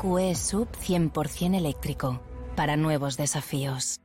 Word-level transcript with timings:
EQE 0.00 0.34
Sub 0.34 0.68
100% 0.72 1.58
eléctrico. 1.58 2.22
Para 2.56 2.76
nuevos 2.76 3.18
desafíos. 3.18 4.00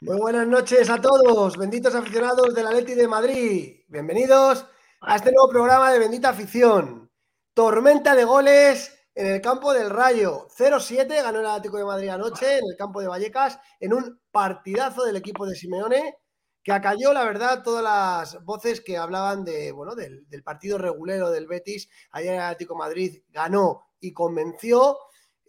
Muy 0.00 0.16
buenas 0.18 0.46
noches 0.46 0.88
a 0.88 0.98
todos, 0.98 1.58
benditos 1.58 1.94
aficionados 1.94 2.54
del 2.54 2.66
Atleti 2.68 2.94
de 2.94 3.06
Madrid. 3.06 3.80
Bienvenidos 3.88 4.64
a 5.02 5.16
este 5.16 5.30
nuevo 5.30 5.50
programa 5.50 5.92
de 5.92 5.98
Bendita 5.98 6.30
Afición. 6.30 7.10
Tormenta 7.52 8.14
de 8.14 8.24
goles 8.24 8.98
en 9.14 9.26
el 9.26 9.40
campo 9.42 9.74
del 9.74 9.90
Rayo. 9.90 10.48
0-7 10.56 11.06
ganó 11.22 11.40
el 11.40 11.46
Atlético 11.46 11.76
de 11.76 11.84
Madrid 11.84 12.08
anoche 12.08 12.58
en 12.58 12.64
el 12.64 12.76
campo 12.78 13.02
de 13.02 13.08
Vallecas 13.08 13.58
en 13.78 13.92
un 13.92 14.22
partidazo 14.30 15.04
del 15.04 15.16
equipo 15.16 15.44
de 15.44 15.54
Simeone 15.54 16.16
que 16.62 16.72
acalló, 16.72 17.12
la 17.12 17.24
verdad, 17.24 17.62
todas 17.62 17.82
las 17.82 18.44
voces 18.44 18.80
que 18.80 18.98
hablaban 18.98 19.44
de, 19.44 19.72
bueno, 19.72 19.94
del, 19.94 20.26
partido 20.44 20.78
regulero 20.78 21.30
del 21.30 21.46
Betis. 21.46 21.88
Ayer 22.10 22.34
el 22.34 22.40
Atlético 22.40 22.76
Madrid 22.76 23.22
ganó 23.30 23.86
y 24.00 24.12
convenció. 24.12 24.98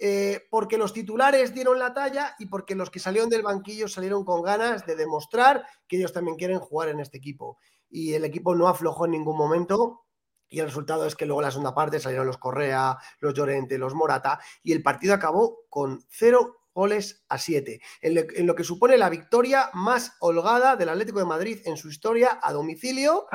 Eh, 0.03 0.47
porque 0.49 0.79
los 0.79 0.93
titulares 0.93 1.53
dieron 1.53 1.77
la 1.77 1.93
talla 1.93 2.35
y 2.39 2.47
porque 2.47 2.73
los 2.73 2.89
que 2.89 2.99
salieron 2.99 3.29
del 3.29 3.43
banquillo 3.43 3.87
salieron 3.87 4.25
con 4.25 4.41
ganas 4.41 4.83
de 4.87 4.95
demostrar 4.95 5.63
que 5.87 5.97
ellos 5.97 6.11
también 6.11 6.37
quieren 6.37 6.57
jugar 6.57 6.89
en 6.89 6.99
este 6.99 7.19
equipo. 7.19 7.59
Y 7.87 8.13
el 8.13 8.25
equipo 8.25 8.55
no 8.55 8.67
aflojó 8.67 9.05
en 9.05 9.11
ningún 9.11 9.37
momento 9.37 10.05
y 10.51 10.59
el 10.59 10.65
resultado 10.65 11.05
es 11.05 11.15
que 11.15 11.25
luego 11.25 11.41
en 11.41 11.45
la 11.45 11.51
segunda 11.51 11.73
parte 11.73 11.99
salieron 11.99 12.27
los 12.27 12.37
Correa, 12.37 12.97
los 13.19 13.33
Llorente, 13.33 13.77
los 13.77 13.95
Morata 13.95 14.39
y 14.61 14.73
el 14.73 14.83
partido 14.83 15.13
acabó 15.13 15.59
con 15.69 16.03
cero 16.09 16.60
goles 16.73 17.23
a 17.29 17.37
siete, 17.37 17.81
en 18.01 18.47
lo, 18.47 18.55
que 18.55 18.63
supone 18.63 18.97
la 18.97 19.09
victoria 19.09 19.69
más 19.73 20.13
holgada 20.19 20.75
del 20.75 20.89
Atlético 20.89 21.19
de 21.19 21.25
Madrid 21.25 21.59
en 21.65 21.77
su 21.77 21.89
historia 21.89 22.39
a 22.41 22.53
domicilio 22.53 23.27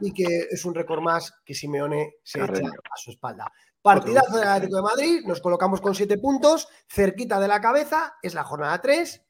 y 0.00 0.12
que 0.12 0.48
es 0.50 0.64
un 0.64 0.74
récord 0.74 1.00
más 1.00 1.32
que 1.44 1.54
Simeone 1.54 2.16
se 2.22 2.38
echa 2.38 2.52
a 2.52 2.96
su 2.96 3.10
espalda. 3.10 3.50
Partidazo 3.82 4.36
del 4.36 4.48
Atlético 4.48 4.76
de 4.76 4.82
Madrid, 4.82 5.20
nos 5.26 5.40
colocamos 5.40 5.80
con 5.80 5.94
siete 5.94 6.18
puntos, 6.18 6.68
cerquita 6.88 7.38
de 7.38 7.48
la 7.48 7.60
cabeza, 7.60 8.14
es 8.22 8.34
la 8.34 8.44
jornada 8.44 8.80
3, 8.80 9.22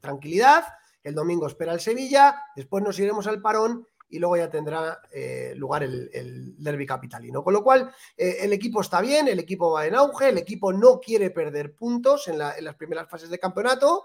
tranquilidad, 0.00 0.64
el 1.02 1.14
domingo 1.14 1.46
espera 1.46 1.72
el 1.72 1.80
Sevilla, 1.80 2.42
después 2.54 2.84
nos 2.84 2.98
iremos 2.98 3.26
al 3.26 3.40
parón 3.40 3.86
y 4.12 4.18
luego 4.18 4.36
ya 4.36 4.50
tendrá 4.50 5.00
eh, 5.10 5.54
lugar 5.56 5.82
el, 5.82 6.54
derby 6.58 6.84
capitalino. 6.84 7.42
Con 7.42 7.54
lo 7.54 7.64
cual, 7.64 7.90
eh, 8.14 8.36
el 8.40 8.52
equipo 8.52 8.82
está 8.82 9.00
bien, 9.00 9.26
el 9.26 9.38
equipo 9.38 9.72
va 9.72 9.86
en 9.86 9.94
auge, 9.94 10.28
el 10.28 10.36
equipo 10.36 10.70
no 10.70 11.00
quiere 11.00 11.30
perder 11.30 11.74
puntos 11.74 12.28
en, 12.28 12.36
las 12.36 12.74
primeras 12.76 13.08
fases 13.08 13.30
de 13.30 13.38
campeonato. 13.38 14.04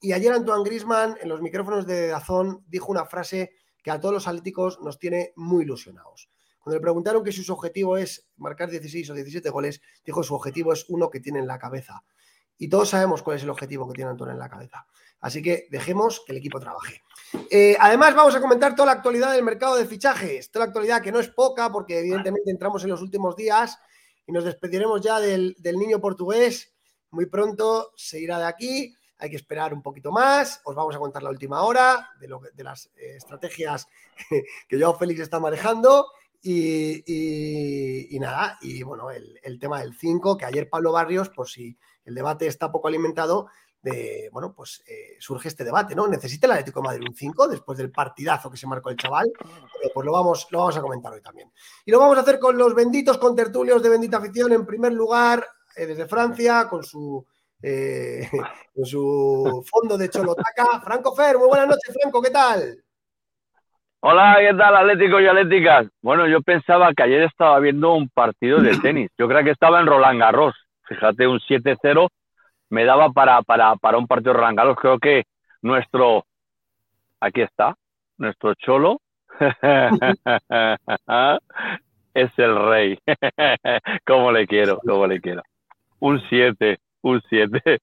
Y 0.00 0.12
ayer 0.12 0.32
Antoine 0.32 0.62
Grisman, 0.62 1.16
en 1.20 1.28
los 1.28 1.42
micrófonos 1.42 1.88
de 1.88 2.06
Dazón, 2.06 2.64
dijo 2.68 2.92
una 2.92 3.04
frase 3.04 3.50
que 3.82 3.90
a 3.90 3.98
todos 3.98 4.14
los 4.14 4.28
atléticos 4.28 4.78
nos 4.80 4.96
tiene 4.96 5.32
muy 5.34 5.64
ilusionados. 5.64 6.30
Cuando 6.60 6.76
le 6.76 6.80
preguntaron 6.82 7.24
que 7.24 7.32
si 7.32 7.42
su 7.42 7.52
objetivo 7.52 7.96
es 7.96 8.28
marcar 8.36 8.70
16 8.70 9.10
o 9.10 9.14
17 9.14 9.50
goles, 9.50 9.80
dijo 10.04 10.22
su 10.22 10.36
objetivo 10.36 10.72
es 10.72 10.84
uno 10.88 11.10
que 11.10 11.18
tiene 11.18 11.40
en 11.40 11.48
la 11.48 11.58
cabeza. 11.58 12.04
Y 12.56 12.68
todos 12.68 12.90
sabemos 12.90 13.24
cuál 13.24 13.38
es 13.38 13.42
el 13.42 13.50
objetivo 13.50 13.88
que 13.88 13.94
tiene 13.94 14.12
Antoine 14.12 14.34
en 14.34 14.38
la 14.38 14.48
cabeza. 14.48 14.86
Así 15.20 15.42
que 15.42 15.66
dejemos 15.70 16.22
que 16.24 16.32
el 16.32 16.38
equipo 16.38 16.60
trabaje. 16.60 17.02
Eh, 17.50 17.76
además, 17.78 18.14
vamos 18.14 18.34
a 18.34 18.40
comentar 18.40 18.74
toda 18.74 18.86
la 18.86 18.92
actualidad 18.92 19.32
del 19.32 19.44
mercado 19.44 19.76
de 19.76 19.86
fichajes, 19.86 20.50
toda 20.50 20.64
la 20.64 20.68
actualidad 20.68 21.02
que 21.02 21.12
no 21.12 21.20
es 21.20 21.28
poca, 21.28 21.70
porque 21.70 21.98
evidentemente 21.98 22.50
entramos 22.50 22.84
en 22.84 22.90
los 22.90 23.02
últimos 23.02 23.36
días 23.36 23.78
y 24.26 24.32
nos 24.32 24.44
despediremos 24.44 25.00
ya 25.00 25.20
del, 25.20 25.56
niño 25.62 26.00
portugués. 26.00 26.72
Muy 27.10 27.26
pronto 27.26 27.92
se 27.96 28.20
irá 28.20 28.38
de 28.38 28.46
aquí, 28.46 28.94
hay 29.18 29.30
que 29.30 29.36
esperar 29.36 29.74
un 29.74 29.82
poquito 29.82 30.12
más. 30.12 30.60
Os 30.64 30.74
vamos 30.74 30.94
a 30.94 30.98
contar 30.98 31.22
la 31.22 31.30
última 31.30 31.62
hora 31.62 32.10
de, 32.20 32.28
lo, 32.28 32.40
de 32.52 32.64
las 32.64 32.86
eh, 32.96 33.16
estrategias 33.16 33.86
que 34.68 34.80
Joao 34.80 34.96
Félix 34.96 35.20
está 35.20 35.40
manejando. 35.40 36.06
Y, 36.40 38.16
nada, 38.20 38.58
y 38.62 38.82
bueno, 38.84 39.10
el, 39.10 39.40
el 39.42 39.58
tema 39.58 39.80
del 39.80 39.94
5, 39.94 40.38
que 40.38 40.44
ayer 40.44 40.70
Pablo 40.70 40.92
Barrios, 40.92 41.28
por 41.30 41.48
si 41.48 41.76
el 42.04 42.14
debate 42.14 42.46
está 42.46 42.70
poco 42.70 42.88
alimentado, 42.88 43.48
de, 43.82 44.28
bueno, 44.32 44.52
pues 44.54 44.82
eh, 44.88 45.16
surge 45.20 45.48
este 45.48 45.64
debate, 45.64 45.94
¿no? 45.94 46.06
¿Necesita 46.08 46.46
el 46.46 46.52
Atlético 46.52 46.82
Madrid 46.82 47.06
un 47.08 47.14
5 47.14 47.48
después 47.48 47.78
del 47.78 47.90
partidazo 47.90 48.50
que 48.50 48.56
se 48.56 48.66
marcó 48.66 48.90
el 48.90 48.96
chaval? 48.96 49.30
pues 49.94 50.04
lo 50.04 50.12
vamos, 50.12 50.48
lo 50.50 50.58
vamos 50.58 50.76
a 50.76 50.80
comentar 50.80 51.12
hoy 51.12 51.22
también. 51.22 51.50
Y 51.84 51.90
lo 51.90 52.00
vamos 52.00 52.18
a 52.18 52.22
hacer 52.22 52.38
con 52.38 52.58
los 52.58 52.74
benditos 52.74 53.18
contertulios 53.18 53.82
de 53.82 53.88
Bendita 53.88 54.18
Afición, 54.18 54.52
en 54.52 54.66
primer 54.66 54.92
lugar, 54.92 55.46
eh, 55.76 55.86
desde 55.86 56.08
Francia, 56.08 56.66
con 56.68 56.82
su, 56.82 57.24
eh, 57.62 58.28
con 58.74 58.84
su 58.84 59.64
fondo 59.68 59.96
de 59.96 60.10
Cholotaca. 60.10 60.80
Franco 60.80 61.14
Fer, 61.14 61.38
muy 61.38 61.48
buenas 61.48 61.68
noches, 61.68 61.94
Franco, 62.00 62.20
¿qué 62.20 62.30
tal? 62.30 62.82
Hola, 64.00 64.36
¿qué 64.38 64.56
tal, 64.56 64.76
Atlético 64.76 65.20
y 65.20 65.26
Atléticas? 65.26 65.86
Bueno, 66.02 66.28
yo 66.28 66.40
pensaba 66.40 66.92
que 66.94 67.02
ayer 67.02 67.22
estaba 67.22 67.58
viendo 67.58 67.94
un 67.94 68.08
partido 68.08 68.60
de 68.60 68.78
tenis. 68.78 69.10
Yo 69.18 69.26
creo 69.26 69.42
que 69.42 69.50
estaba 69.50 69.80
en 69.80 69.86
Roland 69.86 70.20
Garros. 70.20 70.54
Fíjate, 70.84 71.26
un 71.26 71.40
7-0 71.40 72.08
me 72.70 72.84
daba 72.84 73.10
para, 73.10 73.42
para, 73.42 73.76
para 73.76 73.98
un 73.98 74.06
partido 74.06 74.32
de 74.32 74.40
Roland 74.40 74.76
Creo 74.76 74.98
que 74.98 75.24
nuestro, 75.62 76.26
aquí 77.20 77.42
está, 77.42 77.74
nuestro 78.16 78.54
cholo 78.54 79.00
es 82.14 82.30
el 82.36 82.56
rey. 82.68 82.98
¿Cómo 84.06 84.32
le 84.32 84.46
quiero? 84.46 84.78
¿Cómo 84.78 85.06
le 85.06 85.20
quiero? 85.20 85.42
Un 86.00 86.20
7, 86.28 86.78
un 87.02 87.20
7. 87.28 87.80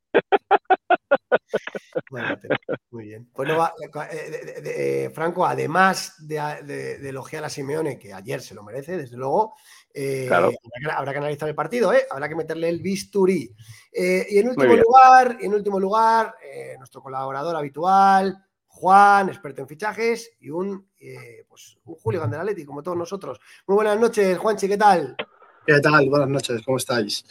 muy 2.91 3.05
bien. 3.05 3.29
Bueno, 3.33 3.65
eh, 3.65 3.89
eh, 4.65 5.11
Franco, 5.13 5.45
además 5.45 6.15
de, 6.19 7.07
elogiar 7.07 7.43
a 7.43 7.49
Simeone, 7.49 7.99
que 7.99 8.13
ayer 8.13 8.41
se 8.41 8.55
lo 8.55 8.63
merece, 8.63 8.97
desde 8.97 9.17
luego, 9.17 9.55
eh, 9.93 10.29
habrá, 10.31 11.11
que, 11.11 11.19
analizar 11.19 11.49
el 11.49 11.55
partido, 11.55 11.91
habrá 12.09 12.27
que 12.27 12.35
meterle 12.35 12.69
el 12.69 12.79
bisturí. 12.79 13.49
y 13.93 14.37
en 14.37 14.49
último 14.49 14.75
lugar, 14.75 15.37
en 15.39 15.53
último 15.53 15.79
lugar 15.79 16.35
nuestro 16.77 17.01
colaborador 17.01 17.55
habitual, 17.55 18.37
Juan, 18.67 19.29
experto 19.29 19.61
en 19.61 19.69
fichajes, 19.69 20.33
y 20.41 20.49
un, 20.49 20.89
pues, 21.47 21.77
un 21.85 21.95
Julio 21.95 22.19
Gandelaletti, 22.19 22.65
como 22.65 22.83
todos 22.83 22.97
nosotros. 22.97 23.39
Muy 23.67 23.75
buenas 23.75 23.97
noches, 23.97 24.37
Juanchi, 24.37 24.67
¿qué 24.67 24.77
tal? 24.77 25.15
¿Qué 25.65 25.79
tal? 25.79 26.09
Buenas 26.09 26.29
noches, 26.29 26.61
¿cómo 26.63 26.77
estáis? 26.77 27.25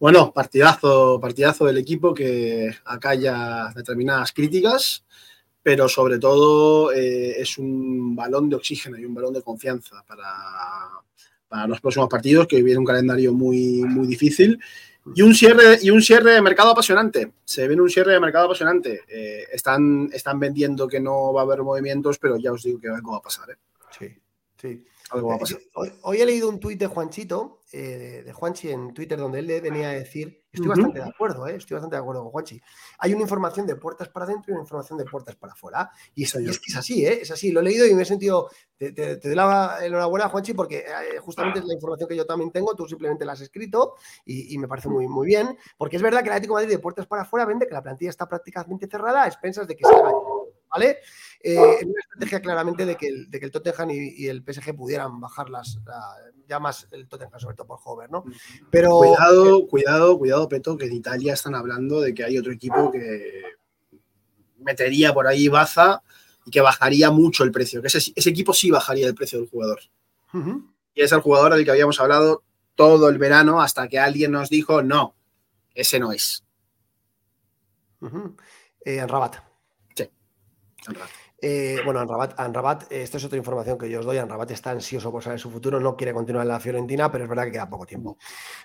Bueno, 0.00 0.32
partidazo, 0.32 1.20
partidazo 1.20 1.66
del 1.66 1.76
equipo 1.76 2.14
que 2.14 2.74
acalla 2.86 3.70
determinadas 3.76 4.32
críticas, 4.32 5.04
pero 5.62 5.90
sobre 5.90 6.18
todo 6.18 6.90
eh, 6.90 7.38
es 7.38 7.58
un 7.58 8.16
balón 8.16 8.48
de 8.48 8.56
oxígeno 8.56 8.96
y 8.96 9.04
un 9.04 9.12
balón 9.12 9.34
de 9.34 9.42
confianza 9.42 10.02
para, 10.08 11.66
los 11.66 11.82
próximos 11.82 12.08
partidos, 12.08 12.46
que 12.46 12.62
viene 12.62 12.78
un 12.78 12.86
calendario 12.86 13.34
muy, 13.34 13.82
muy 13.82 14.06
difícil. 14.06 14.58
Y 15.14 15.20
un, 15.20 15.34
cierre, 15.34 15.78
y 15.82 15.90
un 15.90 16.00
cierre 16.00 16.32
de 16.32 16.40
mercado 16.40 16.70
apasionante. 16.70 17.32
Se 17.44 17.68
viene 17.68 17.82
un 17.82 17.90
cierre 17.90 18.14
de 18.14 18.20
mercado 18.20 18.46
apasionante. 18.46 19.02
Eh, 19.06 19.48
están, 19.52 20.08
están 20.14 20.40
vendiendo 20.40 20.88
que 20.88 21.00
no 21.00 21.34
va 21.34 21.42
a 21.42 21.44
haber 21.44 21.62
movimientos, 21.62 22.18
pero 22.18 22.38
ya 22.38 22.52
os 22.52 22.62
digo 22.62 22.80
que 22.80 22.88
algo 22.88 23.12
va 23.12 23.18
a 23.18 23.22
pasar. 23.22 23.50
¿eh? 23.50 23.56
Sí, 23.98 24.16
sí. 24.56 24.82
Eh, 25.12 25.92
hoy, 26.02 26.20
he 26.20 26.26
leído 26.26 26.48
un 26.48 26.60
tuit 26.60 26.78
de 26.78 26.86
Juanchito, 26.86 27.60
eh, 27.72 28.22
de 28.24 28.32
Juanchi 28.32 28.70
en 28.70 28.94
Twitter, 28.94 29.18
donde 29.18 29.40
él 29.40 29.46
le 29.46 29.60
venía 29.60 29.88
a 29.88 29.92
decir, 29.92 30.44
estoy 30.52 30.68
bastante 30.68 31.00
de 31.00 31.08
acuerdo, 31.08 31.48
eh, 31.48 31.56
estoy 31.56 31.74
bastante 31.74 31.96
de 31.96 32.00
acuerdo 32.00 32.22
con 32.22 32.30
Juanchi. 32.30 32.60
Hay 32.98 33.12
una 33.12 33.22
información 33.22 33.66
de 33.66 33.74
puertas 33.74 34.08
para 34.08 34.26
adentro 34.26 34.52
y 34.52 34.54
una 34.54 34.62
información 34.62 34.98
de 34.98 35.04
puertas 35.04 35.34
para 35.34 35.52
afuera. 35.52 35.90
Y, 36.14 36.24
eso, 36.24 36.38
es 36.38 36.60
que 36.60 36.70
es 36.70 36.76
así, 36.76 37.04
es 37.04 37.30
así. 37.30 37.50
Lo 37.50 37.60
he 37.60 37.64
leído 37.64 37.86
y 37.86 37.94
me 37.94 38.02
he 38.02 38.04
sentido, 38.04 38.50
te, 38.76 39.16
doy 39.16 39.34
la 39.34 39.78
enhorabuena, 39.82 40.28
Juanchi, 40.28 40.54
porque 40.54 40.84
justamente 41.20 41.58
es 41.58 41.64
la 41.64 41.74
información 41.74 42.08
que 42.08 42.16
yo 42.16 42.26
también 42.26 42.52
tengo, 42.52 42.74
tú 42.76 42.86
simplemente 42.86 43.24
la 43.24 43.32
has 43.32 43.40
escrito 43.40 43.94
y, 44.24 44.56
me 44.58 44.68
parece 44.68 44.88
muy, 44.88 45.08
muy 45.08 45.26
bien, 45.26 45.56
porque 45.76 45.96
es 45.96 46.02
verdad 46.02 46.20
que 46.20 46.28
el 46.28 46.34
Atlético 46.34 46.56
de 46.56 46.64
Madrid 46.64 46.76
de 46.76 46.82
puertas 46.82 47.06
para 47.06 47.22
afuera 47.22 47.46
vende 47.46 47.66
que 47.66 47.74
la 47.74 47.82
plantilla 47.82 48.10
está 48.10 48.28
prácticamente 48.28 48.86
cerrada 48.86 49.24
a 49.24 49.26
expensas 49.26 49.66
de 49.66 49.76
que 49.76 49.84
se 49.84 49.94
haga 49.94 50.12
¿vale? 50.70 50.98
Eh, 51.42 51.56
una 51.56 52.00
estrategia 52.00 52.40
claramente 52.40 52.84
de 52.84 52.96
que 52.96 53.08
el, 53.08 53.30
de 53.30 53.40
que 53.40 53.46
el 53.46 53.50
Tottenham 53.50 53.90
y, 53.90 54.26
el 54.26 54.42
PSG 54.42 54.76
pudieran 54.76 55.20
bajar 55.20 55.48
las, 55.48 55.78
ya 56.46 56.58
más 56.58 56.86
el 56.90 57.08
Tottenham, 57.08 57.40
sobre 57.40 57.56
todo 57.56 57.66
por 57.66 57.78
Hover, 57.82 58.10
¿no? 58.10 58.24
Pero... 58.70 58.98
Cuidado, 58.98 59.66
cuidado, 59.66 60.18
cuidado, 60.18 60.48
Peto, 60.48 60.76
que 60.76 60.86
en 60.86 60.92
Italia 60.92 61.32
están 61.32 61.54
hablando 61.54 62.00
de 62.00 62.12
que 62.14 62.24
hay 62.24 62.36
otro 62.36 62.52
equipo 62.52 62.92
que 62.92 63.42
metería 64.58 65.14
por 65.14 65.26
ahí 65.26 65.48
baza 65.48 66.02
y 66.44 66.50
que 66.50 66.60
bajaría 66.60 67.10
mucho 67.10 67.44
el 67.44 67.52
precio, 67.52 67.80
que 67.80 67.88
ese, 67.88 68.12
equipo 68.14 68.52
sí 68.52 68.70
bajaría 68.70 69.06
el 69.06 69.14
precio 69.14 69.38
del 69.40 69.48
jugador. 69.48 69.80
Y 70.94 71.02
es 71.02 71.10
el 71.12 71.20
jugador 71.20 71.54
del 71.54 71.64
que 71.64 71.70
habíamos 71.70 71.98
hablado 72.00 72.44
todo 72.74 73.08
el 73.08 73.18
verano 73.18 73.60
hasta 73.60 73.88
que 73.88 73.98
alguien 73.98 74.32
nos 74.32 74.50
dijo, 74.50 74.82
no, 74.82 75.14
ese 75.74 75.98
no 75.98 76.12
es. 76.12 76.44
En 78.02 78.36
eh, 78.84 79.06
Rabat. 79.06 79.49
Eh, 81.42 81.78
bueno, 81.86 82.00
Anrabat, 82.00 82.38
Anrabat, 82.38 82.92
esta 82.92 83.16
es 83.16 83.24
otra 83.24 83.38
información 83.38 83.78
que 83.78 83.88
yo 83.88 84.00
os 84.00 84.04
doy. 84.04 84.18
Anrabat 84.18 84.50
está 84.50 84.70
ansioso 84.72 85.10
por 85.10 85.22
saber 85.22 85.40
su 85.40 85.50
futuro, 85.50 85.80
no 85.80 85.96
quiere 85.96 86.12
continuar 86.12 86.44
en 86.44 86.48
la 86.48 86.60
Fiorentina, 86.60 87.10
pero 87.10 87.24
es 87.24 87.30
verdad 87.30 87.44
que 87.44 87.52
queda 87.52 87.70
poco 87.70 87.86
tiempo. 87.86 88.18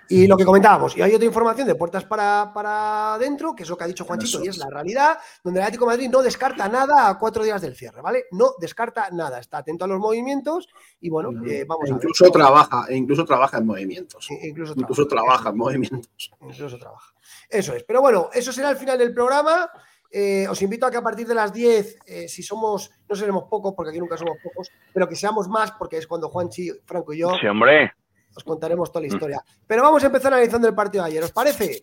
Y 0.10 0.28
lo 0.28 0.36
que 0.36 0.44
comentábamos, 0.44 0.98
y 0.98 1.02
hay 1.02 1.14
otra 1.14 1.26
información 1.26 1.68
de 1.68 1.76
puertas 1.76 2.04
para, 2.04 2.52
para 2.54 3.14
adentro, 3.14 3.56
que 3.56 3.64
es 3.64 3.70
lo 3.70 3.78
que 3.78 3.86
ha 3.86 3.88
dicho 3.88 4.04
Juanchito, 4.04 4.44
y 4.44 4.50
es 4.50 4.58
la 4.58 4.68
realidad, 4.70 5.18
donde 5.42 5.62
el 5.62 5.64
Atlético 5.64 5.86
de 5.86 5.92
Madrid 5.92 6.10
no 6.10 6.22
descarta 6.22 6.68
nada 6.68 7.08
a 7.08 7.18
cuatro 7.18 7.46
días 7.46 7.62
del 7.62 7.76
cierre, 7.76 8.02
¿vale? 8.02 8.26
No 8.32 8.52
descarta 8.60 9.10
nada, 9.12 9.40
está 9.40 9.60
atento 9.60 9.86
a 9.86 9.88
los 9.88 10.00
movimientos 10.00 10.68
y 11.00 11.10
bueno, 11.10 11.30
eh, 11.48 11.64
vamos 11.66 11.88
e 11.88 11.94
incluso 11.94 12.30
trabaja, 12.30 12.86
e 12.90 12.96
incluso 12.96 13.24
trabaja 13.24 13.58
en 13.60 13.68
movimientos. 13.68 14.28
E 14.30 14.48
incluso, 14.48 14.74
incluso 14.76 15.08
trabaja, 15.08 15.50
en 15.50 15.58
movimientos. 15.58 16.32
Incluso 16.42 16.78
trabaja. 16.78 17.14
Eso 17.50 17.74
es. 17.74 17.84
Pero 17.84 18.02
bueno, 18.02 18.30
eso 18.34 18.52
será 18.52 18.70
el 18.72 18.78
final 18.78 18.98
del 18.98 19.14
programa. 19.14 19.70
Eh, 20.18 20.48
os 20.48 20.62
invito 20.62 20.86
a 20.86 20.92
que 20.92 20.96
a 20.96 21.02
partir 21.02 21.28
de 21.28 21.36
las 21.36 21.52
10, 21.52 22.00
eh, 22.08 22.30
si 22.30 22.42
somos, 22.42 22.90
no 23.10 23.16
seremos 23.18 23.50
pocos, 23.50 23.74
porque 23.76 23.90
aquí 23.90 24.00
nunca 24.00 24.16
somos 24.16 24.38
pocos, 24.42 24.72
pero 24.94 25.10
que 25.10 25.16
seamos 25.18 25.50
más, 25.50 25.74
porque 25.74 25.98
es 25.98 26.08
cuando 26.08 26.30
Juanchi, 26.30 26.72
Franco 26.86 27.12
y 27.12 27.18
yo 27.20 27.32
sí, 27.38 27.46
hombre. 27.48 27.92
os 28.34 28.42
contaremos 28.46 28.90
toda 28.94 29.02
la 29.02 29.08
historia. 29.08 29.44
Pero 29.68 29.84
vamos 29.84 30.02
a 30.02 30.08
empezar 30.08 30.32
analizando 30.32 30.70
el 30.70 30.74
partido 30.74 31.04
de 31.04 31.10
ayer, 31.10 31.24
¿os 31.24 31.34
parece? 31.34 31.82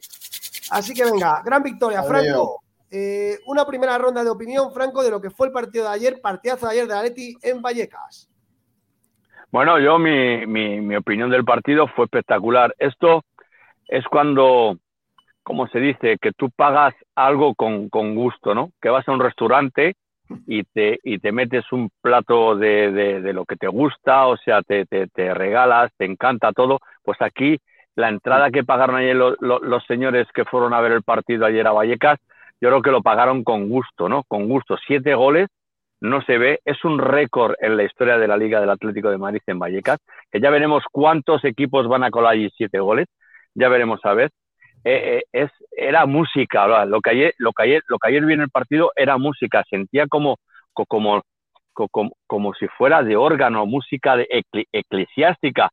Así 0.70 0.94
que 0.94 1.04
venga, 1.04 1.42
gran 1.44 1.62
victoria, 1.62 2.02
Franco. 2.04 2.62
Eh, 2.90 3.38
una 3.48 3.66
primera 3.66 3.98
ronda 3.98 4.24
de 4.24 4.30
opinión, 4.30 4.72
Franco, 4.72 5.02
de 5.02 5.10
lo 5.10 5.20
que 5.20 5.28
fue 5.28 5.48
el 5.48 5.52
partido 5.52 5.84
de 5.84 5.90
ayer, 5.90 6.18
partidazo 6.22 6.64
de 6.64 6.72
ayer 6.72 6.88
de 6.88 6.94
Atleti 6.94 7.36
en 7.42 7.60
Vallecas. 7.60 8.30
Bueno, 9.50 9.78
yo 9.78 9.98
mi, 9.98 10.46
mi, 10.46 10.80
mi 10.80 10.96
opinión 10.96 11.28
del 11.28 11.44
partido 11.44 11.86
fue 11.86 12.06
espectacular. 12.06 12.74
Esto 12.78 13.26
es 13.88 14.06
cuando 14.06 14.78
como 15.42 15.66
se 15.68 15.80
dice, 15.80 16.18
que 16.20 16.32
tú 16.32 16.50
pagas 16.50 16.94
algo 17.14 17.54
con, 17.54 17.88
con, 17.88 18.14
gusto, 18.14 18.54
¿no? 18.54 18.70
Que 18.80 18.88
vas 18.88 19.06
a 19.08 19.12
un 19.12 19.20
restaurante 19.20 19.94
y 20.46 20.64
te, 20.64 20.98
y 21.02 21.18
te 21.18 21.32
metes 21.32 21.70
un 21.72 21.90
plato 22.00 22.56
de, 22.56 22.90
de, 23.20 23.32
lo 23.32 23.44
que 23.44 23.56
te 23.56 23.68
gusta, 23.68 24.26
o 24.26 24.36
sea, 24.36 24.62
te, 24.62 24.86
te, 24.86 25.34
regalas, 25.34 25.92
te 25.96 26.04
encanta 26.04 26.52
todo. 26.52 26.78
Pues 27.02 27.20
aquí 27.20 27.58
la 27.94 28.08
entrada 28.08 28.50
que 28.50 28.64
pagaron 28.64 28.96
ayer 28.96 29.16
los, 29.16 29.36
los 29.40 29.84
señores 29.86 30.26
que 30.32 30.44
fueron 30.44 30.74
a 30.74 30.80
ver 30.80 30.92
el 30.92 31.02
partido 31.02 31.44
ayer 31.44 31.66
a 31.66 31.72
Vallecas, 31.72 32.18
yo 32.60 32.68
creo 32.68 32.82
que 32.82 32.92
lo 32.92 33.02
pagaron 33.02 33.42
con 33.42 33.68
gusto, 33.68 34.08
¿no? 34.08 34.22
Con 34.24 34.48
gusto. 34.48 34.76
Siete 34.86 35.14
goles, 35.14 35.48
no 36.00 36.22
se 36.22 36.38
ve, 36.38 36.60
es 36.64 36.84
un 36.84 36.98
récord 36.98 37.54
en 37.60 37.76
la 37.76 37.82
historia 37.82 38.18
de 38.18 38.28
la 38.28 38.36
Liga 38.36 38.60
del 38.60 38.70
Atlético 38.70 39.10
de 39.10 39.18
Madrid 39.18 39.42
en 39.46 39.58
Vallecas, 39.58 39.98
que 40.30 40.40
ya 40.40 40.50
veremos 40.50 40.84
cuántos 40.90 41.44
equipos 41.44 41.88
van 41.88 42.04
a 42.04 42.10
colar 42.10 42.32
allí 42.32 42.50
siete 42.56 42.78
goles, 42.78 43.06
ya 43.54 43.68
veremos 43.68 44.00
a 44.04 44.14
ver 44.14 44.30
eh, 44.84 45.18
eh, 45.18 45.22
es, 45.32 45.50
era 45.76 46.06
música, 46.06 46.84
lo 46.86 47.00
que, 47.00 47.10
ayer, 47.10 47.34
lo, 47.38 47.52
que 47.52 47.62
ayer, 47.62 47.82
lo 47.86 47.98
que 47.98 48.08
ayer 48.08 48.24
vi 48.24 48.34
en 48.34 48.42
el 48.42 48.50
partido 48.50 48.92
era 48.96 49.18
música, 49.18 49.64
sentía 49.68 50.06
como, 50.08 50.38
como, 50.72 51.22
como, 51.72 52.12
como 52.26 52.54
si 52.54 52.66
fuera 52.68 53.02
de 53.02 53.16
órgano, 53.16 53.66
música 53.66 54.16
de 54.16 54.44
eclesiástica, 54.72 55.70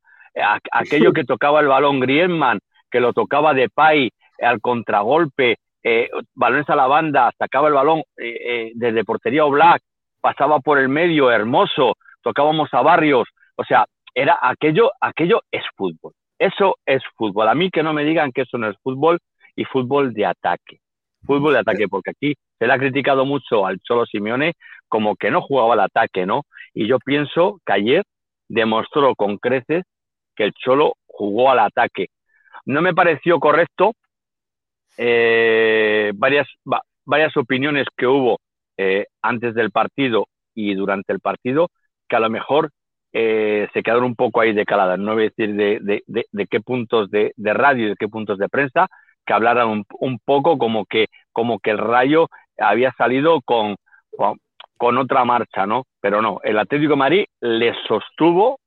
aquello 0.72 1.12
que 1.12 1.24
tocaba 1.26 1.60
el 1.60 1.68
balón 1.68 2.00
Griezmann, 2.00 2.60
que 2.90 3.00
lo 3.00 3.14
tocaba 3.14 3.54
de 3.54 3.70
Pay 3.70 4.12
al 4.42 4.62
contragolpe, 4.62 5.58
eh, 5.84 6.10
balones 6.36 6.70
a 6.70 6.76
la 6.76 6.88
banda, 6.88 7.32
sacaba 7.38 7.68
el 7.68 7.74
balón 7.74 8.04
eh, 8.18 8.72
desde 8.76 9.04
portería 9.04 9.46
o 9.46 9.50
Black, 9.50 9.82
pasaba 10.22 10.60
por 10.60 10.78
el 10.78 10.90
medio, 10.90 11.32
hermoso, 11.32 11.96
tocábamos 12.22 12.70
a 12.74 12.82
Barrios, 12.82 13.28
o 13.56 13.64
sea, 13.64 13.86
era 14.14 14.38
aquello, 14.42 14.92
aquello 15.00 15.42
es 15.52 15.64
fútbol. 15.76 16.14
Eso 16.40 16.78
es 16.86 17.04
fútbol. 17.18 17.50
A 17.50 17.54
mí 17.54 17.70
que 17.70 17.84
no 17.84 17.94
me 17.94 18.06
digan 18.06 18.32
que 18.32 18.42
eso 18.42 18.58
no 18.58 18.70
es 18.70 18.78
fútbol 18.82 19.20
y 19.56 19.66
fútbol 19.66 20.14
de 20.14 20.26
ataque. 20.26 20.80
Fútbol 21.26 21.54
de 21.54 21.60
ataque, 21.60 21.88
porque 21.90 22.12
aquí 22.12 22.36
se 22.58 22.66
le 22.66 22.74
ha 22.74 22.80
criticado 22.80 23.26
mucho 23.26 23.66
al 23.68 23.80
Cholo 23.82 24.06
Simeone 24.06 24.54
como 24.88 25.18
que 25.18 25.32
no 25.32 25.42
jugaba 25.42 25.74
al 25.74 25.82
ataque, 25.82 26.26
¿no? 26.26 26.44
Y 26.74 26.88
yo 26.88 26.98
pienso 27.00 27.60
que 27.66 27.74
ayer 27.74 28.04
demostró 28.48 29.16
con 29.16 29.38
creces 29.38 29.84
que 30.36 30.46
el 30.46 30.54
Cholo 30.54 30.94
jugó 31.06 31.52
al 31.52 31.60
ataque. 31.60 32.08
No 32.66 32.82
me 32.82 32.94
pareció 32.94 33.40
correcto 33.40 33.94
eh, 34.98 36.12
varias, 36.16 36.48
varias 37.06 37.36
opiniones 37.36 37.86
que 37.98 38.08
hubo 38.08 38.40
eh, 38.78 39.08
antes 39.22 39.54
del 39.56 39.72
partido 39.72 40.28
y 40.56 40.74
durante 40.74 41.12
el 41.12 41.20
partido, 41.20 41.68
que 42.08 42.16
a 42.16 42.20
lo 42.22 42.30
mejor 42.30 42.72
eh, 43.14 43.68
se 43.74 43.82
quedaron 43.82 44.06
un 44.06 44.16
poco 44.16 44.42
ahí 44.42 44.54
de 44.54 44.66
calada, 44.66 44.98
no 44.98 45.14
voy 45.14 45.24
a 45.24 45.30
decir 45.30 45.56
de, 45.56 45.80
de, 45.82 46.04
de, 46.08 46.26
de 46.32 46.48
qué 46.48 46.60
puntos 46.60 47.10
de, 47.10 47.34
radio 47.38 47.86
y 47.86 47.90
de 47.90 47.96
qué 47.96 48.08
puntos 48.08 48.38
de 48.38 48.50
prensa, 48.50 48.88
que 49.26 49.34
hablaran 49.34 49.68
un, 49.68 49.86
un, 50.00 50.20
poco 50.20 50.58
como 50.58 50.86
que, 50.86 51.08
como 51.32 51.60
que 51.60 51.72
el 51.72 51.78
Rayo 51.78 52.28
había 52.58 52.92
salido 52.98 53.42
con, 53.42 53.76
con, 54.16 54.38
con, 54.78 54.98
otra 54.98 55.26
marcha, 55.26 55.66
¿no? 55.66 55.84
Pero 56.02 56.22
no, 56.22 56.40
el 56.44 56.60
Atlético 56.60 56.92
de 56.92 56.98
Madrid 56.98 57.26
le 57.42 57.74
sostuvo, 57.88 58.60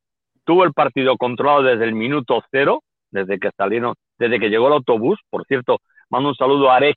tuvo 0.44 0.64
el 0.64 0.72
partido 0.72 1.16
controlado 1.16 1.62
desde 1.62 1.84
el 1.84 1.94
minuto 1.94 2.42
cero, 2.50 2.82
desde 3.10 3.38
que 3.38 3.50
salieron, 3.56 3.94
desde 4.18 4.40
que 4.40 4.50
llegó 4.50 4.68
el 4.68 4.74
autobús, 4.74 5.20
por 5.30 5.44
cierto, 5.46 5.78
mando 6.10 6.30
un 6.30 6.34
saludo 6.34 6.70
a 6.70 6.76
Arek, 6.76 6.96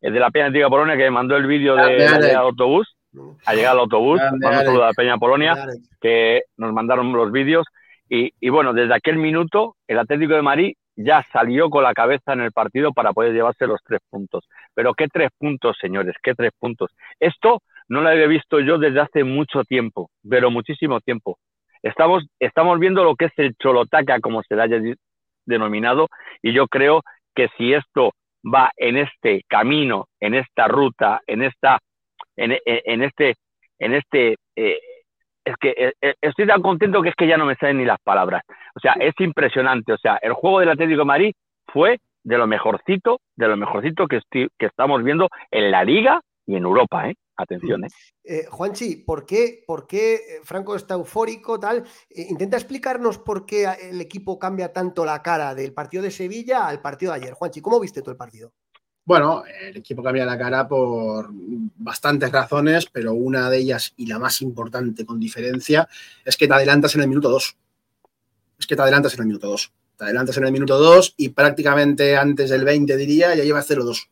el 0.00 0.12
de 0.12 0.20
la 0.20 0.30
Peña 0.30 0.46
Antigua 0.46 0.68
Polonia, 0.68 0.96
que 0.96 1.04
me 1.04 1.10
mandó 1.10 1.36
el 1.36 1.46
vídeo 1.46 1.74
del 1.74 2.36
autobús, 2.36 2.95
a 3.44 3.54
llegar 3.54 3.72
al 3.72 3.80
autobús, 3.80 4.20
vamos 4.40 4.66
a 4.66 4.72
la 4.72 4.92
Peña 4.92 5.18
Polonia, 5.18 5.54
que 6.00 6.42
nos 6.56 6.72
mandaron 6.72 7.12
los 7.12 7.32
vídeos. 7.32 7.66
Y, 8.08 8.32
y, 8.40 8.50
bueno, 8.50 8.72
desde 8.72 8.94
aquel 8.94 9.16
minuto, 9.16 9.76
el 9.88 9.98
Atlético 9.98 10.34
de 10.34 10.42
Madrid 10.42 10.74
ya 10.96 11.24
salió 11.32 11.68
con 11.68 11.82
la 11.82 11.92
cabeza 11.92 12.32
en 12.32 12.40
el 12.40 12.52
partido 12.52 12.92
para 12.92 13.12
poder 13.12 13.32
llevarse 13.32 13.66
los 13.66 13.80
tres 13.84 14.00
puntos. 14.08 14.48
Pero 14.74 14.94
qué 14.94 15.08
tres 15.08 15.30
puntos, 15.38 15.76
señores, 15.80 16.14
qué 16.22 16.34
tres 16.34 16.52
puntos. 16.58 16.90
Esto 17.20 17.62
no 17.88 18.00
lo 18.00 18.08
había 18.08 18.26
visto 18.26 18.60
yo 18.60 18.78
desde 18.78 19.00
hace 19.00 19.24
mucho 19.24 19.62
tiempo, 19.64 20.10
pero 20.28 20.50
muchísimo 20.50 21.00
tiempo. 21.00 21.38
Estamos, 21.82 22.24
estamos 22.40 22.80
viendo 22.80 23.04
lo 23.04 23.14
que 23.14 23.26
es 23.26 23.32
el 23.36 23.54
Cholotaca, 23.56 24.20
como 24.20 24.42
se 24.42 24.56
le 24.56 24.62
haya 24.62 24.80
denominado, 25.44 26.08
y 26.42 26.52
yo 26.52 26.66
creo 26.66 27.02
que 27.34 27.48
si 27.56 27.74
esto 27.74 28.12
va 28.42 28.70
en 28.76 28.96
este 28.96 29.42
camino, 29.48 30.08
en 30.20 30.34
esta 30.34 30.66
ruta, 30.66 31.20
en 31.26 31.42
esta 31.42 31.78
en, 32.36 33.02
este, 33.02 33.34
en 33.78 33.94
este, 33.94 34.36
eh, 34.56 34.78
es 35.44 35.56
que 35.60 35.70
eh, 35.70 35.92
eh, 36.00 36.14
estoy 36.20 36.46
tan 36.46 36.62
contento 36.62 37.02
que 37.02 37.10
es 37.10 37.14
que 37.14 37.28
ya 37.28 37.36
no 37.36 37.46
me 37.46 37.56
salen 37.56 37.78
ni 37.78 37.84
las 37.84 38.00
palabras. 38.02 38.42
O 38.74 38.80
sea, 38.80 38.92
es 38.94 39.14
impresionante. 39.20 39.92
O 39.92 39.98
sea, 39.98 40.16
el 40.16 40.32
juego 40.32 40.60
del 40.60 40.70
Atlético 40.70 41.00
de 41.00 41.04
Madrid 41.04 41.34
fue 41.66 41.98
de 42.24 42.38
lo 42.38 42.46
mejorcito, 42.46 43.20
de 43.36 43.48
lo 43.48 43.56
mejorcito 43.56 44.06
que, 44.08 44.20
que 44.30 44.66
estamos 44.66 45.02
viendo 45.04 45.28
en 45.50 45.70
la 45.70 45.84
Liga 45.84 46.20
y 46.46 46.56
en 46.56 46.64
Europa, 46.64 47.08
¿eh? 47.08 47.14
Atención, 47.38 47.84
eh 48.24 48.46
Juanchi, 48.48 48.96
¿por 48.96 49.26
qué, 49.26 49.62
¿por 49.66 49.86
qué 49.86 50.40
Franco 50.42 50.74
está 50.74 50.94
eufórico, 50.94 51.60
tal? 51.60 51.84
intenta 52.08 52.56
explicarnos 52.56 53.18
por 53.18 53.44
qué 53.44 53.66
el 53.90 54.00
equipo 54.00 54.38
cambia 54.38 54.72
tanto 54.72 55.04
la 55.04 55.22
cara 55.22 55.54
del 55.54 55.74
partido 55.74 56.02
de 56.02 56.10
Sevilla 56.10 56.66
al 56.66 56.80
partido 56.80 57.12
de 57.12 57.18
ayer. 57.18 57.34
Juanchi, 57.34 57.60
¿cómo 57.60 57.78
viste 57.78 58.00
tú 58.00 58.10
el 58.10 58.16
partido? 58.16 58.54
Bueno, 59.06 59.44
el 59.62 59.76
equipo 59.76 60.02
cambia 60.02 60.26
la 60.26 60.36
cara 60.36 60.66
por 60.66 61.28
bastantes 61.30 62.32
razones, 62.32 62.86
pero 62.86 63.14
una 63.14 63.48
de 63.48 63.58
ellas 63.58 63.94
y 63.96 64.06
la 64.06 64.18
más 64.18 64.42
importante 64.42 65.06
con 65.06 65.20
diferencia 65.20 65.88
es 66.24 66.36
que 66.36 66.48
te 66.48 66.54
adelantas 66.54 66.96
en 66.96 67.02
el 67.02 67.08
minuto 67.08 67.30
2. 67.30 67.56
Es 68.58 68.66
que 68.66 68.74
te 68.74 68.82
adelantas 68.82 69.14
en 69.14 69.20
el 69.20 69.26
minuto 69.28 69.46
2. 69.46 69.72
Te 69.96 70.04
adelantas 70.04 70.36
en 70.38 70.44
el 70.46 70.50
minuto 70.50 70.76
2 70.76 71.14
y 71.18 71.28
prácticamente 71.28 72.16
antes 72.16 72.50
del 72.50 72.64
20 72.64 72.96
diría 72.96 73.32
ya 73.36 73.44
llevas 73.44 73.70
0-2. 73.70 74.08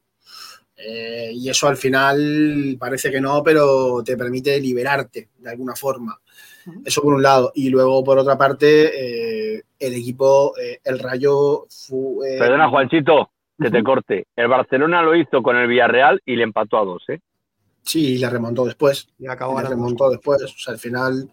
Eh, 0.77 1.33
y 1.35 1.49
eso 1.49 1.67
al 1.67 1.77
final 1.77 2.77
parece 2.79 3.11
que 3.11 3.21
no, 3.21 3.43
pero 3.43 4.01
te 4.05 4.17
permite 4.17 4.61
liberarte 4.61 5.31
de 5.39 5.51
alguna 5.51 5.75
forma. 5.75 6.21
Eso 6.85 7.03
por 7.03 7.15
un 7.15 7.23
lado. 7.23 7.51
Y 7.57 7.69
luego, 7.69 8.05
por 8.05 8.17
otra 8.19 8.39
parte, 8.39 9.57
eh, 9.57 9.65
el 9.79 9.95
equipo, 9.95 10.57
eh, 10.57 10.81
el 10.85 11.01
Rayo... 11.01 11.67
Fue, 11.69 12.39
Perdona, 12.39 12.71
Juanchito, 12.71 13.31
que 13.61 13.71
te 13.71 13.83
corte. 13.83 14.27
El 14.37 14.49
Barcelona 14.49 15.03
lo 15.03 15.15
hizo 15.15 15.43
con 15.43 15.57
el 15.57 15.69
Villarreal 15.69 16.21
y 16.25 16.37
le 16.37 16.43
empató 16.45 16.79
a 16.79 16.85
dos, 16.85 17.05
¿eh? 17.09 17.21
Sí, 17.83 18.15
y 18.15 18.19
le 18.19 18.31
remontó 18.31 18.65
después. 18.65 19.09
Y 19.19 19.27
acabó 19.27 19.61
le 19.61 19.69
remontó 19.69 20.11
después. 20.11 20.43
O 20.43 20.49
sea, 20.49 20.73
al 20.73 20.81
final 20.81 21.31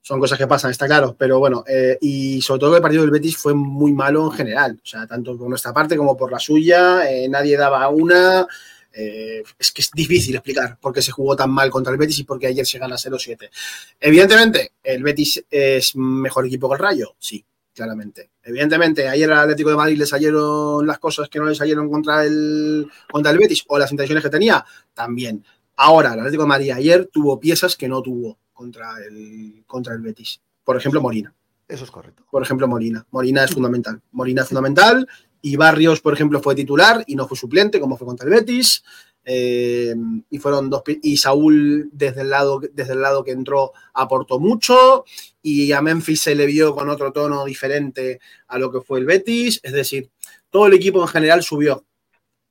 son 0.00 0.18
cosas 0.18 0.38
que 0.38 0.46
pasan, 0.46 0.70
está 0.70 0.86
claro. 0.86 1.14
Pero 1.18 1.38
bueno, 1.38 1.62
eh, 1.68 1.98
y 2.00 2.40
sobre 2.40 2.60
todo 2.60 2.76
el 2.76 2.82
partido 2.82 3.02
del 3.02 3.10
Betis 3.10 3.36
fue 3.36 3.54
muy 3.54 3.92
malo 3.92 4.24
en 4.26 4.32
general. 4.32 4.80
O 4.82 4.86
sea, 4.86 5.06
tanto 5.06 5.36
por 5.36 5.48
nuestra 5.48 5.72
parte 5.72 5.96
como 5.96 6.16
por 6.16 6.32
la 6.32 6.38
suya. 6.38 7.10
Eh, 7.10 7.28
nadie 7.28 7.56
daba 7.56 7.86
una. 7.88 8.46
Eh, 8.92 9.42
es 9.58 9.72
que 9.72 9.82
es 9.82 9.90
difícil 9.90 10.36
explicar 10.36 10.78
por 10.80 10.92
qué 10.92 11.02
se 11.02 11.12
jugó 11.12 11.34
tan 11.36 11.50
mal 11.50 11.68
contra 11.68 11.92
el 11.92 11.98
Betis 11.98 12.20
y 12.20 12.24
por 12.24 12.38
qué 12.38 12.46
ayer 12.46 12.64
se 12.64 12.78
gana 12.78 12.96
0-7. 12.96 13.50
Evidentemente, 14.00 14.72
el 14.82 15.02
Betis 15.02 15.44
es 15.50 15.96
mejor 15.96 16.46
equipo 16.46 16.68
que 16.68 16.74
el 16.74 16.80
Rayo, 16.80 17.14
sí 17.18 17.44
claramente. 17.74 18.30
Evidentemente, 18.42 19.08
ayer 19.08 19.30
al 19.32 19.40
Atlético 19.40 19.70
de 19.70 19.76
Madrid 19.76 19.98
le 19.98 20.06
salieron 20.06 20.86
las 20.86 20.98
cosas 20.98 21.28
que 21.28 21.38
no 21.38 21.46
le 21.46 21.54
salieron 21.54 21.90
contra 21.90 22.24
el, 22.24 22.86
contra 23.10 23.32
el 23.32 23.38
Betis 23.38 23.64
o 23.68 23.78
las 23.78 23.90
intenciones 23.90 24.22
que 24.22 24.30
tenía, 24.30 24.64
también. 24.94 25.44
Ahora, 25.76 26.14
el 26.14 26.20
Atlético 26.20 26.44
de 26.44 26.48
Madrid 26.48 26.70
ayer 26.70 27.10
tuvo 27.12 27.38
piezas 27.40 27.76
que 27.76 27.88
no 27.88 28.00
tuvo 28.00 28.38
contra 28.52 28.98
el, 29.04 29.64
contra 29.66 29.94
el 29.94 30.00
Betis. 30.00 30.40
Por 30.62 30.76
ejemplo, 30.76 31.00
Molina. 31.00 31.34
Eso 31.66 31.84
es 31.84 31.90
correcto. 31.90 32.24
Por 32.30 32.42
ejemplo, 32.42 32.68
Molina. 32.68 33.06
Molina 33.10 33.44
es 33.44 33.50
fundamental. 33.50 34.00
Molina 34.12 34.42
es 34.42 34.48
fundamental 34.48 35.08
y 35.42 35.56
Barrios, 35.56 36.00
por 36.00 36.14
ejemplo, 36.14 36.40
fue 36.40 36.54
titular 36.54 37.04
y 37.06 37.16
no 37.16 37.26
fue 37.26 37.36
suplente, 37.36 37.80
como 37.80 37.96
fue 37.96 38.06
contra 38.06 38.26
el 38.26 38.32
Betis. 38.32 38.84
Eh, 39.26 39.94
y 40.28 40.38
fueron 40.38 40.68
dos 40.68 40.82
y 41.02 41.16
Saúl 41.16 41.88
desde 41.92 42.20
el 42.20 42.30
lado 42.30 42.60
desde 42.60 42.92
el 42.92 43.00
lado 43.00 43.24
que 43.24 43.30
entró 43.30 43.72
aportó 43.94 44.38
mucho 44.38 45.06
y 45.40 45.72
a 45.72 45.80
Memphis 45.80 46.20
se 46.20 46.34
le 46.34 46.44
vio 46.44 46.74
con 46.74 46.90
otro 46.90 47.10
tono 47.10 47.42
diferente 47.46 48.20
a 48.48 48.58
lo 48.58 48.70
que 48.70 48.82
fue 48.82 48.98
el 48.98 49.06
Betis. 49.06 49.60
Es 49.62 49.72
decir 49.72 50.10
todo 50.50 50.66
el 50.66 50.74
equipo 50.74 51.00
en 51.00 51.08
general 51.08 51.42
subió 51.42 51.86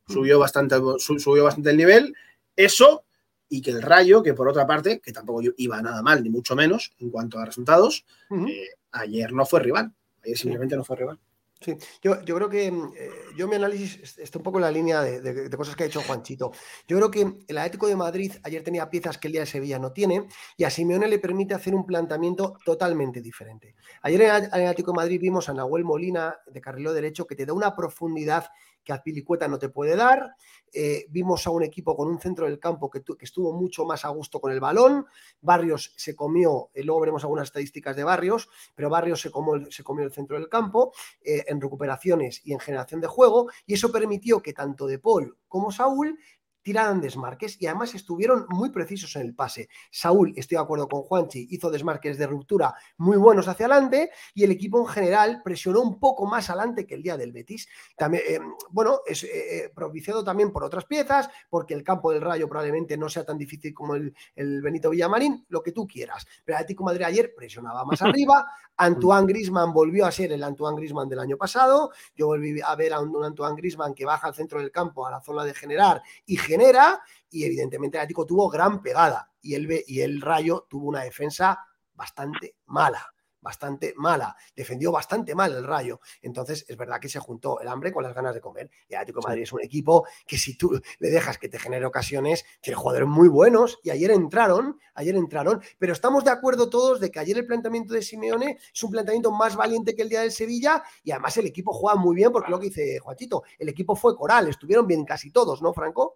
subió 0.08 0.40
bastante 0.40 0.76
subió 0.98 1.44
bastante 1.44 1.70
el 1.70 1.78
nivel. 1.78 2.16
Eso 2.56 3.04
y 3.50 3.62
que 3.62 3.70
el 3.70 3.84
Rayo 3.84 4.24
que 4.24 4.34
por 4.34 4.48
otra 4.48 4.66
parte 4.66 5.00
que 5.00 5.14
tampoco 5.14 5.42
iba 5.58 5.80
nada 5.80 6.02
mal 6.02 6.24
ni 6.24 6.30
mucho 6.32 6.56
menos 6.56 6.92
en 6.98 7.12
cuanto 7.12 7.38
a 7.38 7.46
resultados 7.46 8.04
eh, 8.32 8.70
ayer 8.92 9.32
no 9.32 9.46
fue 9.46 9.60
rival 9.60 9.94
ayer 10.24 10.38
simplemente 10.38 10.76
no 10.76 10.84
fue 10.84 10.96
rival 10.96 11.20
Sí, 11.64 11.78
yo, 12.02 12.20
creo 12.22 12.50
que 12.50 12.68
eh, 12.68 13.10
yo 13.38 13.48
mi 13.48 13.56
análisis 13.56 14.18
está 14.20 14.38
un 14.38 14.44
poco 14.44 14.58
en 14.58 14.64
la 14.64 14.72
línea 14.72 15.02
de, 15.02 15.50
cosas 15.56 15.78
que 15.78 15.84
ha 15.84 15.86
hecho 15.86 16.02
Juanchito. 16.02 16.52
Yo 16.88 16.98
creo 16.98 17.10
que 17.10 17.46
el 17.48 17.58
Atlético 17.58 17.88
de 17.88 17.96
Madrid 17.96 18.34
ayer 18.44 18.62
tenía 18.64 18.90
piezas 18.90 19.18
que 19.18 19.30
el 19.30 19.32
día 19.32 19.42
de 19.42 19.48
Sevilla 19.48 19.80
no 19.80 19.94
tiene 19.94 20.28
y 20.58 20.66
a 20.66 20.70
Simeone 20.70 21.08
le 21.08 21.20
permite 21.20 21.54
hacer 21.54 21.74
un 21.74 21.86
planteamiento 21.86 22.58
totalmente 22.66 23.22
diferente. 23.22 23.76
Ayer 24.02 24.24
en 24.24 24.30
el 24.30 24.68
Atlético 24.68 24.92
de 24.92 24.98
Madrid 24.98 25.22
vimos 25.22 25.48
a 25.48 25.54
Nahuel 25.54 25.86
Molina 25.86 26.36
de 26.46 26.60
carrilo 26.60 26.92
derecho 26.92 27.26
que 27.26 27.36
te 27.36 27.46
da 27.46 27.54
una 27.54 27.74
profundidad 27.74 28.50
que 28.84 28.94
Azpilicueta 28.94 29.48
no 29.48 29.60
te 29.60 29.70
puede 29.70 29.96
dar. 29.96 30.36
Eh, 30.72 31.06
vimos 31.10 31.46
a 31.46 31.52
un 31.52 31.64
equipo 31.64 31.96
con 31.96 32.08
un 32.08 32.20
centro 32.20 32.46
del 32.46 32.60
campo 32.60 32.90
que, 32.90 33.04
estuvo 33.22 33.54
mucho 33.54 33.86
más 33.86 34.06
a 34.06 34.10
gusto 34.10 34.40
con 34.40 34.52
el 34.52 34.60
balón. 34.60 35.06
Barrios 35.42 35.94
se 35.96 36.16
comió, 36.16 36.70
eh, 36.74 36.84
luego 36.84 37.02
veremos 37.02 37.24
algunas 37.24 37.46
estadísticas 37.46 37.96
de 37.96 38.04
Barrios, 38.04 38.50
pero 38.76 38.90
Barrios 38.90 39.22
se 39.22 39.32
comió, 39.32 39.70
se 39.72 39.84
comió 39.84 40.06
el 40.06 40.12
centro 40.12 40.38
del 40.38 40.50
campo 40.50 40.94
eh, 41.22 41.44
en 41.48 41.62
recuperaciones 41.62 42.42
y 42.44 42.54
en 42.54 42.60
generación 42.60 43.02
de 43.02 43.08
juego, 43.08 43.50
y 43.66 43.76
eso 43.76 43.92
permitió 43.92 44.42
que 44.42 44.54
tanto 44.54 44.88
De 44.88 45.00
Paul 45.00 45.38
como 45.48 45.72
Saúl 45.72 46.18
tiraran 46.64 47.02
desmarques 47.02 47.62
y 47.62 47.68
además 47.68 47.94
estuvieron 47.94 48.46
muy 48.50 48.70
precisos 48.70 49.16
en 49.18 49.24
el 49.24 49.36
pase. 49.36 49.70
Saúl, 49.92 50.34
estoy 50.36 50.58
de 50.58 50.64
acuerdo 50.64 50.88
con 50.88 51.04
Juanchi, 51.04 51.48
hizo 51.52 51.70
desmarques 51.70 52.18
de 52.18 52.26
ruptura 52.26 52.74
muy 52.98 53.18
buenos 53.18 53.48
hacia 53.48 53.66
adelante 53.66 54.12
y 54.34 54.44
el 54.44 54.52
equipo 54.52 54.80
en 54.80 54.88
general 54.88 55.42
presionó 55.44 55.82
un 55.82 56.00
poco 56.00 56.26
más 56.26 56.50
adelante 56.50 56.88
que 56.88 56.96
el 56.96 57.04
día 57.04 57.18
del 57.18 57.32
Betis. 57.32 57.68
También, 57.98 58.24
eh, 58.28 58.40
bueno, 58.70 59.02
es 59.06 59.24
eh, 59.24 59.30
eh, 59.34 59.72
propiciado 59.76 60.24
también 60.24 60.52
por 60.52 60.64
otras 60.64 60.86
piezas, 60.86 61.30
porque 61.50 61.74
el 61.74 61.84
campo 61.84 62.12
del 62.12 62.22
Rayo 62.22 62.48
probablemente 62.48 62.98
no 62.98 63.10
sea 63.10 63.26
tan 63.26 63.38
difícil 63.38 63.74
como 63.74 63.96
el, 63.96 64.14
Benito 64.36 64.90
Villamarín, 64.90 65.46
lo 65.50 65.62
que 65.62 65.72
tú 65.72 65.86
quieras. 65.86 66.26
Pero 66.46 66.58
el 66.58 66.64
Atlético 66.64 66.86
Madrid 66.86 67.04
ayer 67.04 67.34
presionaba 67.36 67.84
más 67.84 68.02
arriba, 68.02 68.46
Antoine 68.78 69.28
Grisman 69.28 69.74
volvió 69.74 70.06
a 70.06 70.12
ser 70.12 70.32
el 70.32 70.44
Antoine 70.44 70.78
Grisman 70.78 71.10
del 71.10 71.20
año 71.20 71.38
pasado, 71.38 71.92
yo 72.16 72.28
volví 72.28 72.60
a 72.62 72.76
ver 72.76 72.94
a 72.94 73.00
un 73.00 73.24
Antoine 73.24 73.56
Grisman 73.56 73.94
que 73.94 74.06
baja 74.06 74.28
al 74.28 74.34
centro 74.34 74.60
del 74.60 74.72
campo, 74.72 75.06
a 75.06 75.12
la 75.12 75.22
zona 75.22 75.44
de 75.44 75.54
generar 75.54 76.02
y 76.26 76.38
genera 76.54 77.02
y 77.30 77.46
evidentemente 77.46 77.98
el 77.98 78.02
Atlético 78.02 78.26
tuvo 78.26 78.50
gran 78.50 78.82
pegada. 78.82 79.32
Y 79.42 79.56
el, 79.56 79.84
y 79.88 80.02
el 80.02 80.22
Rayo 80.22 80.68
tuvo 80.70 80.88
una 80.88 81.04
defensa 81.04 81.60
bastante 81.96 82.56
mala 82.66 83.14
bastante 83.44 83.94
mala, 83.98 84.36
defendió 84.56 84.92
bastante 84.92 85.36
mal 85.36 85.54
el 85.54 85.68
Rayo. 85.68 86.00
Entonces, 86.22 86.66
es 86.68 86.78
verdad 86.78 87.00
que 87.00 87.10
se 87.10 87.20
juntó 87.20 87.60
el 87.60 87.68
hambre 87.68 87.92
con 87.92 88.02
las 88.02 88.16
ganas 88.16 88.34
de 88.34 88.42
comer. 88.42 88.72
Y 88.88 88.96
Atlético 88.96 89.20
de 89.20 89.28
Madrid 89.28 89.44
es 89.44 89.54
un 89.54 89.62
equipo 89.62 90.08
que 90.26 90.38
si 90.38 90.58
tú 90.58 90.82
le 91.00 91.10
dejas 91.10 91.38
que 91.38 91.50
te 91.50 91.60
genere 91.60 91.86
ocasiones, 91.86 92.46
tiene 92.62 92.78
jugadores 92.78 93.08
muy 93.08 93.28
buenos. 93.28 93.80
Y 93.84 93.92
ayer 93.92 94.10
entraron, 94.12 94.80
ayer 94.96 95.16
entraron, 95.16 95.62
pero 95.78 95.94
estamos 95.94 96.24
de 96.24 96.32
acuerdo 96.32 96.70
todos 96.70 97.00
de 97.00 97.12
que 97.12 97.20
ayer 97.20 97.38
el 97.38 97.46
planteamiento 97.46 97.94
de 97.94 98.02
Simeone 98.02 98.58
es 98.74 98.84
un 98.84 98.92
planteamiento 98.92 99.32
más 99.32 99.56
valiente 99.56 99.94
que 99.94 100.02
el 100.02 100.10
día 100.10 100.22
del 100.22 100.32
Sevilla. 100.32 100.82
Y 101.04 101.12
además 101.12 101.38
el 101.38 101.46
equipo 101.46 101.74
juega 101.74 102.00
muy 102.00 102.16
bien 102.16 102.32
porque 102.32 102.50
lo 102.50 102.60
que 102.60 102.68
dice 102.68 103.00
Juanchito, 103.00 103.44
el 103.60 103.70
equipo 103.70 103.96
fue 103.96 104.16
coral, 104.16 104.48
estuvieron 104.48 104.88
bien 104.88 105.04
casi 105.04 105.32
todos, 105.32 105.62
¿no, 105.62 105.74
Franco? 105.74 106.16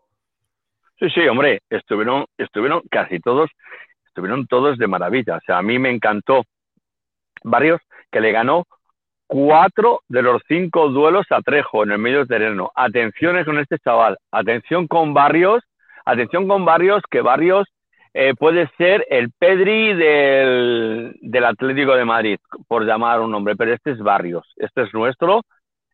Sí, 1.00 1.10
sí, 1.12 1.28
hombre, 1.28 1.62
estuvieron, 1.70 2.26
estuvieron 2.38 2.82
casi 2.90 3.20
todos, 3.20 3.52
estuvieron 4.08 4.48
todos 4.48 4.80
de 4.80 4.88
maravilla. 4.88 5.38
O 5.38 5.42
sea, 5.46 5.60
a 5.60 5.62
mí 5.62 5.78
me 5.78 5.92
encantó 5.92 6.44
Barrios, 7.44 7.82
que 8.12 8.20
le 8.20 8.32
ganó 8.32 8.66
cuatro 9.28 10.02
de 10.08 10.24
los 10.24 10.42
cinco 10.48 10.90
duelos 10.90 11.28
a 11.30 11.42
Trejo 11.42 11.84
en 11.84 11.92
el 11.92 12.00
medio 12.00 12.26
terreno. 12.26 12.72
Atenciones 12.74 13.46
con 13.46 13.60
este 13.60 13.78
chaval, 13.78 14.18
atención 14.32 14.88
con 14.88 15.14
Barrios, 15.14 15.64
atención 16.04 16.48
con 16.48 16.66
Barrios, 16.66 17.04
que 17.12 17.22
Barrios 17.22 17.68
eh, 18.16 18.34
puede 18.34 18.68
ser 18.78 19.06
el 19.12 19.32
Pedri 19.38 19.94
del, 19.94 21.16
del 21.22 21.46
Atlético 21.46 21.96
de 21.96 22.06
Madrid, 22.06 22.40
por 22.68 22.86
llamar 22.86 23.22
un 23.22 23.30
nombre, 23.30 23.56
pero 23.56 23.72
este 23.72 23.92
es 23.92 24.00
Barrios, 24.00 24.52
este 24.56 24.82
es 24.84 24.94
nuestro 24.96 25.44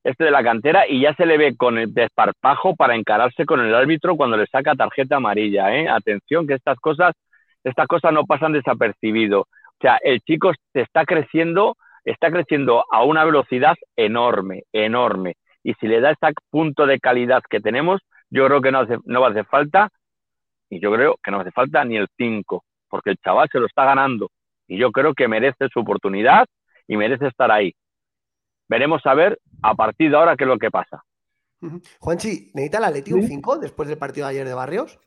este 0.04 0.26
de 0.26 0.32
la 0.32 0.44
cantera, 0.44 0.88
y 0.88 1.02
ya 1.02 1.14
se 1.16 1.26
le 1.26 1.38
ve 1.38 1.56
con 1.56 1.78
el 1.78 1.94
desparpajo 1.94 2.76
para 2.76 2.96
encararse 2.96 3.46
con 3.46 3.62
el 3.62 3.74
árbitro 3.74 4.16
cuando 4.16 4.38
le 4.38 4.48
saca 4.48 4.76
tarjeta 4.76 5.18
amarilla. 5.18 5.74
¿eh? 5.76 5.88
Atención, 5.88 6.46
que 6.46 6.56
estas 6.56 6.80
cosas, 6.80 7.14
estas 7.64 7.88
cosas 7.88 8.12
no 8.14 8.26
pasan 8.26 8.54
desapercibido. 8.54 9.42
O 9.42 9.82
sea, 9.82 9.98
el 10.04 10.20
chico 10.22 10.52
se 10.74 10.82
está 10.82 11.06
creciendo, 11.06 11.76
está 12.04 12.32
creciendo 12.32 12.84
a 12.92 13.04
una 13.04 13.24
velocidad 13.24 13.76
enorme, 13.96 14.64
enorme. 14.74 15.36
Y 15.64 15.74
si 15.76 15.88
le 15.88 16.02
da 16.02 16.12
ese 16.12 16.34
punto 16.50 16.86
de 16.86 17.00
calidad 17.00 17.42
que 17.50 17.62
tenemos, 17.62 18.02
yo 18.30 18.46
creo 18.48 18.62
que 18.62 18.72
no, 18.72 18.80
hace, 18.80 18.98
no 19.06 19.22
va 19.22 19.28
a 19.28 19.32
hacer 19.32 19.46
falta, 19.46 19.90
y 20.70 20.80
yo 20.80 20.92
creo 20.92 21.16
que 21.24 21.32
no 21.32 21.40
hace 21.40 21.52
falta 21.52 21.86
ni 21.86 21.98
el 21.98 22.08
5, 22.18 22.64
porque 22.90 23.12
el 23.12 23.18
chaval 23.18 23.48
se 23.52 23.60
lo 23.60 23.68
está 23.68 23.86
ganando. 23.86 24.30
Y 24.68 24.78
yo 24.78 24.92
creo 24.92 25.14
que 25.14 25.28
merece 25.28 25.70
su 25.72 25.80
oportunidad 25.80 26.48
y 26.88 26.98
merece 26.98 27.28
estar 27.28 27.52
ahí. 27.52 27.74
Veremos 28.74 29.06
a 29.06 29.14
ver 29.14 29.40
a 29.62 29.76
partir 29.76 30.10
de 30.10 30.18
ahora 30.18 30.36
qué 30.36 30.46
es 30.46 30.48
lo 30.48 30.58
que 30.58 30.72
pasa. 30.72 31.06
Juanchi, 32.00 32.50
¿necesita 32.56 32.80
la 32.80 32.90
Leti 32.90 33.14
un 33.14 33.22
5 33.22 33.58
después 33.60 33.88
del 33.88 34.00
partido 34.00 34.26
de 34.26 34.32
ayer 34.32 34.48
de 34.48 34.56
Barrios? 34.56 35.00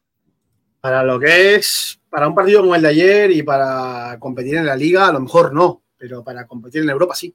Para 0.81 1.03
lo 1.03 1.19
que 1.19 1.57
es, 1.57 2.01
para 2.09 2.29
un 2.29 2.35
partido 2.37 2.61
como 2.61 2.77
el 2.77 2.83
de 2.83 2.89
ayer 2.89 3.33
y 3.33 3.43
para 3.43 4.19
competir 4.21 4.55
en 4.59 4.67
la 4.67 4.77
liga, 4.77 5.09
a 5.09 5.13
lo 5.13 5.19
mejor 5.19 5.53
no, 5.53 5.83
pero 5.97 6.23
para 6.23 6.47
competir 6.47 6.85
en 6.85 6.91
Europa 6.91 7.17
sí. 7.17 7.35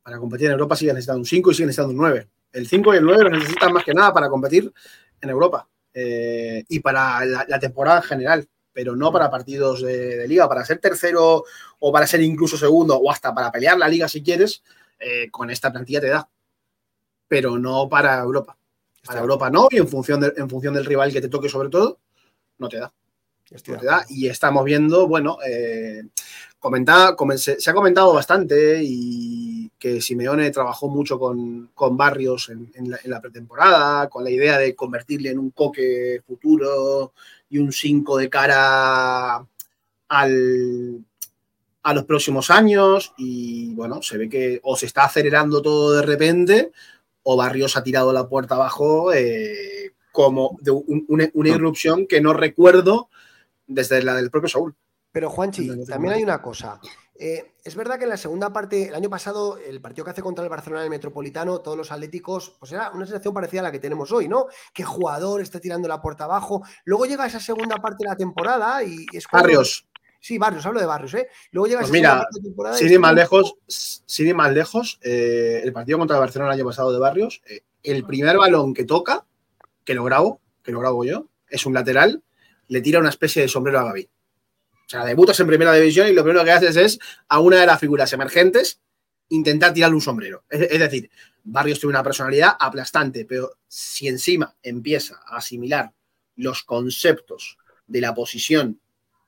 Para 0.00 0.18
competir 0.18 0.46
en 0.46 0.52
Europa 0.52 0.76
sí 0.76 0.86
necesitan 0.86 1.16
un 1.16 1.24
5 1.24 1.50
y 1.50 1.54
sí 1.54 1.62
necesitan 1.62 1.90
un 1.90 1.96
9. 1.96 2.28
El 2.52 2.68
5 2.68 2.94
y 2.94 2.96
el 2.98 3.04
9 3.04 3.24
lo 3.24 3.30
necesitan 3.30 3.72
más 3.72 3.82
que 3.82 3.94
nada 3.94 4.14
para 4.14 4.28
competir 4.28 4.72
en 5.20 5.28
Europa 5.28 5.68
eh, 5.92 6.62
y 6.68 6.78
para 6.78 7.24
la, 7.24 7.58
temporada 7.58 7.96
en 7.96 8.04
general, 8.04 8.48
pero 8.72 8.94
no 8.94 9.10
para 9.10 9.28
partidos 9.28 9.82
de, 9.82 10.24
liga. 10.28 10.48
Para 10.48 10.64
ser 10.64 10.78
tercero 10.78 11.42
o 11.80 11.92
para 11.92 12.06
ser 12.06 12.20
incluso 12.20 12.56
segundo 12.56 12.96
o 12.96 13.10
hasta 13.10 13.34
para 13.34 13.50
pelear 13.50 13.76
la 13.76 13.88
liga 13.88 14.06
si 14.06 14.22
quieres, 14.22 14.62
eh, 14.98 15.30
con 15.30 15.50
esta 15.50 15.72
plantilla 15.72 16.00
te 16.00 16.08
da, 16.08 16.28
pero 17.26 17.58
no 17.58 17.88
para 17.88 18.18
Europa. 18.18 18.56
Para 19.04 19.20
Europa 19.20 19.48
no, 19.50 19.68
y 19.70 19.78
en 19.78 19.88
función, 19.88 20.32
en 20.36 20.50
función 20.50 20.74
del 20.74 20.84
rival 20.84 21.12
que 21.12 21.20
te 21.20 21.28
toque 21.28 21.48
sobre 21.48 21.68
todo, 21.68 21.98
no 22.58 22.68
te 22.68 22.78
da. 22.78 22.92
te 23.62 23.76
da. 23.76 24.04
Y 24.08 24.28
estamos 24.28 24.64
viendo, 24.64 25.06
bueno, 25.06 25.38
eh, 25.46 26.02
se, 27.36 27.70
ha 27.70 27.74
comentado 27.74 28.12
bastante 28.12 28.80
y 28.82 29.70
que 29.78 30.00
Simeone 30.00 30.50
trabajó 30.50 30.88
mucho 30.88 31.18
con, 31.18 31.70
Barrios 31.96 32.50
en, 32.50 32.90
la, 33.04 33.20
pretemporada, 33.20 34.08
con 34.08 34.24
la 34.24 34.30
idea 34.30 34.58
de 34.58 34.74
convertirle 34.74 35.30
en 35.30 35.38
un 35.38 35.50
coque 35.50 36.20
futuro 36.26 37.12
y 37.48 37.58
un 37.58 37.72
5 37.72 38.18
de 38.18 38.28
cara 38.28 39.46
al, 40.08 41.04
a 41.82 41.94
los 41.94 42.04
próximos 42.04 42.50
años 42.50 43.12
y 43.16 43.74
bueno, 43.74 44.02
se 44.02 44.18
ve 44.18 44.28
que 44.28 44.60
o 44.62 44.76
se 44.76 44.86
está 44.86 45.04
acelerando 45.04 45.62
todo 45.62 45.92
de 45.92 46.02
repente 46.02 46.72
o 47.22 47.36
Barrios 47.36 47.76
ha 47.76 47.82
tirado 47.82 48.12
la 48.12 48.28
puerta 48.28 48.54
abajo 48.54 49.12
eh, 49.12 49.92
como 50.12 50.56
de 50.60 50.70
una, 50.70 51.48
irrupción 51.48 52.06
que 52.06 52.20
no 52.20 52.32
recuerdo 52.32 53.10
desde 53.66 54.02
la 54.02 54.14
del 54.14 54.30
propio 54.30 54.48
Saúl. 54.48 54.74
Pero 55.12 55.30
Juanchi, 55.30 55.84
también 55.84 56.14
hay 56.14 56.22
una 56.22 56.40
cosa. 56.40 56.80
Eh, 57.20 57.54
es 57.64 57.74
verdad 57.74 57.98
que 57.98 58.04
en 58.04 58.10
la 58.10 58.16
segunda 58.16 58.52
parte, 58.52 58.88
el 58.88 58.94
año 58.94 59.10
pasado, 59.10 59.58
el 59.58 59.80
partido 59.80 60.04
que 60.04 60.12
hace 60.12 60.22
contra 60.22 60.44
el 60.44 60.50
Barcelona 60.50 60.84
el 60.84 60.90
Metropolitano, 60.90 61.60
todos 61.60 61.76
los 61.76 61.90
atléticos, 61.90 62.56
pues 62.60 62.70
era 62.70 62.90
una 62.92 63.04
sensación 63.04 63.34
parecida 63.34 63.60
a 63.60 63.64
la 63.64 63.72
que 63.72 63.80
tenemos 63.80 64.12
hoy, 64.12 64.28
¿no? 64.28 64.46
Que 64.72 64.84
jugador 64.84 65.40
está 65.40 65.58
tirando 65.58 65.88
la 65.88 66.00
puerta 66.00 66.24
abajo. 66.24 66.62
Luego 66.84 67.06
llega 67.06 67.26
esa 67.26 67.40
segunda 67.40 67.76
parte 67.76 68.04
de 68.04 68.10
la 68.10 68.16
temporada 68.16 68.84
y 68.84 69.04
es 69.12 69.26
Barrios. 69.30 69.87
Sí, 70.20 70.38
Barrios, 70.38 70.66
hablo 70.66 70.80
de 70.80 70.86
Barrios, 70.86 71.14
¿eh? 71.14 71.28
Luego 71.52 71.68
llega 71.68 71.80
pues 71.80 71.92
mira, 71.92 72.26
sin 72.74 72.90
ir 72.90 72.98
más 72.98 73.14
lejos, 73.14 73.54
sin 73.66 74.26
ir 74.26 74.34
más 74.34 74.52
lejos, 74.52 74.98
eh, 75.02 75.60
el 75.62 75.72
partido 75.72 75.98
contra 75.98 76.16
el 76.16 76.20
Barcelona 76.20 76.52
el 76.52 76.60
año 76.60 76.68
pasado 76.68 76.92
de 76.92 76.98
Barrios, 76.98 77.40
eh, 77.48 77.60
el 77.82 78.04
primer 78.04 78.36
balón 78.36 78.74
que 78.74 78.84
toca, 78.84 79.24
que 79.84 79.94
lo 79.94 80.04
grabo, 80.04 80.40
que 80.62 80.72
lo 80.72 80.80
grabo 80.80 81.04
yo, 81.04 81.28
es 81.48 81.64
un 81.66 81.74
lateral, 81.74 82.22
le 82.66 82.80
tira 82.80 82.98
una 82.98 83.08
especie 83.08 83.42
de 83.42 83.48
sombrero 83.48 83.78
a 83.80 83.84
Gaby. 83.84 84.04
O 84.04 84.90
sea, 84.90 85.04
debutas 85.04 85.38
en 85.40 85.46
primera 85.46 85.72
división 85.74 86.08
y 86.08 86.12
lo 86.12 86.22
primero 86.24 86.44
que 86.44 86.50
haces 86.50 86.76
es 86.76 86.98
a 87.28 87.40
una 87.40 87.60
de 87.60 87.66
las 87.66 87.78
figuras 87.78 88.12
emergentes 88.12 88.80
intentar 89.28 89.72
tirarle 89.72 89.96
un 89.96 90.00
sombrero. 90.00 90.44
Es, 90.48 90.78
decir, 90.78 91.10
Barrios 91.44 91.78
tiene 91.78 91.90
una 91.90 92.02
personalidad 92.02 92.52
aplastante, 92.58 93.24
pero 93.24 93.52
si 93.66 94.08
encima 94.08 94.56
empieza 94.62 95.20
a 95.26 95.36
asimilar 95.36 95.92
los 96.36 96.62
conceptos 96.62 97.58
de 97.86 98.00
la 98.00 98.14
posición 98.14 98.80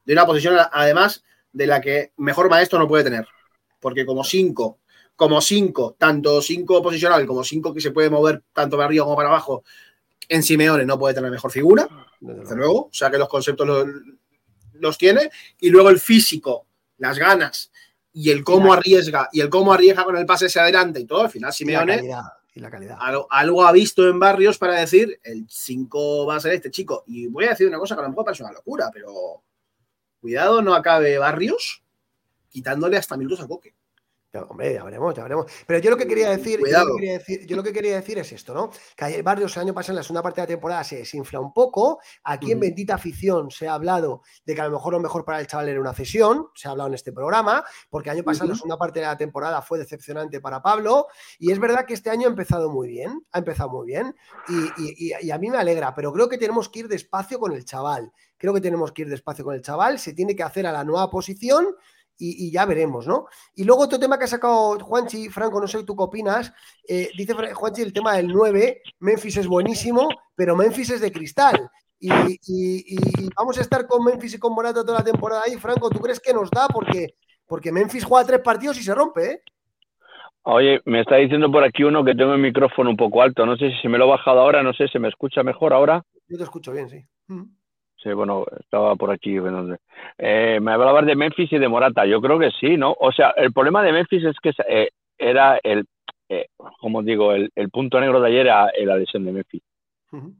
de 0.04 0.12
una 0.12 0.26
posición 0.26 0.56
además 0.72 1.24
de 1.52 1.66
la 1.66 1.80
que 1.80 2.12
mejor 2.16 2.48
maestro 2.48 2.78
no 2.78 2.88
puede 2.88 3.04
tener. 3.04 3.26
Porque 3.80 4.04
como 4.04 4.24
5, 4.24 4.78
como 5.20 5.42
cinco, 5.42 5.96
tanto 5.98 6.40
cinco 6.40 6.82
posicional 6.82 7.26
como 7.26 7.44
cinco 7.44 7.74
que 7.74 7.82
se 7.82 7.90
puede 7.90 8.08
mover 8.08 8.42
tanto 8.54 8.78
para 8.78 8.86
arriba 8.86 9.04
como 9.04 9.16
para 9.16 9.28
abajo, 9.28 9.64
en 10.26 10.42
Simeone 10.42 10.86
no 10.86 10.98
puede 10.98 11.14
tener 11.14 11.30
mejor 11.30 11.50
figura, 11.50 11.86
desde 12.20 12.56
luego. 12.56 12.86
O 12.86 12.90
sea 12.90 13.10
que 13.10 13.18
los 13.18 13.28
conceptos 13.28 13.66
los, 13.66 13.86
los 14.74 14.96
tiene. 14.96 15.30
Y 15.60 15.68
luego 15.68 15.90
el 15.90 16.00
físico, 16.00 16.66
las 16.96 17.18
ganas 17.18 17.70
y 18.14 18.30
el 18.30 18.42
cómo 18.42 18.72
arriesga 18.72 19.28
y 19.30 19.42
el 19.42 19.50
cómo 19.50 19.74
arriesga 19.74 20.04
con 20.04 20.16
el 20.16 20.24
pase 20.24 20.46
hacia 20.46 20.62
adelante 20.62 21.00
y 21.00 21.04
todo. 21.04 21.20
Al 21.20 21.30
final, 21.30 21.52
Simeone 21.52 22.10
y 22.54 22.60
la 22.60 22.70
calidad. 22.70 22.96
Algo, 22.98 23.26
algo, 23.30 23.66
ha 23.66 23.72
visto 23.72 24.08
en 24.08 24.18
barrios 24.18 24.56
para 24.56 24.80
decir 24.80 25.20
el 25.22 25.44
5 25.50 26.24
va 26.24 26.36
a 26.36 26.40
ser 26.40 26.54
este 26.54 26.70
chico. 26.70 27.04
Y 27.06 27.26
voy 27.26 27.44
a 27.44 27.50
decir 27.50 27.68
una 27.68 27.78
cosa 27.78 27.94
que 27.94 28.00
a 28.00 28.04
lo 28.04 28.08
mejor 28.08 28.24
parece 28.24 28.42
una 28.42 28.52
locura, 28.52 28.88
pero 28.90 29.42
cuidado, 30.20 30.62
no 30.62 30.74
acabe 30.74 31.18
barrios 31.18 31.82
quitándole 32.48 32.96
hasta 32.96 33.16
minutos 33.16 33.40
a 33.40 33.48
Coque 33.48 33.74
hombre, 34.48 34.74
ya 34.74 34.84
veremos, 34.84 35.14
ya 35.14 35.22
veremos. 35.22 35.46
Pero 35.66 35.80
yo 35.80 35.90
lo 35.90 35.96
que 35.96 36.06
quería 36.06 36.30
decir, 36.30 36.60
yo 36.60 36.84
lo 36.84 36.86
que 36.86 37.00
quería 37.00 37.12
decir, 37.18 37.46
yo 37.46 37.56
lo 37.56 37.62
que 37.62 37.72
quería 37.72 37.94
decir 37.96 38.18
es 38.18 38.32
esto, 38.32 38.54
¿no? 38.54 38.70
Que 38.96 39.04
ayer 39.04 39.22
Barrios 39.22 39.56
el 39.56 39.62
año 39.62 39.74
pasado 39.74 39.94
en 39.94 39.96
la 39.96 40.02
segunda 40.02 40.22
parte 40.22 40.40
de 40.40 40.46
la 40.46 40.48
temporada 40.48 40.84
se 40.84 40.96
desinfla 40.96 41.40
un 41.40 41.52
poco. 41.52 42.00
Aquí 42.24 42.52
en 42.52 42.60
Bendita 42.60 42.94
Afición 42.94 43.50
se 43.50 43.66
ha 43.66 43.74
hablado 43.74 44.22
de 44.44 44.54
que 44.54 44.60
a 44.60 44.66
lo 44.66 44.72
mejor 44.72 44.92
lo 44.92 45.00
mejor 45.00 45.24
para 45.24 45.40
el 45.40 45.46
chaval 45.46 45.68
era 45.68 45.80
una 45.80 45.92
cesión, 45.94 46.48
se 46.54 46.68
ha 46.68 46.70
hablado 46.70 46.88
en 46.88 46.94
este 46.94 47.12
programa, 47.12 47.64
porque 47.88 48.10
el 48.10 48.16
año 48.16 48.24
pasado 48.24 48.50
la 48.50 48.54
segunda 48.54 48.78
parte 48.78 49.00
de 49.00 49.06
la 49.06 49.16
temporada 49.16 49.62
fue 49.62 49.78
decepcionante 49.78 50.40
para 50.40 50.62
Pablo. 50.62 51.08
Y 51.38 51.50
es 51.50 51.58
verdad 51.58 51.84
que 51.84 51.94
este 51.94 52.10
año 52.10 52.26
ha 52.28 52.30
empezado 52.30 52.70
muy 52.70 52.88
bien, 52.88 53.24
ha 53.32 53.38
empezado 53.38 53.70
muy 53.70 53.86
bien. 53.86 54.14
Y, 54.48 55.12
y 55.20 55.30
a 55.30 55.38
mí 55.38 55.50
me 55.50 55.58
alegra, 55.58 55.94
pero 55.94 56.12
creo 56.12 56.28
que 56.28 56.38
tenemos 56.38 56.68
que 56.68 56.80
ir 56.80 56.88
despacio 56.88 57.40
con 57.40 57.52
el 57.52 57.64
chaval. 57.64 58.12
Creo 58.40 58.54
que 58.54 58.62
tenemos 58.62 58.90
que 58.90 59.02
ir 59.02 59.08
despacio 59.10 59.44
con 59.44 59.54
el 59.54 59.60
chaval, 59.60 59.98
se 59.98 60.14
tiene 60.14 60.34
que 60.34 60.42
hacer 60.42 60.66
a 60.66 60.72
la 60.72 60.82
nueva 60.82 61.10
posición 61.10 61.76
y, 62.16 62.50
ya 62.50 62.64
veremos, 62.64 63.06
¿no? 63.06 63.26
Y 63.54 63.64
luego 63.64 63.82
otro 63.82 63.98
tema 63.98 64.18
que 64.18 64.24
ha 64.24 64.28
sacado 64.28 64.78
Juanchi, 64.78 65.28
Franco, 65.28 65.60
no 65.60 65.66
sé 65.66 65.84
tú 65.84 65.94
qué 65.94 66.02
opinas, 66.02 66.52
eh, 66.88 67.10
dice 67.16 67.34
Juanchi 67.34 67.82
el 67.82 67.92
tema 67.92 68.16
del 68.16 68.28
9, 68.28 68.82
Memphis 69.00 69.36
es 69.36 69.46
buenísimo, 69.46 70.08
pero 70.34 70.56
Memphis 70.56 70.90
es 70.90 71.00
de 71.02 71.12
cristal. 71.12 71.70
Y, 71.98 72.08
vamos 73.36 73.58
a 73.58 73.60
estar 73.60 73.86
con 73.86 74.02
Memphis 74.04 74.34
y 74.34 74.38
con 74.38 74.54
Morata 74.54 74.82
toda 74.84 75.00
la 75.00 75.04
temporada 75.04 75.42
ahí, 75.46 75.56
Franco, 75.56 75.90
¿tú 75.90 75.98
crees 76.00 76.18
que 76.18 76.32
nos 76.32 76.50
da? 76.50 76.66
Porque, 76.66 77.14
porque 77.46 77.70
Memphis 77.70 78.04
juega 78.04 78.26
tres 78.26 78.40
partidos 78.40 78.78
y 78.78 78.82
se 78.82 78.94
rompe, 78.94 79.32
¿eh? 79.32 79.42
Oye, 80.44 80.80
me 80.86 81.02
está 81.02 81.16
diciendo 81.16 81.52
por 81.52 81.62
aquí 81.62 81.84
uno 81.84 82.02
que 82.02 82.14
tengo 82.14 82.32
el 82.32 82.40
micrófono 82.40 82.88
un 82.88 82.96
poco 82.96 83.20
alto. 83.20 83.44
No 83.44 83.58
sé 83.58 83.70
si 83.70 83.82
se 83.82 83.88
me 83.90 83.98
lo 83.98 84.04
ha 84.04 84.16
bajado 84.16 84.40
ahora, 84.40 84.62
no 84.62 84.72
sé, 84.72 84.88
¿se 84.88 84.98
me 84.98 85.08
escucha 85.08 85.42
mejor 85.42 85.74
ahora? 85.74 86.02
Yo 86.28 86.38
te 86.38 86.44
escucho 86.44 86.72
bien, 86.72 86.88
sí. 86.88 87.04
Mm. 87.26 87.44
Sí, 88.02 88.12
bueno, 88.12 88.46
estaba 88.58 88.96
por 88.96 89.10
aquí. 89.10 89.36
Eh, 90.18 90.58
me 90.60 90.72
hablabas 90.72 91.04
de 91.04 91.14
Memphis 91.14 91.52
y 91.52 91.58
de 91.58 91.68
Morata. 91.68 92.06
Yo 92.06 92.20
creo 92.20 92.38
que 92.38 92.50
sí, 92.58 92.78
¿no? 92.78 92.96
O 92.98 93.12
sea, 93.12 93.30
el 93.36 93.52
problema 93.52 93.82
de 93.82 93.92
Memphis 93.92 94.24
es 94.24 94.36
que 94.42 94.52
eh, 94.68 94.88
era 95.18 95.60
el, 95.62 95.84
eh, 96.30 96.46
como 96.80 97.02
digo, 97.02 97.34
el, 97.34 97.50
punto 97.70 98.00
negro 98.00 98.20
de 98.20 98.28
ayer 98.28 98.46
era 98.46 98.70
la 98.84 98.96
lesión 98.96 99.24
de 99.24 99.32
Memphis. 99.32 99.62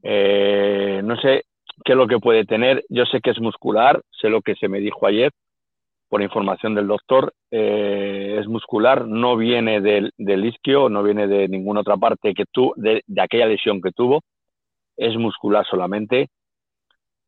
Eh, 0.03 1.01
no 1.05 1.17
sé 1.17 1.45
qué 1.85 1.93
es 1.93 1.99
lo 1.99 2.07
que 2.07 2.19
puede 2.19 2.47
tener. 2.47 2.83
Yo 2.89 3.05
sé 3.05 3.21
que 3.21 3.31
es 3.31 3.41
muscular, 3.41 4.01
sé 4.11 4.31
lo 4.31 4.41
que 4.41 4.55
se 4.55 4.69
me 4.69 4.81
dijo 4.81 5.07
ayer 5.07 5.31
por 6.09 6.23
información 6.23 6.75
del 6.75 6.89
doctor. 6.89 7.35
es 7.51 8.47
muscular, 8.49 9.07
no 9.07 9.37
viene 9.37 9.83
del, 9.83 10.13
del, 10.17 10.47
isquio, 10.47 10.89
no 10.89 11.03
viene 11.03 11.27
de 11.27 11.47
ninguna 11.47 11.81
otra 11.81 11.99
parte 11.99 12.33
que 12.33 12.47
tú, 12.51 12.73
de, 12.77 13.03
de 13.07 13.21
aquella 13.21 13.47
lesión 13.47 13.83
que 13.83 13.93
tuvo. 13.93 14.23
Es 14.97 15.15
muscular 15.17 15.67
solamente 15.67 16.31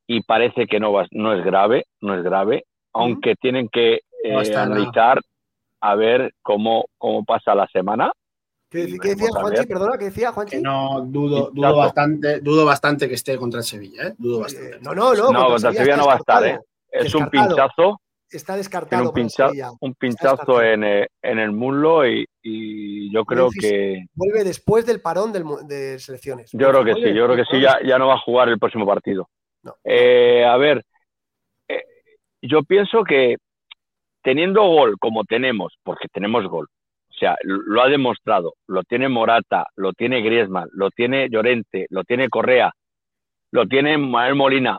y 0.07 0.23
parece 0.23 0.67
que 0.67 0.81
no, 0.81 0.93
va, 0.93 1.07
no 1.13 1.35
es 1.35 1.45
grave, 1.45 1.87
no 2.01 2.17
es 2.17 2.23
grave, 2.23 2.65
aunque 2.93 3.35
tienen 3.37 3.69
que 3.69 4.01
eh, 4.25 4.57
analizar 4.57 5.21
a 5.81 5.95
ver 5.95 6.33
cómo, 6.43 6.87
cómo 6.99 7.25
pasa 7.25 7.55
la 7.55 7.67
semana. 7.69 8.13
¿Qué, 8.71 8.87
decía 8.87 9.29
Juanchi? 9.31 9.67
Perdona, 9.67 9.99
¿qué 9.99 10.07
decía 10.07 10.33
Juanchi? 10.33 10.63
no, 10.63 11.03
dudo, 11.03 11.51
dudo 11.53 11.77
bastante, 11.77 12.41
dudo 12.41 12.65
bastante 12.65 13.07
que 13.07 13.15
esté 13.15 13.37
contra 13.37 13.61
el 13.61 13.65
Sevilla, 13.65 14.09
¿eh? 14.09 14.15
Dudo 14.17 14.41
bastante. 14.41 14.79
no, 14.81 14.95
no, 14.95 15.15
no. 15.15 15.31
No, 15.31 15.49
contra 15.49 15.71
el 15.71 15.77
Sevilla 15.77 15.97
no 15.97 16.07
va 16.07 16.15
a 16.15 16.17
estar, 16.17 16.47
¿eh? 16.47 16.59
Es 16.91 17.15
un 17.15 17.29
pinchazo. 17.29 18.01
Está 18.31 18.57
descartado. 18.57 19.03
Un, 19.03 19.29
un 19.81 19.95
pinchazo 19.95 20.63
en, 20.63 20.85
eh, 20.85 21.07
en, 21.21 21.39
el 21.39 21.53
muslo 21.53 22.09
y, 22.09 22.27
y 22.43 23.13
yo 23.13 23.27
creo 23.27 23.51
que. 23.51 24.07
Vuelve 24.15 24.43
después 24.43 24.87
del 24.87 25.03
parón 25.03 25.33
de 25.33 25.99
selecciones. 25.99 26.51
Yo 26.53 26.71
creo 26.71 26.83
que 26.83 26.95
sí, 26.95 27.15
yo 27.15 27.27
creo 27.27 27.37
que 27.37 27.45
sí, 27.45 27.61
ya, 27.61 27.77
ya 27.85 27.99
no 27.99 28.07
va 28.07 28.15
a 28.15 28.21
jugar 28.21 28.49
el 28.49 28.59
próximo 28.59 28.87
partido. 28.87 29.29
Eh, 29.85 30.45
a 30.45 30.57
ver, 30.57 30.85
eh, 31.69 31.85
yo 32.41 32.63
pienso 32.63 33.05
que 33.05 33.37
teniendo 34.23 34.63
gol 34.63 34.97
como 34.99 35.25
tenemos, 35.25 35.75
porque 35.83 36.09
tenemos 36.09 36.47
gol, 36.47 36.67
o 37.11 37.15
sea, 37.15 37.37
lo 37.43 37.83
ha 37.83 37.89
demostrado, 37.89 38.55
lo 38.67 38.83
tiene 38.85 39.09
Morata, 39.09 39.67
lo 39.77 39.93
tiene 39.93 40.23
Griezmann, 40.23 40.69
lo 40.73 40.91
tiene 40.91 41.29
Llorente, 41.29 41.87
lo 41.91 42.05
tiene 42.05 42.29
Correa, 42.29 42.73
lo 43.51 43.67
tiene 43.67 43.99
Manuel 43.99 44.35
Molina, 44.35 44.79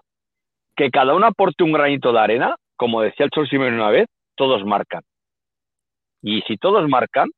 que 0.75 0.89
cada 0.89 1.13
uno 1.15 1.27
aporte 1.27 1.63
un 1.63 1.71
granito 1.71 2.11
de 2.11 2.19
arena, 2.19 2.55
como 2.75 3.01
decía 3.01 3.25
el 3.25 3.31
Cholo 3.31 3.47
una 3.51 3.89
vez, 3.89 4.07
todos 4.35 4.65
marcan. 4.65 5.03
Y 6.21 6.41
si 6.41 6.57
todos 6.57 6.87
marcan, 6.89 7.29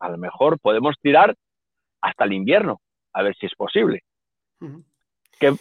a 0.00 0.08
lo 0.08 0.18
mejor 0.18 0.58
podemos 0.58 0.96
tirar 1.00 1.34
hasta 2.00 2.24
el 2.24 2.32
invierno, 2.32 2.80
a 3.12 3.22
ver 3.22 3.36
si 3.36 3.46
es 3.46 3.54
posible 3.54 4.00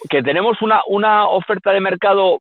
que, 0.09 0.23
tenemos 0.23 0.61
una, 0.61 0.81
una 0.87 1.27
oferta 1.27 1.71
de 1.71 1.79
mercado 1.79 2.39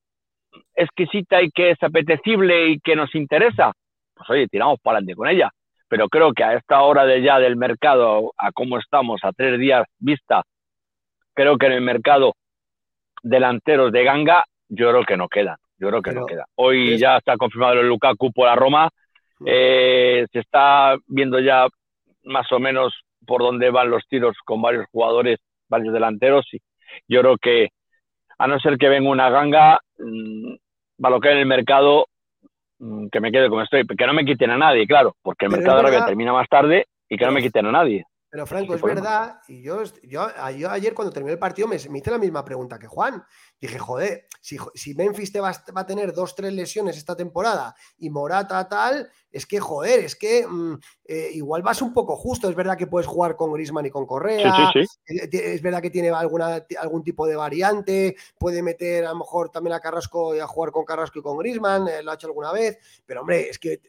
exquisita 0.75 1.43
y 1.43 1.51
que 1.51 1.71
es 1.71 1.83
apetecible 1.83 2.69
y 2.69 2.81
que 2.81 2.97
nos 2.97 3.15
interesa, 3.15 3.73
pues 4.15 4.29
oye, 4.31 4.49
tiramos 4.49 4.79
para 4.81 4.99
adelante 4.99 5.17
con 5.17 5.29
ella. 5.29 5.51
Pero 5.89 6.09
creo 6.09 6.33
que 6.33 6.45
a 6.45 6.55
esta 6.55 6.83
hora 6.83 7.05
de 7.05 7.23
ya 7.23 7.39
del 7.39 7.57
mercado, 7.57 8.33
a 8.39 8.51
cómo 8.53 8.79
estamos, 8.79 9.21
a 9.25 9.33
tres 9.33 9.59
días 9.59 9.87
vista, 9.99 10.43
creo 11.35 11.59
que 11.59 11.67
en 11.67 11.73
el 11.73 11.83
mercado 11.83 12.35
delanteros 13.23 13.93
de 13.93 14.05
ganga, 14.05 14.45
yo 14.69 14.91
creo 14.91 15.05
que 15.05 15.17
no 15.17 15.29
queda. 15.29 15.59
Yo 15.79 15.89
creo 15.89 16.03
que 16.03 16.13
no 16.13 16.27
queda. 16.27 16.47
Hoy 16.55 16.97
ya 16.97 17.17
está 17.17 17.37
confirmado 17.37 17.81
el 17.81 17.89
Lukaku 17.89 18.33
por 18.33 18.47
la 18.47 18.55
Roma. 18.55 18.89
Eh, 19.45 20.27
se 20.33 20.39
está 20.39 20.97
viendo 21.09 21.41
ya 21.41 21.67
más 22.23 22.51
o 22.53 22.61
menos 22.61 22.95
por 23.27 23.43
dónde 23.43 23.69
van 23.71 23.91
los 23.91 24.07
tiros 24.07 24.37
con 24.45 24.63
varios 24.63 24.87
jugadores, 24.93 25.41
varios 25.69 25.93
delanteros. 25.93 26.47
Y 26.55 26.61
yo 27.09 27.21
creo 27.21 27.37
que 27.39 27.69
a 28.39 28.47
no 28.47 28.59
ser 28.59 28.77
que 28.77 28.89
venga 28.89 29.09
una 29.09 29.31
ganga, 29.31 29.79
mmm, 29.99 30.55
que 31.21 31.31
en 31.31 31.39
el 31.39 31.47
mercado, 31.47 32.07
mm, 32.79 33.09
que 33.09 33.21
me 33.21 33.31
quede 33.31 33.49
como 33.49 33.63
estoy, 33.63 33.87
que 33.87 34.07
no 34.07 34.15
me 34.15 34.25
quiten 34.25 34.51
a 34.51 34.59
nadie, 34.59 34.87
claro, 34.87 35.17
porque 35.23 35.47
el 35.47 35.53
mercado 35.53 35.83
de 35.83 36.03
termina 36.03 36.33
más 36.33 36.49
tarde 36.49 36.87
y 37.09 37.17
que 37.17 37.25
no 37.25 37.33
me 37.33 37.43
quiten 37.43 37.67
a 37.67 37.73
nadie. 37.73 38.05
Pero 38.33 38.47
Franco, 38.47 38.75
es 38.75 38.81
verdad, 38.81 39.41
y 39.47 39.61
yo, 39.61 39.83
yo, 40.05 40.27
ayer 40.39 40.95
cuando 40.95 41.13
terminé 41.13 41.35
el 41.35 41.39
partido 41.39 41.69
me, 41.69 41.77
hice 41.77 42.11
la 42.11 42.17
misma 42.17 42.43
pregunta 42.43 42.79
que 42.79 42.87
Juan. 42.87 43.23
Dije, 43.61 43.79
joder, 43.79 44.27
si, 44.41 44.57
si 44.75 44.95
Memphis 44.95 45.31
te 45.31 45.39
va, 45.39 45.51
a 45.51 45.87
tener 45.87 46.15
dos, 46.15 46.35
tres 46.35 46.51
lesiones 46.55 46.97
esta 46.97 47.15
temporada 47.15 47.77
y 47.99 48.09
Morata 48.09 48.67
tal, 48.71 49.11
es 49.31 49.45
que, 49.45 49.61
joder, 49.61 50.01
es 50.01 50.17
que 50.17 50.47
mm, 50.47 50.79
eh, 51.05 51.29
igual 51.35 51.61
vas 51.61 51.83
un 51.83 51.93
poco 51.93 52.17
justo. 52.17 52.49
Es 52.49 52.57
verdad 52.57 52.79
que 52.79 52.87
puedes 52.87 53.07
jugar 53.07 53.37
con 53.37 53.53
Grisman 53.53 53.85
y 53.85 53.91
con 53.91 54.07
Correa. 54.07 54.73
Eh, 54.75 55.29
es 55.31 55.61
verdad 55.61 55.83
que 55.83 55.91
tiene 55.91 56.09
alguna, 56.09 56.65
algún 56.81 57.05
tipo 57.05 57.27
de 57.27 57.37
variante. 57.37 58.17
Puede 58.39 58.63
meter 58.63 59.05
a 59.05 59.11
lo 59.11 59.19
mejor 59.19 59.51
también 59.51 59.75
a 59.75 59.81
Carrasco 59.81 60.35
y 60.35 60.39
a 60.39 60.47
jugar 60.47 60.73
con 60.73 60.87
Carrasco 60.87 61.19
y 61.19 61.23
con 61.23 61.37
Grisman. 61.37 61.87
Eh, 61.87 62.03
lo 62.03 62.13
ha 62.13 62.15
hecho 62.15 62.29
alguna 62.29 62.51
vez. 62.51 62.79
Pero 63.05 63.21
hombre, 63.21 63.51
es 63.51 63.59
que 63.59 63.83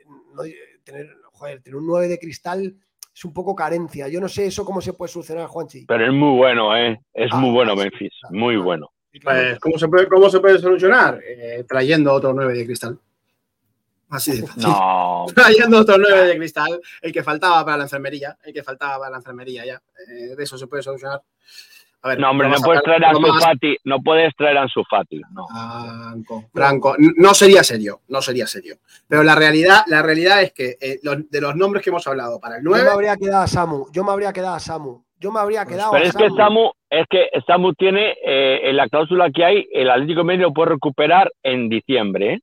tener, 0.83 1.15
joder, 1.31 1.61
tener 1.61 1.77
un 1.77 1.87
9 1.87 2.09
de 2.09 2.19
cristal 2.19 2.77
es 3.15 3.25
un 3.25 3.33
poco 3.33 3.55
carencia. 3.55 4.07
Yo 4.07 4.19
no 4.19 4.27
sé 4.27 4.47
eso 4.47 4.65
cómo 4.65 4.81
se 4.81 4.93
puede 4.93 5.11
solucionar, 5.11 5.47
Juanchi. 5.47 5.85
Pero 5.85 6.05
es 6.05 6.13
muy 6.13 6.35
bueno, 6.35 6.75
¿eh? 6.75 6.99
Es 7.13 7.29
ah, 7.31 7.37
muy 7.37 7.51
bueno 7.51 7.75
Memphis, 7.75 8.13
muy 8.31 8.57
bueno. 8.57 8.91
Pues, 9.23 9.59
¿cómo, 9.59 9.77
se 9.77 9.87
puede, 9.87 10.07
¿Cómo 10.07 10.29
se 10.29 10.39
puede 10.39 10.57
solucionar? 10.57 11.19
Eh, 11.23 11.63
trayendo 11.67 12.11
otro 12.11 12.33
9 12.33 12.53
de 12.53 12.65
cristal. 12.65 12.99
Así 14.09 14.41
de 14.41 14.47
fácil. 14.47 14.63
No. 14.63 15.25
Trayendo 15.35 15.79
otro 15.79 15.97
9 15.97 16.27
de 16.27 16.37
cristal, 16.37 16.79
el 17.01 17.11
que 17.11 17.23
faltaba 17.23 17.63
para 17.63 17.77
la 17.77 17.83
enfermería, 17.83 18.37
el 18.43 18.53
que 18.53 18.63
faltaba 18.63 18.97
para 18.97 19.11
la 19.11 19.17
enfermería 19.17 19.65
ya. 19.65 19.81
Eh, 20.09 20.35
de 20.35 20.43
eso 20.43 20.57
se 20.57 20.67
puede 20.67 20.81
solucionar 20.81 21.21
no, 22.17 22.31
hombre, 22.31 22.49
no 22.49 22.57
puedes 22.57 22.83
traer 22.83 23.05
a 23.05 23.13
Sufati, 23.13 23.77
no 23.85 24.01
puedes 24.01 24.35
traer 24.35 24.57
a 24.57 24.67
Sufati. 24.67 25.21
No. 25.31 25.45
Franco, 26.53 26.95
no 26.97 27.33
sería 27.33 27.63
serio, 27.63 28.01
no 28.09 28.21
sería 28.21 28.45
serio. 28.45 28.77
Pero 29.07 29.23
la 29.23 29.35
realidad, 29.35 29.83
la 29.87 30.01
realidad 30.01 30.41
es 30.41 30.53
que 30.53 30.77
eh, 30.81 30.99
de 31.01 31.41
los 31.41 31.55
nombres 31.55 31.83
que 31.83 31.89
hemos 31.89 32.05
hablado 32.07 32.39
para 32.39 32.57
el 32.57 32.63
9. 32.63 32.79
Yo 32.79 32.85
me 32.85 32.93
habría 32.93 33.17
quedado 33.17 33.43
a 33.43 33.47
Samu, 33.47 33.85
yo 33.91 34.03
me 34.03 34.11
habría 34.11 34.33
quedado 34.33 34.55
a 34.55 34.59
Samu. 34.59 35.03
Yo 35.23 35.31
me 35.31 35.39
habría 35.39 35.65
quedado 35.65 35.93
Pero 35.93 36.03
es 36.03 36.13
que 36.13 36.29
Samu, 36.31 36.71
es 36.89 37.07
que 37.09 37.29
Samu 37.47 37.73
tiene 37.75 38.13
eh, 38.25 38.69
en 38.69 38.75
la 38.75 38.89
cláusula 38.89 39.31
que 39.31 39.45
hay, 39.45 39.69
el 39.71 39.89
Atlético 39.89 40.25
Medio 40.25 40.51
puede 40.51 40.71
recuperar 40.71 41.31
en 41.41 41.69
diciembre. 41.69 42.33
¿eh? 42.33 42.39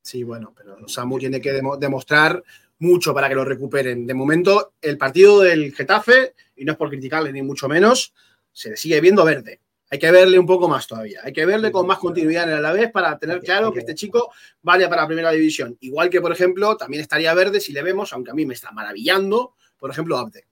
Sí, 0.00 0.22
bueno, 0.22 0.54
pero 0.56 0.76
Samu 0.86 1.18
tiene 1.18 1.40
que 1.40 1.60
demostrar 1.80 2.40
mucho 2.78 3.12
para 3.12 3.28
que 3.28 3.34
lo 3.34 3.44
recuperen. 3.44 4.06
De 4.06 4.14
momento, 4.14 4.74
el 4.80 4.96
partido 4.96 5.40
del 5.40 5.72
Getafe, 5.72 6.34
y 6.56 6.64
no 6.64 6.72
es 6.72 6.78
por 6.78 6.88
criticarle 6.88 7.32
ni 7.32 7.42
mucho 7.42 7.68
menos, 7.68 8.14
se 8.52 8.70
le 8.70 8.76
sigue 8.76 9.00
viendo 9.00 9.24
verde. 9.24 9.60
Hay 9.92 9.98
que 9.98 10.10
verle 10.10 10.38
un 10.38 10.46
poco 10.46 10.68
más 10.68 10.86
todavía. 10.86 11.20
Hay 11.24 11.32
que 11.32 11.44
verle 11.44 11.72
con 11.72 11.84
más 11.84 11.98
continuidad 11.98 12.44
en 12.44 12.50
el 12.50 12.56
Alavés 12.56 12.92
para 12.92 13.18
tener 13.18 13.40
claro 13.40 13.72
que 13.72 13.80
este 13.80 13.96
chico 13.96 14.32
vale 14.62 14.88
para 14.88 15.02
la 15.02 15.08
primera 15.08 15.32
división. 15.32 15.76
Igual 15.80 16.08
que, 16.08 16.20
por 16.20 16.30
ejemplo, 16.30 16.76
también 16.76 17.02
estaría 17.02 17.34
verde 17.34 17.60
si 17.60 17.72
le 17.72 17.82
vemos, 17.82 18.12
aunque 18.12 18.30
a 18.30 18.34
mí 18.34 18.46
me 18.46 18.54
está 18.54 18.70
maravillando, 18.70 19.54
por 19.76 19.90
ejemplo, 19.90 20.16
Abde. 20.16 20.46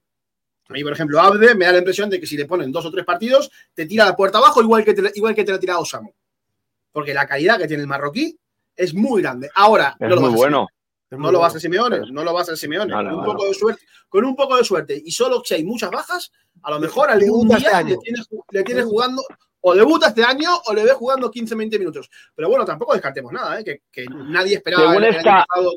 A 0.69 0.73
mí, 0.73 0.83
por 0.83 0.93
ejemplo, 0.93 1.21
Abde 1.21 1.55
me 1.55 1.67
da 1.67 1.73
la 1.73 1.79
impresión 1.79 2.11
de 2.11 2.19
que 2.19 2.27
si 2.27 2.37
le 2.37 2.47
ponen 2.47 2.73
dos 2.73 2.85
o 2.85 2.91
tres 2.91 3.05
partidos, 3.05 3.49
te 3.75 3.87
tira 3.87 4.05
la 4.05 4.17
puerta 4.17 4.39
abajo 4.39 4.61
igual 4.61 4.85
que 4.85 4.93
te, 4.93 5.13
igual 5.15 5.37
que 5.37 5.45
te 5.45 5.53
lo 5.53 5.57
ha 5.57 5.61
tirado 5.61 5.85
Samu. 5.85 6.13
Porque 6.91 7.15
la 7.15 7.27
calidad 7.27 7.59
que 7.59 7.69
tiene 7.69 7.83
el 7.85 7.89
marroquí 7.89 8.37
es 8.75 8.93
muy 8.93 9.23
grande. 9.23 9.51
Ahora, 9.55 9.97
es 10.01 10.17
muy 10.17 10.31
bueno. 10.31 10.67
No 11.11 11.33
lo 11.33 11.41
vas 11.41 11.57
a 11.57 11.61
Simeone, 11.61 12.01
no 12.11 12.23
lo 12.23 12.35
vas 12.35 12.51
a 12.51 12.57
Simeone. 12.57 12.93
con, 12.93 13.07
un 13.07 13.25
poco 13.25 13.47
de 13.47 13.55
suerte, 13.55 13.83
con 14.09 14.25
un 14.25 14.37
poco 14.37 14.57
de 14.57 14.65
suerte 14.65 15.03
y 15.03 15.11
solo 15.11 15.43
si 15.45 15.55
hay 15.55 15.65
muchas 15.65 15.91
bajas, 15.91 16.33
a 16.63 16.71
lo 16.71 16.81
mejor 16.81 17.11
algún 17.11 17.49
día 17.49 17.81
este 17.81 17.97
le 18.51 18.63
tienes, 18.63 18.85
jugando, 18.85 19.23
o 19.61 19.75
debuta 19.75 20.09
este 20.09 20.23
año 20.23 20.51
o 20.67 20.75
le 20.75 20.85
ves 20.85 20.93
jugando 20.95 21.31
15-20 21.31 21.79
minutos. 21.79 22.11
Pero 22.35 22.49
bueno, 22.51 22.65
tampoco 22.65 22.93
descartemos 22.93 23.33
nada, 23.33 23.59
¿eh? 23.61 23.83
que, 23.91 24.07
nadie 24.07 24.57
esperaba 24.57 24.95
el, 24.97 25.17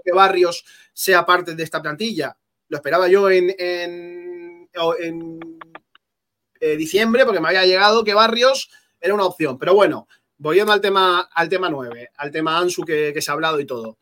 que 0.03 0.11
Barrios 0.11 0.65
sea 0.93 1.25
parte 1.25 1.55
de 1.55 1.63
esta 1.63 1.81
plantilla. 1.81 2.35
Lo 2.67 2.77
esperaba 2.77 3.07
yo 3.07 3.29
en, 3.29 3.53
en, 3.57 4.69
eh, 6.59 6.75
diciembre 6.75 7.25
porque 7.25 7.39
me 7.39 7.47
había 7.47 7.65
llegado 7.65 8.03
que 8.03 8.13
Barrios 8.13 8.69
era 8.99 9.13
una 9.13 9.25
opción. 9.25 9.57
Pero 9.57 9.75
bueno, 9.75 10.07
volviendo 10.37 10.73
al 10.73 10.81
tema, 10.81 11.29
al 11.33 11.47
tema 11.47 11.69
9, 11.69 12.11
al 12.17 12.31
tema 12.31 12.57
Ansu 12.57 12.83
que, 12.83 13.11
que 13.13 13.21
se 13.21 13.31
ha 13.31 13.33
hablado 13.33 13.59
y 13.59 13.65
todo. 13.65 13.97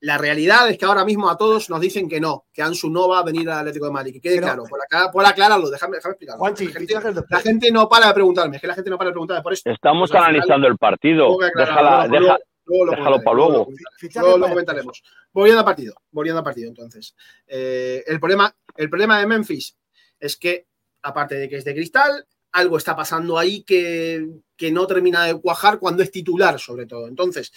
La 0.00 0.18
realidad 0.18 0.68
es 0.68 0.76
que 0.76 0.84
ahora 0.84 1.04
mismo 1.04 1.30
a 1.30 1.38
todos 1.38 1.70
nos 1.70 1.80
dicen 1.80 2.08
que 2.08 2.20
no, 2.20 2.46
que 2.52 2.62
Ansu 2.62 2.90
no 2.90 3.08
va 3.08 3.20
a 3.20 3.24
venir 3.24 3.48
al 3.48 3.60
Atlético 3.60 3.86
de 3.86 3.92
Madrid. 3.92 4.12
Que 4.12 4.20
quede 4.20 4.38
claro, 4.38 4.64
por, 4.64 4.80
acá, 4.82 5.10
por 5.10 5.24
aclararlo, 5.24 5.70
déjame, 5.70 5.96
déjame 5.96 6.12
explicarlo. 6.12 6.40
Juanchi, 6.40 6.66
la, 6.66 7.40
gente, 7.40 7.72
no 7.72 7.88
para 7.88 8.08
de 8.08 8.14
preguntarme, 8.14 8.56
es 8.56 8.60
que 8.60 8.68
la 8.68 8.74
gente 8.74 8.90
no 8.90 8.98
para 8.98 9.08
de 9.08 9.14
preguntarme 9.14 9.42
por 9.42 9.54
esto. 9.54 9.70
Estamos 9.70 10.12
analizando 10.14 10.66
el 10.66 10.76
partido. 10.76 11.36
déjalo 11.56 13.22
para 13.22 13.36
luego. 13.36 13.68
Luego 14.14 14.38
lo 14.38 14.48
comentaremos. 14.48 15.02
Volviendo 15.32 15.60
al 15.60 15.64
partido, 15.64 15.94
volviendo 16.10 16.38
al 16.38 16.44
partido, 16.44 16.68
entonces. 16.68 17.14
Eh, 17.46 18.02
el, 18.06 18.18
problema, 18.18 18.54
el 18.76 18.90
problema 18.90 19.18
de 19.20 19.26
Memphis 19.26 19.76
es 20.18 20.36
que, 20.36 20.66
aparte 21.02 21.36
de 21.36 21.48
que 21.48 21.56
es 21.56 21.64
de 21.64 21.74
cristal, 21.74 22.26
algo 22.52 22.76
está 22.76 22.96
pasando 22.96 23.38
ahí 23.38 23.62
que, 23.62 24.26
que 24.56 24.72
no 24.72 24.86
termina 24.86 25.24
de 25.24 25.40
cuajar 25.40 25.78
cuando 25.78 26.02
es 26.02 26.10
titular, 26.10 26.58
sobre 26.58 26.86
todo. 26.86 27.06
Entonces, 27.06 27.52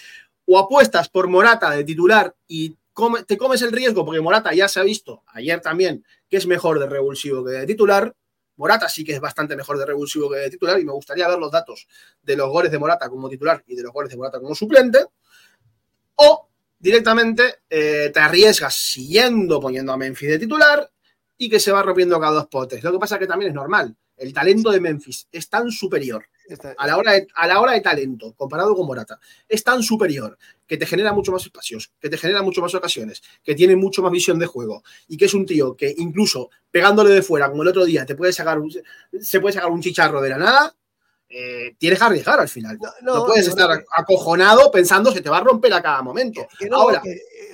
o 0.52 0.58
apuestas 0.58 1.10
por 1.10 1.28
Morata 1.28 1.70
de 1.70 1.84
titular 1.84 2.36
y 2.48 2.76
te 3.28 3.38
comes 3.38 3.62
el 3.62 3.72
riesgo, 3.72 4.04
porque 4.04 4.20
Morata 4.20 4.52
ya 4.52 4.68
se 4.68 4.80
ha 4.80 4.84
visto 4.84 5.24
ayer 5.28 5.62
también 5.62 6.04
que 6.28 6.38
es 6.38 6.48
mejor 6.48 6.80
de 6.80 6.88
revulsivo 6.88 7.46
que 7.46 7.52
de 7.52 7.68
titular. 7.68 8.16
Morata 8.56 8.90
sí 8.90 9.06
que 9.06 9.14
es 9.14 9.20
bastante 9.20 9.56
mejor 9.56 9.78
de 9.78 9.86
revulsivo 9.86 10.28
que 10.28 10.38
de 10.38 10.50
titular 10.50 10.80
y 10.80 10.86
me 10.86 10.92
gustaría 10.92 11.28
ver 11.28 11.38
los 11.38 11.52
datos 11.52 11.88
de 12.24 12.36
los 12.36 12.50
goles 12.50 12.72
de 12.72 12.80
Morata 12.80 13.08
como 13.10 13.30
titular 13.30 13.64
y 13.68 13.76
de 13.76 13.84
los 13.84 13.94
goles 13.94 14.10
de 14.10 14.18
Morata 14.18 14.40
como 14.40 14.56
suplente. 14.56 15.06
O 16.16 16.50
directamente 16.80 17.60
eh, 17.70 18.10
te 18.12 18.20
arriesgas 18.20 18.74
siguiendo 18.76 19.60
poniendo 19.60 19.94
a 19.94 19.98
Memphis 19.98 20.30
de 20.30 20.40
titular 20.40 20.92
y 21.38 21.48
que 21.48 21.60
se 21.60 21.72
va 21.72 21.84
rompiendo 21.84 22.20
cada 22.20 22.34
dos 22.34 22.48
potes. 22.48 22.84
Lo 22.84 22.92
que 22.92 22.98
pasa 22.98 23.20
que 23.20 23.28
también 23.28 23.50
es 23.50 23.56
normal. 23.56 23.96
El 24.20 24.34
talento 24.34 24.72
de 24.72 24.80
Memphis 24.80 25.28
es 25.32 25.50
tan 25.50 25.72
superior 25.72 26.26
a 26.78 26.88
la, 26.88 26.98
hora 26.98 27.14
de, 27.14 27.28
a 27.36 27.48
la 27.48 27.60
hora 27.60 27.74
de 27.74 27.82
talento, 27.82 28.34
comparado 28.34 28.76
con 28.76 28.88
Morata, 28.88 29.20
es 29.48 29.64
tan 29.64 29.84
superior 29.84 30.38
que 30.66 30.78
te 30.78 30.86
genera 30.86 31.14
mucho 31.14 31.32
más 31.32 31.44
espacios, 31.44 31.92
que 32.00 32.10
te 32.10 32.18
genera 32.18 32.42
mucho 32.42 32.62
más 32.62 32.74
ocasiones, 32.74 33.22
que 33.44 33.56
tiene 33.56 33.76
mucho 33.76 34.02
más 34.02 34.12
visión 34.12 34.40
de 34.40 34.46
juego 34.46 34.84
y 35.08 35.18
que 35.18 35.26
es 35.26 35.34
un 35.34 35.46
tío 35.46 35.76
que 35.76 35.94
incluso 35.98 36.50
pegándole 36.72 37.12
de 37.12 37.22
fuera, 37.22 37.50
como 37.50 37.64
el 37.64 37.70
otro 37.70 37.86
día, 37.86 38.06
te 38.06 38.16
puede 38.16 38.34
sacar 38.34 38.60
se 39.20 39.40
puede 39.40 39.54
sacar 39.54 39.72
un 39.72 39.82
chicharro 39.82 40.22
de 40.22 40.30
la 40.30 40.38
nada, 40.38 40.76
eh, 41.32 41.76
tienes 41.78 42.00
que 42.00 42.06
arriesgar 42.06 42.40
al 42.40 42.50
final. 42.50 42.80
No, 43.02 43.26
puedes 43.26 43.48
estar 43.48 43.84
acojonado 43.96 44.72
pensando 44.72 45.14
que 45.14 45.22
te 45.22 45.30
va 45.30 45.38
a 45.38 45.44
romper 45.44 45.72
a 45.74 45.82
cada 45.82 46.02
momento. 46.02 46.48
Ahora, 46.72 47.02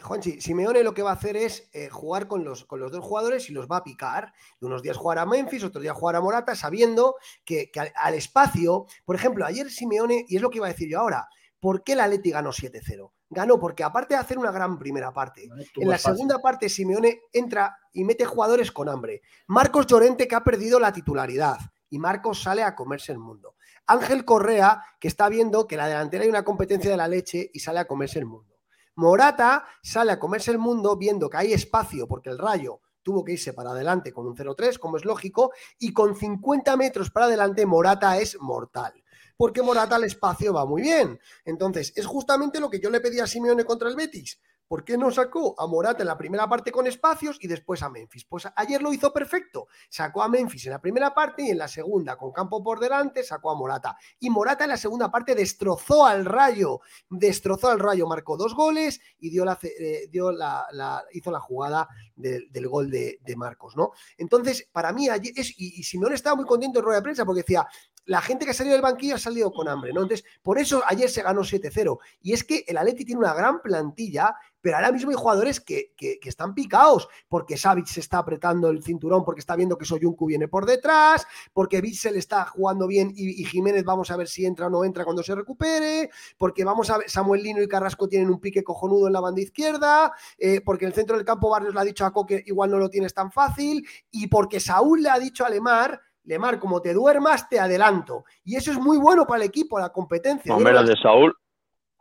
Juanchi, 0.05 0.39
Simeone 0.39 0.83
lo 0.83 0.93
que 0.93 1.01
va 1.01 1.09
a 1.09 1.15
hacer 1.15 1.35
es 1.35 1.67
eh, 1.73 1.89
jugar 1.89 2.27
con 2.27 2.43
los, 2.43 2.65
con 2.65 2.79
los 2.79 2.91
dos 2.91 3.03
jugadores 3.03 3.49
y 3.49 3.53
los 3.53 3.67
va 3.67 3.77
a 3.77 3.83
picar. 3.83 4.33
unos 4.61 4.81
días 4.81 4.95
jugar 4.95 5.19
a 5.19 5.25
Memphis, 5.25 5.63
otros 5.63 5.81
días 5.81 5.97
jugar 5.97 6.15
a 6.15 6.21
Morata, 6.21 6.55
sabiendo 6.55 7.15
que, 7.43 7.71
al, 7.95 8.13
espacio, 8.13 8.85
por 9.03 9.15
ejemplo, 9.15 9.45
ayer 9.45 9.69
Simeone, 9.69 10.25
y 10.27 10.35
es 10.35 10.41
lo 10.41 10.49
que 10.49 10.57
iba 10.57 10.67
a 10.67 10.71
decir 10.71 10.89
yo 10.89 10.99
ahora, 10.99 11.27
¿por 11.59 11.83
qué 11.83 11.95
la 11.95 12.07
Leti 12.07 12.31
ganó 12.31 12.51
7-0? 12.51 13.11
Ganó 13.29 13.59
porque 13.59 13.83
aparte 13.83 14.13
de 14.13 14.19
hacer 14.19 14.37
una 14.37 14.51
gran 14.51 14.77
primera 14.77 15.11
parte, 15.11 15.49
en 15.75 15.89
la 15.89 15.97
segunda 15.97 16.39
parte 16.39 16.69
Simeone 16.69 17.21
entra 17.33 17.77
y 17.91 18.03
mete 18.03 18.25
jugadores 18.25 18.71
con 18.71 18.87
hambre. 18.87 19.23
Marcos 19.47 19.87
Llorente 19.87 20.27
que 20.27 20.35
ha 20.35 20.43
perdido 20.43 20.79
la 20.79 20.93
titularidad 20.93 21.57
y 21.89 21.97
Marcos 21.97 22.43
sale 22.43 22.61
a 22.61 22.75
comerse 22.75 23.11
el 23.11 23.17
mundo. 23.17 23.55
Ángel 23.87 24.25
Correa 24.25 24.83
que 24.99 25.07
está 25.07 25.27
viendo 25.29 25.67
que 25.67 25.77
la 25.77 25.87
delantera 25.87 26.23
hay 26.23 26.29
una 26.29 26.45
competencia 26.45 26.91
de 26.91 26.97
la 26.97 27.07
leche 27.07 27.49
y 27.53 27.59
sale 27.59 27.79
a 27.79 27.85
comerse 27.85 28.19
el 28.19 28.25
mundo. 28.25 28.54
Morata 28.95 29.65
sale 29.81 30.12
a 30.12 30.19
comerse 30.19 30.51
el 30.51 30.58
mundo 30.58 30.95
viendo 30.95 31.29
que 31.29 31.38
hay 31.38 31.53
espacio 31.53 32.08
porque 32.08 32.29
el 32.29 32.38
Rayo 32.38 32.81
tuvo 33.03 33.23
que 33.23 33.34
irse 33.34 33.53
para 33.53 33.71
adelante 33.71 34.12
con 34.12 34.25
un 34.25 34.36
0-3, 34.36 34.79
como 34.79 34.97
es 34.97 35.05
lógico, 35.05 35.51
y 35.77 35.93
con 35.93 36.15
50 36.15 36.75
metros 36.75 37.12
para 37.12 37.27
adelante 37.27 37.65
Morata 37.65 38.17
es 38.17 38.38
mortal. 38.39 38.93
Porque 39.38 39.62
Morata 39.62 39.97
al 39.97 40.05
espacio 40.05 40.53
va 40.53 40.65
muy 40.65 40.81
bien. 40.81 41.19
Entonces, 41.43 41.93
es 41.95 42.05
justamente 42.05 42.60
lo 42.60 42.69
que 42.69 42.79
yo 42.79 42.89
le 42.89 43.01
pedí 43.01 43.19
a 43.19 43.27
Simeone 43.27 43.63
contra 43.63 43.89
el 43.89 43.95
Betis. 43.95 44.39
¿Por 44.67 44.84
qué 44.84 44.97
no 44.97 45.12
sacó 45.12 45.60
a 45.60 45.67
Morata 45.67 46.01
en 46.01 46.08
la 46.08 46.17
primera 46.17 46.49
parte 46.49 46.71
con 46.71 46.88
espacios 46.88 47.38
y 47.41 47.47
después 47.47 47.84
a 47.84 47.89
Memphis? 47.89 48.25
Pues 48.25 48.47
ayer 48.56 48.82
lo 48.82 48.91
hizo 48.91 49.13
perfecto. 49.13 49.67
Sacó 49.89 50.23
a 50.23 50.28
Memphis 50.30 50.65
en 50.65 50.71
la 50.71 50.82
primera 50.82 51.13
parte 51.13 51.43
y 51.43 51.51
en 51.51 51.60
la 51.60 51.67
segunda, 51.67 52.17
con 52.17 52.32
campo 52.32 52.63
por 52.63 52.80
delante, 52.80 53.23
sacó 53.23 53.51
a 53.51 53.56
Morata. 53.56 53.97
Y 54.19 54.30
Morata 54.30 54.63
en 54.63 54.71
la 54.71 54.78
segunda 54.78 55.12
parte 55.12 55.36
destrozó 55.36 56.06
al 56.06 56.25
Rayo. 56.25 56.82
Destrozó 57.10 57.69
al 57.69 57.80
Rayo, 57.80 58.08
marcó 58.08 58.38
dos 58.38 58.56
goles 58.56 58.99
y 59.19 59.30
dio 59.30 59.45
la, 59.45 59.60
eh, 59.62 60.08
dio 60.10 60.32
la, 60.32 60.65
hizo 61.13 61.32
la 61.32 61.39
jugada 61.39 61.88
del 62.15 62.67
gol 62.67 62.89
de, 62.89 63.19
Marcos, 63.36 63.75
¿no? 63.75 63.91
Entonces, 64.17 64.69
para 64.71 64.93
mí, 64.93 65.10
ayer 65.10 65.34
es, 65.36 65.49
y, 65.58 65.80
y 65.80 65.84
Simeone 65.84 66.15
estaba 66.15 66.38
muy 66.38 66.45
contento 66.45 66.80
en 66.80 66.86
rueda 66.86 66.99
de 66.99 67.04
prensa 67.04 67.25
porque 67.25 67.41
decía, 67.41 67.67
la 68.06 68.21
gente 68.21 68.45
que 68.45 68.51
ha 68.51 68.54
salido 68.54 68.73
del 68.73 68.82
banquillo 68.82 69.15
ha 69.15 69.19
salido 69.19 69.51
con 69.51 69.67
hambre, 69.67 69.91
¿no? 69.91 70.04
Entonces, 70.04 70.25
por 70.41 70.60
eso 70.60 70.84
ayer 70.88 71.10
se 71.10 71.23
ganó 71.23 71.41
7-0. 71.41 71.97
Y 72.21 72.34
es 72.34 72.43
que 72.43 72.63
el 72.67 72.78
Atleti 72.78 73.04
tiene 73.04 73.19
una 73.19 73.34
gran 73.34 73.62
plantilla, 73.62 74.36
pero 74.65 74.78
ahora 74.78 74.91
mismo 74.91 75.12
hay 75.12 75.15
jugadores 75.15 75.62
que, 75.62 75.91
están 76.23 76.56
picados, 76.56 77.08
porque 77.30 77.56
Savic 77.56 77.86
se 77.86 77.99
está 77.99 78.17
apretando 78.17 78.71
el 78.71 78.82
cinturón, 78.82 79.23
porque 79.23 79.41
está 79.41 79.56
viendo 79.56 79.78
que 79.78 79.86
Soyuncu 79.86 80.25
viene 80.25 80.47
por 80.47 80.65
detrás, 80.65 81.28
porque 81.54 81.82
Bitzel 81.82 82.15
está 82.15 82.45
jugando 82.45 82.88
bien 82.88 83.12
y, 83.15 83.45
Jiménez 83.45 83.84
vamos 83.84 84.10
a 84.10 84.17
ver 84.17 84.28
si 84.28 84.43
entra 84.43 84.65
o 84.65 84.71
no 84.71 84.84
entra 84.84 85.04
cuando 85.04 85.21
se 85.21 85.36
recupere, 85.36 86.10
porque 86.39 86.63
vamos 86.63 86.89
a 86.89 86.97
ver, 86.97 87.08
Samuel 87.08 87.43
Lino 87.43 87.62
y 87.62 87.67
Carrasco 87.67 88.10
tienen 88.10 88.32
un 88.32 88.39
pique 88.39 88.63
cojonudo 88.63 89.06
en 89.06 89.13
la 89.13 89.19
banda 89.19 89.39
izquierda, 89.39 90.12
eh, 90.36 90.62
porque 90.62 90.86
el 90.86 90.93
centro 90.93 91.15
del 91.15 91.28
campo 91.28 91.51
Barrios 91.51 91.75
le 91.75 91.82
ha 91.82 91.84
dicho 91.84 92.04
a 92.04 92.12
Coque 92.12 92.41
igual 92.47 92.71
no 92.71 92.80
lo 92.80 92.89
tienes 92.89 93.13
tan 93.13 93.32
fácil, 93.32 93.88
y 94.10 94.25
porque 94.25 94.60
Saúl 94.60 95.04
le 95.04 95.12
ha 95.12 95.19
dicho 95.19 95.45
a 95.45 95.49
Lemar 95.49 96.01
Lemar, 96.23 96.60
como 96.60 96.82
te 96.82 96.91
duermas, 96.91 97.47
te 97.47 97.60
adelanto. 97.60 98.25
Y 98.43 98.56
eso 98.56 98.71
es 98.71 98.80
muy 98.80 98.97
bueno 98.97 99.28
para 99.28 99.43
el 99.43 99.47
equipo, 99.47 99.78
la 99.78 99.89
competencia. 99.89 100.56
Hombre, 100.56 100.73
de 100.84 100.95
Saúl, 100.97 101.36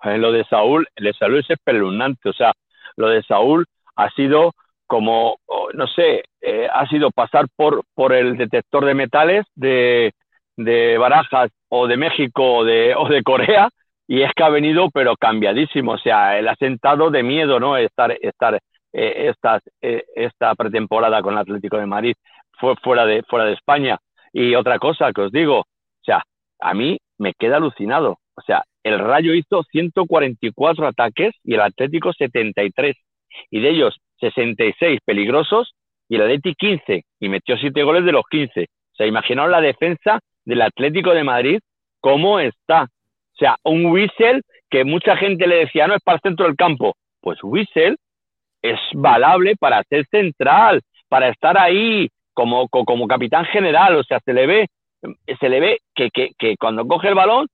lo 0.05 0.33
de 0.33 0.45
Saúl, 0.45 0.87
el 0.97 1.05
de 1.05 1.13
Saúl 1.15 1.39
es 1.39 1.51
espeluznante. 1.51 2.29
O 2.29 2.33
sea, 2.33 2.53
lo 2.97 3.09
de 3.09 3.23
Saúl 3.23 3.67
ha 3.97 4.11
sido 4.11 4.53
como, 4.87 5.39
no 5.75 5.87
sé, 5.87 6.25
eh, 6.41 6.69
ha 6.73 6.87
sido 6.87 7.11
pasar 7.11 7.47
por, 7.57 7.83
por 7.95 8.13
el 8.13 8.37
detector 8.37 8.85
de 8.85 8.95
metales 8.95 9.47
de, 9.55 10.13
de 10.57 10.99
Barajas 10.99 11.51
o 11.69 11.87
de 11.87 11.97
México 11.97 12.59
o 12.59 12.65
de, 12.65 12.95
o 12.99 13.09
de 13.09 13.23
Corea 13.23 13.69
y 14.07 14.23
es 14.23 14.31
que 14.35 14.45
ha 14.45 14.51
venido 14.51 14.91
pero 14.91 15.17
cambiadísimo. 15.17 15.93
O 15.93 15.99
sea, 15.99 16.39
el 16.39 16.49
asentado 16.49 17.11
de 17.11 17.23
miedo, 17.23 17.59
¿no? 17.59 17.77
Estar, 17.77 18.13
estar 18.21 18.61
eh, 18.93 19.33
esta 20.15 20.55
pretemporada 20.55 21.23
con 21.23 21.35
el 21.35 21.41
Atlético 21.41 21.79
de 21.79 21.87
Madrid 21.87 22.15
fue 22.59 22.75
fuera 22.77 23.07
de, 23.07 23.23
fuera 23.25 23.47
de 23.47 23.55
España. 23.55 23.99
Y 24.33 24.55
otra 24.55 24.79
cosa 24.79 25.13
que 25.13 25.23
os 25.23 25.33
digo, 25.33 25.61
o 25.61 26.05
sea, 26.05 26.23
a 26.61 26.75
mí 26.75 26.99
me 27.19 27.33
queda 27.35 27.57
alucinado. 27.57 28.19
O 28.37 28.43
sea, 28.43 28.63
el 28.85 28.99
Rayo 28.99 29.35
hizo 29.35 29.63
144 29.65 30.87
ataques 30.87 31.35
y 31.43 31.55
el 31.55 31.63
Atlético 31.63 32.13
73. 32.13 32.97
Y 33.51 33.61
de 33.61 33.71
ellos 33.71 33.99
66 34.21 35.01
peligrosos 35.05 35.75
y 36.09 36.17
el 36.17 36.23
Atlético 36.23 36.57
15. 36.59 37.05
Y 37.21 37.29
metió 37.29 37.57
7 37.57 37.83
goles 37.83 38.05
de 38.05 38.13
los 38.13 38.25
15. 38.31 38.63
O 38.63 38.97
sea, 38.97 39.07
imaginaos 39.07 39.51
la 39.51 39.61
defensa 39.61 40.21
del 40.45 40.63
Atlético 40.63 41.13
de 41.15 41.25
Madrid, 41.25 41.59
cómo 42.01 42.39
está. 42.39 42.83
O 42.83 43.37
sea, 43.37 43.57
un 43.65 43.87
Whistle 43.87 44.43
que 44.71 44.85
mucha 44.85 45.17
gente 45.17 45.47
le 45.47 45.57
decía, 45.57 45.87
no 45.87 45.95
es 45.95 46.03
para 46.03 46.17
el 46.17 46.23
centro 46.23 46.47
del 46.47 46.57
campo. 46.57 46.95
Pues 47.21 47.39
Whistle 47.43 47.97
es 48.63 48.79
valable 48.93 49.57
para 49.57 49.83
ser 49.85 50.07
central, 50.07 50.83
para 51.09 51.29
estar 51.29 51.59
ahí 51.59 52.09
como, 52.35 52.69
como 52.69 53.07
capitán 53.07 53.45
general, 53.47 53.97
o 53.97 54.03
sea, 54.03 54.21
se 54.25 54.33
le 54.33 54.47
ve, 54.47 54.67
se 55.41 55.49
le 55.49 55.61
ve 55.61 55.79
que, 55.95 56.11
que 56.11 56.57
cuando 56.59 56.87
coge 56.87 57.09
el 57.09 57.15
balón, 57.15 57.47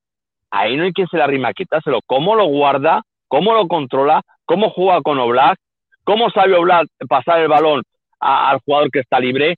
ahí 0.51 0.77
no 0.77 0.85
hay 0.85 0.93
quien 0.93 1.09
se 1.09 1.17
la 1.17 1.27
rima 1.27 1.49
a 1.49 1.55
quitárselo. 1.55 2.01
¿Cómo 2.07 2.35
lo 2.35 2.47
guarda? 2.47 3.03
¿Cómo 3.29 3.55
lo 3.55 3.69
controla? 3.69 4.23
¿Cómo 4.45 4.71
juega 4.71 5.01
con 5.03 5.19
Oblak? 5.19 5.59
¿Cómo 6.05 6.31
sabe 6.31 6.55
Oblak 6.55 6.89
pasar 7.09 7.41
el 7.41 7.49
balón 7.49 7.83
al 8.19 8.59
jugador 8.61 8.91
que 8.91 9.01
está 9.01 9.21
libre? 9.21 9.57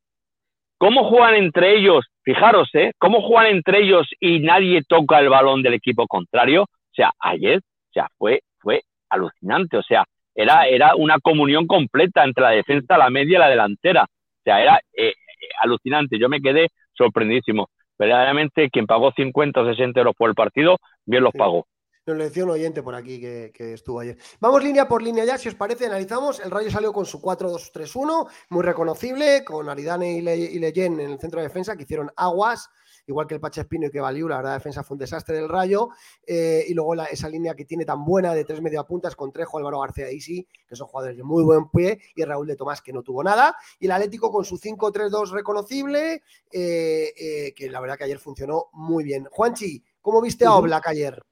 ¿Cómo 0.78 1.08
juegan 1.08 1.34
entre 1.36 1.76
ellos? 1.76 2.06
Fijaros, 2.22 2.68
¿eh? 2.74 2.92
¿Cómo 2.98 3.22
juegan 3.22 3.52
entre 3.52 3.82
ellos 3.82 4.08
y 4.20 4.40
nadie 4.40 4.82
toca 4.86 5.20
el 5.20 5.28
balón 5.28 5.62
del 5.62 5.74
equipo 5.74 6.06
contrario? 6.06 6.64
O 6.64 6.94
sea, 6.94 7.12
ayer, 7.18 7.58
o 7.58 7.92
sea, 7.92 8.08
fue, 8.18 8.40
fue 8.58 8.82
alucinante. 9.08 9.76
O 9.76 9.82
sea, 9.82 10.04
era, 10.34 10.66
era 10.66 10.94
una 10.96 11.18
comunión 11.18 11.66
completa 11.66 12.24
entre 12.24 12.42
la 12.42 12.50
defensa, 12.50 12.98
la 12.98 13.10
media 13.10 13.36
y 13.36 13.40
la 13.40 13.48
delantera. 13.48 14.06
sea, 14.44 14.60
era 14.60 14.80
eh, 14.92 15.14
alucinante. 15.62 16.18
Yo 16.18 16.28
me 16.28 16.40
quedé 16.40 16.68
sorprendidísimo. 16.92 17.68
Verdaderamente, 18.02 18.68
quien 18.68 18.84
pagó 18.84 19.12
50 19.12 19.60
o 19.60 19.64
60 19.64 20.00
euros 20.00 20.16
por 20.18 20.28
el 20.28 20.34
partido, 20.34 20.78
bien 21.06 21.22
los 21.22 21.32
pagó. 21.32 21.68
Nos 22.04 22.16
lo 22.16 22.24
decía 22.24 22.42
un 22.42 22.50
oyente 22.50 22.82
por 22.82 22.96
aquí 22.96 23.20
que, 23.20 23.52
estuvo 23.72 24.00
ayer. 24.00 24.16
Vamos 24.40 24.64
línea 24.64 24.88
por 24.88 25.00
línea 25.00 25.24
ya, 25.24 25.38
si 25.38 25.48
os 25.48 25.54
parece, 25.54 25.86
analizamos. 25.86 26.40
El 26.40 26.50
Rayo 26.50 26.68
salió 26.68 26.92
con 26.92 27.06
su 27.06 27.22
4-2-3-1, 27.22 28.28
muy 28.48 28.64
reconocible, 28.64 29.44
con 29.44 29.68
Aridane 29.68 30.14
y, 30.14 30.20
Leyen 30.20 30.98
en 30.98 31.12
el 31.12 31.20
centro 31.20 31.40
de 31.40 31.46
defensa, 31.46 31.76
que 31.76 31.84
hicieron 31.84 32.10
aguas 32.16 32.70
igual 33.06 33.26
que 33.26 33.34
el 33.34 33.40
Pache 33.40 33.62
Espino 33.62 33.86
y 33.86 33.90
que 33.90 34.00
Valiu, 34.00 34.28
la 34.28 34.36
verdad, 34.36 34.54
defensa 34.54 34.82
fue 34.82 34.94
un 34.94 34.98
desastre 35.00 35.36
del 35.36 35.48
Rayo. 35.48 35.90
Eh, 36.26 36.64
y 36.68 36.74
luego 36.74 36.94
esa 36.94 37.28
línea 37.28 37.54
que 37.54 37.64
tiene 37.64 37.84
tan 37.84 38.04
buena 38.04 38.34
de 38.34 38.44
tres 38.44 38.60
mediapuntas 38.60 39.16
con 39.16 39.32
Trejo, 39.32 39.58
Álvaro 39.58 39.80
García 39.80 40.10
y 40.10 40.16
Isi, 40.16 40.46
que 40.66 40.76
son 40.76 40.86
jugadores 40.86 41.16
de 41.16 41.22
muy 41.22 41.42
buen 41.42 41.68
pie, 41.70 42.00
y 42.14 42.24
Raúl 42.24 42.46
de 42.46 42.56
Tomás, 42.56 42.80
que 42.80 42.92
no 42.92 43.02
tuvo 43.02 43.22
nada. 43.22 43.56
Y 43.78 43.86
el 43.86 43.92
Atlético 43.92 44.30
con 44.30 44.44
su 44.44 44.58
5-3-2 44.58 45.30
reconocible, 45.30 46.22
eh, 46.52 47.12
eh, 47.16 47.54
que 47.54 47.70
la 47.70 47.80
verdad 47.80 47.98
que 47.98 48.04
ayer 48.04 48.18
funcionó 48.18 48.66
muy 48.72 49.04
bien. 49.04 49.26
Juanchi, 49.30 49.82
¿cómo 50.00 50.20
viste 50.20 50.44
a 50.44 50.54
Oblak 50.54 50.86
ayer? 50.88 51.22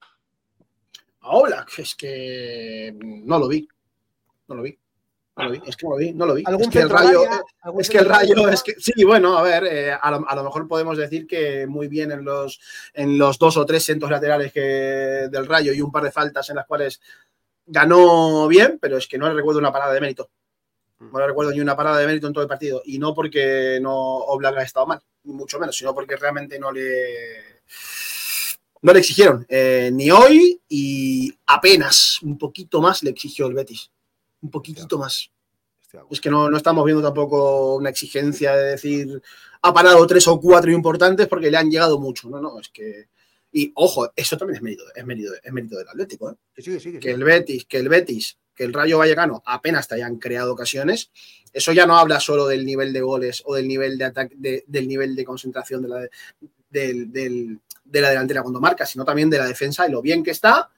A 1.21 1.37
Oblak, 1.37 1.79
es 1.79 1.95
que 1.95 2.93
no 2.99 3.39
lo 3.39 3.47
vi. 3.47 3.67
No 4.47 4.55
lo 4.55 4.63
vi. 4.63 4.77
No 5.37 5.45
lo 5.45 5.51
vi, 5.51 5.61
es 5.65 5.77
que 5.77 5.85
no 5.85 5.91
lo 5.91 5.97
vi, 5.97 6.13
no 6.13 6.25
lo 6.25 6.33
vi. 6.35 6.43
Es 6.59 6.69
que 6.69 6.79
el 6.79 6.89
rayo, 6.89 7.23
es 7.79 7.89
que 7.89 7.97
el 7.99 8.05
rayo, 8.05 8.49
es 8.49 8.63
que 8.63 8.73
sí, 8.77 9.03
bueno, 9.05 9.37
a 9.37 9.41
ver, 9.41 9.63
eh, 9.65 9.93
a, 9.93 10.11
lo, 10.11 10.43
mejor 10.43 10.67
podemos 10.67 10.97
decir 10.97 11.25
que 11.25 11.65
muy 11.67 11.87
bien 11.87 12.11
en 12.11 12.25
los, 12.25 12.59
en 12.93 13.17
los 13.17 13.39
dos 13.39 13.55
o 13.55 13.65
tres 13.65 13.85
centros 13.85 14.11
laterales 14.11 14.51
que, 14.51 14.59
del 14.59 15.47
rayo 15.47 15.71
y 15.71 15.81
un 15.81 15.91
par 15.91 16.03
de 16.03 16.11
faltas 16.11 16.49
en 16.49 16.57
las 16.57 16.67
cuales 16.67 16.99
ganó 17.65 18.47
bien, 18.49 18.77
pero 18.81 18.97
es 18.97 19.07
que 19.07 19.17
no 19.17 19.29
le 19.29 19.33
recuerdo 19.33 19.59
una 19.59 19.71
parada 19.71 19.93
de 19.93 20.01
mérito. 20.01 20.29
No 20.99 21.17
le 21.17 21.27
recuerdo 21.27 21.51
ni 21.51 21.61
una 21.61 21.77
parada 21.77 21.97
de 21.97 22.05
mérito 22.05 22.27
en 22.27 22.33
todo 22.33 22.43
el 22.43 22.49
partido. 22.49 22.81
Y 22.85 22.99
no 22.99 23.13
porque 23.13 23.79
no 23.81 23.95
Oblak 23.95 24.57
ha 24.57 24.63
estado 24.63 24.85
mal, 24.85 25.01
ni 25.23 25.33
mucho 25.33 25.59
menos, 25.59 25.75
sino 25.75 25.95
porque 25.95 26.17
realmente 26.17 26.59
no 26.59 26.71
le 26.71 27.61
no 28.83 28.93
le 28.93 28.99
exigieron 28.99 29.45
eh, 29.47 29.91
ni 29.93 30.11
hoy 30.11 30.59
y 30.67 31.33
apenas 31.47 32.21
un 32.21 32.37
poquito 32.37 32.81
más 32.81 33.01
le 33.03 33.11
exigió 33.11 33.47
el 33.47 33.53
Betis 33.53 33.91
un 34.41 34.49
poquitito 34.49 34.97
más. 34.97 35.31
Es 36.09 36.21
que 36.21 36.29
no, 36.29 36.49
no, 36.49 36.57
estamos 36.57 36.85
viendo 36.85 37.03
tampoco 37.03 37.75
una 37.75 37.89
exigencia 37.89 38.55
de 38.55 38.71
decir 38.71 39.21
ha 39.63 39.73
parado 39.73 40.05
tres 40.07 40.27
o 40.27 40.39
cuatro 40.39 40.71
importantes 40.71 41.27
porque 41.27 41.51
le 41.51 41.57
han 41.57 41.69
llegado 41.69 41.99
mucho. 41.99 42.29
No, 42.29 42.41
no, 42.41 42.59
es 42.59 42.69
que. 42.69 43.09
Y 43.53 43.71
ojo, 43.75 44.11
eso 44.15 44.37
también 44.37 44.57
es 44.57 44.61
mérito, 44.61 44.83
es 44.95 45.05
mérito, 45.05 45.33
es 45.43 45.51
mérito 45.51 45.77
del 45.77 45.89
Atlético. 45.89 46.31
¿eh? 46.31 46.99
que, 46.99 47.11
el 47.11 47.23
Betis, 47.23 47.65
que 47.65 47.77
el 47.77 47.89
Betis, 47.89 48.37
que 48.55 48.63
el 48.63 48.73
Rayo 48.73 48.97
Vallecano 48.97 49.43
apenas 49.45 49.89
te 49.89 49.95
hayan 49.95 50.17
creado 50.17 50.53
ocasiones. 50.53 51.11
Eso 51.51 51.73
ya 51.73 51.85
no 51.85 51.97
habla 51.97 52.21
solo 52.21 52.47
del 52.47 52.65
nivel 52.65 52.93
de 52.93 53.01
goles 53.01 53.43
o 53.45 53.55
del 53.55 53.67
nivel 53.67 53.97
de 53.97 54.05
ataque, 54.05 54.63
del 54.65 54.87
nivel 54.87 55.15
de 55.15 55.25
concentración 55.25 55.81
de 55.81 55.89
la, 55.89 56.07
del, 56.69 57.11
de 57.11 58.01
la 58.01 58.09
delantera 58.09 58.41
cuando 58.41 58.61
marca, 58.61 58.85
sino 58.85 59.03
también 59.03 59.29
de 59.29 59.39
la 59.39 59.47
defensa 59.47 59.85
y 59.85 59.91
lo 59.91 60.01
bien 60.01 60.23
que 60.23 60.31
está 60.31 60.71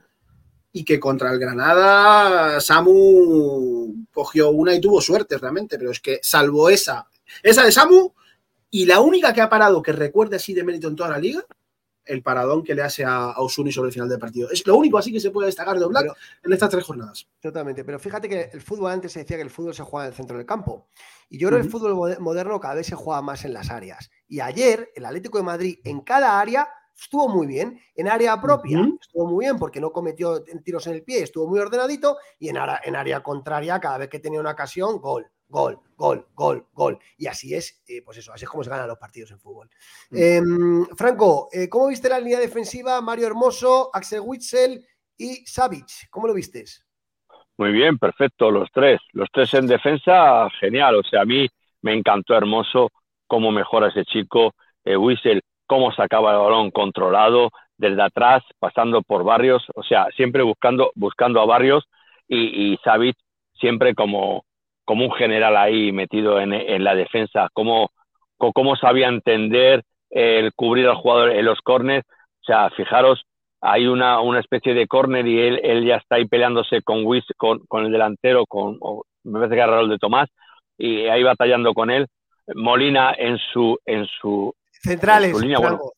y 0.73 0.83
que 0.83 0.99
contra 0.99 1.31
el 1.31 1.39
Granada 1.39 2.59
Samu 2.59 4.07
cogió 4.11 4.49
una 4.49 4.73
y 4.73 4.81
tuvo 4.81 4.99
suerte 4.99 5.37
realmente, 5.37 5.77
pero 5.77 5.91
es 5.91 5.99
que 5.99 6.19
salvo 6.21 6.69
esa, 6.69 7.07
esa 7.43 7.63
de 7.63 7.71
Samu 7.71 8.11
y 8.71 8.87
la 8.87 8.99
única 8.99 9.33
que 9.33 9.41
ha 9.41 9.49
parado 9.49 9.83
que 9.83 9.93
recuerde 9.93 10.37
así 10.37 10.53
de 10.53 10.63
mérito 10.63 10.87
en 10.87 10.95
toda 10.95 11.11
la 11.11 11.19
liga, 11.19 11.45
el 12.05 12.23
paradón 12.23 12.63
que 12.63 12.73
le 12.73 12.81
hace 12.81 13.05
a, 13.05 13.35
Osuni 13.37 13.71
sobre 13.71 13.89
el 13.89 13.93
final 13.93 14.09
del 14.09 14.19
partido. 14.19 14.49
Es 14.49 14.65
lo 14.65 14.75
único 14.75 14.97
así 14.97 15.13
que 15.13 15.19
se 15.19 15.29
puede 15.29 15.45
destacar 15.45 15.77
de 15.77 15.85
Oblak 15.85 16.07
en 16.43 16.51
estas 16.51 16.71
tres 16.71 16.83
jornadas. 16.83 17.27
Totalmente, 17.39 17.85
pero 17.85 17.99
fíjate 17.99 18.27
que 18.27 18.49
el 18.51 18.61
fútbol 18.61 18.91
antes 18.91 19.11
se 19.11 19.19
decía 19.19 19.37
que 19.37 19.43
el 19.43 19.51
fútbol 19.51 19.75
se 19.75 19.83
juega 19.83 20.07
en 20.07 20.11
el 20.11 20.17
centro 20.17 20.37
del 20.37 20.45
campo. 20.45 20.87
Y 21.29 21.37
yo 21.37 21.47
creo 21.47 21.59
que 21.59 21.65
el 21.65 21.71
fútbol 21.71 22.19
moderno 22.19 22.59
cada 22.59 22.73
vez 22.73 22.87
se 22.87 22.95
juega 22.95 23.21
más 23.21 23.45
en 23.45 23.53
las 23.53 23.69
áreas. 23.69 24.09
Y 24.27 24.39
ayer 24.39 24.91
el 24.95 25.05
Atlético 25.05 25.37
de 25.37 25.43
Madrid 25.43 25.79
en 25.83 26.01
cada 26.01 26.39
área 26.39 26.67
estuvo 26.99 27.29
muy 27.29 27.47
bien. 27.47 27.79
En 27.95 28.07
área 28.07 28.39
propia 28.41 28.79
estuvo 28.99 29.27
muy 29.27 29.45
bien 29.45 29.57
porque 29.57 29.79
no 29.79 29.91
cometió 29.91 30.43
tiros 30.63 30.87
en 30.87 30.93
el 30.93 31.03
pie, 31.03 31.23
estuvo 31.23 31.47
muy 31.47 31.59
ordenadito. 31.59 32.17
Y 32.39 32.49
en, 32.49 32.57
área, 32.57 32.81
en 32.83 32.95
área 32.95 33.21
contraria, 33.21 33.79
cada 33.79 33.97
vez 33.97 34.09
que 34.09 34.19
tenía 34.19 34.39
una 34.39 34.51
ocasión, 34.51 34.99
gol, 34.99 35.27
gol, 35.47 35.79
gol, 35.95 36.27
gol, 36.33 36.67
gol. 36.73 36.99
Y 37.17 37.27
así 37.27 37.53
es, 37.53 37.83
eh, 37.87 38.01
pues 38.03 38.17
eso, 38.17 38.33
así 38.33 38.45
es 38.45 38.49
como 38.49 38.63
se 38.63 38.69
ganan 38.69 38.87
los 38.87 38.97
partidos 38.97 39.31
en 39.31 39.39
fútbol. 39.39 39.69
Em, 40.11 40.85
Franco, 40.97 41.49
eh, 41.51 41.69
¿cómo 41.69 41.87
viste 41.87 42.09
la 42.09 42.19
línea 42.19 42.39
defensiva? 42.39 42.99
Mario 43.01 43.27
Hermoso, 43.27 43.89
Axel 43.93 44.21
Witzel 44.21 44.85
y 45.17 45.45
Savic. 45.45 46.09
¿Cómo 46.09 46.27
lo 46.27 46.33
vistes? 46.33 46.85
Muy 47.57 47.71
bien, 47.71 47.99
perfecto, 47.99 48.49
los 48.49 48.69
tres. 48.73 48.99
Los 49.11 49.29
tres 49.31 49.53
en 49.53 49.67
defensa, 49.67 50.49
genial. 50.59 50.95
O 50.95 51.03
sea, 51.03 51.21
a 51.21 51.25
mí 51.25 51.47
me 51.81 51.93
encantó 51.93 52.35
Hermoso 52.35 52.89
cómo 53.27 53.51
mejora 53.51 53.89
ese 53.89 54.05
chico. 54.05 54.55
Eh, 54.83 54.97
Witzel 54.97 55.41
cómo 55.67 55.91
sacaba 55.93 56.31
el 56.31 56.39
balón 56.39 56.71
controlado 56.71 57.51
desde 57.77 58.01
atrás, 58.01 58.43
pasando 58.59 59.01
por 59.01 59.23
barrios, 59.23 59.65
o 59.75 59.83
sea, 59.83 60.07
siempre 60.15 60.43
buscando, 60.43 60.91
buscando 60.95 61.41
a 61.41 61.45
barrios 61.45 61.85
y, 62.27 62.73
y 62.73 62.79
siempre 63.59 63.95
como, 63.95 64.45
como 64.85 65.05
un 65.05 65.11
general 65.13 65.57
ahí 65.57 65.91
metido 65.91 66.39
en, 66.39 66.83
la 66.83 66.95
defensa, 66.95 67.49
cómo, 67.53 67.91
cómo 68.37 68.75
sabía 68.75 69.07
entender 69.07 69.83
el 70.09 70.53
cubrir 70.53 70.87
al 70.87 70.95
jugador 70.95 71.31
en 71.31 71.45
los 71.45 71.59
corners, 71.61 72.05
o 72.41 72.45
sea, 72.45 72.69
fijaros, 72.71 73.25
hay 73.61 73.87
una, 73.87 74.19
una 74.19 74.39
especie 74.39 74.73
de 74.73 74.87
córner 74.87 75.25
y 75.25 75.39
él, 75.39 75.59
él 75.63 75.85
ya 75.85 75.95
está 75.95 76.17
ahí 76.17 76.25
peleándose 76.25 76.81
con, 76.81 77.05
con, 77.37 77.59
con 77.65 77.85
el 77.85 77.91
delantero, 77.91 78.45
con, 78.45 78.77
me 79.23 79.39
parece 79.39 79.55
que 79.55 79.61
era 79.61 79.71
Raúl 79.71 79.89
de 79.89 79.97
Tomás, 79.97 80.29
y 80.77 81.07
ahí 81.07 81.23
batallando 81.23 81.73
con 81.73 81.89
él. 81.89 82.07
Molina 82.55 83.13
en 83.17 83.37
su, 83.37 83.79
en 83.85 84.05
su, 84.05 84.53
Centrales, 84.83 85.37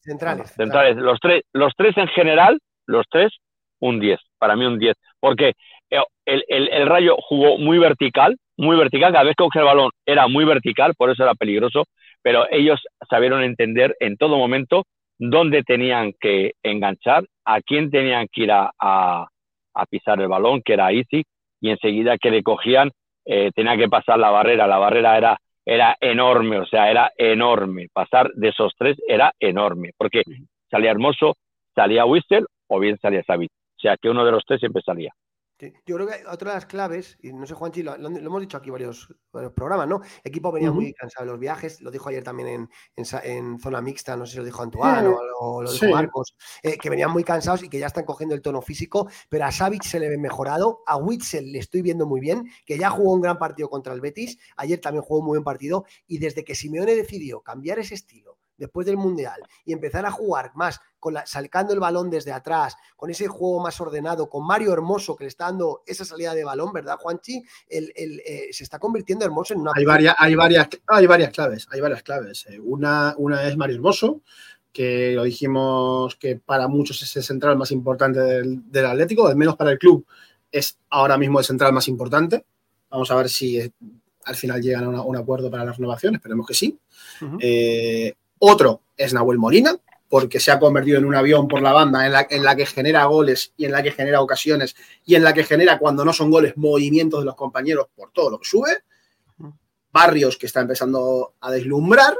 centrales, 0.03 0.51
centrales. 0.51 0.97
Los 0.97 1.19
tres, 1.19 1.41
los 1.53 1.73
tres 1.75 1.97
en 1.97 2.07
general, 2.09 2.59
los 2.85 3.05
tres, 3.09 3.33
un 3.79 3.99
10. 3.99 4.19
Para 4.37 4.55
mí 4.55 4.63
un 4.63 4.77
10. 4.77 4.95
Porque 5.19 5.53
eh, 5.89 6.03
el, 6.25 6.85
Rayo 6.87 7.15
jugó 7.19 7.57
muy 7.57 7.79
vertical, 7.79 8.37
muy 8.57 8.77
vertical. 8.77 9.11
Cada 9.11 9.23
vez 9.23 9.33
que 9.35 9.43
cogía 9.43 9.61
el 9.61 9.67
balón 9.67 9.89
era 10.05 10.27
muy 10.27 10.45
vertical, 10.45 10.93
por 10.95 11.09
eso 11.09 11.23
era 11.23 11.33
peligroso. 11.33 11.85
Pero 12.21 12.45
ellos 12.51 12.79
sabieron 13.09 13.43
entender 13.43 13.95
en 13.99 14.17
todo 14.17 14.37
momento 14.37 14.83
dónde 15.17 15.63
tenían 15.63 16.13
que 16.19 16.53
enganchar, 16.61 17.25
a 17.43 17.61
quién 17.61 17.89
tenían 17.89 18.27
que 18.31 18.43
ir 18.43 18.51
a, 18.51 19.27
pisar 19.89 20.21
el 20.21 20.27
balón, 20.27 20.61
que 20.63 20.73
era 20.73 20.91
Easy, 20.91 21.23
y 21.59 21.69
enseguida 21.71 22.17
que 22.17 22.29
le 22.29 22.43
cogían, 22.43 22.91
eh, 23.25 23.51
tenía 23.55 23.77
que 23.77 23.89
pasar 23.89 24.19
la 24.19 24.29
barrera. 24.29 24.67
La 24.67 24.77
barrera 24.77 25.17
era 25.17 25.39
era 25.65 25.97
enorme, 25.99 26.59
o 26.59 26.65
sea, 26.65 26.89
era 26.89 27.11
enorme. 27.17 27.87
Pasar 27.91 28.31
de 28.33 28.49
esos 28.49 28.73
tres 28.77 28.97
era 29.07 29.33
enorme, 29.39 29.91
porque 29.97 30.21
salía 30.69 30.91
Hermoso, 30.91 31.35
salía 31.73 32.05
Whistle 32.05 32.45
o 32.67 32.79
bien 32.79 32.97
salía 32.99 33.23
Savit. 33.23 33.51
O 33.51 33.79
sea, 33.79 33.97
que 33.97 34.09
uno 34.09 34.23
de 34.25 34.31
los 34.31 34.43
tres 34.45 34.59
siempre 34.59 34.81
salía. 34.83 35.11
Yo 35.57 35.95
creo 35.95 36.07
que 36.07 36.25
otra 36.27 36.51
de 36.51 36.55
las 36.55 36.65
claves, 36.65 37.17
y 37.21 37.31
no 37.31 37.47
sé, 37.47 37.53
Juanchi, 37.53 37.81
lo, 37.81 37.97
lo, 37.97 38.09
hemos 38.09 38.41
dicho 38.41 38.57
aquí 38.57 38.69
varios, 38.69 39.07
varios 39.31 39.53
programas, 39.53 39.87
¿no? 39.87 40.01
El 40.21 40.29
equipo 40.29 40.51
venía 40.51 40.69
muy 40.69 40.91
cansado 40.93 41.25
de 41.25 41.31
los 41.31 41.39
viajes, 41.39 41.79
lo 41.79 41.91
dijo 41.91 42.09
ayer 42.09 42.25
también 42.25 42.49
en, 42.49 43.05
en, 43.23 43.59
zona 43.59 43.81
mixta, 43.81 44.17
no 44.17 44.25
sé 44.25 44.33
si 44.33 44.37
lo 44.39 44.43
dijo 44.43 44.61
Antoine 44.61 45.15
o, 45.39 45.63
lo 45.63 45.71
dijo 45.71 45.87
Marcos, 45.87 46.35
eh, 46.61 46.77
que 46.77 46.89
venían 46.89 47.09
muy 47.09 47.23
cansados 47.23 47.63
y 47.63 47.69
que 47.69 47.79
ya 47.79 47.87
están 47.87 48.03
cogiendo 48.03 48.35
el 48.35 48.41
tono 48.41 48.61
físico, 48.61 49.07
pero 49.29 49.45
a 49.45 49.51
Savic 49.51 49.83
se 49.83 49.97
le 49.97 50.09
ve 50.09 50.17
mejorado, 50.17 50.83
a 50.87 50.97
Witzel 50.97 51.49
le 51.49 51.59
estoy 51.59 51.81
viendo 51.81 52.05
muy 52.05 52.19
bien, 52.19 52.49
que 52.65 52.77
ya 52.77 52.89
jugó 52.89 53.13
un 53.13 53.21
gran 53.21 53.37
partido 53.37 53.69
contra 53.69 53.93
el 53.93 54.01
Betis, 54.01 54.37
ayer 54.57 54.81
también 54.81 55.03
jugó 55.03 55.19
un 55.19 55.25
muy 55.25 55.37
buen 55.37 55.45
partido, 55.45 55.85
y 56.05 56.17
desde 56.17 56.43
que 56.43 56.53
Simeone 56.53 56.95
decidió 56.95 57.39
cambiar 57.39 57.79
ese 57.79 57.95
estilo, 57.95 58.34
después 58.57 58.85
del 58.85 58.97
Mundial 58.97 59.41
y 59.65 59.73
empezar 59.73 60.05
a 60.05 60.11
jugar 60.11 60.51
más, 60.55 60.79
con 60.99 61.13
la, 61.13 61.25
sacando 61.25 61.73
el 61.73 61.79
balón 61.79 62.09
desde 62.09 62.31
atrás, 62.31 62.75
con 62.95 63.09
ese 63.09 63.27
juego 63.27 63.61
más 63.61 63.79
ordenado, 63.79 64.29
con 64.29 64.45
Mario 64.45 64.73
Hermoso 64.73 65.15
que 65.15 65.25
le 65.25 65.27
está 65.27 65.45
dando 65.45 65.83
esa 65.85 66.03
salida 66.03 66.33
de 66.33 66.43
balón, 66.43 66.73
¿verdad, 66.73 66.97
Juanchi? 66.97 67.43
El, 67.67 67.91
eh, 67.95 68.47
se 68.51 68.63
está 68.63 68.79
convirtiendo 68.79 69.25
Hermoso 69.25 69.53
en 69.53 69.61
una... 69.61 69.71
Hay 69.75 69.85
varias, 69.85 70.15
hay 70.17 70.35
varias, 70.35 70.67
hay 70.87 71.05
varias 71.05 71.31
claves, 71.31 71.67
hay 71.71 71.81
varias 71.81 72.03
claves. 72.03 72.45
Eh. 72.49 72.59
Una, 72.59 73.13
una 73.17 73.47
es 73.47 73.55
Mario 73.55 73.75
Hermoso, 73.75 74.21
que 74.75 75.13
lo 75.13 75.23
dijimos 75.23 76.15
que 76.17 76.35
para 76.35 76.67
muchos 76.67 77.01
es 77.01 77.15
el 77.15 77.23
central 77.23 77.55
más 77.57 77.71
importante 77.71 78.19
del, 78.19 78.85
Atlético, 78.85 79.27
al 79.27 79.37
menos 79.37 79.55
para 79.55 79.71
el 79.71 79.79
club 79.79 80.05
es 80.51 80.77
ahora 80.89 81.17
mismo 81.17 81.39
el 81.39 81.45
central 81.45 81.71
más 81.71 81.87
importante. 81.87 82.45
Vamos 82.89 83.09
a 83.11 83.15
ver 83.15 83.29
si 83.29 83.59
eh, 83.59 83.71
al 84.25 84.35
final 84.35 84.61
llegan 84.61 84.83
a 84.95 85.01
un 85.01 85.15
acuerdo 85.15 85.49
para 85.49 85.63
la 85.63 85.71
renovación, 85.71 86.15
esperemos 86.15 86.45
que 86.45 86.53
sí. 86.53 86.77
Otro 88.39 88.81
es 88.97 89.13
Nahuel 89.13 89.37
Molina, 89.37 89.77
porque 90.09 90.39
se 90.39 90.51
ha 90.51 90.59
convertido 90.59 90.97
en 90.97 91.05
un 91.05 91.15
avión 91.15 91.47
por 91.47 91.61
la 91.61 91.73
banda 91.73 92.05
en 92.05 92.11
la, 92.11 92.27
en 92.29 92.43
la, 92.43 92.55
que 92.55 92.65
genera 92.65 93.05
goles 93.05 93.53
y 93.57 93.65
en 93.65 93.71
la 93.71 93.81
que 93.81 93.91
genera 93.91 94.21
ocasiones 94.21 94.75
y 95.05 95.15
en 95.15 95.23
la 95.23 95.33
que 95.33 95.43
genera, 95.43 95.79
cuando 95.79 96.05
no 96.05 96.13
son 96.13 96.31
goles, 96.31 96.55
movimientos 96.55 97.21
de 97.21 97.25
los 97.25 97.35
compañeros 97.35 97.87
por 97.95 98.11
todo 98.11 98.29
lo 98.29 98.39
que 98.39 98.47
sube. 98.47 98.83
Barrios 99.91 100.37
que 100.37 100.45
está 100.45 100.61
empezando 100.61 101.35
a 101.39 101.51
deslumbrar 101.51 102.15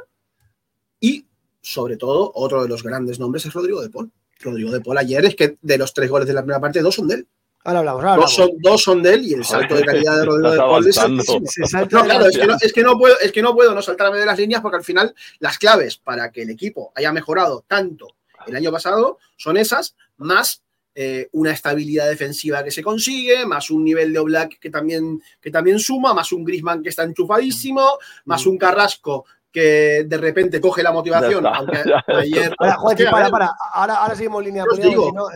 y, 1.00 1.26
sobre 1.62 1.98
todo, 1.98 2.32
otro 2.36 2.64
de 2.64 2.70
los 2.70 2.84
grandes 2.84 3.20
nombres 3.20 3.46
es 3.46 3.54
Rodrigo 3.54 3.82
de 3.82 3.90
Paul. 3.90 4.12
Rodrigo 4.40 4.72
de 4.72 4.82
Paul 4.82 4.98
ayer 4.98 5.24
es 5.26 5.36
que 5.36 5.58
de 5.62 5.78
los 5.78 5.94
tres 5.94 6.10
goles 6.10 6.28
de 6.28 6.34
la 6.34 6.42
primera 6.42 6.62
parte, 6.62 6.82
dos 6.82 6.96
son 6.96 7.08
de 7.08 7.16
él. 7.16 7.28
Ahora 7.66 7.80
hablamos, 7.80 8.04
ahora 8.04 8.22
Dos 8.22 8.36
son, 8.36 8.50
dos 8.60 8.84
son 8.84 9.02
de 9.02 9.14
él 9.16 9.26
y 9.26 9.34
el 9.34 9.44
salto 9.44 9.76
de 9.76 9.82
calidad 9.86 10.20
de 10.20 10.26
Rodrigo 10.26 10.52
de 10.52 10.58
Paul 10.58 10.88
es 10.88 10.98
No, 10.98 12.04
claro, 12.04 12.26
que 12.32 12.46
no, 12.46 12.56
es 12.62 12.72
que 12.72 12.84
no 12.84 12.98
puedo, 12.98 13.20
es 13.20 13.32
que 13.32 13.42
no 13.42 13.56
puedo 13.56 13.74
no 13.74 13.82
saltarme 13.82 14.20
de 14.20 14.26
las 14.26 14.38
líneas 14.38 14.62
porque 14.62 14.78
al 14.78 14.84
final 14.84 15.16
las 15.40 15.58
claves 15.58 15.98
para 15.98 16.32
que 16.32 16.44
el 16.44 16.52
equipo 16.52 16.94
haya 16.96 17.12
mejorado 17.12 17.66
tanto 17.68 18.16
el 18.46 18.56
año 18.56 18.72
pasado 18.72 19.18
son 19.36 19.58
esas, 19.58 19.96
más 20.18 20.62
eh, 20.94 21.28
una 21.32 21.52
estabilidad 21.52 22.08
defensiva 22.08 22.64
que 22.64 22.70
se 22.70 22.84
consigue, 22.84 23.48
más 23.48 23.72
un 23.72 23.84
nivel 23.84 24.14
de 24.14 24.20
Oblak 24.20 24.60
que 24.60 24.70
también, 24.70 25.20
que 25.42 25.50
también 25.50 25.80
suma, 25.80 26.14
más 26.14 26.32
un 26.32 26.46
Grisman 26.46 26.84
que 26.84 26.90
está 26.90 27.02
enchufadísimo, 27.02 27.98
más 28.26 28.46
un 28.46 28.60
Carrasco 28.60 29.26
que 29.52 30.06
de 30.06 30.18
repente 30.18 30.62
coge 30.62 30.84
la 30.84 30.92
motivación, 30.92 31.46
está, 31.46 31.58
aunque 31.58 31.78
ayer... 32.14 32.54
Ahora, 32.60 32.78
para, 33.10 33.30
para. 33.30 34.16
Seguimos 34.16 34.44
línea 34.44 34.66
os 34.70 34.80
digo, 34.80 35.08
si 35.08 35.16
no, 35.16 35.28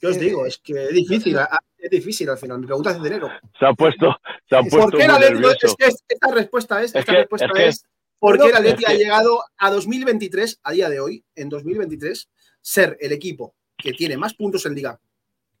¿Qué 0.00 0.06
os 0.06 0.16
eh, 0.16 0.20
digo? 0.20 0.46
Es 0.46 0.58
que 0.58 0.84
es 0.84 0.92
difícil, 0.92 1.38
es 1.78 1.90
difícil 1.90 2.28
al 2.30 2.38
final. 2.38 2.58
Mi 2.58 2.66
pregunta 2.66 2.90
es 2.90 3.00
de 3.00 3.08
enero. 3.08 3.28
Se 3.58 3.66
ha 3.66 3.72
puesto, 3.72 4.16
se 4.48 4.56
ha 4.56 4.60
¿Por 4.62 4.70
puesto 4.70 4.90
¿Por 4.90 4.98
qué 4.98 5.04
el 5.04 5.10
Atlético? 5.10 5.50
Es 5.50 5.74
que 5.76 5.86
es- 5.86 6.04
esta 6.08 6.30
respuesta 6.32 6.82
es, 6.82 6.90
Es 6.94 7.00
esta 7.00 7.12
que- 7.12 7.18
respuesta 7.18 7.46
es 7.46 7.52
que- 7.52 7.66
es 7.68 7.84
¿por 8.18 8.36
qué 8.38 8.44
el 8.58 8.66
es 8.66 8.72
ha 8.84 8.92
que- 8.92 8.98
llegado 8.98 9.42
a 9.58 9.70
2023, 9.70 10.60
a 10.62 10.72
día 10.72 10.88
de 10.88 11.00
hoy, 11.00 11.24
en 11.34 11.48
2023, 11.48 12.28
ser 12.60 12.96
el 13.00 13.12
equipo 13.12 13.54
que 13.76 13.92
tiene 13.92 14.16
más 14.16 14.34
puntos 14.34 14.66
en 14.66 14.74
liga 14.74 14.98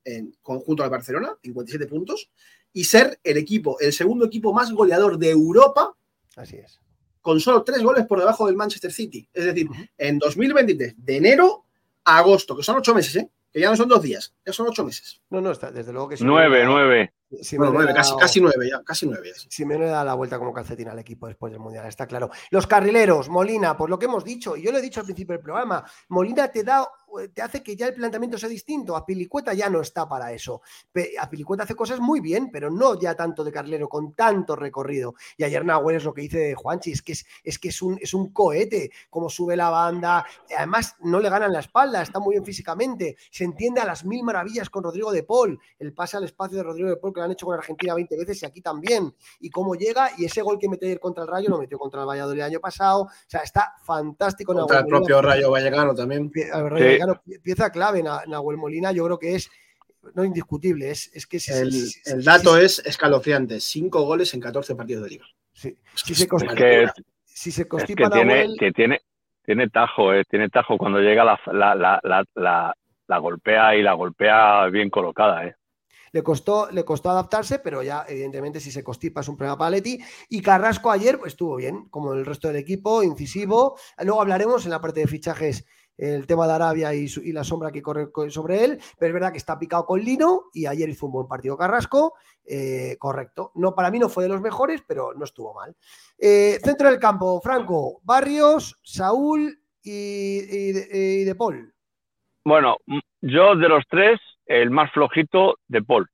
en 0.04 0.36
conjunto 0.42 0.82
al 0.82 0.90
Barcelona, 0.90 1.36
57 1.42 1.86
puntos, 1.86 2.30
y 2.72 2.84
ser 2.84 3.18
el 3.24 3.36
equipo, 3.38 3.78
el 3.80 3.92
segundo 3.92 4.24
equipo 4.26 4.52
más 4.52 4.70
goleador 4.72 5.18
de 5.18 5.30
Europa, 5.30 5.94
Así 6.36 6.56
es. 6.56 6.80
con 7.20 7.40
solo 7.40 7.62
tres 7.64 7.82
goles 7.82 8.06
por 8.06 8.18
debajo 8.20 8.46
del 8.46 8.54
Manchester 8.56 8.92
City. 8.92 9.28
Es 9.32 9.44
decir, 9.46 9.68
en 9.98 10.18
2023, 10.18 10.94
de 10.96 11.16
enero 11.16 11.64
a 12.04 12.18
agosto, 12.18 12.56
que 12.56 12.62
son 12.62 12.76
ocho 12.76 12.94
meses, 12.94 13.16
¿eh? 13.16 13.28
Que 13.56 13.62
ya 13.62 13.70
no 13.70 13.76
son 13.76 13.88
dos 13.88 14.02
días, 14.02 14.34
ya 14.44 14.52
son 14.52 14.68
ocho 14.68 14.84
meses. 14.84 15.22
No, 15.30 15.40
no, 15.40 15.50
está, 15.50 15.70
desde 15.70 15.90
luego 15.90 16.10
que 16.10 16.18
sí. 16.18 16.24
Nueve, 16.24 16.64
nueve. 16.66 17.14
Bueno, 17.28 17.72
nueve, 17.72 17.92
casi, 17.92 18.14
casi 18.16 18.40
nueve 18.40 18.68
ya, 18.70 18.82
casi 18.84 19.04
nueve. 19.06 19.32
ya. 19.34 19.50
Simeone 19.50 19.86
da 19.86 20.04
la 20.04 20.14
vuelta 20.14 20.38
como 20.38 20.52
calcetín 20.52 20.88
al 20.88 20.98
equipo 21.00 21.26
después 21.26 21.52
del 21.52 21.60
Mundial, 21.60 21.84
está 21.86 22.06
claro. 22.06 22.30
Los 22.50 22.68
carrileros, 22.68 23.28
Molina, 23.28 23.76
pues 23.76 23.90
lo 23.90 23.98
que 23.98 24.06
hemos 24.06 24.24
dicho, 24.24 24.56
y 24.56 24.62
yo 24.62 24.70
lo 24.70 24.78
he 24.78 24.82
dicho 24.82 25.00
al 25.00 25.06
principio 25.06 25.32
del 25.32 25.42
programa, 25.42 25.84
Molina 26.08 26.48
te 26.48 26.62
da, 26.62 26.88
te 27.34 27.42
hace 27.42 27.64
que 27.64 27.74
ya 27.74 27.88
el 27.88 27.94
planteamiento 27.94 28.38
sea 28.38 28.48
distinto. 28.48 28.94
A 28.94 29.04
Pilicueta 29.04 29.54
ya 29.54 29.68
no 29.68 29.80
está 29.80 30.08
para 30.08 30.32
eso. 30.32 30.62
A 31.20 31.28
Pilicueta 31.28 31.64
hace 31.64 31.74
cosas 31.74 31.98
muy 31.98 32.20
bien, 32.20 32.48
pero 32.52 32.70
no 32.70 32.98
ya 32.98 33.16
tanto 33.16 33.42
de 33.42 33.50
carrilero, 33.50 33.88
con 33.88 34.12
tanto 34.12 34.54
recorrido. 34.54 35.14
Y 35.36 35.42
ayer 35.42 35.64
Nahuel 35.64 35.96
es 35.96 36.04
lo 36.04 36.14
que 36.14 36.22
dice 36.22 36.54
Juanchi, 36.54 36.92
es 36.92 37.02
que 37.02 37.12
es, 37.12 37.26
es, 37.42 37.58
que 37.58 37.70
es, 37.70 37.82
un, 37.82 37.98
es 38.00 38.14
un 38.14 38.32
cohete, 38.32 38.92
como 39.10 39.28
sube 39.28 39.56
la 39.56 39.70
banda. 39.70 40.24
Además, 40.56 40.94
no 41.00 41.18
le 41.18 41.28
ganan 41.28 41.52
la 41.52 41.60
espalda, 41.60 42.02
está 42.02 42.20
muy 42.20 42.34
bien 42.34 42.44
físicamente. 42.44 43.16
Se 43.32 43.42
entiende 43.42 43.80
a 43.80 43.84
las 43.84 44.04
mil 44.04 44.22
maravillas 44.22 44.70
con 44.70 44.84
Rodrigo 44.84 45.10
de 45.10 45.24
Paul. 45.24 45.58
El 45.80 45.92
pase 45.92 46.16
al 46.16 46.24
espacio 46.24 46.56
de 46.56 46.62
Rodrigo 46.62 46.88
de 46.88 46.96
Paul 46.96 47.15
que 47.16 47.20
lo 47.20 47.24
han 47.24 47.32
hecho 47.32 47.46
con 47.46 47.56
Argentina 47.58 47.94
20 47.94 48.16
veces 48.16 48.42
y 48.42 48.46
aquí 48.46 48.60
también. 48.60 49.12
Y 49.40 49.50
cómo 49.50 49.74
llega, 49.74 50.10
y 50.16 50.24
ese 50.26 50.42
gol 50.42 50.58
que 50.60 50.68
metió 50.68 50.86
ayer 50.86 51.00
contra 51.00 51.24
el 51.24 51.28
Rayo 51.30 51.48
lo 51.48 51.58
metió 51.58 51.78
contra 51.78 52.02
el 52.02 52.06
Valladolid 52.06 52.38
el 52.40 52.46
año 52.46 52.60
pasado. 52.60 53.02
O 53.02 53.10
sea, 53.26 53.40
está 53.40 53.72
fantástico. 53.84 54.54
Contra 54.54 54.78
el 54.78 54.84
Nahuel 54.84 54.92
Molina. 54.92 55.06
propio 55.08 55.22
Rayo 55.28 55.50
Vallecano 55.50 55.94
también. 55.94 56.30
Pie- 56.30 56.50
a 56.52 56.62
ver, 56.62 56.72
Sí. 56.78 56.84
Vallecano, 56.84 57.22
pie- 57.24 57.40
pieza 57.42 57.70
clave, 57.70 58.02
Na- 58.02 58.22
Nahuel 58.28 58.56
Molina, 58.58 58.92
yo 58.92 59.04
creo 59.06 59.18
que 59.18 59.34
es 59.34 59.50
no 60.14 60.22
indiscutible, 60.22 60.90
es, 60.90 61.10
es 61.14 61.26
que 61.26 61.40
si, 61.40 61.52
El, 61.52 61.72
si- 61.72 62.00
el 62.06 62.22
dato 62.22 62.56
si- 62.56 62.64
es 62.64 62.78
escalofriante: 62.86 63.58
cinco 63.58 64.02
goles 64.02 64.32
en 64.34 64.40
14 64.40 64.76
partidos 64.76 65.02
de 65.04 65.10
liga. 65.10 65.24
si- 65.52 65.68
Es 65.68 66.00
si 66.04 66.14
se 66.14 66.24
es 66.24 66.30
const- 66.30 66.42
una 66.42 66.52
Es 66.52 66.58
que, 66.92 67.02
si 67.24 67.50
se 67.50 67.62
es 67.62 67.68
constipa 67.68 68.04
que 68.08 68.14
tiene, 68.16 68.34
Nahuel, 68.42 68.56
que 68.58 68.70
tiene, 68.72 69.00
tiene 69.44 69.68
tajo, 69.68 70.12
eh, 70.12 70.22
tiene 70.28 70.48
tajo 70.48 70.76
cuando 70.78 71.00
llega 71.00 71.24
la, 71.24 71.40
la, 71.46 71.74
la, 71.74 72.00
la, 72.04 72.24
la, 72.34 72.76
la 73.08 73.18
golpea 73.18 73.74
y 73.76 73.82
la 73.82 73.94
golpea 73.94 74.66
bien 74.66 74.90
colocada, 74.90 75.44
eh. 75.46 75.54
Le 76.12 76.22
costó, 76.22 76.70
le 76.70 76.84
costó 76.84 77.10
adaptarse, 77.10 77.58
pero 77.58 77.82
ya 77.82 78.04
evidentemente 78.08 78.60
si 78.60 78.70
se 78.70 78.84
constipa 78.84 79.20
es 79.20 79.28
un 79.28 79.36
problema 79.36 79.58
para 79.58 79.70
Leti. 79.70 79.98
Y 80.28 80.40
Carrasco 80.40 80.90
ayer 80.90 81.18
pues, 81.18 81.32
estuvo 81.32 81.56
bien, 81.56 81.88
como 81.88 82.12
el 82.12 82.24
resto 82.26 82.48
del 82.48 82.56
equipo, 82.56 83.02
incisivo. 83.02 83.76
Luego 84.02 84.20
hablaremos 84.20 84.64
en 84.64 84.70
la 84.70 84.80
parte 84.80 85.00
de 85.00 85.06
fichajes 85.06 85.66
el 85.98 86.26
tema 86.26 86.46
de 86.46 86.52
Arabia 86.52 86.94
y, 86.94 87.08
la 87.32 87.44
sombra 87.44 87.72
que 87.72 87.82
corre 87.82 88.10
co- 88.10 88.28
sobre 88.30 88.64
él, 88.64 88.78
pero 88.98 89.08
es 89.08 89.14
verdad 89.14 89.32
que 89.32 89.38
está 89.38 89.58
picado 89.58 89.86
con 89.86 90.00
Lino 90.00 90.44
y 90.52 90.66
ayer 90.66 90.88
hizo 90.88 91.06
un 91.06 91.12
buen 91.12 91.26
partido 91.26 91.56
Carrasco, 91.56 92.14
eh, 92.44 92.96
correcto. 92.98 93.52
No, 93.54 93.74
para 93.74 93.90
mí 93.90 93.98
no 93.98 94.08
fue 94.08 94.24
de 94.24 94.28
los 94.28 94.40
mejores, 94.40 94.82
pero 94.86 95.14
no 95.14 95.24
estuvo 95.24 95.54
mal. 95.54 95.74
Eh, 96.18 96.58
centro 96.62 96.90
del 96.90 96.98
campo, 96.98 97.40
Franco, 97.40 98.00
Barrios, 98.02 98.78
Saúl 98.82 99.58
y, 99.82 100.38
y 100.38 101.24
de, 101.24 101.34
Paul. 101.34 101.72
Bueno, 102.44 102.76
yo 103.20 103.56
de 103.56 103.68
los 103.68 103.84
tres, 103.88 104.20
el 104.46 104.70
más 104.70 104.90
flojito 104.92 105.56
de 105.68 105.82
Paul. 105.82 106.08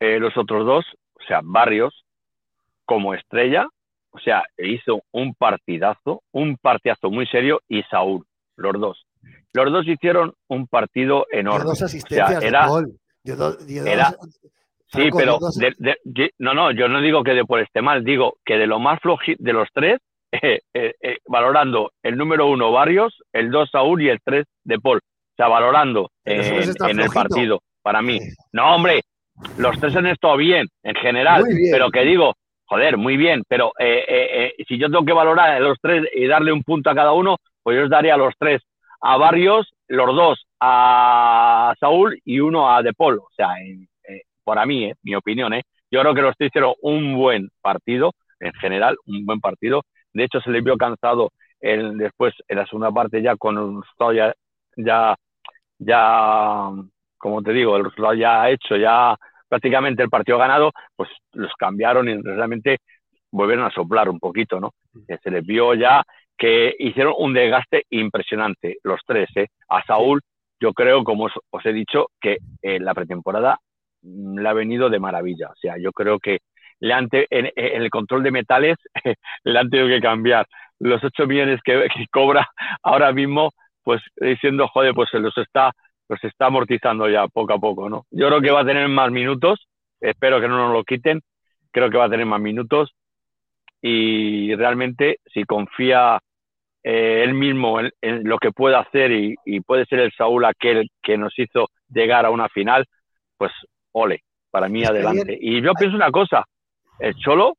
Eh, 0.00 0.18
los 0.18 0.36
otros 0.36 0.64
dos, 0.64 0.84
o 1.14 1.22
sea, 1.26 1.40
Barrios 1.42 2.04
como 2.84 3.14
estrella, 3.14 3.66
o 4.10 4.18
sea, 4.18 4.44
hizo 4.56 5.02
un 5.12 5.34
partidazo, 5.34 6.22
un 6.32 6.56
partidazo 6.56 7.10
muy 7.10 7.26
serio, 7.26 7.60
y 7.68 7.82
Saúl, 7.84 8.24
los 8.56 8.80
dos. 8.80 9.04
Los 9.52 9.72
dos 9.72 9.86
hicieron 9.86 10.34
un 10.48 10.66
partido 10.66 11.26
enorme. 11.30 11.64
dos 11.64 11.82
asistencias 11.82 12.36
O 12.36 12.40
sea, 12.40 12.48
era- 12.48 12.62
de 12.62 12.68
Paul. 12.68 12.98
Do- 13.24 13.36
dos- 13.36 13.66
Sí, 14.90 15.10
pero 15.14 15.38
dos- 15.38 15.58
no, 16.38 16.54
no, 16.54 16.70
yo 16.72 16.88
no 16.88 17.00
digo 17.02 17.22
que 17.22 17.34
de 17.34 17.44
por 17.44 17.60
esté 17.60 17.82
mal, 17.82 18.04
digo 18.04 18.38
que 18.44 18.56
de 18.56 18.66
lo 18.66 18.78
más 18.78 19.00
flojito 19.00 19.42
de 19.42 19.52
los 19.52 19.68
tres, 19.74 19.98
eh, 20.32 20.60
eh, 20.72 20.94
eh, 21.02 21.18
valorando 21.26 21.90
el 22.02 22.16
número 22.16 22.46
uno 22.46 22.72
Barrios, 22.72 23.22
el 23.32 23.50
dos 23.50 23.68
Saúl 23.70 24.00
y 24.02 24.08
el 24.08 24.20
tres 24.24 24.46
de 24.64 24.78
Paul. 24.78 24.98
O 24.98 25.36
sea, 25.36 25.48
valorando 25.48 26.10
en, 26.24 26.40
el 27.00 27.08
partido, 27.14 27.60
para 27.82 28.02
mí. 28.02 28.18
No, 28.52 28.74
hombre, 28.74 29.02
los 29.56 29.78
tres 29.80 29.94
han 29.96 30.06
estado 30.06 30.36
bien, 30.36 30.66
en 30.82 30.94
general, 30.96 31.44
bien. 31.44 31.70
pero 31.72 31.90
que 31.90 32.00
digo, 32.04 32.34
joder, 32.66 32.96
muy 32.96 33.16
bien, 33.16 33.42
pero 33.48 33.72
eh, 33.78 34.04
eh, 34.08 34.54
eh, 34.58 34.64
si 34.66 34.78
yo 34.78 34.88
tengo 34.90 35.04
que 35.04 35.12
valorar 35.12 35.50
a 35.50 35.60
los 35.60 35.78
tres 35.80 36.04
y 36.14 36.26
darle 36.26 36.52
un 36.52 36.62
punto 36.62 36.90
a 36.90 36.94
cada 36.94 37.12
uno, 37.12 37.36
pues 37.62 37.76
yo 37.76 37.84
os 37.84 37.90
daría 37.90 38.14
a 38.14 38.18
los 38.18 38.34
tres 38.38 38.62
a 39.00 39.16
Barrios, 39.16 39.72
los 39.86 40.14
dos 40.14 40.44
a 40.60 41.74
Saúl 41.78 42.18
y 42.24 42.40
uno 42.40 42.70
a 42.74 42.82
De 42.82 42.92
Paul. 42.92 43.18
O 43.18 43.28
sea, 43.36 43.58
en- 43.60 43.88
eh, 44.08 44.22
para 44.44 44.66
mí, 44.66 44.86
eh, 44.86 44.94
mi 45.02 45.14
opinión, 45.14 45.54
eh, 45.54 45.62
yo 45.90 46.00
creo 46.00 46.14
que 46.14 46.22
los 46.22 46.36
tres 46.36 46.48
hicieron 46.48 46.74
un 46.82 47.14
buen 47.14 47.48
partido, 47.62 48.12
en 48.40 48.52
general, 48.54 48.96
un 49.06 49.24
buen 49.24 49.40
partido. 49.40 49.82
De 50.12 50.24
hecho, 50.24 50.40
se 50.40 50.50
les 50.50 50.62
vio 50.64 50.76
cansado 50.76 51.30
el, 51.60 51.96
después, 51.96 52.34
en 52.48 52.56
la 52.58 52.66
segunda 52.66 52.90
parte, 52.90 53.22
ya 53.22 53.36
con 53.36 53.56
un 53.56 53.82
resultado 53.82 54.12
ya, 54.12 54.34
ya, 54.76 55.14
ya, 55.78 56.70
como 57.18 57.42
te 57.42 57.52
digo, 57.52 57.76
el 57.76 57.84
resultado 57.84 58.14
ya 58.14 58.48
hecho, 58.48 58.76
ya 58.76 59.16
prácticamente 59.48 60.02
el 60.02 60.10
partido 60.10 60.38
ganado, 60.38 60.72
pues 60.96 61.10
los 61.32 61.52
cambiaron 61.54 62.08
y 62.08 62.20
realmente 62.22 62.78
volvieron 63.30 63.66
a 63.66 63.70
soplar 63.70 64.08
un 64.08 64.18
poquito, 64.18 64.60
¿no? 64.60 64.72
Se 65.22 65.30
les 65.30 65.44
vio 65.44 65.74
ya 65.74 66.02
que 66.36 66.74
hicieron 66.78 67.14
un 67.18 67.34
desgaste 67.34 67.84
impresionante, 67.90 68.76
los 68.84 69.00
tres, 69.04 69.28
¿eh? 69.36 69.48
A 69.68 69.82
Saúl, 69.84 70.20
yo 70.60 70.72
creo, 70.72 71.04
como 71.04 71.24
os, 71.24 71.32
os 71.50 71.66
he 71.66 71.72
dicho, 71.72 72.06
que 72.20 72.38
en 72.62 72.84
la 72.84 72.94
pretemporada 72.94 73.58
mm, 74.02 74.38
le 74.38 74.48
ha 74.48 74.52
venido 74.52 74.88
de 74.88 75.00
maravilla. 75.00 75.48
O 75.48 75.56
sea, 75.56 75.76
yo 75.78 75.92
creo 75.92 76.18
que 76.18 76.38
le 76.80 76.94
han 76.94 77.08
en, 77.10 77.50
en 77.56 77.82
el 77.82 77.90
control 77.90 78.22
de 78.22 78.30
metales 78.30 78.76
le 79.44 79.58
han 79.58 79.68
tenido 79.68 79.88
que 79.88 80.00
cambiar 80.00 80.46
los 80.78 81.02
8 81.02 81.26
millones 81.26 81.60
que, 81.64 81.88
que 81.94 82.06
cobra 82.10 82.48
ahora 82.82 83.12
mismo, 83.12 83.50
pues 83.82 84.00
diciendo, 84.16 84.68
joder, 84.68 84.94
pues 84.94 85.10
se 85.10 85.18
los 85.18 85.36
está, 85.38 85.72
los 86.08 86.22
está 86.24 86.46
amortizando 86.46 87.08
ya 87.08 87.26
poco 87.28 87.54
a 87.54 87.58
poco, 87.58 87.88
¿no? 87.88 88.06
Yo 88.10 88.28
creo 88.28 88.40
que 88.40 88.50
va 88.50 88.60
a 88.60 88.66
tener 88.66 88.88
más 88.88 89.10
minutos, 89.10 89.68
espero 90.00 90.40
que 90.40 90.48
no 90.48 90.56
nos 90.56 90.72
lo 90.72 90.84
quiten, 90.84 91.20
creo 91.70 91.90
que 91.90 91.98
va 91.98 92.06
a 92.06 92.10
tener 92.10 92.26
más 92.26 92.40
minutos 92.40 92.94
y 93.80 94.54
realmente 94.54 95.18
si 95.32 95.44
confía 95.44 96.18
eh, 96.82 97.22
él 97.24 97.34
mismo 97.34 97.80
en, 97.80 97.90
en 98.00 98.24
lo 98.24 98.38
que 98.38 98.50
puede 98.50 98.76
hacer 98.76 99.12
y, 99.12 99.34
y 99.44 99.60
puede 99.60 99.84
ser 99.86 100.00
el 100.00 100.12
Saúl 100.12 100.44
aquel 100.44 100.88
que 101.02 101.18
nos 101.18 101.38
hizo 101.38 101.68
llegar 101.88 102.24
a 102.26 102.30
una 102.30 102.48
final, 102.48 102.86
pues 103.36 103.52
ole, 103.92 104.22
para 104.50 104.68
mí 104.68 104.84
adelante. 104.84 105.38
Y 105.40 105.60
yo 105.60 105.72
pienso 105.74 105.96
una 105.96 106.10
cosa, 106.10 106.44
el 106.98 107.14
Cholo 107.16 107.54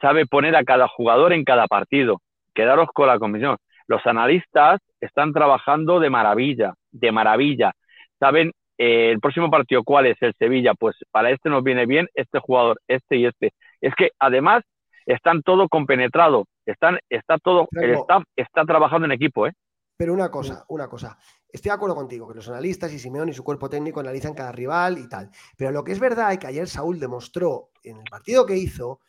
sabe 0.00 0.26
poner 0.26 0.56
a 0.56 0.64
cada 0.64 0.88
jugador 0.88 1.32
en 1.32 1.44
cada 1.44 1.66
partido. 1.66 2.20
Quedaros 2.54 2.88
con 2.92 3.08
la 3.08 3.18
comisión. 3.18 3.56
Los 3.86 4.04
analistas 4.06 4.80
están 5.00 5.32
trabajando 5.32 6.00
de 6.00 6.10
maravilla, 6.10 6.74
de 6.90 7.12
maravilla. 7.12 7.72
Saben 8.18 8.52
eh, 8.78 9.10
el 9.10 9.20
próximo 9.20 9.50
partido 9.50 9.82
cuál 9.84 10.06
es 10.06 10.16
el 10.20 10.34
Sevilla, 10.34 10.74
pues 10.74 10.96
para 11.10 11.30
este 11.30 11.50
nos 11.50 11.62
viene 11.62 11.86
bien 11.86 12.08
este 12.14 12.38
jugador, 12.38 12.80
este 12.88 13.16
y 13.16 13.26
este. 13.26 13.52
Es 13.80 13.94
que 13.94 14.10
además 14.18 14.62
están 15.06 15.42
todo 15.42 15.68
compenetrado, 15.68 16.46
están, 16.66 16.98
está 17.10 17.38
todo, 17.38 17.68
el 17.72 17.90
staff 17.90 18.24
está 18.36 18.64
trabajando 18.64 19.04
en 19.04 19.12
equipo, 19.12 19.46
¿eh? 19.46 19.52
Pero 19.96 20.12
una 20.12 20.30
cosa, 20.30 20.64
una 20.68 20.88
cosa. 20.88 21.16
Estoy 21.48 21.68
de 21.68 21.74
acuerdo 21.74 21.94
contigo, 21.94 22.26
que 22.26 22.34
los 22.34 22.48
analistas 22.48 22.92
y 22.92 22.98
Simeón 22.98 23.28
y 23.28 23.32
su 23.32 23.44
cuerpo 23.44 23.70
técnico 23.70 24.00
analizan 24.00 24.34
cada 24.34 24.50
rival 24.50 24.98
y 24.98 25.08
tal. 25.08 25.30
Pero 25.56 25.70
lo 25.70 25.84
que 25.84 25.92
es 25.92 26.00
verdad 26.00 26.32
es 26.32 26.38
que 26.38 26.48
ayer 26.48 26.66
Saúl 26.66 26.98
demostró 26.98 27.70
en 27.84 27.98
el 27.98 28.04
partido 28.10 28.44
que 28.44 28.56
hizo, 28.56 29.00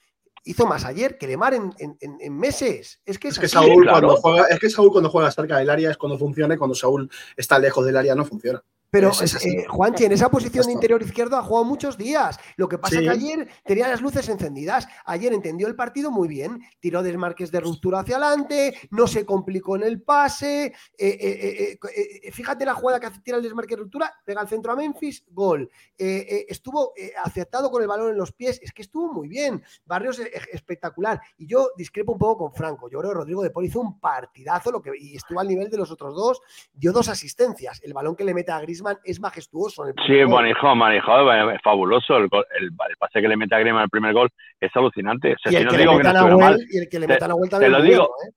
hizo 0.46 0.66
más 0.66 0.86
ayer 0.86 1.18
que 1.18 1.28
Lemar 1.28 1.54
en, 1.54 1.74
en- 1.80 1.98
en- 2.00 2.18
en 2.22 2.38
meses. 2.38 3.02
Es 3.06 3.20
que 3.20 3.28
es, 3.28 3.34
Es 3.36 3.40
que. 3.42 3.48
Saúl 3.50 3.84
claro. 3.84 4.08
cuando 4.08 4.22
juega, 4.22 4.48
es 4.48 4.60
que 4.60 4.70
Saúl 4.70 4.92
cuando 4.92 5.10
juega 5.10 5.30
cerca 5.32 5.58
del 5.58 5.70
área 5.70 5.92
es 5.92 5.98
cuando 5.98 6.18
funciona 6.18 6.54
y 6.56 6.58
cuando 6.58 6.76
Saúl 6.76 7.10
está 7.36 7.60
lejos 7.60 7.86
del 7.86 7.98
área 7.98 8.16
no 8.16 8.24
funciona. 8.26 8.64
Pero, 8.90 9.12
eh, 9.12 9.66
Juanchi, 9.68 10.06
en 10.06 10.14
esa 10.14 10.30
posición 10.30 10.68
de 10.68 10.72
interior 10.72 11.02
izquierdo 11.02 11.36
ha 11.36 11.44
jugado 11.44 11.66
muchos 11.66 11.98
días. 11.98 12.40
Lo 12.56 12.70
que 12.70 12.78
pasa 12.78 12.96
es 12.96 13.02
que 13.02 13.10
ayer 13.10 13.50
tenía 13.66 13.88
las 13.88 14.02
luces 14.02 14.30
encendidas. 14.30 14.88
Ayer 15.06 15.34
entendió 15.34 15.68
el 15.68 15.76
partido 15.76 16.12
muy 16.12 16.28
bien. 16.28 16.62
Tiró 16.80 17.04
desmarques 17.04 17.52
de 17.52 17.60
ruptura 17.60 18.00
hacia 18.00 18.18
adelante, 18.18 18.78
no 18.92 19.08
se 19.08 19.26
complicó 19.26 19.76
en 19.76 19.84
el 19.84 20.02
pase. 20.02 20.74
Eh, 20.98 21.78
eh, 21.78 22.32
fíjate 22.32 22.66
la 22.66 22.74
jugada 22.74 23.00
que 23.00 23.08
hace, 23.08 23.20
tira 23.20 23.38
el 23.38 23.44
desmarque 23.44 23.76
de 23.76 23.82
ruptura, 23.82 24.14
pega 24.24 24.42
al 24.42 24.48
centro 24.48 24.72
a 24.72 24.76
Memphis, 24.76 25.26
gol. 25.30 25.70
estuvo 25.98 26.94
aceptado 27.24 27.70
con 27.70 27.82
el 27.82 27.88
balón 27.88 28.12
en 28.12 28.18
los 28.18 28.32
pies. 28.32 28.60
Es 28.64 28.72
que 28.72 28.84
estuvo 28.84 29.12
muy 29.12 29.28
bien. 29.28 29.62
Barrios 29.86 30.20
espectacular. 30.54 31.20
Y 31.38 31.48
yo 31.48 31.72
discrepo 31.76 32.14
un 32.14 32.20
poco 32.20 32.46
con 32.46 32.54
Franco. 32.54 32.90
Yo 32.90 33.00
creo 33.00 33.12
que 33.12 33.18
Rodrigo 33.18 33.44
de 33.44 33.50
Paul 33.50 33.66
hizo 33.66 33.82
un 33.82 34.00
partidazo 34.00 34.72
lo 34.72 34.82
que, 34.82 34.92
y 34.98 35.18
estuvo 35.18 35.40
al 35.40 35.48
nivel 35.48 35.70
de 35.70 35.78
los 35.78 35.92
otros 35.92 36.16
dos. 36.16 36.42
Dio 36.74 36.94
dos 36.94 37.10
asistencias. 37.10 37.82
El 37.84 37.94
balón 37.94 38.16
que 38.16 38.24
le 38.24 38.34
mete 38.34 38.52
a 38.52 38.60
Grisman 38.76 38.98
es 39.06 39.20
majestuoso. 39.20 39.86
sí, 40.06 40.26
manejó, 40.28 40.76
manejó, 40.76 41.32
es 41.52 41.62
fabuloso. 41.64 42.18
El, 42.18 42.30
el, 42.60 42.72
pase 43.00 43.22
que 43.22 43.28
le 43.28 43.38
mete 43.38 43.56
a 43.56 43.60
Griezmann 43.60 43.84
el 43.84 43.90
primer 43.90 44.14
gol 44.14 44.30
es 44.60 44.72
alucinante. 44.76 45.36
y, 45.46 45.56
el 45.56 45.68
que 45.68 45.78
le 45.78 45.96
metan 45.96 46.18
a 46.18 46.38
mal, 46.38 46.60
y 46.70 46.78
el 46.78 46.90
que 46.90 47.00
le 47.00 47.08
metan 47.08 47.32
a 47.32 47.34
vuelta 47.36 47.60
te, 47.60 47.70
lo 47.70 47.82
digo, 47.82 48.04
¿eh? 48.04 48.32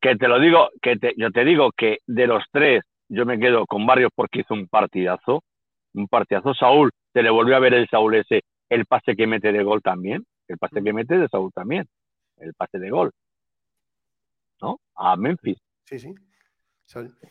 que 0.00 0.16
te 0.16 0.28
lo 0.28 0.40
digo, 0.40 0.70
que 0.80 0.98
yo 1.16 1.30
te 1.30 1.44
digo 1.44 1.70
que 1.76 1.98
de 2.06 2.26
los 2.26 2.42
tres 2.50 2.82
yo 3.08 3.26
me 3.26 3.38
quedo 3.38 3.66
con 3.66 3.86
Barrios 3.86 4.10
porque 4.14 4.40
hizo 4.40 4.54
un 4.54 4.66
partidazo, 4.66 5.42
un 5.94 6.08
partidazo. 6.08 6.54
Saúl, 6.54 6.90
se 7.12 7.22
le 7.22 7.30
volvió 7.30 7.56
a 7.56 7.60
ver 7.60 7.74
el 7.74 7.88
Saúl 7.88 8.14
ese, 8.14 8.42
el 8.70 8.86
pase 8.86 9.14
que 9.14 9.26
mete 9.26 9.52
de 9.52 9.62
gol 9.62 9.82
también, 9.82 10.24
el 10.48 10.58
pase 10.58 10.82
que 10.82 10.92
mete 10.92 11.18
de 11.18 11.28
Saúl 11.28 11.52
también, 11.52 11.86
el 12.38 12.54
pase 12.54 12.78
de 12.78 12.90
gol, 12.90 13.10
¿no? 14.62 14.80
A 14.96 15.16
Memphis. 15.16 15.58
Sí, 15.84 15.98
sí. 15.98 16.14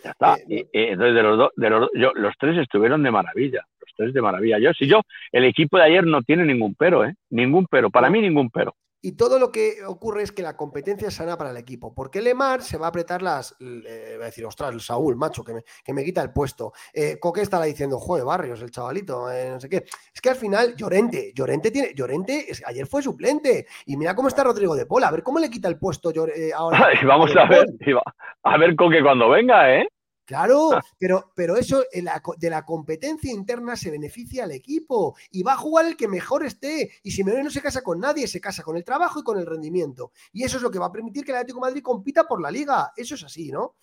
Ya 0.03 0.11
está. 0.11 0.37
Eh, 0.49 0.67
entonces, 0.73 1.15
de 1.15 1.23
los, 1.23 1.37
dos, 1.37 1.51
de 1.55 1.69
los, 1.69 1.89
yo, 1.93 2.11
los 2.15 2.33
tres 2.39 2.57
estuvieron 2.57 3.03
de 3.03 3.11
maravilla. 3.11 3.65
Los 3.79 3.89
tres 3.95 4.13
de 4.13 4.21
maravilla. 4.21 4.59
Yo, 4.59 4.73
si 4.73 4.87
yo, 4.87 5.01
el 5.31 5.45
equipo 5.45 5.77
de 5.77 5.83
ayer 5.83 6.05
no 6.05 6.21
tiene 6.21 6.45
ningún 6.45 6.75
pero, 6.75 7.05
¿eh? 7.05 7.15
Ningún 7.29 7.67
pero. 7.69 7.89
Para 7.89 8.09
mí, 8.09 8.21
ningún 8.21 8.49
pero. 8.49 8.75
Y 9.03 9.13
todo 9.13 9.39
lo 9.39 9.51
que 9.51 9.83
ocurre 9.85 10.21
es 10.21 10.31
que 10.31 10.43
la 10.43 10.55
competencia 10.55 11.07
es 11.07 11.15
sana 11.15 11.37
para 11.37 11.49
el 11.49 11.57
equipo, 11.57 11.93
porque 11.93 12.21
Lemar 12.21 12.61
se 12.61 12.77
va 12.77 12.85
a 12.85 12.89
apretar 12.89 13.21
las. 13.21 13.55
Eh, 13.59 14.15
va 14.19 14.23
a 14.23 14.27
decir, 14.27 14.45
ostras, 14.45 14.73
el 14.73 14.81
Saúl, 14.81 15.15
macho, 15.15 15.43
que 15.43 15.55
me, 15.55 15.63
que 15.83 15.93
me 15.93 16.03
quita 16.03 16.21
el 16.21 16.31
puesto. 16.31 16.73
Eh, 16.93 17.17
Coque 17.19 17.41
estará 17.41 17.65
diciendo, 17.65 17.97
joder, 17.99 18.25
Barrios, 18.25 18.61
el 18.61 18.69
chavalito, 18.69 19.31
eh, 19.31 19.49
no 19.49 19.59
sé 19.59 19.69
qué. 19.69 19.85
Es 20.13 20.21
que 20.21 20.29
al 20.29 20.35
final, 20.35 20.75
Llorente, 20.75 21.33
Llorente 21.33 21.71
tiene. 21.71 21.93
Llorente 21.95 22.47
ayer 22.65 22.85
fue 22.85 23.01
suplente. 23.01 23.65
Y 23.87 23.97
mira 23.97 24.15
cómo 24.15 24.27
está 24.27 24.43
Rodrigo 24.43 24.75
de 24.75 24.85
Pola, 24.85 25.07
a 25.07 25.11
ver 25.11 25.23
cómo 25.23 25.39
le 25.39 25.49
quita 25.49 25.67
el 25.67 25.79
puesto 25.79 26.11
ahora. 26.55 26.89
y 27.01 27.05
vamos 27.05 27.35
a 27.35 27.45
ver, 27.45 27.65
a 28.43 28.57
ver 28.57 28.75
Coque 28.75 29.01
cuando 29.01 29.29
venga, 29.29 29.75
¿eh? 29.75 29.87
Claro, 30.31 30.69
pero, 30.97 31.33
pero 31.35 31.57
eso 31.57 31.83
de 31.91 32.49
la 32.49 32.63
competencia 32.63 33.33
interna 33.33 33.75
se 33.75 33.91
beneficia 33.91 34.45
al 34.45 34.51
equipo 34.51 35.13
y 35.29 35.43
va 35.43 35.53
a 35.53 35.57
jugar 35.57 35.87
el 35.87 35.97
que 35.97 36.07
mejor 36.07 36.45
esté. 36.45 36.89
Y 37.03 37.11
Simeone 37.11 37.43
no 37.43 37.49
se 37.49 37.61
casa 37.61 37.81
con 37.81 37.99
nadie, 37.99 38.27
se 38.27 38.39
casa 38.39 38.63
con 38.63 38.77
el 38.77 38.85
trabajo 38.85 39.19
y 39.19 39.23
con 39.23 39.37
el 39.37 39.45
rendimiento. 39.45 40.13
Y 40.31 40.45
eso 40.45 40.55
es 40.55 40.63
lo 40.63 40.71
que 40.71 40.79
va 40.79 40.85
a 40.85 40.91
permitir 40.91 41.25
que 41.25 41.31
el 41.31 41.37
Atlético 41.39 41.59
de 41.59 41.69
Madrid 41.69 41.83
compita 41.83 42.23
por 42.23 42.41
la 42.41 42.49
liga. 42.49 42.93
Eso 42.95 43.15
es 43.15 43.25
así, 43.25 43.51
¿no? 43.51 43.75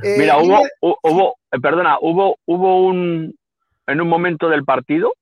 Eh, 0.00 0.14
Mira, 0.16 0.38
hubo, 0.38 0.62
hubo, 1.02 1.38
eh, 1.50 1.58
perdona, 1.60 1.98
hubo, 2.00 2.38
hubo 2.46 2.86
un, 2.86 3.34
en 3.88 4.00
un 4.00 4.08
momento 4.08 4.48
del 4.48 4.64
partido, 4.64 5.12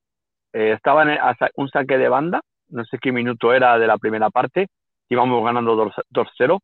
eh, 0.52 0.72
estaba 0.72 1.04
en 1.04 1.18
un 1.56 1.70
saque 1.70 1.96
de 1.96 2.10
banda, 2.10 2.42
no 2.68 2.84
sé 2.84 2.98
qué 3.00 3.10
minuto 3.10 3.54
era 3.54 3.78
de 3.78 3.86
la 3.86 3.96
primera 3.96 4.28
parte, 4.28 4.66
íbamos 5.08 5.42
ganando 5.42 5.94
2-0, 6.12 6.60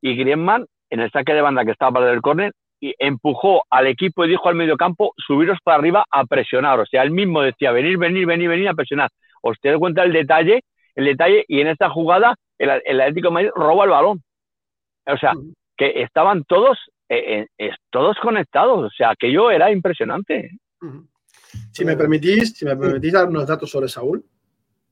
y 0.00 0.14
Griezmann, 0.14 0.64
en 0.90 1.00
el 1.00 1.10
saque 1.10 1.34
de 1.34 1.42
banda 1.42 1.64
que 1.64 1.72
estaba 1.72 1.90
para 1.90 2.12
el 2.12 2.22
córner, 2.22 2.52
y 2.80 2.94
empujó 2.98 3.62
al 3.70 3.86
equipo 3.86 4.24
y 4.24 4.28
dijo 4.28 4.48
al 4.48 4.54
mediocampo, 4.54 5.12
subiros 5.16 5.58
para 5.62 5.78
arriba 5.78 6.04
a 6.10 6.24
presionar. 6.24 6.80
O 6.80 6.86
sea, 6.86 7.02
él 7.02 7.10
mismo 7.10 7.42
decía, 7.42 7.72
venir, 7.72 7.98
venir, 7.98 8.26
venir, 8.26 8.48
venir 8.48 8.68
a 8.68 8.74
presionar. 8.74 9.10
Os 9.42 9.58
te 9.60 9.70
das 9.70 9.78
cuenta 9.78 10.02
el 10.02 10.12
detalle, 10.12 10.62
el 10.94 11.04
detalle, 11.06 11.44
y 11.48 11.60
en 11.60 11.68
esta 11.68 11.90
jugada 11.90 12.34
el, 12.58 12.70
Atlético 12.70 13.28
de 13.28 13.34
Madrid 13.34 13.50
roba 13.54 13.84
el 13.84 13.90
balón. 13.90 14.22
O 15.06 15.16
sea, 15.16 15.32
que 15.76 16.02
estaban 16.02 16.44
todos, 16.44 16.78
eh, 17.08 17.46
eh, 17.56 17.70
todos 17.90 18.16
conectados. 18.20 18.84
O 18.84 18.90
sea, 18.90 19.10
aquello 19.10 19.50
era 19.50 19.70
impresionante. 19.70 20.58
Si 21.72 21.84
me 21.84 21.96
permitís, 21.96 22.56
si 22.56 22.64
me 22.64 22.76
permitís 22.76 23.12
dar 23.12 23.28
unos 23.28 23.46
datos 23.46 23.70
sobre 23.70 23.88
Saúl, 23.88 24.24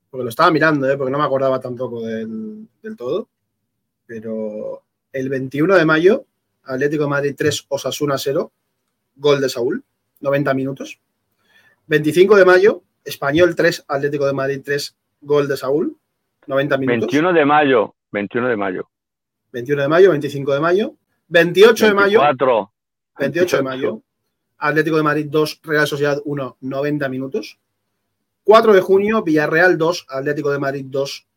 porque 0.09 0.23
lo 0.23 0.29
estaba 0.29 0.51
mirando, 0.51 0.89
¿eh? 0.89 0.97
porque 0.97 1.11
no 1.11 1.19
me 1.19 1.25
acordaba 1.25 1.59
tampoco 1.59 2.01
del, 2.01 2.67
del 2.81 2.97
todo, 2.97 3.29
pero 4.05 4.83
el 5.11 5.29
21 5.29 5.75
de 5.75 5.85
mayo 5.85 6.25
Atlético 6.67 7.03
de 7.03 7.09
Madrid 7.09 7.35
3, 7.35 7.65
Osasuna 7.69 8.17
0, 8.17 8.51
gol 9.15 9.41
de 9.41 9.49
Saúl, 9.49 9.83
90 10.19 10.53
minutos. 10.53 10.99
25 11.87 12.35
de 12.35 12.45
mayo, 12.45 12.83
Español 13.03 13.55
3, 13.55 13.85
Atlético 13.87 14.25
de 14.25 14.33
Madrid 14.33 14.61
3, 14.63 14.95
gol 15.21 15.47
de 15.47 15.57
Saúl, 15.57 15.95
90 16.45 16.77
minutos. 16.77 17.11
21 17.11 17.33
de 17.33 17.45
mayo, 17.45 17.95
21 18.11 18.47
de 18.49 18.57
mayo. 18.57 18.89
21 19.51 19.81
de 19.81 19.87
mayo, 19.87 20.11
25 20.11 20.53
de 20.53 20.59
mayo. 20.59 20.95
28 21.29 21.87
de 21.87 21.93
mayo. 21.93 22.21
28 23.17 23.57
de 23.57 23.63
mayo. 23.63 24.01
Atlético 24.57 24.97
de 24.97 25.03
Madrid 25.03 25.27
2, 25.29 25.61
Real 25.63 25.87
Sociedad 25.87 26.21
1, 26.23 26.57
90 26.61 27.09
minutos. 27.09 27.59
4 28.43 28.73
de 28.73 28.81
junio, 28.81 29.23
Villarreal 29.23 29.77
2, 29.77 30.05
Atlético 30.09 30.51
de 30.51 30.59
Madrid 30.59 30.85
2, 30.87 31.27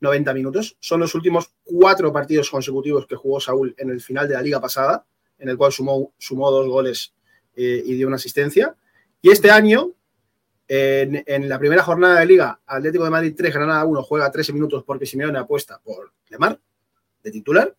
90 0.00 0.34
minutos. 0.34 0.76
Son 0.80 1.00
los 1.00 1.14
últimos 1.14 1.52
cuatro 1.62 2.12
partidos 2.12 2.50
consecutivos 2.50 3.06
que 3.06 3.16
jugó 3.16 3.40
Saúl 3.40 3.74
en 3.78 3.90
el 3.90 4.00
final 4.00 4.28
de 4.28 4.34
la 4.34 4.42
liga 4.42 4.60
pasada, 4.60 5.04
en 5.38 5.48
el 5.48 5.56
cual 5.56 5.72
sumó, 5.72 6.12
sumó 6.18 6.50
dos 6.50 6.66
goles 6.66 7.14
eh, 7.54 7.82
y 7.84 7.94
dio 7.94 8.06
una 8.06 8.16
asistencia. 8.16 8.74
Y 9.22 9.30
este 9.30 9.50
año, 9.50 9.92
en, 10.66 11.48
la 11.48 11.58
primera 11.58 11.82
jornada 11.82 12.20
de 12.20 12.26
liga, 12.26 12.60
Atlético 12.66 13.04
de 13.04 13.10
Madrid 13.10 13.34
3, 13.36 13.54
Granada 13.54 13.84
1, 13.84 14.02
juega 14.02 14.30
13 14.30 14.52
minutos 14.52 14.82
porque 14.84 15.06
Simeone 15.06 15.38
apuesta 15.38 15.78
por 15.78 16.12
Lemar, 16.28 16.58
de 17.22 17.30
titular. 17.30 17.74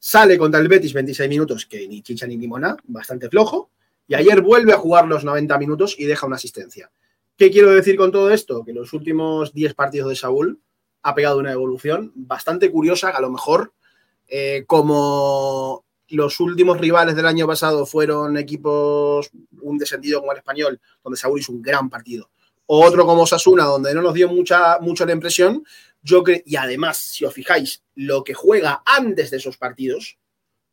Sale 0.00 0.38
contra 0.38 0.60
el 0.60 0.68
Betis 0.68 0.92
26 0.92 1.28
minutos, 1.28 1.66
que 1.66 1.86
ni 1.86 2.02
chicha 2.02 2.26
ni 2.26 2.36
limona, 2.36 2.76
bastante 2.84 3.28
flojo. 3.28 3.70
Y 4.06 4.14
ayer 4.14 4.40
vuelve 4.40 4.72
a 4.72 4.78
jugar 4.78 5.06
los 5.06 5.24
90 5.24 5.58
minutos 5.58 5.94
y 5.98 6.06
deja 6.06 6.26
una 6.26 6.36
asistencia. 6.36 6.90
¿Qué 7.36 7.50
quiero 7.50 7.70
decir 7.70 7.96
con 7.96 8.10
todo 8.10 8.30
esto? 8.32 8.64
Que 8.64 8.72
los 8.72 8.92
últimos 8.92 9.52
10 9.52 9.74
partidos 9.74 10.08
de 10.08 10.16
Saúl 10.16 10.60
ha 11.02 11.14
pegado 11.14 11.38
una 11.38 11.52
evolución 11.52 12.12
bastante 12.14 12.70
curiosa, 12.70 13.10
que 13.10 13.18
a 13.18 13.22
lo 13.22 13.30
mejor 13.30 13.72
eh, 14.28 14.64
como 14.66 15.84
los 16.08 16.40
últimos 16.40 16.78
rivales 16.78 17.16
del 17.16 17.26
año 17.26 17.46
pasado 17.46 17.86
fueron 17.86 18.36
equipos, 18.36 19.30
un 19.60 19.78
descendido 19.78 20.20
como 20.20 20.32
el 20.32 20.38
español, 20.38 20.80
donde 21.02 21.18
Saúl 21.18 21.40
hizo 21.40 21.52
un 21.52 21.62
gran 21.62 21.90
partido, 21.90 22.30
o 22.66 22.84
otro 22.84 23.04
como 23.06 23.26
Sasuna, 23.26 23.64
donde 23.64 23.94
no 23.94 24.02
nos 24.02 24.14
dio 24.14 24.28
mucha, 24.28 24.78
mucho 24.80 25.04
la 25.06 25.12
impresión, 25.12 25.64
yo 26.02 26.22
creo, 26.22 26.40
y 26.44 26.56
además, 26.56 26.98
si 26.98 27.24
os 27.24 27.34
fijáis, 27.34 27.82
lo 27.94 28.24
que 28.24 28.34
juega 28.34 28.82
antes 28.84 29.30
de 29.30 29.38
esos 29.38 29.56
partidos, 29.56 30.18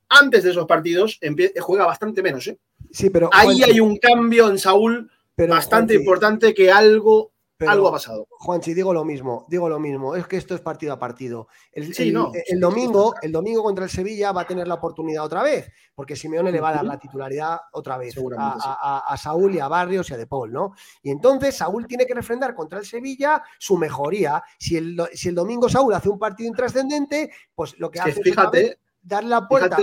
antes 0.08 0.44
de 0.44 0.52
esos 0.52 0.66
partidos, 0.66 1.20
juega 1.60 1.86
bastante 1.86 2.22
menos. 2.22 2.48
¿eh? 2.48 2.60
Sí, 2.92 3.10
pero, 3.10 3.30
Ahí 3.34 3.64
hay 3.64 3.80
un 3.80 3.98
cambio 3.98 4.50
en 4.50 4.60
Saúl 4.60 5.10
bastante 5.38 5.96
importante 5.96 6.54
que 6.54 6.72
algo 6.72 7.32
algo 7.60 7.88
ha 7.88 7.92
pasado. 7.94 8.28
Juanchi, 8.30 8.74
digo 8.74 8.94
lo 8.94 9.06
mismo, 9.06 9.46
digo 9.48 9.70
lo 9.70 9.80
mismo. 9.80 10.16
Es 10.16 10.28
que 10.28 10.38
esto 10.38 10.56
es 10.56 10.62
partido 10.62 10.94
a 10.94 11.00
partido. 11.00 11.48
El, 11.72 11.94
el, 11.98 12.60
domingo, 12.60 13.16
el 13.22 13.32
domingo 13.32 13.64
contra 13.64 13.86
el 13.86 13.90
Sevilla 13.90 14.32
va 14.32 14.42
a 14.42 14.48
tener 14.48 14.68
la 14.68 14.76
oportunidad 14.76 15.24
otra 15.24 15.42
vez, 15.42 15.72
porque 15.94 16.16
Simeone 16.16 16.52
le 16.52 16.60
va 16.60 16.70
a 16.70 16.74
dar 16.74 16.86
la 16.86 17.00
titularidad 17.00 17.60
otra 17.72 17.98
vez 17.98 18.16
a, 18.38 19.16
Saúl 19.18 19.56
y 19.56 19.60
a 19.60 19.68
Barrios 19.68 20.10
y 20.10 20.14
a 20.14 20.18
De 20.18 20.28
Paul, 20.28 20.52
¿no? 20.52 20.74
Y 21.02 21.12
entonces 21.12 21.56
Saúl 21.56 21.88
tiene 21.88 22.06
que 22.06 22.14
refrendar 22.14 22.54
contra 22.54 22.80
el 22.80 22.86
Sevilla 22.86 23.42
su 23.58 23.78
mejoría. 23.78 24.44
Si 24.60 24.76
el, 24.76 25.02
si 25.14 25.30
el 25.30 25.36
domingo 25.36 25.70
Saúl 25.70 25.94
hace 25.94 26.10
un 26.10 26.20
partido 26.20 26.50
intrascendente, 26.50 27.32
pues 27.54 27.80
lo 27.80 27.90
que 27.90 28.02
hace 28.02 28.22
fíjate, 28.22 28.80
darle 29.06 29.30
la 29.30 29.48
puerta. 29.48 29.78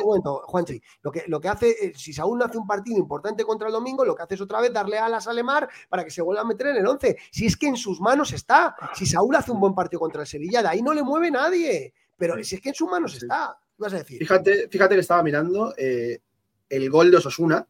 Juanchi, 0.45 0.83
lo 1.03 1.13
que, 1.13 1.25
lo 1.29 1.41
que 1.41 1.49
hace, 1.49 1.71
eh, 1.71 1.93
si 1.97 2.13
Saúl 2.13 2.39
no 2.39 2.45
hace 2.45 2.59
un 2.59 2.67
partido 2.67 2.99
importante 2.99 3.45
contra 3.45 3.69
el 3.69 3.73
domingo, 3.73 4.05
lo 4.05 4.15
que 4.15 4.23
hace 4.23 4.35
es 4.35 4.41
otra 4.41 4.61
vez 4.61 4.73
darle 4.73 4.99
alas 4.99 5.27
a 5.27 5.31
Alemar 5.31 5.69
para 5.89 6.05
que 6.05 6.11
se 6.11 6.23
vuelva 6.23 6.43
a 6.43 6.45
meter 6.45 6.69
en 6.69 6.79
el 6.79 6.87
11. 6.87 7.17
Si 7.31 7.47
es 7.47 7.57
que 7.57 7.69
en 7.69 7.77
sus 7.77 8.01
manos 8.01 8.33
está. 8.33 8.75
Si 8.95 9.07
Saúl 9.07 9.35
hace 9.37 9.53
un 9.53 9.61
buen 9.61 9.75
partido 9.75 10.01
contra 10.01 10.23
el 10.23 10.27
Sevilla, 10.27 10.63
de 10.63 10.69
ahí 10.69 10.83
no 10.83 10.93
le 10.93 11.03
mueve 11.03 11.31
nadie. 11.31 11.95
Pero 12.19 12.43
si 12.43 12.57
es 12.57 12.61
que 12.61 12.71
en 12.71 12.75
sus 12.75 12.91
manos 12.91 13.15
está, 13.15 13.57
vas 13.79 13.93
a 13.95 13.99
decir? 13.99 14.19
Fíjate, 14.19 14.69
fíjate 14.69 14.95
que 14.95 15.01
estaba 15.01 15.23
mirando 15.23 15.75
eh, 15.77 16.21
el 16.69 16.91
gol 16.91 17.11
de 17.11 17.17
Osasuna, 17.17 17.67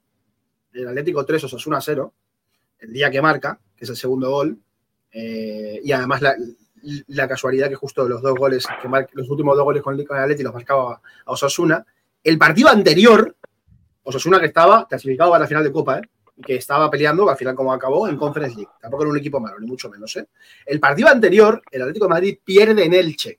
el 0.72 0.88
Atlético 0.88 1.24
3, 1.24 1.44
Osasuna 1.44 1.80
0, 1.80 2.12
el 2.80 2.92
día 2.92 3.10
que 3.10 3.22
marca, 3.22 3.60
que 3.76 3.84
es 3.84 3.90
el 3.90 3.96
segundo 3.96 4.30
gol. 4.30 4.58
Eh, 5.12 5.80
y 5.84 5.92
además 5.92 6.22
la, 6.22 6.34
la 7.08 7.28
casualidad 7.28 7.68
que 7.68 7.74
justo 7.74 8.08
los 8.08 8.22
dos 8.22 8.34
goles, 8.34 8.66
que 8.80 8.88
los 9.12 9.28
últimos 9.30 9.56
dos 9.56 9.64
goles 9.64 9.82
con 9.82 9.98
el 9.98 10.06
Atleti 10.08 10.42
los 10.42 10.54
marcaba 10.54 11.00
a 11.24 11.32
Osasuna. 11.32 11.84
El 12.22 12.38
partido 12.38 12.68
anterior, 12.68 13.36
Osasuna 14.02 14.40
que 14.40 14.46
estaba 14.46 14.86
clasificado 14.88 15.30
para 15.30 15.44
la 15.44 15.48
final 15.48 15.64
de 15.64 15.72
Copa, 15.72 15.98
¿eh? 15.98 16.02
que 16.42 16.56
estaba 16.56 16.90
peleando, 16.90 17.28
al 17.28 17.36
final 17.36 17.54
como 17.54 17.72
acabó, 17.72 18.08
en 18.08 18.16
Conference 18.16 18.56
League. 18.56 18.70
Tampoco 18.80 19.04
era 19.04 19.10
un 19.10 19.18
equipo 19.18 19.38
malo, 19.40 19.58
ni 19.60 19.66
mucho 19.66 19.88
menos. 19.88 20.16
¿eh? 20.16 20.26
El 20.66 20.80
partido 20.80 21.08
anterior, 21.08 21.62
el 21.70 21.82
Atlético 21.82 22.06
de 22.06 22.10
Madrid 22.10 22.38
pierde 22.44 22.84
en 22.84 22.94
Elche. 22.94 23.38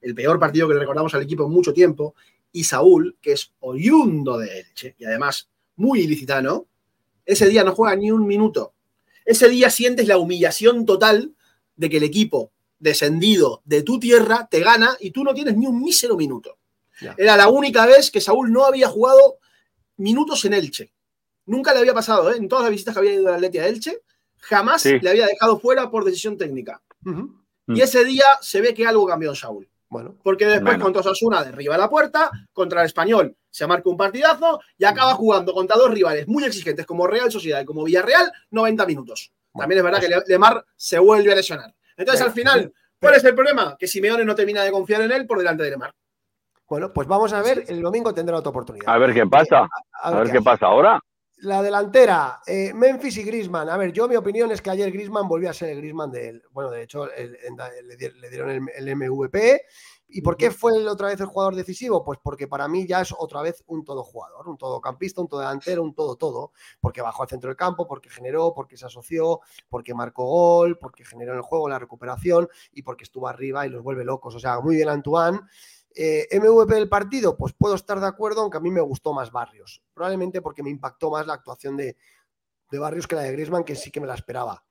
El 0.00 0.14
peor 0.14 0.38
partido 0.38 0.68
que 0.68 0.74
le 0.74 0.80
recordamos 0.80 1.14
al 1.14 1.22
equipo 1.22 1.44
en 1.44 1.52
mucho 1.52 1.72
tiempo. 1.72 2.14
Y 2.52 2.64
Saúl, 2.64 3.16
que 3.20 3.32
es 3.32 3.52
oriundo 3.60 4.38
de 4.38 4.60
Elche, 4.60 4.94
y 4.98 5.04
además 5.04 5.48
muy 5.76 6.00
ilicitano, 6.00 6.66
ese 7.24 7.48
día 7.48 7.64
no 7.64 7.74
juega 7.74 7.96
ni 7.96 8.10
un 8.10 8.26
minuto. 8.26 8.74
Ese 9.24 9.48
día 9.48 9.70
sientes 9.70 10.06
la 10.06 10.18
humillación 10.18 10.86
total 10.86 11.34
de 11.74 11.90
que 11.90 11.96
el 11.96 12.04
equipo 12.04 12.52
descendido 12.78 13.62
de 13.64 13.82
tu 13.82 13.98
tierra 13.98 14.48
te 14.50 14.60
gana 14.60 14.96
y 15.00 15.10
tú 15.10 15.24
no 15.24 15.34
tienes 15.34 15.56
ni 15.56 15.66
un 15.66 15.80
mísero 15.80 16.16
minuto. 16.16 16.58
Era 17.16 17.36
la 17.36 17.48
única 17.48 17.84
vez 17.86 18.10
que 18.10 18.20
Saúl 18.20 18.50
no 18.50 18.64
había 18.64 18.88
jugado 18.88 19.38
minutos 19.98 20.44
en 20.44 20.54
Elche. 20.54 20.92
Nunca 21.44 21.72
le 21.72 21.80
había 21.80 21.94
pasado, 21.94 22.32
¿eh? 22.32 22.36
en 22.36 22.48
todas 22.48 22.64
las 22.64 22.70
visitas 22.70 22.94
que 22.94 23.00
había 23.00 23.14
ido 23.14 23.32
a 23.32 23.38
la 23.38 23.46
a 23.46 23.66
Elche, 23.66 24.02
jamás 24.38 24.84
le 24.84 25.08
había 25.08 25.26
dejado 25.26 25.60
fuera 25.60 25.90
por 25.90 26.04
decisión 26.04 26.36
técnica. 26.36 26.82
Y 27.68 27.80
ese 27.80 28.04
día 28.04 28.24
se 28.40 28.60
ve 28.60 28.74
que 28.74 28.86
algo 28.86 29.06
cambió 29.06 29.30
en 29.30 29.36
Saúl. 29.36 29.68
Bueno, 29.88 30.16
porque 30.22 30.46
después 30.46 30.78
contra 30.78 31.00
Osasuna 31.00 31.44
derriba 31.44 31.78
la 31.78 31.88
puerta, 31.88 32.30
contra 32.52 32.80
el 32.80 32.86
Español 32.86 33.36
se 33.56 33.66
marca 33.66 33.88
un 33.88 33.96
partidazo 33.96 34.60
y 34.76 34.84
acaba 34.84 35.14
jugando 35.14 35.54
contra 35.54 35.78
dos 35.78 35.90
rivales 35.90 36.28
muy 36.28 36.44
exigentes 36.44 36.84
como 36.84 37.06
Real 37.06 37.32
Sociedad 37.32 37.62
y 37.62 37.64
como 37.64 37.84
Villarreal 37.84 38.30
90 38.50 38.84
minutos. 38.84 39.32
También 39.54 39.78
es 39.78 39.84
verdad 39.84 40.00
que 40.00 40.10
Lemar 40.26 40.62
se 40.76 40.98
vuelve 40.98 41.32
a 41.32 41.36
lesionar. 41.36 41.74
Entonces, 41.96 42.24
al 42.24 42.32
final, 42.32 42.72
¿cuál 43.00 43.14
es 43.14 43.24
el 43.24 43.34
problema? 43.34 43.76
Que 43.78 43.86
Simeone 43.86 44.24
no 44.24 44.34
termina 44.34 44.62
de 44.62 44.70
confiar 44.70 45.02
en 45.02 45.12
él 45.12 45.26
por 45.26 45.38
delante 45.38 45.62
de 45.62 45.70
Lemar. 45.70 45.92
Bueno, 46.68 46.92
pues 46.92 47.06
vamos 47.06 47.32
a 47.32 47.42
ver, 47.42 47.64
el 47.68 47.80
domingo 47.80 48.12
tendrá 48.12 48.36
otra 48.36 48.50
oportunidad. 48.50 48.92
A 48.92 48.98
ver 48.98 49.14
qué 49.14 49.24
pasa. 49.26 49.68
A, 50.02 50.10
ver, 50.10 50.32
qué 50.32 50.42
pasa 50.42 50.66
ahora. 50.66 51.00
La 51.46 51.62
delantera, 51.62 52.40
eh, 52.44 52.72
Memphis 52.74 53.18
y 53.18 53.22
Grisman. 53.22 53.68
A 53.68 53.76
ver, 53.76 53.92
yo 53.92 54.08
mi 54.08 54.16
opinión 54.16 54.50
es 54.50 54.60
que 54.60 54.70
ayer 54.70 54.90
Grisman 54.90 55.28
volvió 55.28 55.48
a 55.48 55.52
ser 55.52 55.68
el 55.68 55.76
Grisman 55.78 56.10
de 56.10 56.42
Bueno, 56.50 56.72
de 56.72 56.82
hecho, 56.82 57.06
le, 57.06 58.28
dieron 58.28 58.50
el, 58.50 58.96
MVP. 58.96 59.62
¿Y 60.08 60.22
por 60.22 60.36
qué 60.36 60.50
fue 60.50 60.72
otra 60.88 61.06
vez 61.06 61.20
el 61.20 61.26
jugador 61.26 61.54
decisivo? 61.54 62.04
Pues 62.04 62.18
porque 62.20 62.48
para 62.48 62.66
mí 62.66 62.84
ya 62.84 63.00
es 63.02 63.14
otra 63.16 63.42
vez 63.42 63.62
un 63.68 63.84
todo 63.84 64.02
jugador, 64.02 64.48
un 64.48 64.58
todo 64.58 64.80
campista, 64.80 65.20
un 65.20 65.28
todo 65.28 65.38
delantero, 65.38 65.84
un 65.84 65.94
todo 65.94 66.16
todo. 66.16 66.50
Porque 66.80 67.00
bajó 67.00 67.22
al 67.22 67.28
centro 67.28 67.48
del 67.48 67.56
campo, 67.56 67.86
porque 67.86 68.10
generó, 68.10 68.52
porque 68.52 68.76
se 68.76 68.86
asoció, 68.86 69.38
porque 69.68 69.94
marcó 69.94 70.24
gol, 70.24 70.78
porque 70.80 71.04
generó 71.04 71.30
en 71.30 71.38
el 71.38 71.44
juego 71.44 71.68
la 71.68 71.78
recuperación 71.78 72.48
y 72.72 72.82
porque 72.82 73.04
estuvo 73.04 73.28
arriba 73.28 73.64
y 73.64 73.70
los 73.70 73.84
vuelve 73.84 74.04
locos. 74.04 74.34
O 74.34 74.40
sea, 74.40 74.58
muy 74.58 74.74
bien 74.74 74.88
Antoine. 74.88 75.38
Eh, 75.98 76.28
MVP 76.38 76.74
del 76.74 76.90
partido, 76.90 77.38
pues 77.38 77.54
puedo 77.54 77.74
estar 77.74 77.98
de 77.98 78.06
acuerdo, 78.06 78.42
aunque 78.42 78.58
a 78.58 78.60
mí 78.60 78.70
me 78.70 78.82
gustó 78.82 79.14
más 79.14 79.32
Barrios. 79.32 79.82
Probablemente 79.94 80.42
porque 80.42 80.62
me 80.62 80.68
impactó 80.68 81.10
más 81.10 81.26
la 81.26 81.32
actuación 81.32 81.74
de, 81.74 81.96
Barrios 82.70 83.06
que 83.06 83.14
la 83.14 83.22
de 83.22 83.32
Griezmann, 83.32 83.64
que 83.64 83.74
sí 83.74 83.90
que 83.90 84.00
me 84.00 84.06
la 84.06 84.14
esperaba. 84.14 84.62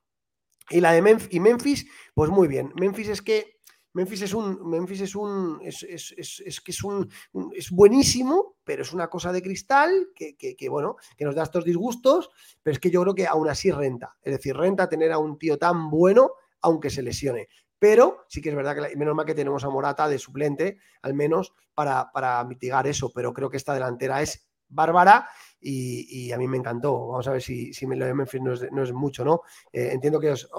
Y 0.69 0.81
la 0.81 0.91
de 0.91 1.01
Memphis, 1.01 1.27
y 1.31 1.39
Memphis, 1.39 1.87
pues 2.13 2.29
muy 2.29 2.47
bien. 2.47 2.71
Memphis 2.75 3.09
es 3.09 3.21
que 3.23 3.55
Memphis 3.93 4.21
es 4.21 4.33
un, 4.35 4.69
Memphis 4.69 5.01
es 5.01 5.15
un, 5.15 5.59
es, 5.63 6.61
que 6.63 6.71
es 6.71 6.83
un, 6.83 7.09
es 7.55 7.71
buenísimo, 7.71 8.57
pero 8.63 8.83
es 8.83 8.93
una 8.93 9.09
cosa 9.09 9.31
de 9.31 9.41
cristal 9.41 10.09
que, 10.13 10.35
que, 10.35 10.69
bueno, 10.69 10.97
que 11.17 11.25
nos 11.25 11.33
da 11.33 11.41
estos 11.41 11.65
disgustos, 11.65 12.29
pero 12.61 12.73
es 12.73 12.79
que 12.79 12.91
yo 12.91 13.01
creo 13.01 13.15
que 13.15 13.25
aún 13.25 13.49
así 13.49 13.71
renta. 13.71 14.15
Es 14.21 14.33
decir, 14.33 14.55
renta 14.55 14.87
tener 14.87 15.11
a 15.11 15.17
un 15.17 15.39
tío 15.39 15.57
tan 15.57 15.89
bueno, 15.89 16.33
aunque 16.61 16.91
se 16.91 17.01
lesione. 17.01 17.47
Pero 17.85 18.25
sí 18.27 18.41
que 18.41 18.49
es 18.49 18.55
verdad 18.55 18.75
que 18.75 18.97
menos 18.97 19.13
mal 19.13 19.27
que 19.27 19.35
tenemos 19.35 19.63
a 19.63 19.69
Morata 19.69 20.07
de 20.07 20.17
suplente, 20.17 20.79
al 21.03 21.13
menos 21.13 21.53
para, 21.75 22.09
para 22.11 22.43
mitigar 22.43 22.87
eso. 22.87 23.11
Pero 23.13 23.31
creo 23.31 23.47
que 23.47 23.57
esta 23.57 23.75
delantera 23.75 24.23
es 24.23 24.49
bárbara 24.67 25.27
y, 25.61 26.31
a 26.31 26.37
mí 26.39 26.47
me 26.47 26.57
encantó. 26.57 27.09
Vamos 27.09 27.27
a 27.27 27.33
ver 27.33 27.43
si, 27.43 27.73
si 27.73 27.85
lo 27.85 28.03
de 28.07 28.15
Memphis 28.15 28.41
no 28.41 28.53
es, 28.53 28.71
no 28.71 28.81
es 28.81 28.91
mucho, 28.91 29.23
¿no? 29.23 29.41
Eh, 29.71 29.89
entiendo 29.91 30.19
que 30.19 30.31
os, 30.31 30.49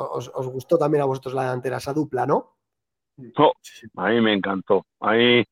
gustó 0.52 0.78
también 0.78 1.02
a 1.02 1.06
vosotros 1.06 1.34
la 1.34 1.42
delantera, 1.42 1.78
esa 1.78 1.92
dupla, 1.92 2.26
¿no? 2.26 2.58
a 3.96 4.08
mí 4.10 4.20
me 4.20 4.32
encantó. 4.32 4.86
A 5.00 5.14
mí, 5.14 5.44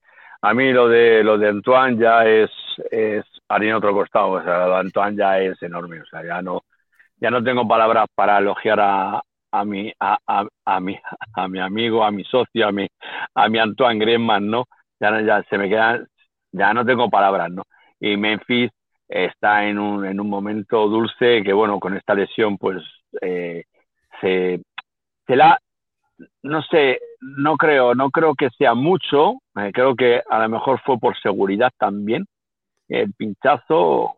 a 0.43 0.55
mí 0.55 0.73
lo 0.73 0.87
de 0.87 1.25
lo 1.25 1.39
de 1.39 1.49
Antoine 1.49 2.01
ya 2.01 2.25
es, 2.25 2.51
es 2.89 3.25
harina 3.49 3.79
otro 3.79 3.93
costado. 3.95 4.31
O 4.31 4.43
sea, 4.45 4.69
lo 4.69 4.75
de 4.75 4.81
Antoine 4.81 5.17
ya 5.17 5.41
es 5.41 5.61
enorme. 5.61 6.01
O 6.01 6.07
sea, 6.07 6.25
ya 6.25 6.41
no, 6.41 6.63
ya 7.17 7.33
no 7.33 7.43
tengo 7.43 7.67
palabras 7.67 8.07
para 8.15 8.39
elogiar 8.39 8.79
a, 8.81 9.21
a 9.55 9.65
mi, 9.65 9.93
a, 10.01 10.19
a, 10.27 10.47
a, 10.65 10.81
mi, 10.81 10.99
a 11.35 11.49
mi 11.49 11.61
amigo, 11.61 12.05
a 12.05 12.11
mi 12.11 12.25
socio, 12.25 12.69
a 12.69 12.73
mi, 12.73 12.87
a 13.35 13.49
mi 13.49 13.59
Antoine 13.59 13.99
Griezmann, 14.01 14.51
¿no? 14.51 14.65
Ya, 15.01 15.21
ya 15.21 15.43
se 15.45 15.59
me 15.59 15.69
quedan, 15.69 16.07
ya 16.53 16.73
no 16.75 16.85
tengo 16.85 17.09
palabras, 17.11 17.51
¿no? 17.51 17.63
Y 18.01 18.17
Memphis 18.17 18.71
está 19.09 19.67
en 19.67 19.79
un, 19.79 20.05
en 20.05 20.21
un 20.21 20.29
momento 20.29 20.89
dulce 20.89 21.43
que, 21.43 21.53
bueno, 21.53 21.79
con 21.79 21.97
esta 21.97 22.15
lesión, 22.15 22.59
pues 22.59 22.83
eh, 23.21 23.65
se, 24.21 24.61
se 25.27 25.37
la, 25.37 25.59
no 26.43 26.63
sé, 26.63 27.01
no 27.21 27.57
creo, 27.57 27.95
no 27.95 28.11
creo 28.11 28.35
que 28.35 28.51
sea 28.51 28.75
mucho, 28.75 29.35
eh, 29.57 29.71
creo 29.73 29.95
que 29.95 30.23
a 30.29 30.39
lo 30.41 30.49
mejor 30.49 30.81
fue 30.85 30.99
por 30.99 31.19
seguridad 31.21 31.71
también. 31.79 32.27
El 32.89 33.13
pinchazo, 33.15 34.17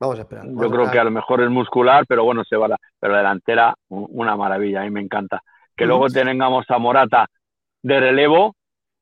Vamos 0.00 0.18
a 0.18 0.22
esperar. 0.22 0.46
Yo 0.46 0.70
creo 0.70 0.90
que 0.90 0.98
a 0.98 1.04
lo 1.04 1.10
mejor 1.10 1.42
es 1.42 1.50
muscular, 1.50 2.04
pero 2.06 2.24
bueno, 2.24 2.44
se 2.44 2.56
va 2.56 2.68
la, 2.68 2.76
pero 2.98 3.16
delantera, 3.16 3.74
una 3.88 4.36
maravilla, 4.36 4.82
a 4.82 4.84
mí 4.84 4.90
me 4.90 5.00
encanta. 5.00 5.40
Que 5.76 5.86
luego 5.86 6.08
tengamos 6.08 6.70
a 6.70 6.78
Morata 6.78 7.26
de 7.82 8.00
relevo 8.00 8.54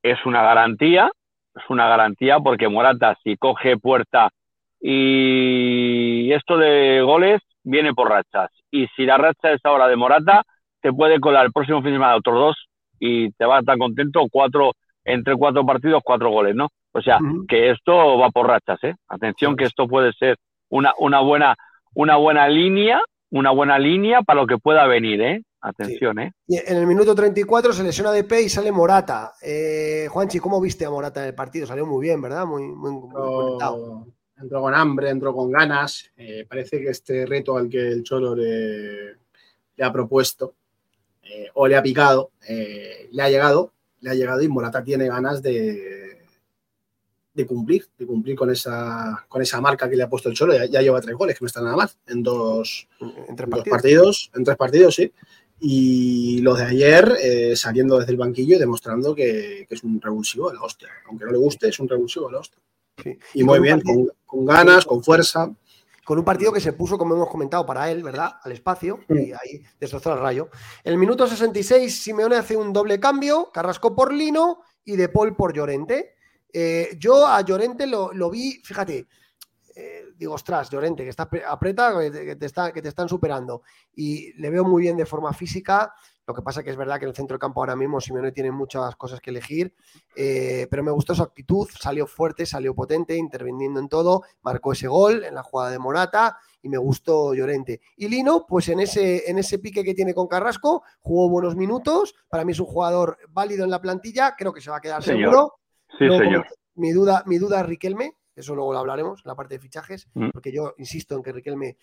es 0.03 0.25
una 0.27 0.43
garantía, 0.43 1.11
es 1.55 1.63
una 1.69 1.89
garantía 1.89 2.41
porque 2.41 2.69
Morata 2.69 3.17
si 3.23 3.37
coge 3.37 3.77
puerta 3.77 4.31
y 4.81 6.33
esto 6.33 6.57
de 6.57 7.01
goles 7.03 7.41
viene 7.63 7.95
por 7.95 8.09
rachas. 8.09 8.51
Y 8.71 8.89
si 8.97 9.05
la 9.05 9.17
racha 9.17 9.53
es 9.53 9.61
ahora 9.65 9.87
de 9.87 9.97
Morata, 9.97 10.43
te 10.81 10.93
puede 10.93 11.21
colar 11.21 11.47
el 11.47 11.53
próximo 11.53 11.81
fin 11.83 11.93
de 11.93 11.97
semana 11.97 12.17
otros 12.17 12.35
dos 12.35 12.69
y 12.99 13.31
te 13.33 13.45
va 13.45 13.59
a 13.59 13.61
estar 13.61 13.79
contento 13.79 14.27
cuatro, 14.31 14.73
entre 15.05 15.37
cuatro 15.37 15.65
partidos, 15.65 16.03
cuatro 16.05 16.31
goles, 16.31 16.57
¿no? 16.57 16.69
O 16.93 17.01
sea, 17.01 17.19
que 17.49 17.71
esto 17.71 18.19
va 18.19 18.31
por 18.31 18.49
rachas, 18.49 18.83
¿eh? 18.83 18.95
Atención 19.09 19.57
que 19.57 19.65
esto 19.65 19.87
puede 19.87 20.13
ser 20.15 20.37
una, 20.73 20.95
una, 20.99 21.21
buena, 21.21 21.57
una 21.95 22.17
buena 22.17 22.49
línea, 22.49 23.01
una 23.31 23.51
buena 23.51 23.79
línea 23.79 24.23
para 24.23 24.41
lo 24.41 24.47
que 24.47 24.59
pueda 24.59 24.87
venir, 24.87 25.21
¿eh? 25.21 25.43
Atención, 25.61 26.19
¿eh? 26.19 26.33
Y 26.49 26.57
en 26.57 26.77
el 26.77 26.87
minuto 26.87 27.15
34 27.15 27.73
se 27.73 27.85
lesiona 27.85 28.11
de 28.11 28.25
P 28.25 28.43
y 28.43 28.49
sale 28.49 28.73
Morata. 28.73 29.35
Eh, 29.43 30.09
Juanchi, 30.11 30.41
¿cómo 30.41 30.61
viste 30.61 30.85
a 30.85 30.91
Morata 30.91 31.21
en 31.21 31.29
el 31.29 31.35
partido? 31.35 31.67
Salió 31.67 31.87
muy 31.87 32.03
bien, 32.03 32.21
¿verdad? 32.21 32.47
Muy, 32.47 32.63
muy, 32.65 33.13
conectado. 33.13 34.07
Entró 34.41 34.61
con 34.63 34.75
hambre, 34.75 35.11
entró 35.11 35.33
con 35.35 35.53
ganas. 35.53 36.11
Eh, 36.17 36.47
parece 36.49 36.81
que 36.81 36.89
este 36.89 37.27
reto 37.27 37.57
al 37.57 37.69
que 37.69 37.89
el 37.89 38.03
Cholo 38.03 38.35
le, 38.35 39.19
ha 39.81 39.93
propuesto 39.93 40.55
eh, 41.23 41.49
o 41.55 41.69
le 41.69 41.77
ha 41.77 41.83
picado, 41.83 42.33
eh, 42.49 43.09
le 43.13 43.23
ha 43.23 43.29
llegado, 43.29 43.73
le 44.01 44.11
ha 44.11 44.15
llegado 44.15 44.43
y 44.43 44.49
Morata 44.49 44.83
tiene 44.83 45.07
ganas 45.07 45.43
de, 45.43 46.12
de 47.35 47.47
cumplir, 47.47 47.87
de 47.99 48.07
cumplir 48.07 48.37
con 48.37 48.51
esa, 48.51 49.25
con 49.29 49.41
esa 49.41 49.61
marca 49.61 49.89
que 49.89 49.97
le 49.97 50.03
ha 50.03 50.09
puesto 50.09 50.29
el 50.29 50.35
Cholo. 50.35 50.55
Ya, 50.67 50.83
lleva 50.83 51.01
tres 51.01 51.17
goles, 51.17 51.39
que 51.39 51.45
no 51.45 51.47
está 51.47 51.63
nada 51.63 51.77
mal, 51.77 51.91
en 52.07 52.23
dos, 52.23 52.89
partidos. 53.71 54.31
en 54.35 54.45
tres 54.45 54.57
partidos, 54.57 54.95
sí. 54.95 55.13
Y 55.61 56.41
los 56.41 56.59
de 56.59 56.65
ayer 56.65 57.17
eh, 57.23 57.57
saliendo 57.57 57.99
desde 57.99 58.13
el 58.13 58.19
banquillo 58.19 58.57
y 58.57 58.59
demostrando 58.59 59.15
que, 59.15 59.67
es 59.71 59.85
un 59.85 60.01
revulsivo 60.01 60.51
de 60.51 60.57
la 60.57 60.63
hostia. 60.63 60.89
Aunque 61.09 61.25
no 61.25 61.31
le 61.31 61.39
guste, 61.39 61.69
es 61.69 61.79
un 61.79 61.89
revulsivo 61.89 62.27
de 62.27 62.33
la 62.33 62.39
hostia. 62.41 62.59
Y, 63.33 63.45
muy 63.45 63.61
bien, 63.61 63.81
con, 64.27 64.45
ganas, 64.45 64.85
con 64.85 65.03
fuerza. 65.03 65.51
Con 66.05 66.19
un 66.19 66.25
partido 66.25 66.53
que 66.53 66.61
se 66.61 66.73
puso, 66.73 66.99
como 66.99 67.15
hemos 67.15 67.31
comentado, 67.31 67.65
para 67.65 67.91
él, 67.91 68.03
¿verdad? 68.03 68.33
Al 68.43 68.53
espacio 68.53 69.01
y 69.09 69.31
ahí 69.31 69.63
destrozó 69.79 70.13
el 70.13 70.19
rayo. 70.19 70.51
El 70.83 70.99
minuto 70.99 71.29
66, 71.29 72.03
Simeone 72.03 72.37
hace 72.37 72.57
un 72.57 72.73
doble 72.73 72.99
cambio, 72.99 73.51
Carrasco 73.53 73.95
por 73.95 74.13
Lino 74.13 74.63
y 74.85 74.97
De 74.97 75.09
Paul 75.09 75.37
por 75.37 75.55
Llorente. 75.55 76.17
Eh, 76.53 76.97
yo 76.99 77.27
a 77.27 77.41
Llorente 77.41 77.87
lo, 77.87 78.31
vi, 78.31 78.61
fíjate, 78.63 79.07
eh, 79.75 80.05
digo, 80.17 80.35
ostras, 80.35 80.69
Llorente, 80.69 81.03
que 81.03 81.11
está 81.11 81.29
aprieta, 81.49 81.99
que 81.99 82.37
te, 82.37 82.47
está, 82.47 82.73
que 82.73 82.83
te 82.83 82.89
están 82.89 83.09
superando. 83.09 83.63
Y 83.95 84.33
le 84.35 84.51
veo 84.51 84.65
muy 84.65 84.83
bien 84.83 84.97
de 84.97 85.07
forma 85.07 85.33
física. 85.33 85.95
Lo 86.27 86.35
que 86.35 86.43
pasa 86.43 86.63
que 86.63 86.71
es 86.71 86.77
verdad 86.77 86.99
que 86.99 87.05
en 87.05 87.09
el 87.09 87.17
centro 87.17 87.35
del 87.35 87.41
campo 87.41 87.61
ahora 87.61 87.75
mismo 87.75 88.01
Simeone 88.01 88.31
tiene 88.31 88.53
muchas 88.53 88.95
cosas 88.95 89.21
que 89.21 89.31
elegir, 89.31 89.75
eh, 90.15 90.69
pero 90.71 90.85
me 90.85 90.93
gustó 90.93 91.17
su 91.17 91.23
actitud, 91.23 91.69
salió 91.81 92.07
fuerte, 92.07 92.47
salió 92.47 92.77
potente, 92.77 93.17
interviniendo 93.17 93.81
en 93.81 93.89
todo, 93.89 94.23
marcó 94.43 94.73
ese 94.73 94.87
gol 94.87 95.25
en 95.25 95.35
la 95.35 95.43
jugada 95.43 95.73
de 95.73 95.81
Morata 95.81 96.39
y 96.63 96.69
me 96.69 96.79
gustó 96.79 97.35
Llorente. 97.35 97.81
Y 97.97 98.09
Lino, 98.09 98.47
pues 98.47 98.69
en 98.69 98.79
ese, 98.79 99.29
en 99.29 99.39
ese 99.41 99.59
pique 99.59 99.83
que 99.83 99.95
tiene 99.95 100.15
con 100.15 100.29
Carrasco, 100.29 100.85
jugó 101.01 101.29
buenos 101.29 101.57
minutos, 101.57 102.15
para 102.29 102.45
mí 102.45 102.53
es 102.53 102.61
un 102.61 102.67
jugador 102.67 103.19
válido 103.31 103.65
en 103.65 103.71
la 103.71 103.81
plantilla, 103.81 104.37
creo 104.39 104.53
que 104.53 104.61
se 104.61 104.71
va 104.71 104.77
a 104.77 104.81
quedar 104.81 105.03
seguro 105.03 105.62
Sí, 105.99 106.09
señor. 106.09 106.47
Mi 106.75 106.93
duda, 106.93 107.23
mi 107.27 107.39
duda 107.39 107.61
es 107.61 107.67
Riquelme, 107.67 108.17
eso 108.35 108.55
luego 108.55 108.73
lo 108.73 108.79
hablaremos 108.79 109.21
en 109.25 109.29
la 109.29 109.35
parte 109.35 109.55
de 109.55 109.61
fichajes, 109.61 110.09
mm. 110.15 110.31
porque 110.31 110.53
yo 110.53 110.75
insisto 110.79 111.15
en 111.15 111.23
que 111.23 111.33
Riquelme 111.33 111.77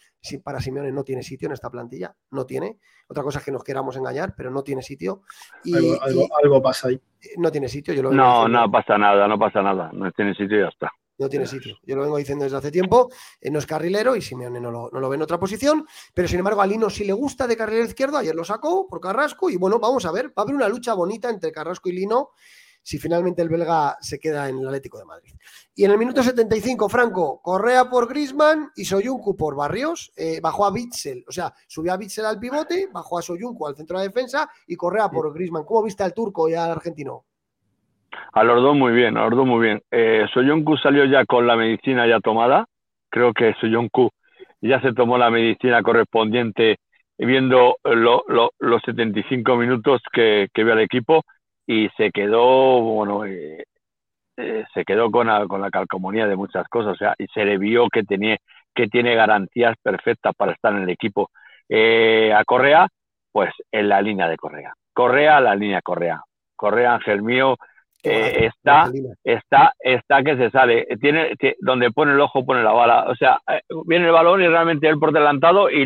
para 0.43 0.59
Simeone 0.59 0.91
no 0.91 1.03
tiene 1.03 1.21
sitio 1.21 1.45
en 1.47 1.53
esta 1.53 1.69
plantilla, 1.69 2.15
no 2.31 2.45
tiene. 2.45 2.79
Otra 3.07 3.23
cosa 3.23 3.39
es 3.39 3.45
que 3.45 3.51
nos 3.51 3.63
queramos 3.63 3.95
engañar, 3.97 4.33
pero 4.35 4.49
no 4.49 4.63
tiene 4.63 4.81
sitio. 4.81 5.21
Y, 5.63 5.75
algo, 5.75 6.61
pasa 6.61 6.87
ahí. 6.87 6.99
No 7.37 7.51
tiene 7.51 7.67
sitio. 7.67 7.93
Yo 7.93 8.01
lo 8.01 8.11
no, 8.11 8.47
no 8.47 8.71
pasa 8.71 8.97
nada, 8.97 9.27
no 9.27 9.37
pasa 9.37 9.61
nada. 9.61 9.91
No 9.93 10.11
tiene 10.11 10.33
sitio 10.33 10.57
y 10.57 10.61
ya 10.61 10.69
está. 10.69 10.91
No 11.19 11.27
tiene 11.27 11.45
sitio. 11.45 11.77
Yo 11.83 11.97
lo 11.97 12.03
vengo 12.03 12.17
diciendo 12.17 12.45
desde 12.45 12.57
hace 12.57 12.71
tiempo. 12.71 13.09
Eh, 13.41 13.51
no 13.51 13.59
es 13.59 13.65
carrilero 13.65 14.15
y 14.15 14.21
Simeone 14.21 14.59
no 14.61 14.71
lo, 14.71 14.89
no 14.91 14.99
lo 15.01 15.09
ve 15.09 15.17
en 15.17 15.21
otra 15.21 15.37
posición. 15.37 15.85
Pero 16.13 16.27
sin 16.29 16.39
embargo, 16.39 16.61
a 16.61 16.67
Lino 16.67 16.89
sí 16.89 17.03
le 17.03 17.13
gusta 17.13 17.45
de 17.45 17.57
carrilero 17.57 17.85
izquierdo. 17.85 18.17
Ayer 18.17 18.33
lo 18.33 18.45
sacó 18.45 18.87
por 18.87 19.01
Carrasco. 19.01 19.49
Y 19.49 19.57
bueno, 19.57 19.79
vamos 19.79 20.05
a 20.05 20.11
ver. 20.11 20.27
Va 20.29 20.33
a 20.37 20.41
haber 20.43 20.55
una 20.55 20.69
lucha 20.69 20.93
bonita 20.93 21.29
entre 21.29 21.51
Carrasco 21.51 21.89
y 21.89 21.91
Lino 21.91 22.29
si 22.89 22.97
finalmente 22.97 23.43
el 23.43 23.49
belga 23.49 23.97
se 24.01 24.19
queda 24.19 24.49
en 24.49 24.57
el 24.57 24.65
Atlético 24.65 24.97
de 24.97 25.05
Madrid. 25.05 25.31
Y 25.75 25.85
en 25.85 25.91
el 25.91 25.99
minuto 25.99 26.23
75, 26.23 26.89
Franco, 26.89 27.39
Correa 27.39 27.87
por 27.87 28.09
Grisman 28.09 28.71
y 28.75 28.83
Soyuncu 28.83 29.37
por 29.37 29.55
Barrios, 29.55 30.11
eh, 30.17 30.39
bajó 30.41 30.65
a 30.65 30.71
Bitzel, 30.71 31.23
o 31.27 31.31
sea, 31.31 31.53
subió 31.67 31.93
a 31.93 31.97
Bitzel 31.97 32.25
al 32.25 32.39
pivote, 32.39 32.87
bajó 32.91 33.19
a 33.19 33.21
Soyuncu 33.21 33.67
al 33.67 33.75
centro 33.75 33.99
de 33.99 34.07
defensa 34.07 34.49
y 34.65 34.75
Correa 34.75 35.07
por 35.07 35.31
Grisman. 35.31 35.65
¿Cómo 35.65 35.83
viste 35.83 36.01
al 36.01 36.15
turco 36.15 36.49
y 36.49 36.55
al 36.55 36.71
argentino? 36.71 37.25
A 38.33 38.43
los 38.43 38.59
dos 38.59 38.75
muy 38.75 38.91
bien, 38.91 39.17
a 39.17 39.27
los 39.27 39.37
dos 39.37 39.45
muy 39.45 39.63
bien. 39.63 39.83
Eh, 39.91 40.25
Soyuncu 40.33 40.75
salió 40.77 41.05
ya 41.05 41.25
con 41.25 41.45
la 41.45 41.55
medicina 41.55 42.07
ya 42.07 42.19
tomada, 42.19 42.65
creo 43.11 43.33
que 43.33 43.53
Soyuncu 43.61 44.09
ya 44.61 44.81
se 44.81 44.93
tomó 44.93 45.19
la 45.19 45.29
medicina 45.29 45.83
correspondiente 45.83 46.77
viendo 47.19 47.75
los 47.83 48.81
75 48.83 49.57
minutos 49.57 50.01
que, 50.11 50.47
que 50.51 50.63
vio 50.63 50.73
al 50.73 50.79
equipo 50.79 51.23
y 51.69 51.87
se 51.97 52.09
quedó, 52.09 52.81
bueno, 52.81 53.25
eh, 53.27 53.63
eh, 54.37 54.65
se 54.73 54.83
quedó 54.83 55.11
con 55.11 55.27
la, 55.27 55.45
con 55.45 55.61
la 55.61 55.69
calcomanía 55.69 56.25
de 56.25 56.35
muchas 56.35 56.67
cosas, 56.67 56.93
o 56.93 56.95
sea, 56.95 57.13
y 57.19 57.27
se 57.27 57.45
le 57.45 57.59
vio 57.59 57.89
que, 57.89 58.01
tenía, 58.01 58.37
que 58.73 58.87
tiene 58.87 59.13
garantías 59.13 59.75
perfectas 59.83 60.33
para 60.35 60.53
estar 60.53 60.73
en 60.73 60.81
el 60.81 60.89
equipo. 60.89 61.29
Eh, 61.69 62.33
a 62.33 62.43
Correa, 62.43 62.87
pues 63.31 63.51
en 63.71 63.87
la 63.87 64.01
línea 64.01 64.27
de 64.27 64.37
Correa. 64.37 64.73
Correa, 64.93 65.39
la 65.41 65.53
línea 65.53 65.79
Correa. 65.83 66.23
Correa, 66.55 66.95
Ángel 66.95 67.21
mío, 67.21 67.55
está, 68.01 68.89
está, 69.23 69.73
está 69.79 70.23
que 70.23 70.37
se 70.37 70.49
sale. 70.49 70.87
Tiene, 70.99 71.35
donde 71.59 71.91
pone 71.91 72.13
el 72.13 72.19
ojo, 72.19 72.43
pone 72.43 72.63
la 72.63 72.71
bala. 72.71 73.05
O 73.09 73.15
sea, 73.15 73.39
viene 73.85 74.07
el 74.07 74.11
balón 74.11 74.41
y 74.41 74.47
realmente 74.47 74.87
él 74.87 74.97
por 74.97 75.13
delantado 75.13 75.69
y 75.69 75.85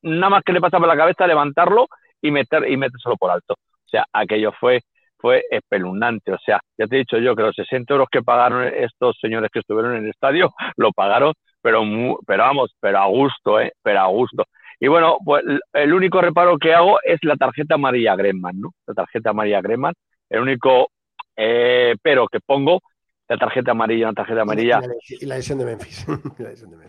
nada 0.00 0.30
más 0.30 0.42
que 0.42 0.54
le 0.54 0.62
pasa 0.62 0.78
por 0.78 0.88
la 0.88 0.96
cabeza 0.96 1.26
levantarlo 1.26 1.88
y 2.22 2.30
meter 2.30 2.70
y 2.70 2.78
metérselo 2.78 3.18
por 3.18 3.30
alto. 3.30 3.54
O 3.92 3.98
sea, 3.98 4.06
aquello 4.12 4.52
fue 4.58 4.80
fue 5.18 5.44
espeluznante. 5.50 6.32
O 6.32 6.38
sea, 6.38 6.60
ya 6.76 6.86
te 6.86 6.96
he 6.96 6.98
dicho 7.00 7.16
yo 7.18 7.36
que 7.36 7.42
los 7.42 7.54
60 7.54 7.94
euros 7.94 8.08
que 8.10 8.22
pagaron 8.22 8.64
estos 8.64 9.16
señores 9.20 9.50
que 9.52 9.60
estuvieron 9.60 9.96
en 9.96 10.04
el 10.04 10.10
estadio, 10.10 10.52
lo 10.76 10.90
pagaron, 10.92 11.32
pero, 11.62 11.82
pero 12.26 12.42
vamos, 12.42 12.74
pero 12.80 12.98
a 12.98 13.06
gusto, 13.06 13.60
¿eh? 13.60 13.72
Pero 13.82 14.00
a 14.00 14.06
gusto. 14.06 14.44
Y 14.80 14.88
bueno, 14.88 15.18
pues 15.24 15.44
el 15.74 15.92
único 15.92 16.20
reparo 16.20 16.58
que 16.58 16.74
hago 16.74 16.98
es 17.04 17.20
la 17.22 17.36
tarjeta 17.36 17.76
amarilla 17.76 18.16
Gremman, 18.16 18.60
¿no? 18.60 18.70
La 18.84 18.94
tarjeta 18.94 19.30
amarilla 19.30 19.60
Gremman. 19.60 19.94
El 20.28 20.40
único 20.40 20.88
eh, 21.36 21.94
pero 22.02 22.26
que 22.26 22.40
pongo, 22.40 22.80
la 23.28 23.36
tarjeta 23.36 23.70
amarilla, 23.70 24.08
la 24.08 24.12
tarjeta 24.12 24.42
amarilla. 24.42 24.80
Y 25.08 25.26
la, 25.26 25.36
lesión 25.36 25.58
de 25.58 25.64
Memphis. 25.64 26.06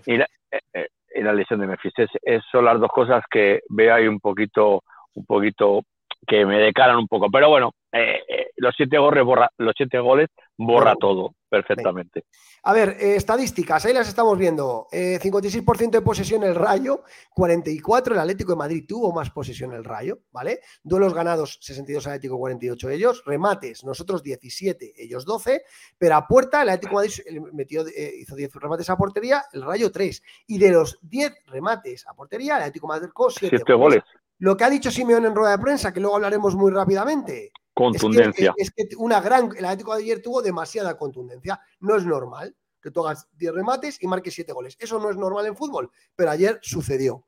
Y 0.07 0.17
la, 0.17 0.27
eh, 0.51 0.59
eh, 0.73 0.87
y 1.15 1.21
la 1.21 1.33
lesión 1.33 1.59
de 1.59 1.67
Memphis. 1.67 1.93
Es, 2.23 2.41
son 2.51 2.65
las 2.65 2.79
dos 2.79 2.89
cosas 2.89 3.23
que 3.29 3.61
veo 3.69 3.93
ahí 3.93 4.07
un 4.07 4.19
poquito, 4.19 4.83
un 5.13 5.25
poquito 5.25 5.81
que 6.27 6.45
me 6.45 6.59
decaran 6.59 6.97
un 6.97 7.07
poco. 7.07 7.29
Pero 7.31 7.49
bueno, 7.49 7.73
eh, 7.91 8.21
eh, 8.27 8.47
los, 8.57 8.73
siete 8.75 8.97
goles 8.97 9.23
borra, 9.23 9.51
los 9.57 9.73
siete 9.77 9.99
goles 9.99 10.29
borra 10.57 10.95
todo 10.95 11.35
perfectamente. 11.47 12.25
A 12.63 12.73
ver, 12.73 12.97
eh, 12.99 13.15
estadísticas, 13.15 13.85
ahí 13.85 13.93
las 13.93 14.07
estamos 14.07 14.35
viendo. 14.37 14.87
56% 14.91 15.91
de 15.91 16.01
posesión 16.01 16.43
el 16.43 16.55
Rayo, 16.55 17.03
44 17.35 18.15
el 18.15 18.19
Atlético 18.19 18.53
de 18.53 18.57
Madrid 18.57 18.85
tuvo 18.87 19.13
más 19.13 19.29
posesión 19.29 19.73
el 19.73 19.83
Rayo, 19.83 20.19
¿vale? 20.31 20.61
Duelos 20.81 21.13
ganados 21.13 21.59
62 21.61 22.07
Atlético, 22.07 22.39
48 22.39 22.89
ellos, 22.89 23.23
remates 23.25 23.83
nosotros 23.83 24.23
17, 24.23 24.93
ellos 24.97 25.25
12, 25.25 25.61
pero 25.97 26.15
a 26.15 26.25
puerta 26.25 26.63
el 26.63 26.69
Atlético 26.69 27.01
de 27.01 27.09
Madrid 27.09 27.41
metió, 27.53 27.85
hizo 27.87 28.35
10 28.35 28.55
remates 28.55 28.89
a 28.89 28.97
portería, 28.97 29.43
el 29.53 29.61
Rayo 29.61 29.91
3. 29.91 30.23
Y 30.47 30.57
de 30.57 30.71
los 30.71 30.97
10 31.03 31.45
remates 31.47 32.07
a 32.07 32.15
portería, 32.15 32.55
el 32.55 32.63
Atlético 32.63 32.87
de 32.87 32.99
Madrid 32.99 33.13
7, 33.29 33.57
7 33.57 33.73
goles. 33.73 34.03
Lo 34.39 34.57
que 34.57 34.63
ha 34.63 34.69
dicho 34.69 34.91
Simeón 34.91 35.25
en 35.25 35.35
rueda 35.35 35.51
de 35.51 35.63
prensa, 35.63 35.93
que 35.93 35.99
luego 35.99 36.15
hablaremos 36.15 36.55
muy 36.55 36.71
rápidamente. 36.71 37.51
Contundencia. 37.73 38.53
Es 38.57 38.71
que, 38.71 38.87
una 38.97 39.19
gran. 39.21 39.49
El 39.55 39.65
Atlético 39.65 39.95
de 39.95 40.03
ayer 40.03 40.21
tuvo 40.21 40.41
demasiada 40.41 40.97
contundencia. 40.97 41.59
No 41.79 41.95
es 41.95 42.05
normal 42.05 42.55
que 42.81 42.91
tú 42.91 43.05
hagas 43.05 43.27
10 43.33 43.53
remates 43.53 44.01
y 44.01 44.07
marques 44.07 44.33
7 44.33 44.51
goles. 44.53 44.75
Eso 44.79 44.99
no 44.99 45.09
es 45.09 45.17
normal 45.17 45.45
en 45.45 45.55
fútbol, 45.55 45.89
pero 46.15 46.31
ayer 46.31 46.59
sucedió. 46.61 47.25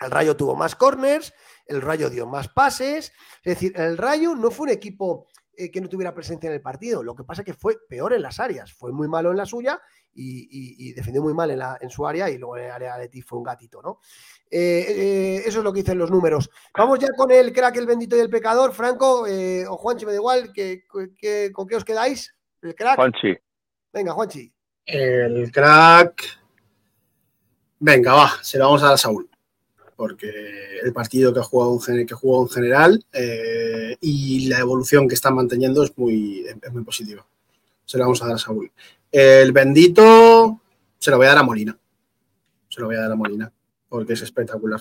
El 0.00 0.10
Rayo 0.10 0.36
tuvo 0.36 0.54
más 0.54 0.74
corners, 0.74 1.32
el 1.66 1.80
Rayo 1.80 2.10
dio 2.10 2.26
más 2.26 2.48
pases. 2.48 3.12
Es 3.42 3.54
decir, 3.54 3.72
el 3.76 3.96
Rayo 3.96 4.34
no 4.34 4.50
fue 4.50 4.64
un 4.64 4.72
equipo 4.72 5.26
eh, 5.56 5.70
que 5.70 5.80
no 5.80 5.88
tuviera 5.88 6.14
presencia 6.14 6.48
en 6.48 6.54
el 6.54 6.60
partido. 6.60 7.02
Lo 7.02 7.14
que 7.14 7.24
pasa 7.24 7.42
es 7.42 7.46
que 7.46 7.54
fue 7.54 7.78
peor 7.88 8.12
en 8.12 8.22
las 8.22 8.40
áreas. 8.40 8.72
Fue 8.72 8.92
muy 8.92 9.08
malo 9.08 9.30
en 9.30 9.36
la 9.36 9.46
suya 9.46 9.80
y, 10.14 10.92
defendió 10.92 11.22
muy 11.22 11.34
mal 11.34 11.50
en, 11.50 11.58
la, 11.58 11.78
en, 11.80 11.90
su 11.90 12.06
área 12.06 12.30
y 12.30 12.38
luego 12.38 12.56
en 12.56 12.64
el 12.64 12.70
área 12.70 12.96
de 12.98 13.08
Ti 13.08 13.22
fue 13.22 13.38
un 13.38 13.44
gatito, 13.44 13.82
¿no? 13.82 14.00
Eh, 14.50 14.86
eh, 14.88 15.42
eso 15.46 15.58
es 15.58 15.64
lo 15.64 15.72
que 15.72 15.80
dicen 15.80 15.98
los 15.98 16.10
números. 16.10 16.48
Vamos 16.76 17.00
ya 17.00 17.08
con 17.16 17.30
el 17.32 17.52
crack, 17.52 17.76
el 17.76 17.86
bendito 17.86 18.16
y 18.16 18.20
el 18.20 18.30
pecador. 18.30 18.72
Franco 18.72 19.26
eh, 19.26 19.66
o 19.66 19.76
Juanchi, 19.76 20.06
me 20.06 20.12
da 20.12 20.18
igual, 20.18 20.52
que, 20.52 20.84
¿con 21.52 21.66
qué 21.66 21.76
os 21.76 21.84
quedáis? 21.84 22.34
¿El 22.62 22.74
crack? 22.74 22.96
Juanchi. 22.96 23.36
Venga, 23.92 24.12
Juanchi. 24.12 24.52
El 24.86 25.50
crack. 25.50 26.22
Venga, 27.80 28.14
va, 28.14 28.32
se 28.42 28.58
lo 28.58 28.66
vamos 28.66 28.82
a 28.82 28.86
dar 28.86 28.94
a 28.94 28.98
Saúl. 28.98 29.28
Porque 29.96 30.30
el 30.82 30.92
partido 30.92 31.32
que 31.32 31.40
ha 31.40 31.44
jugado 31.44 31.78
en, 31.88 32.06
que 32.06 32.14
jugado 32.14 32.44
en 32.44 32.50
general 32.50 33.06
y 34.00 34.48
la 34.48 34.58
evolución 34.58 35.08
que 35.08 35.14
está 35.14 35.30
manteniendo 35.30 35.82
es 35.82 35.96
muy, 35.98 36.46
es 36.46 36.72
muy 36.72 36.84
positiva. 36.84 37.26
Se 37.84 37.98
lo 37.98 38.04
vamos 38.04 38.22
a 38.22 38.26
dar 38.26 38.36
a 38.36 38.38
Saúl. 38.38 38.70
El 39.10 39.52
bendito 39.52 40.60
se 40.98 41.10
lo 41.10 41.18
voy 41.18 41.26
a 41.26 41.30
dar 41.30 41.38
a 41.38 41.42
Molina. 41.42 41.78
Se 42.68 42.80
lo 42.80 42.86
voy 42.86 42.96
a 42.96 43.00
dar 43.00 43.12
a 43.12 43.14
Molina, 43.14 43.52
porque 43.88 44.14
es 44.14 44.22
espectacular. 44.22 44.80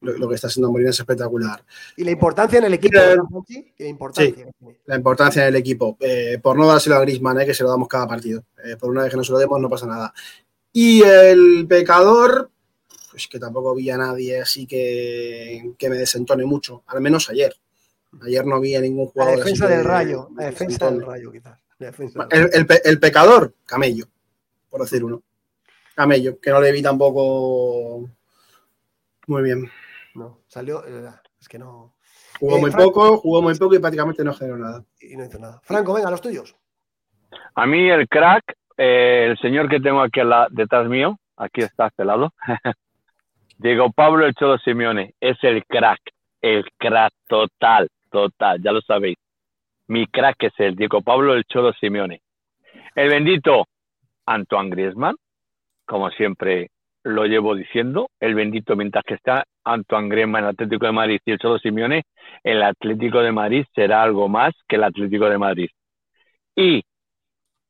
Lo, 0.00 0.28
que 0.28 0.34
está 0.34 0.48
haciendo 0.48 0.70
Molina 0.70 0.90
es 0.90 0.98
espectacular. 0.98 1.64
¿Y 1.96 2.04
la 2.04 2.10
importancia 2.10 2.58
en 2.58 2.64
el 2.64 2.74
equipo? 2.74 2.98
la 2.98 3.86
importancia. 3.86 4.46
Sí, 4.58 4.66
la 4.86 4.96
importancia 4.96 5.42
en 5.42 5.48
el 5.48 5.56
equipo. 5.56 5.96
Eh, 6.00 6.38
por 6.42 6.56
no 6.56 6.66
dárselo 6.66 6.96
a 6.96 7.00
Grisman, 7.00 7.40
eh, 7.40 7.46
que 7.46 7.54
se 7.54 7.62
lo 7.62 7.70
damos 7.70 7.88
cada 7.88 8.08
partido. 8.08 8.44
Eh, 8.64 8.76
por 8.76 8.90
una 8.90 9.02
vez 9.02 9.10
que 9.10 9.16
no 9.16 9.24
se 9.24 9.32
lo 9.32 9.38
demos, 9.38 9.60
no 9.60 9.68
pasa 9.68 9.86
nada. 9.86 10.12
Y 10.72 11.02
el 11.02 11.66
pecador, 11.68 12.50
pues 13.10 13.28
que 13.28 13.38
tampoco 13.38 13.74
vi 13.74 13.90
a 13.90 13.98
nadie 13.98 14.40
así 14.40 14.66
que, 14.66 15.74
que 15.78 15.90
me 15.90 15.96
desentone 15.96 16.44
mucho, 16.46 16.82
al 16.86 17.00
menos 17.00 17.30
ayer. 17.30 17.54
Ayer 18.22 18.44
no 18.44 18.60
vi 18.60 18.74
a 18.74 18.80
ningún 18.80 19.06
jugador. 19.06 19.38
La 19.38 19.44
defensa 19.44 19.68
del 19.68 19.84
rayo, 19.84 20.30
la 20.36 20.46
defensa 20.46 20.90
del 20.90 21.04
rayo, 21.04 21.30
quizás. 21.30 21.61
El, 21.82 23.00
pecador, 23.00 23.54
Camello, 23.66 24.06
por 24.68 24.82
decir 24.82 25.04
uno. 25.04 25.22
Camello, 25.94 26.40
que 26.40 26.50
no 26.50 26.60
le 26.60 26.72
vi 26.72 26.82
tampoco 26.82 28.08
muy 29.26 29.42
bien. 29.42 29.70
No, 30.14 30.40
salió, 30.46 30.84
eh, 30.86 31.10
es 31.40 31.48
que 31.48 31.58
no. 31.58 31.94
Jugó 32.38 32.56
eh, 32.56 32.60
muy 32.60 32.70
poco, 32.70 33.18
jugó 33.18 33.42
muy 33.42 33.54
poco 33.54 33.74
y 33.74 33.78
prácticamente 33.78 34.24
no 34.24 34.34
generó 34.34 34.58
nada. 34.58 34.84
Y 35.00 35.16
no 35.16 35.24
hizo 35.24 35.38
nada. 35.38 35.60
Franco, 35.64 35.94
venga, 35.94 36.10
los 36.10 36.20
tuyos. 36.20 36.56
A 37.54 37.66
mí 37.66 37.88
el 37.88 38.08
crack, 38.08 38.56
eh, 38.76 39.28
el 39.30 39.38
señor 39.38 39.68
que 39.68 39.80
tengo 39.80 40.02
aquí 40.02 40.20
detrás 40.50 40.88
mío, 40.88 41.18
aquí 41.36 41.62
está 41.62 41.84
a 41.84 41.88
este 41.88 42.04
lado, 42.04 42.32
Diego 43.58 43.92
Pablo 43.92 44.26
El 44.26 44.34
Cholo 44.34 44.58
Simeone, 44.58 45.14
es 45.20 45.36
el 45.42 45.64
crack, 45.66 46.00
el 46.40 46.64
crack 46.78 47.12
total, 47.28 47.88
total, 48.10 48.62
ya 48.62 48.72
lo 48.72 48.80
sabéis. 48.82 49.16
Mi 49.92 50.06
crack 50.06 50.44
es 50.44 50.54
el 50.56 50.74
Diego 50.74 51.02
Pablo 51.02 51.34
El 51.34 51.44
Cholo 51.44 51.74
Simeone. 51.74 52.22
El 52.94 53.10
bendito 53.10 53.66
Antoine 54.24 54.70
Griezmann, 54.70 55.16
como 55.84 56.08
siempre 56.12 56.70
lo 57.04 57.26
llevo 57.26 57.54
diciendo, 57.54 58.08
el 58.18 58.34
bendito 58.34 58.74
mientras 58.74 59.04
que 59.04 59.12
está 59.12 59.44
Antoine 59.64 60.08
Griezmann 60.08 60.44
en 60.44 60.48
el 60.48 60.54
Atlético 60.54 60.86
de 60.86 60.92
Madrid 60.92 61.20
y 61.26 61.32
el 61.32 61.38
Cholo 61.38 61.58
Simeone, 61.58 62.04
el 62.42 62.62
Atlético 62.62 63.20
de 63.20 63.32
Madrid 63.32 63.66
será 63.74 64.02
algo 64.02 64.30
más 64.30 64.54
que 64.66 64.76
el 64.76 64.84
Atlético 64.84 65.28
de 65.28 65.36
Madrid. 65.36 65.68
Y 66.56 66.84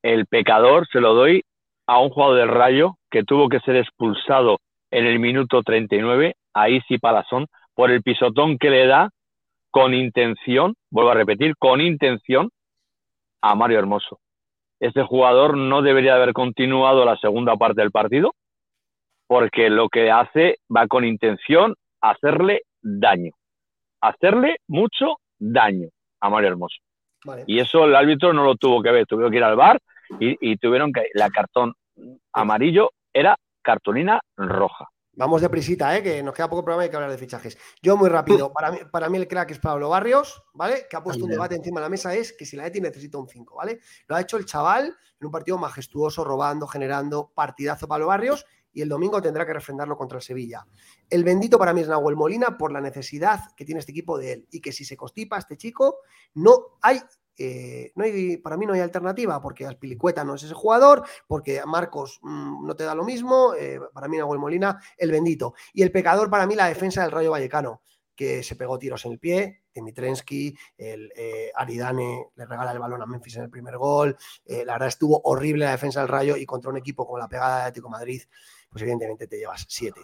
el 0.05 0.27
pecador 0.27 0.87
se 0.93 1.01
lo 1.01 1.15
doy 1.15 1.43
a 1.89 1.99
un 1.99 2.11
jugador 2.11 2.37
del 2.37 2.51
Rayo 2.51 2.99
que 3.11 3.25
tuvo 3.25 3.49
que 3.49 3.59
ser 3.59 3.75
expulsado 3.75 4.61
en 4.93 5.07
el 5.07 5.19
minuto 5.19 5.61
39, 5.65 6.37
a 6.55 6.69
Isi 6.69 6.99
Palazón, 6.99 7.49
por 7.75 7.91
el 7.91 8.01
pisotón 8.01 8.59
que 8.59 8.71
le 8.71 8.87
da 8.87 9.11
con 9.73 9.95
intención, 9.95 10.75
vuelvo 10.91 11.11
a 11.11 11.15
repetir, 11.15 11.57
con 11.57 11.81
intención 11.81 12.51
a 13.41 13.55
Mario 13.57 13.79
Hermoso. 13.81 14.21
Este 14.79 15.03
jugador 15.03 15.57
no 15.57 15.83
debería 15.83 16.15
haber 16.15 16.33
continuado 16.33 17.05
la 17.05 17.17
segunda 17.17 17.57
parte 17.57 17.81
del 17.81 17.91
partido 17.91 18.35
porque 19.27 19.71
lo 19.71 19.89
que 19.89 20.11
hace 20.11 20.59
va 20.75 20.87
con 20.87 21.05
intención 21.05 21.75
a 22.03 22.11
hacerle 22.11 22.63
daño, 22.83 23.33
hacerle 24.01 24.57
mucho 24.69 25.17
daño 25.39 25.89
a 26.21 26.29
Mario 26.29 26.51
Hermoso. 26.51 26.77
Y 27.47 27.61
eso 27.61 27.85
el 27.85 27.97
árbitro 27.97 28.33
no 28.33 28.45
lo 28.45 28.57
tuvo 28.57 28.83
que 28.83 28.91
ver, 28.91 29.07
tuvo 29.07 29.31
que 29.31 29.37
ir 29.37 29.45
al 29.45 29.57
bar 29.57 29.79
y, 30.21 30.37
y 30.41 30.57
tuvieron 30.59 30.93
que 30.93 31.07
la 31.15 31.31
cartón 31.31 31.73
amarillo 32.33 32.91
era 33.13 33.37
cartulina 33.63 34.21
roja. 34.37 34.92
Vamos 35.15 35.43
de 35.43 35.51
prisita, 35.51 35.95
¿eh? 35.95 36.03
que 36.03 36.23
nos 36.23 36.35
queda 36.35 36.49
poco 36.49 36.65
programa 36.65 36.85
y 36.85 36.87
hay 36.87 36.91
que 36.91 36.97
hablar 36.97 37.11
de 37.11 37.19
fichajes. 37.19 37.59
Yo 37.83 37.99
muy 37.99 38.09
rápido, 38.09 38.51
para 38.55 38.71
mí, 38.71 38.79
para 38.91 39.11
mí 39.11 39.19
el 39.19 39.29
crack 39.29 39.51
es 39.51 39.59
Pablo 39.59 39.91
Barrios, 39.91 40.43
¿vale? 40.55 40.87
Que 40.89 40.97
ha 40.97 41.03
puesto 41.03 41.25
un 41.25 41.31
debate 41.31 41.55
encima 41.55 41.81
de 41.81 41.85
la 41.85 41.91
mesa, 41.91 42.15
es 42.15 42.33
que 42.33 42.47
si 42.47 42.57
la 42.57 42.67
ETI 42.67 42.81
necesita 42.81 43.19
un 43.19 43.29
5, 43.29 43.57
¿vale? 43.57 43.81
Lo 44.07 44.17
ha 44.17 44.23
hecho 44.23 44.39
el 44.39 44.47
chaval 44.47 44.87
en 44.87 45.27
un 45.27 45.31
partido 45.31 45.59
majestuoso, 45.59 46.25
robando, 46.25 46.67
generando, 46.67 47.31
partidazo 47.35 47.87
Pablo 47.87 48.07
Barrios, 48.07 48.47
y 48.73 48.81
el 48.81 48.89
domingo 48.89 49.21
tendrá 49.21 49.45
que 49.45 49.53
refrendarlo 49.53 49.99
contra 49.99 50.17
el 50.17 50.23
Sevilla. 50.23 50.67
El 51.11 51.25
bendito 51.25 51.59
para 51.59 51.75
mí 51.75 51.83
es 51.83 51.89
Nahuel 51.89 52.17
Molina 52.17 52.57
por 52.57 52.73
la 52.73 52.81
necesidad 52.81 53.41
que 53.55 53.67
tiene 53.67 53.81
este 53.81 53.93
equipo 53.93 54.17
de 54.17 54.33
él, 54.33 54.49
y 54.51 54.63
que 54.63 54.73
si 54.73 54.87
se 54.87 54.97
constipa 54.97 55.37
este 55.37 55.59
chico, 55.59 55.99
no 56.35 56.79
hay 56.81 57.01
eh, 57.39 57.93
no 57.95 58.05
hay, 58.05 58.37
para 58.37 58.57
mí 58.57 58.67
no 58.67 58.75
hay 58.75 58.81
alternativa, 58.81 59.41
porque 59.41 59.67
Aspilicueta 59.67 60.25
no 60.25 60.35
es 60.35 60.43
ese 60.43 60.55
jugador, 60.55 61.05
porque 61.27 61.63
Marcos 61.67 62.19
mm, 62.23 62.67
no 62.67 62.77
te 62.77 62.85
da 62.85 62.95
lo 62.95 63.05
mismo, 63.05 63.55
eh, 63.55 63.81
para 63.93 64.09
mí 64.09 64.17
Nahuel 64.19 64.41
Molina, 64.41 64.81
el 64.97 65.11
bendito. 65.11 65.55
Y 65.73 65.83
el 65.83 65.93
pecador 65.93 66.31
para 66.31 66.47
mí 66.47 66.55
la 66.55 66.67
defensa 66.67 67.03
del 67.03 67.11
Rayo 67.11 67.31
Vallecano, 67.31 67.83
que 68.15 68.43
se 68.43 68.57
pegó 68.57 68.79
tiros 68.79 69.05
en 69.07 69.13
el 69.13 69.19
pie, 69.19 69.63
Dimitrensky, 69.75 70.55
el 70.77 71.11
eh, 71.17 71.51
Aridane 71.55 72.27
le 72.37 72.47
regala 72.47 72.73
el 72.73 72.79
balón 72.79 73.01
a 73.01 73.07
Memphis 73.07 73.37
en 73.37 73.45
el 73.45 73.51
primer 73.51 73.79
gol, 73.79 74.17
la 74.45 74.75
verdad 74.75 74.89
estuvo 74.89 75.19
horrible 75.25 75.65
la 75.65 75.71
defensa 75.71 76.01
del 76.01 76.11
Rayo 76.11 76.37
y 76.37 76.45
contra 76.45 76.71
un 76.71 76.77
equipo 76.77 77.07
con 77.07 77.19
la 77.19 77.29
pegada 77.29 77.57
de 77.57 77.63
Atlético 77.63 77.89
Madrid, 77.89 78.23
pues 78.73 78.83
evidentemente 78.83 79.27
te 79.27 79.37
llevas 79.39 79.67
siete. 79.69 80.01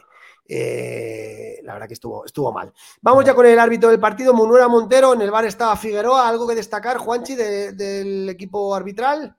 Eh, 0.46 1.60
la 1.62 1.72
verdad 1.72 1.88
que 1.88 1.94
estuvo, 1.94 2.24
estuvo 2.24 2.52
mal. 2.52 2.72
Vamos 3.00 3.24
ya 3.24 3.34
con 3.34 3.46
el 3.46 3.58
árbitro 3.58 3.88
del 3.88 3.98
partido, 3.98 4.34
Munuera 4.34 4.68
Montero. 4.68 5.14
En 5.14 5.22
el 5.22 5.30
bar 5.30 5.46
estaba 5.46 5.76
Figueroa. 5.76 6.28
¿Algo 6.28 6.46
que 6.46 6.54
destacar, 6.54 6.98
Juanchi, 6.98 7.34
del 7.34 8.28
equipo 8.28 8.74
arbitral? 8.74 9.34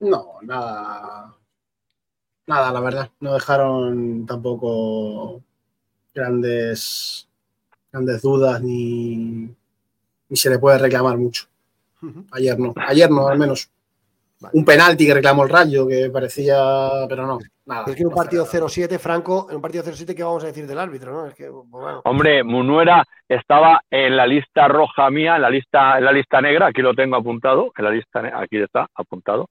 No, 0.00 0.38
nada. 0.42 1.34
Nada, 2.46 2.72
la 2.72 2.80
verdad. 2.80 3.10
No 3.20 3.34
dejaron 3.34 4.26
tampoco 4.26 5.42
grandes, 6.12 7.28
grandes 7.92 8.20
dudas 8.22 8.60
ni, 8.60 9.54
ni 10.28 10.36
se 10.36 10.50
le 10.50 10.58
puede 10.58 10.78
reclamar 10.78 11.16
mucho. 11.16 11.46
Ayer 12.32 12.58
no, 12.58 12.74
ayer 12.76 13.10
no, 13.10 13.28
al 13.28 13.38
menos. 13.38 13.70
Un 14.52 14.64
penalti 14.64 15.06
que 15.06 15.14
reclamó 15.14 15.44
el 15.44 15.50
Rayo, 15.50 15.86
que 15.86 16.08
parecía, 16.10 16.56
pero 17.08 17.26
no, 17.26 17.38
nada. 17.66 17.84
Es 17.86 17.94
que 17.94 18.02
en 18.02 18.08
un 18.08 18.14
partido 18.14 18.46
0-7, 18.46 18.98
Franco, 18.98 19.46
en 19.50 19.56
un 19.56 19.62
partido 19.62 19.84
0-7, 19.84 20.14
¿qué 20.14 20.22
vamos 20.22 20.42
a 20.44 20.46
decir 20.46 20.66
del 20.66 20.78
árbitro? 20.78 21.12
¿no? 21.12 21.26
Es 21.26 21.34
que, 21.34 21.50
pues 21.50 21.96
Hombre, 22.04 22.42
Munuera 22.42 23.04
estaba 23.28 23.82
en 23.90 24.16
la 24.16 24.26
lista 24.26 24.66
roja 24.68 25.10
mía, 25.10 25.36
en 25.36 25.42
la 25.42 25.50
lista, 25.50 25.98
en 25.98 26.04
la 26.04 26.12
lista 26.12 26.40
negra, 26.40 26.68
aquí 26.68 26.80
lo 26.80 26.94
tengo 26.94 27.16
apuntado, 27.16 27.70
en 27.76 27.84
la 27.84 27.90
lista, 27.90 28.22
aquí 28.34 28.56
está 28.56 28.88
apuntado, 28.94 29.50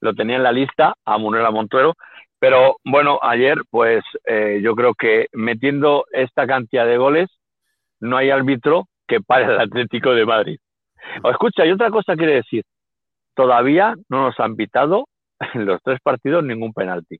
lo 0.00 0.14
tenía 0.14 0.36
en 0.36 0.42
la 0.42 0.52
lista 0.52 0.94
a 1.04 1.18
Munuera 1.18 1.50
Montuero, 1.50 1.94
pero 2.38 2.76
bueno, 2.84 3.18
ayer 3.22 3.58
pues 3.70 4.02
eh, 4.24 4.60
yo 4.62 4.74
creo 4.74 4.94
que 4.94 5.26
metiendo 5.32 6.06
esta 6.12 6.46
cantidad 6.46 6.86
de 6.86 6.96
goles, 6.96 7.28
no 8.00 8.16
hay 8.16 8.30
árbitro 8.30 8.88
que 9.06 9.20
pare 9.20 9.44
el 9.44 9.60
Atlético 9.60 10.12
de 10.12 10.24
Madrid. 10.24 10.58
O 11.22 11.30
escucha, 11.30 11.66
y 11.66 11.72
otra 11.72 11.90
cosa 11.90 12.16
quiere 12.16 12.36
decir, 12.36 12.64
todavía 13.40 13.94
no 14.10 14.24
nos 14.24 14.38
han 14.38 14.54
pitado 14.54 15.08
en 15.54 15.64
los 15.66 15.80
tres 15.82 15.98
partidos 16.02 16.44
ningún 16.44 16.74
penalti. 16.74 17.18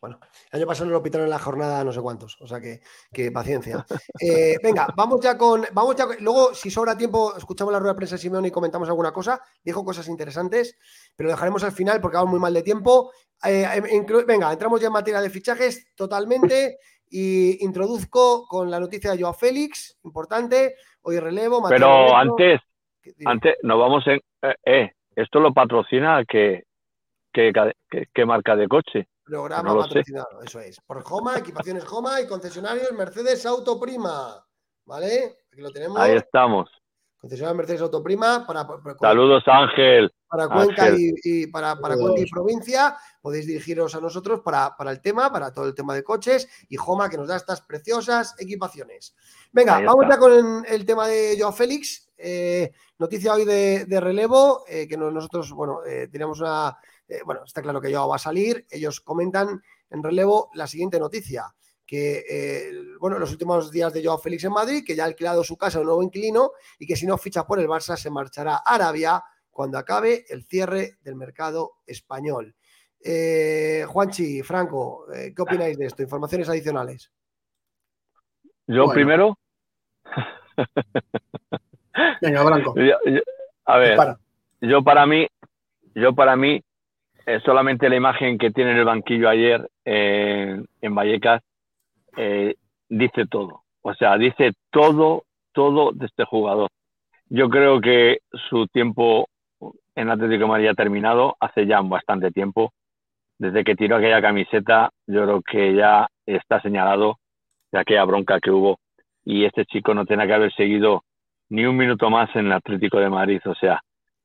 Bueno, 0.00 0.18
el 0.50 0.58
año 0.58 0.66
pasado 0.66 0.86
nos 0.86 0.94
lo 0.94 1.02
pitaron 1.04 1.26
en 1.26 1.30
la 1.30 1.38
jornada 1.38 1.84
no 1.84 1.92
sé 1.92 2.00
cuántos, 2.00 2.36
o 2.40 2.48
sea 2.48 2.60
que, 2.60 3.30
paciencia. 3.30 3.86
Eh, 4.20 4.56
venga, 4.60 4.88
vamos 4.96 5.20
ya 5.20 5.38
con. 5.38 5.64
Vamos 5.72 5.94
ya 5.94 6.06
luego, 6.18 6.52
si 6.52 6.68
sobra 6.68 6.96
tiempo, 6.98 7.36
escuchamos 7.36 7.72
la 7.72 7.78
rueda 7.78 7.92
de 7.92 7.96
prensa 7.96 8.16
de 8.16 8.22
Simeone 8.22 8.48
y 8.48 8.50
comentamos 8.50 8.88
alguna 8.88 9.12
cosa. 9.12 9.40
Dijo 9.62 9.84
cosas 9.84 10.08
interesantes, 10.08 10.76
pero 11.16 11.28
lo 11.28 11.34
dejaremos 11.34 11.62
al 11.62 11.70
final 11.70 12.00
porque 12.00 12.16
vamos 12.16 12.32
muy 12.32 12.40
mal 12.40 12.54
de 12.54 12.62
tiempo. 12.62 13.12
Eh, 13.44 13.66
em, 13.72 14.06
venga, 14.26 14.52
entramos 14.52 14.80
ya 14.80 14.88
en 14.88 14.92
materia 14.94 15.20
de 15.20 15.30
fichajes 15.30 15.94
totalmente 15.94 16.78
y 17.08 17.64
introduzco 17.64 18.46
con 18.48 18.68
la 18.68 18.80
noticia 18.80 19.12
de 19.12 19.20
Joao 19.20 19.34
Félix, 19.34 19.96
importante. 20.02 20.74
Hoy 21.02 21.20
relevo. 21.20 21.62
pero 21.68 22.16
antes, 22.16 22.60
antes 23.24 23.54
nos 23.62 23.78
vamos 23.78 24.04
en. 24.08 24.20
Eh, 24.42 24.54
eh, 24.64 24.90
esto 25.14 25.40
lo 25.40 25.52
patrocina 25.52 26.24
que, 26.24 26.64
que, 27.32 28.26
marca 28.26 28.56
de 28.56 28.68
coche. 28.68 29.08
Programa 29.24 29.76
patrocinado, 29.76 30.42
eso 30.42 30.60
es. 30.60 30.80
Por 30.80 31.02
Joma, 31.02 31.38
equipaciones 31.38 31.84
Joma 31.84 32.20
y 32.20 32.26
concesionarios 32.26 32.92
Mercedes 32.92 33.46
Autoprima. 33.46 34.44
¿Vale? 34.86 35.36
Aquí 35.52 35.60
lo 35.60 35.70
tenemos. 35.70 35.98
Ahí 35.98 36.16
estamos. 36.16 36.70
Concesionarios 37.20 37.58
Mercedes 37.58 37.82
Autoprima 37.82 38.46
para. 38.46 38.66
Saludos, 39.00 39.44
Ángel. 39.46 40.10
Para 40.30 40.48
Cuenca 40.48 40.90
y, 40.96 41.46
para, 41.48 41.80
para 41.80 41.96
Cuenca 41.96 42.20
y 42.20 42.30
provincia. 42.30 42.96
Podéis 43.20 43.46
dirigiros 43.46 43.94
a 43.94 44.00
nosotros 44.00 44.40
para, 44.40 44.74
el 44.86 45.00
tema, 45.00 45.32
para 45.32 45.52
todo 45.52 45.66
el 45.66 45.74
tema 45.74 45.94
de 45.94 46.04
coches. 46.04 46.48
Y 46.68 46.76
Joma, 46.76 47.10
que 47.10 47.16
nos 47.16 47.28
da 47.28 47.36
estas 47.36 47.60
preciosas 47.60 48.34
equipaciones. 48.38 49.14
Venga, 49.52 49.80
vamos 49.80 50.06
ya 50.08 50.18
con 50.18 50.64
el 50.66 50.86
tema 50.86 51.08
de 51.08 51.36
Joao 51.38 51.52
Félix. 51.52 52.08
Eh, 52.16 52.70
noticia 52.98 53.32
hoy 53.34 53.44
de, 53.44 54.00
relevo, 54.00 54.64
eh, 54.68 54.86
que 54.86 54.96
nosotros, 54.96 55.50
bueno, 55.52 55.84
eh, 55.84 56.08
tenemos 56.10 56.40
una 56.40 56.78
eh, 57.10 57.22
bueno, 57.26 57.42
está 57.44 57.60
claro 57.60 57.80
que 57.80 57.90
yo 57.90 58.06
va 58.08 58.16
a 58.16 58.20
salir. 58.20 58.64
Ellos 58.70 59.00
comentan 59.00 59.60
en 59.90 60.02
relevo 60.02 60.50
la 60.54 60.66
siguiente 60.66 61.00
noticia, 61.00 61.52
que 61.84 62.24
eh, 62.28 62.72
bueno, 63.00 63.18
los 63.18 63.32
últimos 63.32 63.70
días 63.70 63.92
de 63.92 64.04
Joao 64.04 64.18
Félix 64.18 64.44
en 64.44 64.52
Madrid, 64.52 64.84
que 64.86 64.94
ya 64.94 65.02
ha 65.02 65.06
alquilado 65.06 65.42
su 65.42 65.56
casa 65.56 65.78
a 65.78 65.80
un 65.80 65.88
nuevo 65.88 66.02
inquilino 66.02 66.52
y 66.78 66.86
que 66.86 66.94
si 66.94 67.06
no 67.06 67.18
ficha 67.18 67.44
por 67.46 67.58
el 67.58 67.66
Barça 67.66 67.96
se 67.96 68.10
marchará 68.10 68.62
a 68.64 68.74
Arabia 68.74 69.22
cuando 69.60 69.76
acabe 69.76 70.24
el 70.30 70.42
cierre 70.44 70.92
del 71.02 71.16
mercado 71.16 71.72
español. 71.86 72.54
Eh, 73.04 73.84
Juanchi, 73.86 74.40
Franco, 74.40 75.04
¿qué 75.12 75.42
opináis 75.42 75.76
de 75.76 75.84
esto? 75.84 76.02
Informaciones 76.02 76.48
adicionales. 76.48 77.12
Yo 78.66 78.88
primero. 78.88 79.36
Venga, 82.22 82.42
Franco. 82.42 82.74
a 83.66 83.76
ver, 83.76 83.98
yo 84.62 84.82
para 84.82 85.04
mí, 85.04 85.28
yo 85.94 86.14
para 86.14 86.36
mí 86.36 86.62
eh, 87.26 87.40
solamente 87.44 87.90
la 87.90 87.96
imagen 87.96 88.38
que 88.38 88.52
tiene 88.52 88.70
en 88.70 88.78
el 88.78 88.86
banquillo 88.86 89.28
ayer 89.28 89.70
en 89.84 90.94
Vallecas 90.94 91.42
eh, 92.16 92.54
dice 92.88 93.26
todo. 93.26 93.64
O 93.82 93.92
sea, 93.92 94.16
dice 94.16 94.52
todo, 94.70 95.24
todo 95.52 95.92
de 95.92 96.06
este 96.06 96.24
jugador. 96.24 96.70
Yo 97.32 97.48
creo 97.48 97.80
que 97.80 98.18
su 98.48 98.66
tiempo 98.66 99.28
en 100.00 100.10
Atlético 100.10 100.44
de 100.44 100.48
Madrid 100.48 100.68
ha 100.68 100.74
terminado 100.74 101.36
hace 101.40 101.66
ya 101.66 101.80
bastante 101.82 102.30
tiempo. 102.30 102.72
Desde 103.38 103.64
que 103.64 103.74
tiró 103.74 103.96
aquella 103.96 104.20
camiseta, 104.20 104.90
yo 105.06 105.22
creo 105.24 105.42
que 105.42 105.74
ya 105.74 106.08
está 106.26 106.60
señalado 106.60 107.18
de 107.72 107.80
aquella 107.80 108.04
bronca 108.04 108.40
que 108.40 108.50
hubo. 108.50 108.78
Y 109.24 109.44
este 109.44 109.64
chico 109.66 109.94
no 109.94 110.04
tiene 110.06 110.26
que 110.26 110.34
haber 110.34 110.52
seguido 110.54 111.04
ni 111.50 111.64
un 111.64 111.76
minuto 111.76 112.10
más 112.10 112.34
en 112.34 112.46
el 112.46 112.52
Atlético 112.52 112.98
de 112.98 113.10
Madrid. 113.10 113.40
O 113.46 113.54
sea, 113.54 113.80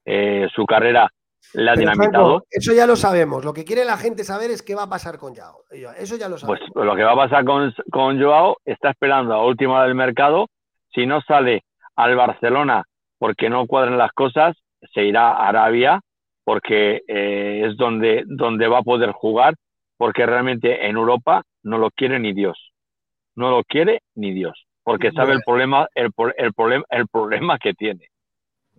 eh, 0.05 0.47
su 0.53 0.65
carrera 0.65 1.09
la 1.53 1.75
dinamitado. 1.75 2.45
eso 2.49 2.73
ya 2.73 2.87
lo 2.87 2.95
sabemos. 2.95 3.45
Lo 3.45 3.53
que 3.53 3.65
quiere 3.65 3.85
la 3.85 3.97
gente 3.97 4.23
saber 4.23 4.51
es 4.51 4.61
qué 4.63 4.75
va 4.75 4.83
a 4.83 4.89
pasar 4.89 5.17
con 5.17 5.35
Joao. 5.35 5.63
Eso 5.97 6.17
ya 6.17 6.27
lo 6.27 6.37
sabemos. 6.37 6.59
Pues 6.73 6.85
lo 6.85 6.95
que 6.95 7.03
va 7.03 7.11
a 7.11 7.27
pasar 7.27 7.45
con, 7.45 7.73
con 7.91 8.21
Joao 8.21 8.57
está 8.65 8.91
esperando 8.91 9.33
a 9.33 9.45
última 9.45 9.83
del 9.83 9.95
mercado. 9.95 10.47
Si 10.93 11.05
no 11.05 11.21
sale 11.21 11.63
al 11.95 12.15
Barcelona 12.15 12.83
porque 13.17 13.49
no 13.49 13.67
cuadran 13.67 13.97
las 13.97 14.11
cosas, 14.11 14.55
se 14.93 15.03
irá 15.03 15.31
a 15.31 15.47
Arabia 15.47 16.01
porque 16.43 17.03
eh, 17.07 17.63
es 17.65 17.75
donde, 17.75 18.23
donde 18.27 18.67
va 18.67 18.79
a 18.79 18.83
poder 18.83 19.11
jugar, 19.11 19.55
porque 19.97 20.25
realmente 20.25 20.87
en 20.87 20.95
Europa 20.95 21.43
no 21.63 21.77
lo 21.77 21.89
quiere 21.91 22.19
ni 22.19 22.33
Dios. 22.33 22.71
No 23.35 23.49
lo 23.49 23.63
quiere 23.63 24.01
ni 24.13 24.31
Dios, 24.31 24.65
porque 24.83 25.11
sabe 25.11 25.33
el 25.33 25.41
problema, 25.45 25.87
el, 25.95 26.11
el, 26.37 26.53
problema, 26.53 26.85
el 26.89 27.07
problema 27.07 27.57
que 27.57 27.73
tiene. 27.73 28.09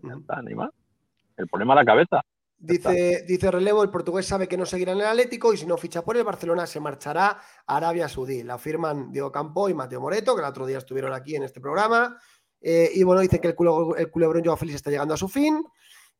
El 0.02 1.48
problema 1.48 1.74
de 1.74 1.80
la 1.80 1.84
cabeza. 1.84 2.22
Dice, 2.58 3.24
dice 3.28 3.50
Relevo, 3.50 3.82
el 3.82 3.90
portugués 3.90 4.26
sabe 4.26 4.48
que 4.48 4.56
no 4.56 4.64
seguirá 4.64 4.92
en 4.92 5.00
el 5.00 5.06
Atlético 5.06 5.52
y 5.52 5.58
si 5.58 5.66
no 5.66 5.76
ficha 5.76 6.02
por 6.02 6.16
el 6.16 6.24
Barcelona 6.24 6.66
se 6.66 6.80
marchará 6.80 7.38
a 7.66 7.76
Arabia 7.76 8.08
Saudí. 8.08 8.42
La 8.44 8.56
firman 8.56 9.12
Diego 9.12 9.30
Campo 9.30 9.68
y 9.68 9.74
Mateo 9.74 10.00
Moreto, 10.00 10.34
que 10.34 10.40
el 10.40 10.48
otro 10.48 10.64
día 10.64 10.78
estuvieron 10.78 11.12
aquí 11.12 11.36
en 11.36 11.42
este 11.42 11.60
programa. 11.60 12.16
Eh, 12.62 12.90
y 12.94 13.02
bueno, 13.02 13.20
dice 13.20 13.40
que 13.40 13.48
el, 13.48 13.56
el 13.98 14.10
culebrón 14.10 14.42
Joao 14.42 14.56
Félix 14.56 14.76
está 14.76 14.90
llegando 14.90 15.12
a 15.12 15.18
su 15.18 15.28
fin. 15.28 15.62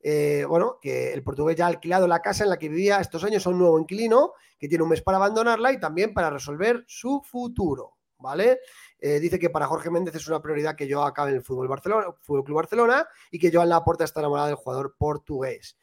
Eh, 0.08 0.44
bueno, 0.44 0.78
que 0.80 1.12
el 1.12 1.24
portugués 1.24 1.56
ya 1.56 1.64
ha 1.64 1.68
alquilado 1.68 2.06
la 2.06 2.22
casa 2.22 2.44
en 2.44 2.50
la 2.50 2.60
que 2.60 2.68
vivía 2.68 3.00
estos 3.00 3.24
años 3.24 3.44
a 3.44 3.50
un 3.50 3.58
nuevo 3.58 3.76
inquilino, 3.76 4.34
que 4.56 4.68
tiene 4.68 4.84
un 4.84 4.90
mes 4.90 5.02
para 5.02 5.16
abandonarla 5.16 5.72
y 5.72 5.80
también 5.80 6.14
para 6.14 6.30
resolver 6.30 6.84
su 6.86 7.22
futuro. 7.24 7.94
¿Vale? 8.18 8.60
Eh, 9.00 9.18
dice 9.18 9.40
que 9.40 9.50
para 9.50 9.66
Jorge 9.66 9.90
Méndez 9.90 10.14
es 10.14 10.28
una 10.28 10.40
prioridad 10.40 10.76
que 10.76 10.86
yo 10.86 11.02
acabe 11.02 11.30
en 11.30 11.38
el 11.38 11.42
Fútbol, 11.42 11.66
Barcelona, 11.66 12.06
Fútbol 12.22 12.44
Club 12.44 12.56
Barcelona 12.56 13.04
y 13.32 13.40
que 13.40 13.50
Joan 13.52 13.68
Laporta 13.68 14.04
está 14.04 14.20
enamorada 14.20 14.46
del 14.46 14.56
jugador 14.56 14.94
portugués. 14.96 15.76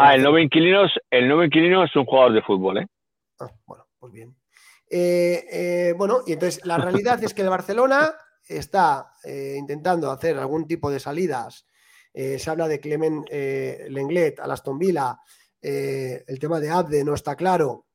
Ah, 0.00 0.16
el 0.16 0.22
nuevo, 0.22 0.40
inquilino 0.40 0.84
es, 0.86 0.92
el 1.08 1.28
nuevo 1.28 1.44
inquilino 1.44 1.84
es 1.84 1.94
un 1.94 2.06
jugador 2.06 2.32
de 2.32 2.42
fútbol, 2.42 2.78
¿eh? 2.78 2.86
Ah, 3.38 3.52
bueno, 3.66 3.86
pues 4.00 4.12
bien. 4.12 4.36
Eh, 4.90 5.94
bueno, 5.96 6.22
y 6.26 6.32
entonces 6.32 6.66
la 6.66 6.76
realidad 6.76 7.22
es 7.22 7.32
que 7.32 7.42
el 7.42 7.50
Barcelona 7.50 8.14
está 8.48 9.14
intentando 9.56 10.10
hacer 10.10 10.36
algún 10.38 10.66
tipo 10.66 10.90
de 10.90 10.98
salidas. 10.98 11.69
Se 12.14 12.50
habla 12.50 12.68
de 12.68 12.80
Clement 12.80 13.28
Lenglet 13.30 14.38
a 14.40 14.44
Aston 14.44 14.78
Villa. 14.78 15.18
el 15.60 16.38
tema 16.38 16.60
de 16.60 16.70
Abde 16.70 17.04
no 17.04 17.14
está 17.14 17.36
claro. 17.36 17.86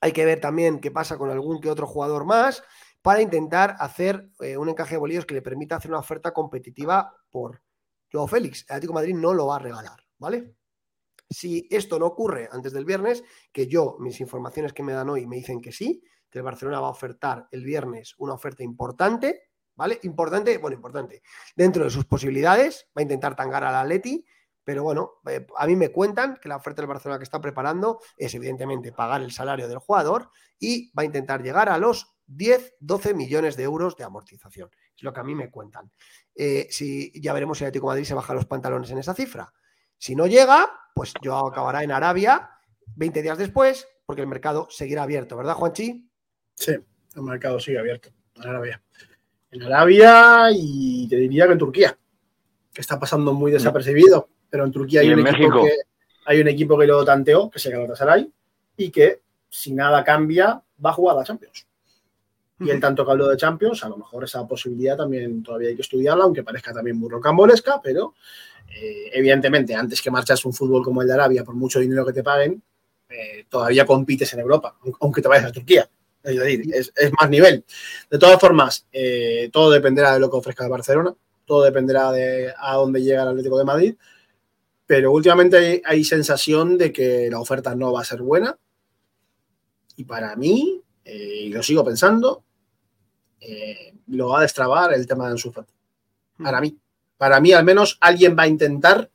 Hay 0.00 0.12
que 0.12 0.24
ver 0.24 0.40
también 0.40 0.80
qué 0.80 0.90
pasa 0.90 1.18
con 1.18 1.30
algún 1.30 1.60
que 1.60 1.70
otro 1.70 1.86
jugador 1.86 2.24
más 2.24 2.62
para 3.02 3.20
intentar 3.22 3.76
hacer 3.78 4.30
un 4.58 4.68
encaje 4.68 4.94
de 4.94 4.98
bolillos 4.98 5.26
que 5.26 5.34
le 5.34 5.42
permita 5.42 5.76
hacer 5.76 5.90
una 5.90 6.00
oferta 6.00 6.32
competitiva 6.32 7.14
por 7.30 7.62
Joao 8.10 8.26
Félix. 8.26 8.64
El 8.68 8.76
Atlético 8.76 8.94
Madrid 8.94 9.14
no 9.14 9.34
lo 9.34 9.46
va 9.46 9.56
a 9.56 9.60
regalar, 9.60 10.00
¿vale? 10.18 10.54
Si 11.30 11.68
esto 11.70 11.98
no 11.98 12.06
ocurre 12.06 12.48
antes 12.50 12.72
del 12.72 12.86
viernes, 12.86 13.22
que 13.52 13.66
yo, 13.66 13.96
mis 14.00 14.20
informaciones 14.20 14.72
que 14.72 14.82
me 14.82 14.94
dan 14.94 15.10
hoy 15.10 15.26
me 15.26 15.36
dicen 15.36 15.60
que 15.60 15.72
sí, 15.72 16.02
que 16.30 16.38
el 16.38 16.44
Barcelona 16.44 16.80
va 16.80 16.88
a 16.88 16.92
ofertar 16.92 17.48
el 17.50 17.64
viernes 17.64 18.14
una 18.18 18.34
oferta 18.34 18.62
importante, 18.62 19.47
¿vale? 19.78 20.00
Importante, 20.02 20.58
bueno, 20.58 20.74
importante. 20.74 21.22
Dentro 21.54 21.84
de 21.84 21.90
sus 21.90 22.04
posibilidades, 22.04 22.88
va 22.88 23.00
a 23.00 23.02
intentar 23.02 23.36
tangar 23.36 23.62
al 23.64 23.76
Atleti, 23.76 24.26
Pero 24.64 24.82
bueno, 24.82 25.12
eh, 25.26 25.46
a 25.56 25.66
mí 25.66 25.76
me 25.76 25.90
cuentan 25.90 26.36
que 26.36 26.48
la 26.48 26.56
oferta 26.56 26.82
del 26.82 26.88
Barcelona 26.88 27.18
que 27.18 27.24
está 27.24 27.40
preparando 27.40 28.00
es 28.18 28.34
evidentemente 28.34 28.92
pagar 28.92 29.22
el 29.22 29.30
salario 29.30 29.66
del 29.66 29.78
jugador 29.78 30.30
y 30.58 30.90
va 30.90 31.04
a 31.04 31.06
intentar 31.06 31.42
llegar 31.42 31.70
a 31.70 31.78
los 31.78 32.18
10, 32.26 32.74
12 32.80 33.14
millones 33.14 33.56
de 33.56 33.62
euros 33.62 33.96
de 33.96 34.04
amortización. 34.04 34.68
Es 34.94 35.02
lo 35.02 35.12
que 35.14 35.20
a 35.20 35.24
mí 35.24 35.34
me 35.34 35.48
cuentan. 35.50 35.90
Eh, 36.34 36.66
si, 36.70 37.10
ya 37.18 37.32
veremos 37.32 37.56
si 37.56 37.64
el 37.64 37.68
Atlético 37.68 37.86
Madrid 37.86 38.04
se 38.04 38.12
baja 38.12 38.34
los 38.34 38.44
pantalones 38.44 38.90
en 38.90 38.98
esa 38.98 39.14
cifra. 39.14 39.50
Si 39.96 40.14
no 40.14 40.26
llega, 40.26 40.68
pues 40.94 41.14
yo 41.22 41.46
acabará 41.46 41.82
en 41.82 41.92
Arabia 41.92 42.50
20 42.96 43.22
días 43.22 43.38
después, 43.38 43.88
porque 44.04 44.22
el 44.22 44.28
mercado 44.28 44.66
seguirá 44.70 45.04
abierto, 45.04 45.36
¿verdad, 45.36 45.54
Juanchi? 45.54 46.10
Sí, 46.54 46.72
el 47.14 47.22
mercado 47.22 47.58
sigue 47.58 47.78
abierto 47.78 48.10
en 48.34 48.48
Arabia. 48.48 48.82
En 49.50 49.62
Arabia 49.62 50.48
y 50.52 51.08
te 51.08 51.16
diría 51.16 51.46
que 51.46 51.52
en 51.52 51.58
Turquía, 51.58 51.96
que 52.72 52.80
está 52.80 52.98
pasando 52.98 53.32
muy 53.32 53.50
desapercibido. 53.50 54.28
Pero 54.50 54.64
en 54.64 54.72
Turquía 54.72 55.00
hay, 55.00 55.12
un 55.12 55.26
equipo, 55.26 55.62
que, 55.64 55.76
hay 56.26 56.40
un 56.40 56.48
equipo 56.48 56.78
que 56.78 56.86
lo 56.86 57.04
tanteó, 57.04 57.50
que 57.50 57.58
se 57.58 57.70
Galatasaray, 57.70 58.30
y 58.76 58.90
que 58.90 59.20
si 59.48 59.72
nada 59.72 60.02
cambia, 60.04 60.62
va 60.84 60.90
a 60.90 60.92
jugar 60.92 61.16
a 61.16 61.20
la 61.20 61.24
Champions. 61.24 61.66
Y 62.60 62.70
el 62.70 62.80
tanto 62.80 63.04
que 63.04 63.12
habló 63.12 63.28
de 63.28 63.36
Champions, 63.36 63.84
a 63.84 63.88
lo 63.88 63.98
mejor 63.98 64.24
esa 64.24 64.46
posibilidad 64.46 64.96
también 64.96 65.42
todavía 65.42 65.68
hay 65.68 65.76
que 65.76 65.82
estudiarla, 65.82 66.24
aunque 66.24 66.42
parezca 66.42 66.72
también 66.72 66.98
muy 66.98 67.08
rocambolesca, 67.08 67.80
pero 67.80 68.14
eh, 68.68 69.10
evidentemente, 69.12 69.74
antes 69.74 70.02
que 70.02 70.10
marchas 70.10 70.44
un 70.44 70.52
fútbol 70.52 70.82
como 70.82 71.02
el 71.02 71.08
de 71.08 71.14
Arabia, 71.14 71.44
por 71.44 71.54
mucho 71.54 71.78
dinero 71.78 72.04
que 72.04 72.12
te 72.12 72.22
paguen, 72.22 72.60
eh, 73.08 73.46
todavía 73.48 73.86
compites 73.86 74.32
en 74.34 74.40
Europa, 74.40 74.76
aunque 75.00 75.22
te 75.22 75.28
vayas 75.28 75.46
a 75.46 75.52
Turquía. 75.52 75.88
Es 76.22 76.36
decir, 76.36 76.74
es, 76.74 76.92
más 77.18 77.30
nivel. 77.30 77.64
De 78.10 78.18
todas 78.18 78.40
formas, 78.40 78.86
eh, 78.92 79.48
todo 79.52 79.70
dependerá 79.70 80.14
de 80.14 80.20
lo 80.20 80.30
que 80.30 80.36
ofrezca 80.36 80.64
el 80.64 80.70
Barcelona, 80.70 81.14
todo 81.44 81.62
dependerá 81.62 82.12
de 82.12 82.52
a 82.56 82.74
dónde 82.74 83.02
llega 83.02 83.22
el 83.22 83.28
Atlético 83.28 83.58
de 83.58 83.64
Madrid 83.64 83.94
pero 84.88 85.12
últimamente 85.12 85.82
hay, 85.84 86.02
sensación 86.02 86.78
de 86.78 86.90
que 86.90 87.28
la 87.30 87.38
oferta 87.38 87.74
no 87.74 87.92
va 87.92 88.00
a 88.00 88.06
ser 88.06 88.22
buena. 88.22 88.58
Y 89.96 90.04
para 90.04 90.34
mí, 90.34 90.82
eh, 91.04 91.42
y 91.42 91.48
lo 91.50 91.62
sigo 91.62 91.84
pensando, 91.84 92.42
eh, 93.38 93.92
lo 94.06 94.28
va 94.28 94.38
a 94.38 94.42
destrabar 94.42 94.94
el 94.94 95.06
tema 95.06 95.26
de 95.26 95.32
Ansu 95.32 95.50
hmm. 95.50 96.42
Para 96.42 96.62
mí. 96.62 96.78
Para 97.18 97.38
mí, 97.38 97.52
al 97.52 97.64
menos, 97.64 97.98
alguien 98.00 98.34
va 98.34 98.44
a 98.44 98.48
intentar 98.48 99.10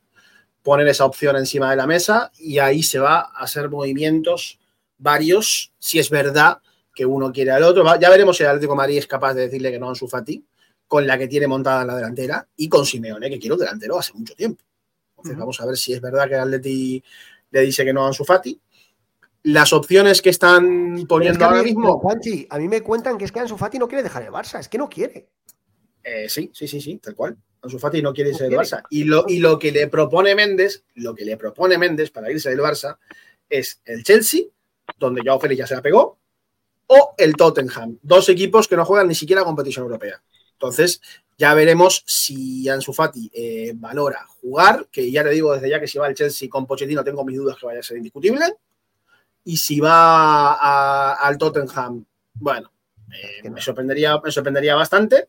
poner 0.62 0.86
esa 0.86 1.06
opción 1.06 1.34
encima 1.34 1.70
de 1.70 1.76
la 1.76 1.88
mesa 1.88 2.30
y 2.38 2.60
ahí 2.60 2.84
se 2.84 3.00
va 3.00 3.18
a 3.18 3.42
hacer 3.42 3.68
movimientos 3.68 4.60
varios, 4.96 5.72
si 5.80 5.98
es 5.98 6.08
verdad 6.08 6.62
que 6.94 7.04
uno 7.04 7.32
quiere 7.32 7.50
al 7.50 7.62
otro. 7.64 7.84
Ya 7.98 8.10
veremos 8.10 8.36
si 8.36 8.42
el 8.42 8.50
Atlético 8.50 8.72
de 8.72 8.78
Madrid 8.78 8.98
es 8.98 9.06
capaz 9.06 9.34
de 9.34 9.42
decirle 9.42 9.72
que 9.72 9.78
no 9.78 9.86
a 9.86 9.90
Ansu 9.90 10.08
con 10.86 11.06
la 11.06 11.18
que 11.18 11.26
tiene 11.26 11.46
montada 11.46 11.82
en 11.82 11.88
la 11.88 11.96
delantera, 11.96 12.46
y 12.56 12.68
con 12.68 12.84
Simeone, 12.84 13.30
que 13.30 13.38
quiere 13.38 13.54
un 13.54 13.60
delantero 13.60 13.98
hace 13.98 14.12
mucho 14.12 14.34
tiempo 14.34 14.64
vamos 15.32 15.60
a 15.60 15.66
ver 15.66 15.76
si 15.76 15.92
es 15.92 16.00
verdad 16.00 16.28
que 16.28 16.36
Atleti 16.36 17.02
le 17.50 17.60
dice 17.60 17.84
que 17.84 17.92
no 17.92 18.04
a 18.04 18.08
Ansu 18.08 18.24
Fati. 18.24 18.60
Las 19.44 19.72
opciones 19.72 20.22
que 20.22 20.30
están 20.30 21.06
poniendo 21.06 21.44
ahora 21.44 21.62
mismo. 21.62 21.98
Juanchi, 21.98 22.46
a 22.48 22.58
mí 22.58 22.68
me 22.68 22.80
cuentan 22.82 23.18
que 23.18 23.26
es 23.26 23.32
que 23.32 23.40
Ansu 23.40 23.56
Fati 23.56 23.78
no 23.78 23.88
quiere 23.88 24.02
dejar 24.02 24.22
el 24.22 24.30
Barça, 24.30 24.58
es 24.58 24.68
que 24.68 24.78
no 24.78 24.88
quiere. 24.88 25.28
Eh, 26.02 26.28
sí, 26.28 26.50
sí, 26.52 26.66
sí, 26.66 26.80
sí, 26.80 26.98
tal 26.98 27.14
cual. 27.14 27.36
Ansu 27.62 27.78
Fati 27.78 28.00
no 28.02 28.12
quiere 28.12 28.30
irse 28.30 28.44
del 28.44 28.54
Barça. 28.54 28.82
Y 28.90 29.04
lo, 29.04 29.24
y 29.28 29.38
lo 29.38 29.58
que 29.58 29.70
le 29.70 29.88
propone 29.88 30.34
Méndez, 30.34 30.84
lo 30.94 31.14
que 31.14 31.24
le 31.24 31.36
propone 31.36 31.78
Méndez 31.78 32.10
para 32.10 32.30
irse 32.30 32.50
del 32.50 32.60
Barça 32.60 32.98
es 33.48 33.80
el 33.84 34.02
Chelsea, 34.02 34.42
donde 34.98 35.22
Joao 35.24 35.40
Félix 35.40 35.58
ya 35.58 35.66
se 35.66 35.74
la 35.74 35.82
pegó, 35.82 36.18
o 36.86 37.14
el 37.16 37.34
Tottenham. 37.34 37.98
Dos 38.02 38.28
equipos 38.28 38.68
que 38.68 38.76
no 38.76 38.84
juegan 38.84 39.08
ni 39.08 39.14
siquiera 39.14 39.44
competición 39.44 39.84
europea. 39.84 40.22
Entonces, 40.52 41.00
ya 41.36 41.52
veremos 41.54 42.04
si 42.06 42.68
Ansu 42.68 42.92
Fati 42.92 43.30
eh, 43.34 43.72
valora 43.74 44.24
jugar, 44.40 44.86
que 44.90 45.10
ya 45.10 45.24
te 45.24 45.30
digo 45.30 45.52
desde 45.52 45.68
ya 45.68 45.80
que 45.80 45.88
si 45.88 45.98
va 45.98 46.06
al 46.06 46.14
Chelsea 46.14 46.48
con 46.48 46.66
Pochettino 46.66 47.02
tengo 47.02 47.24
mis 47.24 47.36
dudas 47.36 47.56
que 47.58 47.66
vaya 47.66 47.80
a 47.80 47.82
ser 47.82 47.96
indiscutible. 47.96 48.44
Y 49.44 49.56
si 49.56 49.80
va 49.80 51.14
al 51.14 51.36
Tottenham, 51.36 52.04
bueno, 52.34 52.72
eh, 53.12 53.50
me, 53.50 53.60
sorprendería, 53.60 54.18
me 54.22 54.30
sorprendería 54.30 54.74
bastante. 54.74 55.28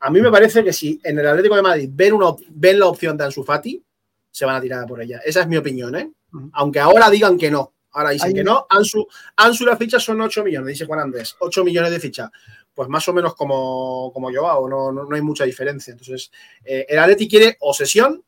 A 0.00 0.10
mí 0.10 0.20
me 0.20 0.30
parece 0.30 0.64
que 0.64 0.72
si 0.72 1.00
en 1.02 1.18
el 1.18 1.26
Atlético 1.26 1.56
de 1.56 1.62
Madrid 1.62 1.88
ven, 1.92 2.14
uno, 2.14 2.36
ven 2.48 2.78
la 2.78 2.86
opción 2.86 3.16
de 3.16 3.24
Ansu 3.24 3.44
Fati, 3.44 3.82
se 4.30 4.44
van 4.44 4.56
a 4.56 4.60
tirar 4.60 4.86
por 4.86 5.00
ella. 5.00 5.20
Esa 5.24 5.42
es 5.42 5.46
mi 5.46 5.56
opinión, 5.56 5.94
¿eh? 5.94 6.10
Aunque 6.54 6.80
ahora 6.80 7.08
digan 7.10 7.38
que 7.38 7.50
no. 7.50 7.72
Ahora 7.92 8.10
dicen 8.10 8.34
que 8.34 8.44
no. 8.44 8.66
Ansu, 8.68 9.06
Ansu 9.36 9.64
las 9.66 9.78
fichas 9.78 10.02
son 10.02 10.20
8 10.20 10.44
millones, 10.44 10.68
dice 10.68 10.86
Juan 10.86 11.00
Andrés. 11.00 11.36
8 11.38 11.64
millones 11.64 11.90
de 11.90 12.00
fichas 12.00 12.30
pues 12.74 12.88
más 12.88 13.06
o 13.08 13.12
menos 13.12 13.34
como, 13.34 14.10
como 14.12 14.32
Joao, 14.32 14.68
no, 14.68 14.92
no, 14.92 15.14
hay 15.14 15.20
mucha 15.20 15.44
diferencia. 15.44 15.92
Entonces, 15.92 16.30
eh, 16.64 16.86
el 16.88 16.98
Atleti 16.98 17.28
quiere 17.28 17.56
o 17.60 17.74
sesión 17.74 18.22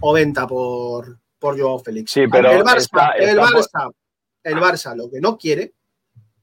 o 0.00 0.12
venta 0.12 0.46
por, 0.46 1.18
por 1.38 1.58
Joao 1.58 1.78
Félix. 1.78 2.12
Sí, 2.12 2.26
pero 2.28 2.50
el 2.50 2.62
Barça, 2.62 3.12
el, 3.18 3.38
Barça, 3.38 3.92
el 4.42 4.56
Barça 4.56 4.96
lo 4.96 5.10
que 5.10 5.20
no 5.20 5.36
quiere 5.36 5.74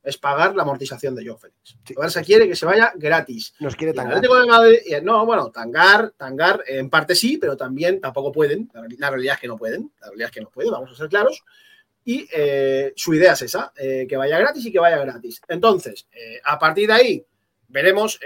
es 0.04 0.18
pagar 0.20 0.56
la 0.56 0.62
amortización 0.62 1.16
de 1.16 1.26
Joao 1.26 1.38
Félix. 1.38 1.78
El 1.89 1.96
Barça 1.96 2.24
quiere 2.24 2.48
que 2.48 2.56
se 2.56 2.66
vaya 2.66 2.93
gratis. 2.96 3.56
Nos 3.60 3.76
quiere 3.76 3.93
tangar. 3.93 4.22
no, 5.04 5.26
bueno, 5.26 5.50
tangar, 5.50 6.12
tangar, 6.16 6.64
en 6.68 6.89
parte 6.91 7.16
sí, 7.16 7.38
pero 7.38 7.58
también 7.58 8.00
tampoco 8.00 8.32
pueden. 8.32 8.70
La, 9.00 9.10
realidad 9.10 9.36
es 9.36 9.41
que 9.41 9.48
no 9.48 9.58
pueden. 9.58 9.91
La 10.00 10.08
realidad 10.08 10.30
es 10.30 10.34
que 10.34 10.41
no 10.41 10.50
pueden, 10.50 10.72
vamos 10.72 10.91
a 10.91 10.96
ser 10.96 11.10
claros. 11.10 11.43
Y 12.08 12.28
eh, 12.32 12.93
su 12.95 13.16
idea 13.16 13.34
es 13.34 13.41
esa, 13.41 13.74
eh, 13.76 14.06
que 14.08 14.16
vaya 14.16 14.38
gratis 14.38 14.64
y 14.64 14.72
que 14.72 14.80
vaya 14.80 14.99
gratis. 14.99 15.41
Entonces, 15.47 16.08
eh, 16.12 16.39
a 16.43 16.60
partir 16.60 16.88
de 16.88 16.93
ahí, 16.93 17.26
veremos 17.68 18.20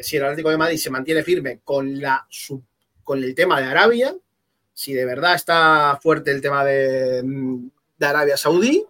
si 0.00 0.16
el 0.16 0.24
Atlético 0.24 0.50
de 0.50 0.56
Madrid 0.56 0.78
se 0.78 0.90
mantiene 0.90 1.22
firme 1.22 1.60
con, 1.62 2.00
la, 2.00 2.26
con 3.04 3.22
el 3.22 3.34
tema 3.34 3.60
de 3.60 3.66
Arabia, 3.66 4.16
si 4.72 4.94
de 4.94 5.04
verdad 5.04 5.34
está 5.34 5.98
fuerte 6.02 6.30
el 6.30 6.40
tema 6.40 6.64
de, 6.64 7.22
de 7.22 8.06
Arabia 8.06 8.38
Saudí, 8.38 8.84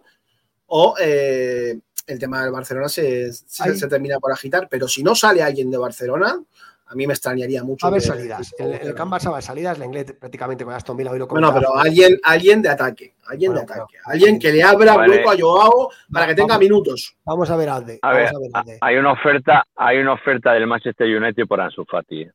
o 0.67 0.95
el 0.97 2.19
tema 2.19 2.41
del 2.41 2.51
Barcelona 2.51 2.87
se, 2.87 3.33
se, 3.33 3.87
termina 3.87 4.17
por 4.17 4.31
agitar. 4.31 4.69
Pero 4.69 4.87
si 4.87 5.03
no 5.03 5.13
sale 5.13 5.43
alguien 5.43 5.69
de 5.69 5.77
Barcelona, 5.77 6.41
a 6.91 6.95
mí 6.95 7.07
me 7.07 7.13
extrañaría 7.13 7.63
mucho. 7.63 7.87
A 7.87 7.89
ver 7.89 8.01
salidas. 8.01 8.53
El, 8.57 8.73
el 8.73 8.93
Canvas 8.93 9.25
va 9.25 9.41
salidas, 9.41 9.79
la 9.79 9.85
inglés 9.85 10.13
prácticamente 10.19 10.65
con 10.65 10.73
Aston 10.73 10.97
Villa 10.97 11.11
hoy 11.11 11.19
lo 11.19 11.27
Bueno, 11.27 11.53
pero 11.53 11.77
alguien, 11.77 12.19
alguien 12.21 12.61
de 12.61 12.67
ataque. 12.67 13.15
Alguien 13.27 13.53
de 13.53 13.61
ataque. 13.61 13.97
alguien 14.03 14.37
que 14.37 14.51
le 14.51 14.61
abra 14.61 14.97
hueco 14.97 15.31
a 15.31 15.35
Joao 15.39 15.89
para 16.11 16.27
que 16.27 16.35
tenga 16.35 16.59
minutos. 16.59 17.15
Vamos 17.23 17.49
a 17.49 17.55
ver, 17.55 17.69
Alde. 17.69 17.99
A 18.01 18.11
ver, 18.11 18.29
hay 18.81 18.97
una 18.97 19.13
oferta, 19.13 19.65
hay 19.73 19.99
una 19.99 20.13
oferta 20.13 20.51
del 20.51 20.67
Manchester 20.67 21.07
United 21.07 21.47
por 21.47 21.61
Ansu 21.61 21.85
Fati. 21.85 22.23
¿eh? 22.23 22.31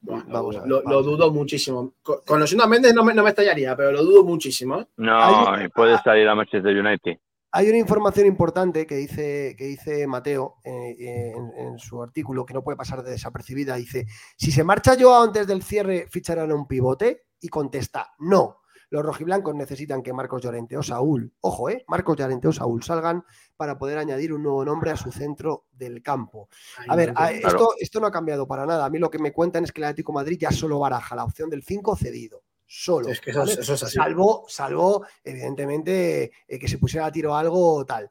vamos 0.00 0.56
a 0.56 0.60
ver, 0.62 0.68
lo, 0.68 1.02
dudo 1.02 1.30
muchísimo. 1.30 1.92
Conociendo 2.02 2.64
a 2.64 2.66
Méndez 2.66 2.92
no 2.94 3.04
me, 3.04 3.14
no 3.14 3.22
me 3.22 3.28
estallaría, 3.28 3.76
pero 3.76 3.92
lo 3.92 4.02
dudo 4.02 4.24
muchísimo. 4.24 4.80
¿eh? 4.80 4.86
No, 4.96 5.52
puede 5.72 5.98
salir 5.98 6.26
a 6.26 6.34
Manchester 6.34 6.76
United. 6.76 7.16
Hay 7.50 7.68
una 7.68 7.78
información 7.78 8.26
importante 8.26 8.86
que 8.86 8.96
dice, 8.96 9.54
que 9.56 9.64
dice 9.64 10.06
Mateo 10.06 10.56
eh, 10.64 11.32
en, 11.56 11.78
su 11.78 12.02
artículo 12.02 12.44
que 12.44 12.52
no 12.52 12.62
puede 12.62 12.76
pasar 12.76 13.02
de 13.02 13.12
desapercibida. 13.12 13.76
Dice, 13.76 14.06
si 14.36 14.52
se 14.52 14.64
marcha 14.64 14.94
yo 14.94 15.22
antes 15.22 15.46
del 15.46 15.62
cierre, 15.62 16.06
ficharán 16.10 16.52
un 16.52 16.66
pivote 16.66 17.28
y 17.40 17.48
contesta, 17.48 18.12
no. 18.18 18.58
Los 18.90 19.04
rojiblancos 19.04 19.54
necesitan 19.54 20.02
que 20.02 20.14
Marcos 20.14 20.42
Llorente 20.42 20.76
o 20.76 20.82
Saúl, 20.82 21.34
ojo, 21.40 21.68
eh, 21.68 21.84
Marcos 21.88 22.16
Llorente 22.16 22.48
o 22.48 22.52
Saúl 22.52 22.82
salgan 22.82 23.24
para 23.56 23.78
poder 23.78 23.98
añadir 23.98 24.32
un 24.32 24.42
nuevo 24.42 24.64
nombre 24.64 24.90
a 24.90 24.96
su 24.96 25.12
centro 25.12 25.66
del 25.72 26.02
campo. 26.02 26.48
A 26.88 26.96
ver, 26.96 27.14
esto, 27.32 27.70
esto 27.78 28.00
no 28.00 28.06
ha 28.06 28.12
cambiado 28.12 28.46
para 28.46 28.64
nada. 28.64 28.86
A 28.86 28.90
mí 28.90 28.98
lo 28.98 29.10
que 29.10 29.18
me 29.18 29.32
cuentan 29.32 29.64
es 29.64 29.72
que 29.72 29.82
el 29.82 29.86
Atlético 29.86 30.12
Madrid 30.12 30.38
ya 30.40 30.50
solo 30.50 30.78
baraja 30.78 31.16
la 31.16 31.24
opción 31.24 31.50
del 31.50 31.62
5 31.62 31.96
cedido 31.96 32.42
solo. 32.68 33.08
Es 33.08 33.20
que 33.20 33.30
eso, 33.30 33.42
es 33.44 33.70
así. 33.70 33.96
Salvo, 33.96 34.44
salvo 34.46 35.06
evidentemente, 35.24 36.30
eh, 36.46 36.58
que 36.58 36.68
se 36.68 36.78
pusiera 36.78 37.06
a 37.06 37.12
tiro 37.12 37.34
algo 37.34 37.84
tal. 37.86 38.10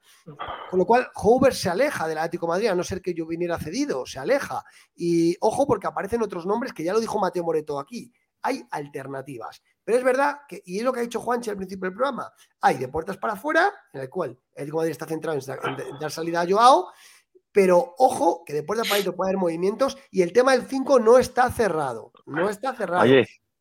Con 0.70 0.80
lo 0.80 0.86
cual, 0.86 1.08
Hoover 1.14 1.54
se 1.54 1.70
aleja 1.70 2.08
del 2.08 2.18
Atlético 2.18 2.48
de 2.48 2.50
Madrid, 2.50 2.68
a 2.68 2.76
no 2.76 2.84
ser 2.84 3.02
que 3.02 3.14
yo 3.14 3.28
viniera 3.28 3.60
cedido, 3.60 4.06
se 4.06 4.20
aleja. 4.20 4.64
Y 4.96 5.38
ojo, 5.40 5.68
porque 5.68 5.88
aparecen 5.88 6.24
otros 6.24 6.46
nombres 6.46 6.74
que 6.74 6.84
ya 6.84 6.92
lo 6.92 7.00
dijo 7.00 7.20
Mateo 7.20 7.44
Moreto 7.44 7.80
aquí. 7.80 8.12
Hay 8.42 8.64
alternativas. 8.72 9.62
Pero 9.84 10.00
es 10.00 10.04
verdad 10.04 10.40
que, 10.48 10.62
y 10.66 10.80
es 10.80 10.84
lo 10.84 10.92
que 10.92 11.00
ha 11.00 11.04
dicho 11.04 11.22
Juanchi 11.22 11.50
al 11.50 11.58
principio 11.58 11.86
del 11.86 11.96
programa, 11.96 12.32
hay 12.62 12.78
de 12.78 12.88
puertas 12.88 13.18
para 13.18 13.34
afuera, 13.34 13.72
en 13.94 14.02
el 14.02 14.10
cual 14.10 14.32
el 14.32 14.36
Atlético 14.54 14.78
de 14.78 14.82
Madrid 14.82 14.92
está 14.92 15.06
centrado 15.06 15.40
en, 15.40 16.00
dar 16.00 16.12
salida 16.12 16.42
a 16.42 16.48
Joao, 16.48 16.88
pero 17.52 17.96
ojo 17.98 18.44
que 18.46 18.54
de 18.54 18.64
puertas 18.64 18.88
para 18.88 18.96
adentro 18.96 19.16
puede 19.16 19.30
haber 19.30 19.40
movimientos 19.40 19.98
y 20.12 20.24
el 20.24 20.34
tema 20.34 20.52
del 20.52 20.68
5 20.68 21.00
no 21.00 21.18
está 21.18 21.52
cerrado. 21.52 22.12
No 22.26 22.50
está 22.50 22.76
cerrado. 22.76 23.06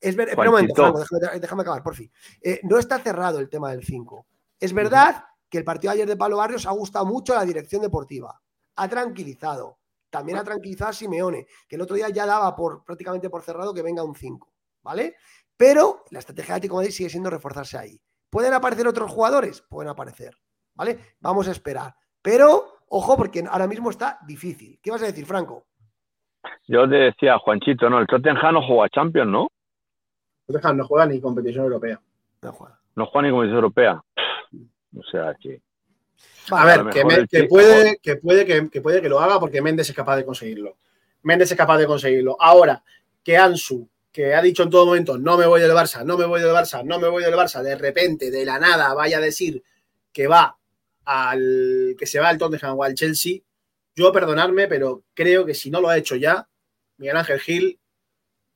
Es 0.00 0.14
verdad, 0.14 0.38
un 0.38 0.46
momento, 0.46 0.94
déjame, 1.40 1.62
acabar, 1.62 1.82
por 1.82 1.94
fin. 1.94 2.10
Eh, 2.42 2.60
no 2.64 2.78
está 2.78 2.98
cerrado 2.98 3.38
el 3.38 3.48
tema 3.48 3.70
del 3.70 3.82
5. 3.82 4.26
Es 4.60 4.72
verdad 4.72 5.24
que 5.48 5.58
el 5.58 5.64
partido 5.64 5.92
ayer 5.92 6.06
de 6.06 6.16
Palo 6.16 6.36
Barrios 6.36 6.66
ha 6.66 6.72
gustado 6.72 7.06
mucho 7.06 7.32
a 7.32 7.36
la 7.36 7.44
dirección 7.44 7.82
deportiva. 7.82 8.40
Ha 8.76 8.88
tranquilizado. 8.88 9.78
También 10.10 10.38
ha 10.38 10.44
tranquilizado 10.44 10.90
a 10.90 10.92
Simeone, 10.92 11.46
que 11.68 11.76
el 11.76 11.82
otro 11.82 11.96
día 11.96 12.08
ya 12.10 12.26
daba 12.26 12.54
por 12.54 12.84
prácticamente 12.84 13.30
por 13.30 13.42
cerrado 13.42 13.74
que 13.74 13.82
venga 13.82 14.04
un 14.04 14.14
5. 14.14 14.52
¿Vale? 14.82 15.16
Pero 15.56 16.04
la 16.10 16.18
estrategia 16.20 16.54
de 16.54 16.56
Atlético 16.58 16.76
Madrid 16.76 16.92
sigue 16.92 17.10
siendo 17.10 17.30
reforzarse 17.30 17.78
ahí. 17.78 18.00
¿Pueden 18.30 18.52
aparecer 18.54 18.86
otros 18.86 19.10
jugadores? 19.10 19.62
Pueden 19.62 19.90
aparecer. 19.90 20.36
¿Vale? 20.74 20.98
Vamos 21.20 21.48
a 21.48 21.52
esperar. 21.52 21.94
Pero, 22.20 22.80
ojo, 22.88 23.16
porque 23.16 23.42
ahora 23.48 23.66
mismo 23.66 23.90
está 23.90 24.18
difícil. 24.26 24.78
¿Qué 24.82 24.90
vas 24.90 25.02
a 25.02 25.06
decir, 25.06 25.24
Franco? 25.24 25.66
Yo 26.68 26.88
te 26.88 26.96
decía, 26.96 27.38
Juanchito, 27.38 27.88
¿no? 27.88 27.98
El 27.98 28.06
Tottenham 28.06 28.54
no 28.54 28.66
juega 28.66 28.88
Champions, 28.90 29.30
¿no? 29.30 29.48
Tottenham 30.46 30.76
no 30.76 30.86
juega 30.86 31.06
ni 31.06 31.20
competición 31.20 31.64
europea. 31.64 32.00
No 32.42 32.52
juega. 32.52 32.78
No 32.94 33.06
juega 33.06 33.26
ni 33.28 33.32
competición 33.32 33.56
europea. 33.56 34.04
O 34.96 35.02
sea, 35.10 35.34
que. 35.40 35.60
A 36.50 36.64
ver, 36.64 36.86
que, 36.90 37.04
me- 37.04 37.26
puede, 37.48 37.98
que, 38.00 38.16
puede, 38.16 38.46
que, 38.46 38.68
que 38.70 38.80
puede 38.80 39.02
que 39.02 39.08
lo 39.08 39.18
haga 39.20 39.40
porque 39.40 39.60
Méndez 39.60 39.90
es 39.90 39.96
capaz 39.96 40.16
de 40.16 40.24
conseguirlo. 40.24 40.76
Méndez 41.22 41.50
es 41.50 41.56
capaz 41.56 41.78
de 41.78 41.86
conseguirlo. 41.86 42.36
Ahora, 42.40 42.82
que 43.22 43.36
Ansu, 43.36 43.88
que 44.12 44.32
ha 44.34 44.40
dicho 44.40 44.62
en 44.62 44.70
todo 44.70 44.86
momento, 44.86 45.18
no 45.18 45.36
me 45.36 45.44
voy 45.46 45.60
del 45.60 45.72
Barça, 45.72 46.04
no 46.04 46.16
me 46.16 46.24
voy 46.24 46.40
del 46.40 46.50
Barça, 46.54 46.84
no 46.84 46.98
me 47.00 47.08
voy 47.08 47.24
del 47.24 47.34
Barça, 47.34 47.62
de 47.62 47.74
repente, 47.76 48.30
de 48.30 48.44
la 48.46 48.58
nada, 48.60 48.94
vaya 48.94 49.18
a 49.18 49.20
decir 49.20 49.62
que 50.12 50.28
va 50.28 50.56
al 51.04 51.96
que 51.98 52.06
se 52.06 52.20
va 52.20 52.28
al 52.28 52.38
Tottenham 52.38 52.78
o 52.78 52.84
al 52.84 52.94
Chelsea, 52.94 53.40
yo 53.94 54.12
perdonarme, 54.12 54.68
pero 54.68 55.02
creo 55.14 55.44
que 55.44 55.54
si 55.54 55.70
no 55.70 55.80
lo 55.80 55.88
ha 55.88 55.96
hecho 55.98 56.16
ya, 56.16 56.48
Miguel 56.98 57.16
Ángel 57.16 57.40
Gil 57.40 57.78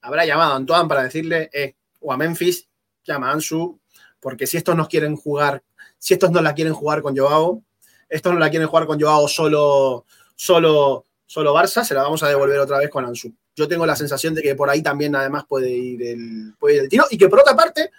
habrá 0.01 0.25
llamado 0.25 0.53
a 0.53 0.57
Antoine 0.57 0.89
para 0.89 1.03
decirle, 1.03 1.51
eh, 1.53 1.75
o 2.01 2.13
a 2.13 2.17
Memphis, 2.17 2.69
llama 3.05 3.31
a 3.31 3.33
Ansu, 3.33 3.79
porque 4.21 4.47
si 4.47 4.57
estos 4.57 4.77
no 4.77 4.89
quieren 4.89 5.17
jugar, 5.17 5.63
si 5.99 6.15
estos 6.15 6.31
no 6.31 6.41
la 6.41 6.55
quieren 6.55 6.75
jugar 6.75 7.03
con 7.03 7.17
Joao, 7.17 7.63
estos 8.09 8.33
no 8.33 8.39
la 8.39 8.51
quieren 8.51 8.69
jugar 8.69 8.87
con 8.87 9.01
Joao 9.01 9.29
solo, 9.29 10.05
solo, 10.35 11.07
solo 11.27 11.55
Barça, 11.55 11.85
se 11.85 11.95
la 11.95 12.03
vamos 12.03 12.23
a 12.23 12.29
devolver 12.29 12.59
otra 12.59 12.79
vez 12.79 12.91
con 12.91 13.05
Ansu. 13.05 13.33
Yo 13.55 13.69
tengo 13.69 13.87
la 13.87 13.97
sensación 13.97 14.35
de 14.35 14.43
que 14.43 14.55
por 14.55 14.71
ahí 14.71 14.83
también 14.83 15.15
además 15.15 15.45
puede 15.47 15.71
ir 15.71 16.03
el, 16.03 16.55
puede 16.59 16.77
ir 16.77 16.81
el 16.83 16.89
tiro 16.89 17.05
y 17.11 17.19
que 17.19 17.29
por 17.29 17.41
otra 17.41 17.55
parte, 17.55 17.91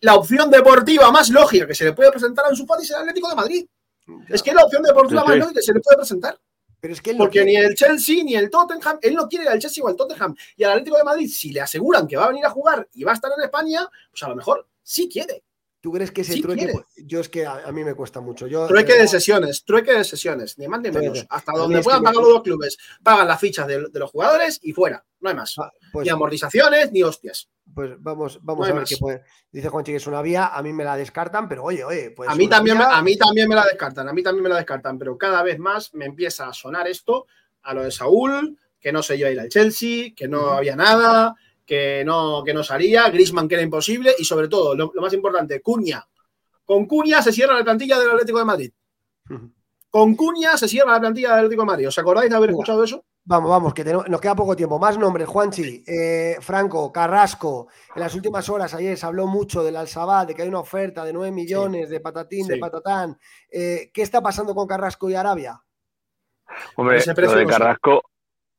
la 0.00 0.14
opción 0.14 0.50
deportiva 0.50 1.10
más 1.10 1.30
lógica 1.30 1.66
que 1.66 1.74
se 1.74 1.84
le 1.84 1.92
puede 1.92 2.10
presentar 2.10 2.44
a 2.44 2.48
Ansu 2.48 2.66
Fati 2.66 2.82
es 2.82 2.90
el 2.90 2.96
Atlético 2.96 3.28
de 3.28 3.34
Madrid. 3.34 3.66
ya. 4.06 4.34
Es 4.34 4.42
que 4.42 4.50
es 4.50 4.56
la 4.56 4.64
opción 4.64 4.82
deportiva 4.82 5.22
Sí, 5.22 5.28
más 5.28 5.38
lógica 5.38 5.60
que 5.60 5.66
se 5.66 5.72
le 5.72 5.80
puede 5.80 5.96
presentar. 5.96 6.38
Pero 6.82 6.94
es 6.94 7.00
que 7.00 7.10
él 7.10 7.16
no 7.16 7.24
Porque 7.24 7.44
quiere. 7.44 7.52
ni 7.52 7.56
el 7.64 7.76
Chelsea 7.76 8.24
ni 8.24 8.34
el 8.34 8.50
Tottenham, 8.50 8.98
él 9.00 9.14
no 9.14 9.28
quiere 9.28 9.44
ir 9.44 9.50
al 9.52 9.60
Chelsea 9.60 9.84
o 9.84 9.86
al 9.86 9.94
Tottenham. 9.94 10.34
Y 10.56 10.64
al 10.64 10.72
Atlético 10.72 10.96
de 10.96 11.04
Madrid, 11.04 11.30
si 11.30 11.52
le 11.52 11.60
aseguran 11.60 12.08
que 12.08 12.16
va 12.16 12.24
a 12.24 12.28
venir 12.28 12.44
a 12.44 12.50
jugar 12.50 12.88
y 12.92 13.04
va 13.04 13.12
a 13.12 13.14
estar 13.14 13.30
en 13.38 13.44
España, 13.44 13.88
pues 14.10 14.20
a 14.24 14.28
lo 14.28 14.34
mejor 14.34 14.66
sí 14.82 15.08
quiere. 15.08 15.44
¿Tú 15.82 15.90
crees 15.92 16.10
que 16.12 16.20
ese 16.22 16.34
Sí 16.34 16.40
trueque? 16.42 16.64
quiere. 16.64 16.84
Yo 17.04 17.18
es 17.20 17.28
que 17.28 17.44
a, 17.44 17.66
a 17.66 17.72
mí 17.72 17.82
me 17.84 17.94
cuesta 17.94 18.20
mucho. 18.20 18.46
Yo, 18.46 18.66
Trueque 18.68 18.94
de 18.96 19.08
sesiones, 19.08 19.64
trueque 19.64 19.92
de 19.92 20.04
sesiones, 20.04 20.56
ni 20.56 20.68
más 20.68 20.80
ni 20.80 20.90
menos. 20.90 21.10
Trueque. 21.12 21.26
Hasta 21.28 21.52
donde 21.52 21.82
puedan 21.82 22.00
que 22.00 22.04
pagar 22.04 22.22
los 22.22 22.32
dos 22.32 22.42
clubes, 22.42 22.78
pagan 23.02 23.26
las 23.26 23.40
fichas 23.40 23.66
de, 23.66 23.88
de 23.90 23.98
los 23.98 24.10
jugadores 24.10 24.60
y 24.62 24.72
fuera. 24.72 25.04
No 25.20 25.28
hay 25.30 25.34
más. 25.34 25.54
ah, 25.58 25.70
Pues, 25.92 26.04
Ni 26.06 26.10
amortizaciones 26.10 26.92
ni 26.92 27.02
hostias. 27.02 27.48
pues 27.74 27.90
vamos, 27.98 28.38
vamos 28.42 28.68
No 28.68 28.74
a 28.74 28.78
ver 28.78 28.86
qué 28.88 28.96
puede. 28.96 29.22
Dice 29.50 29.68
Juanchi 29.68 29.90
que 29.92 29.96
es 29.96 30.06
una 30.06 30.22
vía, 30.22 30.46
a 30.54 30.62
mí 30.62 30.72
me 30.72 30.84
la 30.84 30.96
descartan, 30.96 31.48
pero 31.48 31.64
oye, 31.64 31.82
oye, 31.84 32.12
pues 32.12 32.28
a, 32.30 32.34
mí 32.36 32.48
también, 32.48 32.78
vía- 32.78 32.96
a 32.96 33.02
mí 33.02 33.16
también 33.16 33.48
me 33.48 33.56
la 33.56 33.64
descartan, 33.64 34.08
a 34.08 34.12
mí 34.12 34.22
también 34.22 34.44
me 34.44 34.48
la 34.50 34.56
descartan, 34.56 34.96
pero 34.98 35.18
cada 35.18 35.42
vez 35.42 35.58
más 35.58 35.92
me 35.94 36.04
empieza 36.06 36.46
a 36.48 36.52
sonar 36.54 36.86
esto 36.86 37.26
a 37.62 37.74
lo 37.74 37.82
de 37.82 37.90
Saúl, 37.90 38.56
que 38.78 38.92
no 38.92 39.02
se 39.02 39.16
iba 39.16 39.28
a 39.28 39.32
ir 39.32 39.40
al 39.40 39.48
Chelsea, 39.48 40.12
que 40.14 40.28
no 40.28 40.52
había 40.52 40.76
nada, 40.76 41.34
que 41.64 42.02
no, 42.04 42.42
que 42.44 42.52
no 42.54 42.62
salía, 42.62 43.08
Grisman 43.10 43.48
que 43.48 43.54
era 43.54 43.62
imposible 43.64 44.14
y 44.18 44.24
sobre 44.24 44.48
todo, 44.48 44.74
lo, 44.74 44.90
lo 44.94 45.02
más 45.02 45.12
importante, 45.12 45.60
Cuña. 45.62 46.06
Con 46.64 46.86
Cuña 46.86 47.22
se 47.22 47.32
cierra 47.32 47.54
la 47.58 47.64
plantilla 47.64 47.98
del 47.98 48.10
Atlético 48.10 48.38
de 48.38 48.44
Madrid. 48.44 48.72
Con 49.90 50.14
Cuña 50.16 50.56
se 50.56 50.68
cierra 50.68 50.92
la 50.92 51.00
plantilla 51.00 51.30
del 51.30 51.38
Atlético 51.40 51.62
de 51.62 51.66
Madrid. 51.66 51.88
¿Os 51.88 51.98
acordáis 51.98 52.30
de 52.30 52.36
haber 52.36 52.50
Mira. 52.50 52.60
escuchado 52.60 52.84
eso? 52.84 53.04
Vamos, 53.24 53.50
vamos, 53.50 53.74
que 53.74 53.84
tenemos- 53.84 54.08
nos 54.08 54.20
queda 54.20 54.34
poco 54.34 54.56
tiempo. 54.56 54.78
Más 54.78 54.98
nombres, 54.98 55.28
Juanchi, 55.28 55.84
eh, 55.86 56.36
Franco, 56.40 56.90
Carrasco. 56.90 57.68
En 57.94 58.00
las 58.00 58.14
últimas 58.14 58.48
horas, 58.48 58.74
ayer 58.74 58.96
se 58.98 59.06
habló 59.06 59.26
mucho 59.26 59.62
del 59.62 59.76
Al-Sabah, 59.76 60.24
de 60.26 60.34
que 60.34 60.42
hay 60.42 60.48
una 60.48 60.58
oferta 60.60 61.04
de 61.04 61.12
9 61.12 61.30
millones, 61.30 61.88
de 61.90 62.00
patatín, 62.00 62.48
de 62.48 62.56
patatán. 62.56 63.16
Eh, 63.50 63.90
¿Qué 63.92 64.02
está 64.02 64.20
pasando 64.20 64.54
con 64.54 64.66
Carrasco 64.66 65.08
y 65.08 65.14
Arabia? 65.14 65.62
Hombre, 66.76 66.98
lo 67.16 67.34
de. 67.34 67.46
Carrasco, 67.46 68.02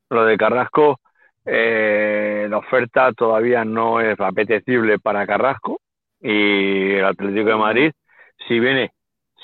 lo 0.09 0.25
de 0.25 0.37
Carrasco, 0.37 0.99
eh, 1.45 2.47
la 2.49 2.57
oferta 2.57 3.11
todavía 3.13 3.65
no 3.65 3.99
es 3.99 4.19
apetecible 4.19 4.99
para 4.99 5.27
Carrasco 5.27 5.79
y 6.21 6.93
el 6.93 7.05
Atlético 7.05 7.49
de 7.49 7.55
Madrid, 7.55 7.91
si 8.47 8.59
viene, 8.59 8.91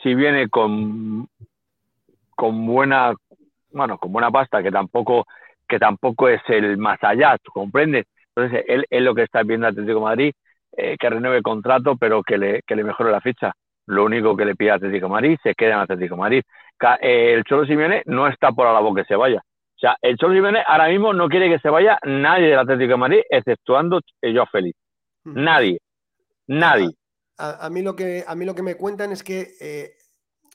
si 0.02 0.16
viene 0.16 0.50
con, 0.50 1.28
con 2.36 2.66
buena, 2.66 3.14
bueno, 3.72 3.98
con 3.98 4.14
buena 4.14 4.32
pasta, 4.32 4.64
que 4.64 4.72
tampoco, 4.72 5.26
que 5.68 5.78
tampoco 5.78 6.30
es 6.30 6.42
el 6.48 6.78
más 6.78 7.04
allá, 7.04 7.38
¿tú 7.44 7.52
comprendes? 7.52 8.06
Entonces, 8.36 8.64
él 8.68 8.86
es 8.90 9.02
lo 9.02 9.14
que 9.14 9.24
está 9.24 9.44
viendo 9.44 9.68
Atlético 9.68 10.00
de 10.00 10.06
Madrid, 10.06 10.34
eh, 10.78 10.96
que 10.98 11.10
renueve 11.10 11.38
el 11.38 11.44
contrato, 11.44 11.98
pero 11.98 12.24
que 12.24 12.38
le, 12.38 12.62
que 12.66 12.76
le 12.76 12.84
mejore 12.86 13.12
la 13.12 13.22
ficha. 13.22 13.54
Lo 13.88 14.06
único 14.06 14.38
que 14.38 14.46
le 14.46 14.56
pide 14.56 14.72
Atlético 14.72 15.08
de 15.08 15.12
Madrid, 15.12 15.38
se 15.44 15.56
queda 15.56 15.74
en 15.74 15.80
Atlético 15.80 16.16
de 16.16 16.20
Madrid. 16.20 16.44
Eh, 17.02 17.34
el 17.34 17.44
Cholo 17.44 17.66
Simeone 17.66 18.04
no 18.06 18.28
está 18.28 18.52
por 18.52 18.68
la 18.68 18.74
labor 18.74 18.96
que 18.96 19.04
se 19.04 19.16
vaya. 19.16 19.42
O 19.80 19.82
sea, 19.82 19.96
el 20.02 20.18
Cholo 20.18 20.34
Simeone 20.34 20.62
ahora 20.68 20.90
mismo 20.90 21.14
no 21.14 21.30
quiere 21.30 21.48
que 21.50 21.58
se 21.60 21.70
vaya 21.70 21.98
nadie 22.04 22.48
del 22.48 22.60
Atlético 22.60 22.92
de 22.92 22.98
Madrid, 22.98 23.22
exceptuando 23.30 24.02
yo 24.22 24.46
Félix. 24.52 24.78
Nadie. 25.24 25.80
Nadie. 26.48 26.90
A, 27.38 27.66
a 27.66 27.70
mí 27.70 27.82
lo 27.82 27.96
que, 27.96 28.26
a 28.28 28.36
mí 28.36 28.44
lo 28.44 28.54
que 28.54 28.62
me 28.62 28.76
cuentan 28.76 29.14
es 29.14 29.24
que, 29.24 29.54
eh, 29.62 29.94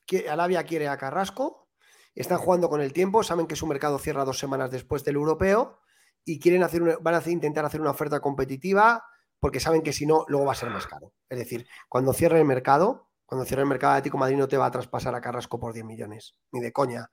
que 0.06 0.28
Arabia 0.28 0.64
quiere 0.64 0.88
a 0.88 0.98
Carrasco, 0.98 1.70
están 2.14 2.36
jugando 2.36 2.68
con 2.68 2.82
el 2.82 2.92
tiempo, 2.92 3.22
saben 3.22 3.46
que 3.46 3.56
su 3.56 3.66
mercado 3.66 3.98
cierra 3.98 4.26
dos 4.26 4.38
semanas 4.38 4.70
después 4.70 5.04
del 5.04 5.14
europeo 5.14 5.80
y 6.26 6.38
quieren 6.38 6.62
hacer 6.62 6.82
una- 6.82 6.98
van 7.00 7.14
a 7.14 7.30
intentar 7.30 7.64
hacer 7.64 7.80
una 7.80 7.92
oferta 7.92 8.20
competitiva 8.20 9.02
porque 9.40 9.58
saben 9.58 9.82
que 9.82 9.94
si 9.94 10.04
no, 10.04 10.26
luego 10.28 10.44
va 10.44 10.52
a 10.52 10.56
ser 10.56 10.68
más 10.68 10.86
caro. 10.86 11.12
Es 11.30 11.38
decir, 11.38 11.66
cuando 11.88 12.12
cierre 12.12 12.38
el 12.40 12.44
mercado, 12.44 13.08
cuando 13.26 13.44
cierre 13.44 13.62
el 13.62 13.68
mercado 13.68 13.94
Atlético 13.94 14.18
Madrid 14.18 14.36
no 14.36 14.48
te 14.48 14.56
va 14.56 14.66
a 14.66 14.70
traspasar 14.70 15.14
a 15.14 15.20
Carrasco 15.20 15.58
por 15.58 15.72
10 15.72 15.84
millones, 15.84 16.36
ni 16.52 16.60
de 16.60 16.72
coña, 16.72 17.10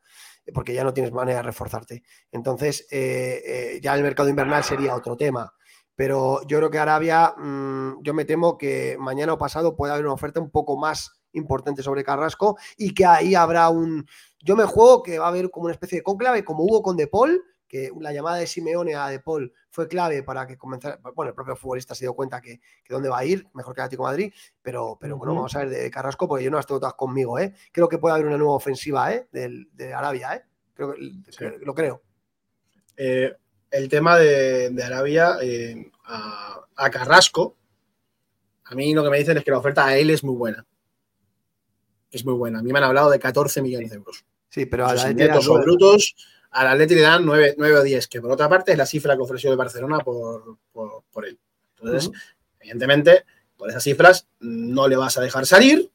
porque 0.54 0.74
ya 0.74 0.84
no 0.84 0.94
tienes 0.94 1.12
manera 1.12 1.38
de 1.38 1.44
reforzarte. 1.44 2.04
Entonces, 2.32 2.88
eh, 2.92 3.42
eh, 3.46 3.80
ya 3.82 3.96
el 3.96 4.04
mercado 4.04 4.30
invernal 4.30 4.64
sería 4.64 4.96
otro 4.96 5.16
tema. 5.16 5.54
Pero 5.96 6.42
yo 6.48 6.58
creo 6.58 6.72
que 6.72 6.80
Arabia, 6.80 7.34
mm, 7.38 8.02
yo 8.02 8.14
me 8.14 8.26
temo 8.26 8.58
que 8.58 8.98
mañana 9.00 9.34
o 9.34 9.38
pasado 9.38 9.76
puede 9.76 9.94
haber 9.94 10.06
una 10.06 10.14
oferta 10.14 10.40
un 10.40 10.50
poco 10.50 10.78
más 10.78 11.22
importante 11.34 11.84
sobre 11.84 12.04
Carrasco 12.04 12.58
y 12.78 12.94
que 12.94 13.06
ahí 13.06 13.36
habrá 13.36 13.70
un. 13.70 14.06
Yo 14.40 14.56
me 14.56 14.66
juego 14.66 15.04
que 15.04 15.20
va 15.20 15.26
a 15.26 15.30
haber 15.30 15.52
como 15.52 15.66
una 15.66 15.74
especie 15.74 16.00
de 16.00 16.04
conclave, 16.04 16.44
como 16.44 16.64
hubo 16.64 16.82
con 16.82 16.98
De 16.98 17.08
Paul, 17.08 17.44
que 17.72 17.90
la 18.02 18.12
llamada 18.12 18.36
de 18.36 18.48
Simeone 18.48 18.96
a 18.96 19.08
De 19.08 19.22
Paul 19.22 19.54
fue 19.70 19.88
clave 19.88 20.24
para 20.24 20.46
que 20.46 20.58
comenzara. 20.58 21.00
Bueno, 21.16 21.30
el 21.30 21.34
propio 21.36 21.56
futbolista 21.56 21.96
se 21.96 22.04
dio 22.04 22.14
cuenta 22.14 22.42
que, 22.42 22.60
que 22.84 22.94
dónde 22.94 23.08
va 23.08 23.20
a 23.20 23.24
ir, 23.24 23.48
mejor 23.54 23.74
que 23.74 23.80
Atlético 23.80 24.04
de 24.04 24.10
Madrid, 24.12 24.34
pero, 24.62 24.98
pero 25.00 25.16
bueno, 25.16 25.34
vamos 25.36 25.56
a 25.56 25.60
ver 25.60 25.70
de 25.70 25.90
Carrasco, 25.90 26.28
porque 26.28 26.44
yo 26.44 26.52
no 26.52 26.58
las 26.58 26.68
tengo 26.68 26.82
todas 26.82 26.96
conmigo, 26.96 27.40
¿eh? 27.40 27.54
Creo 27.72 27.88
que 27.88 27.98
puede 27.98 28.14
haber 28.16 28.28
una 28.28 28.38
nueva 28.38 28.56
ofensiva, 28.56 29.14
¿eh? 29.14 29.30
Del- 29.32 29.70
de 29.72 29.94
Arabia, 29.94 30.36
¿eh? 30.36 30.44
Creo 30.74 30.94
lo 31.62 31.74
creo. 31.74 32.02
Eh, 32.98 33.34
el 33.70 33.88
tema 33.88 34.18
de, 34.18 34.70
de 34.72 34.84
Arabia 34.84 35.38
eh, 35.42 35.90
a, 36.04 36.66
a 36.76 36.90
Carrasco, 36.90 37.56
a 38.66 38.76
mí 38.76 38.94
lo 38.94 39.02
que 39.02 39.10
me 39.12 39.18
dicen 39.20 39.38
es 39.38 39.46
que 39.46 39.52
la 39.52 39.60
oferta 39.60 39.86
a 39.86 39.96
él 39.96 40.10
es 40.10 40.26
muy 40.26 40.36
buena. 40.36 40.68
Es 42.12 42.26
muy 42.26 42.34
buena. 42.34 42.60
A 42.60 42.64
mí 42.64 42.72
me 42.74 42.80
han 42.80 42.84
hablado 42.84 43.10
de 43.10 43.20
14 43.20 43.62
millones 43.62 43.92
de 43.92 43.96
euros. 43.96 44.26
Sí, 44.50 44.66
pero 44.66 44.86
a 44.86 44.94
la 44.94 45.04
nueve. 45.58 45.64
brutos, 45.64 46.16
al 46.52 46.68
Atleti 46.68 46.96
le 46.96 47.02
dan 47.02 47.26
9, 47.26 47.56
o 47.58 47.82
10, 47.84 48.08
que 48.08 48.22
por 48.22 48.32
otra 48.32 48.48
parte 48.50 48.72
es 48.74 48.78
la 48.78 48.86
cifra 48.86 49.16
que 49.16 49.22
ofreció 49.22 49.52
el 49.52 49.58
Barcelona 49.58 50.00
por, 50.00 50.58
por, 50.72 51.04
por 51.12 51.26
él. 51.26 51.40
Entonces, 51.78 52.08
Ujú. 52.10 52.18
evidentemente, 52.60 53.26
por 53.58 53.70
esas 53.70 53.84
cifras 53.84 54.28
no 54.40 54.88
le 54.88 54.96
vas 54.98 55.18
a 55.18 55.22
dejar 55.22 55.46
salir. 55.46 55.90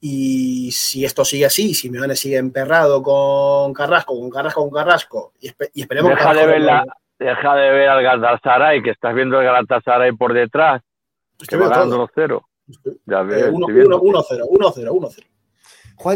Y 0.00 0.70
si 0.72 1.04
esto 1.04 1.24
sigue 1.24 1.46
así, 1.46 1.68
si 1.74 1.88
Simeone 1.88 2.14
sigue 2.14 2.36
emperrado 2.36 3.02
con 3.02 3.72
Carrasco, 3.72 4.18
con 4.18 4.30
Carrasco, 4.30 4.60
con 4.60 4.70
Carrasco, 4.70 5.32
y, 5.40 5.48
espe- 5.48 5.70
y 5.74 5.80
esperemos 5.82 6.10
que 6.10 6.16
Deja 6.16 6.28
de, 6.28 6.34
Carrasco 6.40 6.50
ver 6.52 6.60
la, 6.60 6.84
deja 7.18 7.54
de 7.56 7.70
ver 7.70 7.88
al 7.88 8.02
Galatasaray, 8.04 8.82
que 8.82 8.90
estás 8.90 9.14
viendo 9.14 9.40
el 9.40 9.46
Galatasaray 9.46 10.12
por 10.12 10.32
detrás, 10.34 10.82
que 11.36 11.44
Estoy 11.44 11.58
va 11.58 11.64
viendo 11.64 11.74
ganando 11.74 11.94
todo. 11.96 12.02
los 12.04 12.10
cero. 12.14 12.48
Ya 13.06 13.22
ves, 13.22 13.42
Eh, 13.46 13.50
estoy 13.52 13.74
viendo. 13.74 14.00
1-0, 14.00 14.46
1-0, 14.48 14.90
1-0. 14.90 15.26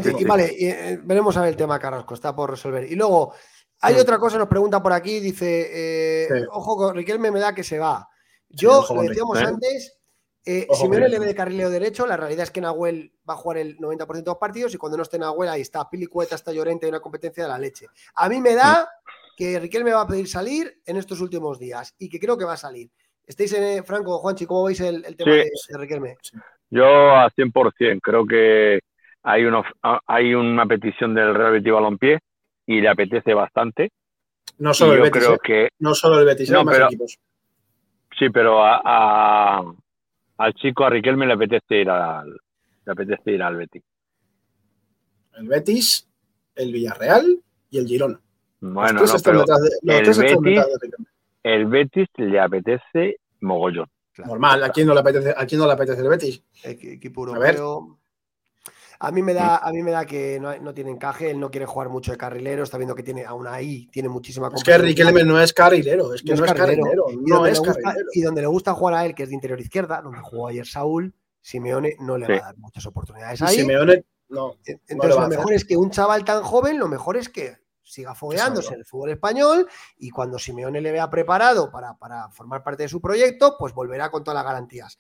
Sí, 0.03 0.11
y 0.15 0.19
sí. 0.19 0.25
vale, 0.25 0.55
y, 0.59 0.67
eh, 0.69 1.01
veremos 1.03 1.37
a 1.37 1.41
ver 1.41 1.51
el 1.51 1.57
tema 1.57 1.79
Carrasco, 1.79 2.15
está 2.15 2.35
por 2.35 2.51
resolver. 2.51 2.91
Y 2.91 2.95
luego, 2.95 3.35
hay 3.81 3.95
Sí. 3.95 4.01
otra 4.01 4.19
cosa, 4.19 4.39
nos 4.39 4.49
pregunta 4.49 4.83
por 4.83 4.93
aquí, 4.93 5.21
dice, 5.21 6.25
eh, 6.25 6.29
Sí. 6.29 6.45
ojo 6.51 6.77
con 6.77 6.95
Riquelme 6.95 7.31
me 7.31 7.41
da 7.41 7.55
que 7.55 7.65
se 7.65 7.79
va. 7.79 8.09
Yo, 8.49 8.85
lo 8.95 9.03
decíamos 9.03 9.39
Riquelme. 9.39 9.55
antes, 9.57 9.99
eh, 10.45 10.67
Ojo 10.69 10.83
Simeone 10.83 11.09
le 11.09 11.19
ve 11.19 11.27
de 11.27 11.35
carrilero 11.35 11.71
derecho, 11.71 12.07
la 12.07 12.17
realidad 12.17 12.43
es 12.45 12.51
que 12.51 12.61
Nahuel 12.61 13.13
va 13.29 13.35
a 13.35 13.37
jugar 13.37 13.59
el 13.59 13.79
90% 13.79 14.31
de 14.31 14.35
los 14.35 14.39
partidos 14.41 14.75
y 14.75 14.77
cuando 14.77 14.97
no 14.97 15.03
esté 15.05 15.19
Nahuel 15.19 15.49
ahí 15.49 15.61
está 15.61 15.89
Pilicueta, 15.89 16.35
está 16.35 16.53
Llorente, 16.53 16.87
hay 16.87 16.91
una 16.91 17.01
competencia 17.01 17.45
de 17.45 17.49
la 17.49 17.59
leche. 17.59 17.87
A 18.17 18.29
mí 18.29 18.41
me 18.41 18.55
da 18.55 18.89
que 19.37 19.59
Riquelme 19.59 19.93
va 19.93 20.03
a 20.03 20.07
pedir 20.07 20.29
salir 20.29 20.81
en 20.85 20.97
estos 20.97 21.21
últimos 21.21 21.59
días 21.59 21.95
y 21.99 22.09
que 22.09 22.21
creo 22.21 22.37
que 22.37 22.45
va 22.45 22.53
a 22.55 22.57
salir. 22.59 22.91
¿Estáis 23.25 23.53
en 23.55 23.63
eh, 23.63 23.83
Franco, 23.85 24.19
Juanchi, 24.19 24.47
cómo 24.47 24.65
veis 24.65 24.81
el, 24.81 25.05
el 25.05 25.17
tema 25.17 25.33
Sí. 25.33 25.39
de, 25.39 25.51
de 25.69 25.79
Riquelme? 25.79 26.17
Yo 26.71 26.85
a 27.17 27.31
100%, 27.31 28.01
creo 28.03 28.27
que 28.27 28.81
hay 29.23 29.45
una, 29.45 29.63
hay 30.07 30.35
una 30.35 30.67
petición 30.67 31.15
del 31.15 31.35
Real 31.35 31.53
Betis 31.53 31.73
Balompié 31.73 32.19
y 32.67 32.81
le 32.81 32.89
apetece 32.89 33.35
bastante. 33.35 33.91
No 34.59 34.71
Y 34.71 34.75
solo 34.75 34.93
el 34.93 34.99
yo 34.99 35.05
Betis, 35.05 35.23
creo 35.23 35.35
eh. 35.35 35.39
que 35.43 35.69
no 35.79 35.95
solo 35.95 36.19
el 36.21 36.27
Betis, 36.27 36.51
No, 36.51 36.61
hay 36.61 36.65
más 36.65 36.75
pero- 36.75 36.87
equipos. 36.87 37.19
sí, 38.19 38.31
pero 38.31 38.63
a, 38.65 38.81
a- 38.85 39.75
al 40.39 40.55
chico, 40.55 40.85
a 40.85 40.91
Riquelme 40.91 41.27
le 41.27 41.35
apetece 41.35 41.77
ir 41.81 41.91
al, 41.91 42.31
le 42.85 42.93
apetece 42.93 43.31
ir 43.33 43.43
al 43.43 43.57
Betis. 43.57 43.83
El 45.37 45.49
Betis, 45.49 46.09
el 46.57 46.73
Villarreal 46.73 47.41
y 47.71 47.79
el 47.79 47.87
Girona. 47.87 48.21
Bueno, 48.61 49.01
los 49.01 49.11
tres 49.11 49.11
no, 49.11 49.17
están 49.17 49.33
pero 49.33 49.41
detrás 49.41 49.63
de, 49.63 49.71
los 49.83 50.19
el 50.19 50.25
están 50.27 50.45
Betis- 50.45 50.81
de 50.81 51.53
el 51.55 51.67
Betis 51.67 52.09
le 52.17 52.39
apetece 52.41 53.17
mogollón. 53.41 53.89
Normal, 54.19 54.63
¿a 54.63 54.69
quién, 54.71 54.87
no 54.87 54.95
le 54.95 55.01
apetece, 55.01 55.35
¿a 55.37 55.47
quién 55.47 55.59
no 55.61 55.67
le 55.67 55.73
apetece 55.73 56.03
el 56.03 56.09
Betis? 56.09 56.45
Equipo 56.63 57.27
europeo. 57.27 57.99
A 59.05 59.11
mí 59.11 59.21
me 59.21 59.35
da, 59.35 59.57
a 59.57 59.73
mí 59.73 59.83
me 59.83 59.91
da 59.91 60.07
que 60.07 60.39
no, 60.39 60.73
tiene 60.73 60.93
encaje, 60.93 61.33
él 61.33 61.41
no 61.41 61.51
quiere 61.51 61.67
jugar 61.67 61.89
mucho 61.89 62.13
de 62.13 62.19
carrilero, 62.19 62.63
está 62.63 62.79
viendo 62.79 62.95
que 62.95 63.03
tiene 63.03 63.25
aún 63.25 63.49
ahí, 63.49 63.89
tiene 63.89 64.09
muchísima 64.09 64.49
Es 64.55 64.63
que 64.63 64.79
Riquelme 64.79 65.25
no 65.25 65.41
es 65.41 65.53
carrilero, 65.53 66.15
es 66.15 66.23
que 66.23 66.37
no, 66.37 66.45
es 66.45 66.53
carrilero. 66.53 67.07
No 67.27 67.45
es 67.45 67.61
carrilero. 67.61 67.95
y 68.15 68.23
donde 68.23 68.43
le 68.43 68.47
gusta 68.47 68.75
jugar 68.75 68.95
a 68.95 69.05
él, 69.05 69.17
que 69.17 69.25
es 69.25 69.29
de 69.31 69.35
interior 69.35 69.61
izquierda, 69.61 70.01
donde 70.01 70.21
jugó 70.21 70.47
ayer 70.47 70.65
Saúl, 70.65 71.13
Simeone 71.41 71.97
no 71.99 72.17
le 72.17 72.29
va 72.29 72.35
a 72.35 72.47
dar 72.47 72.59
muchas 72.59 72.87
oportunidades 72.87 73.43
ahí. 73.43 73.57
Simeone 73.57 74.05
no. 74.29 74.55
Entonces, 74.65 75.21
lo 75.21 75.29
mejor 75.29 75.53
es 75.53 75.65
que 75.65 75.77
un 75.77 75.91
chaval 75.91 76.25
tan 76.25 76.45
joven, 76.45 76.79
lo 76.79 76.87
mejor 76.87 77.17
es 77.17 77.29
que 77.29 77.57
siga 77.83 78.15
fogueándose 78.15 78.75
en 78.75 78.81
el 78.81 78.87
fútbol 78.87 79.11
español 79.11 79.69
y 79.99 80.11
cuando 80.11 80.39
Simeone 80.39 80.81
le 80.81 80.93
vea 80.93 81.11
preparado 81.11 81.71
para, 81.71 81.95
formar 82.31 82.63
parte 82.63 82.85
de 82.85 82.89
su 82.89 83.01
proyecto, 83.01 83.57
pues 83.59 83.75
volverá 83.75 84.11
con 84.11 84.25
todas 84.25 84.37
las 84.37 84.45
garantías. 84.45 84.99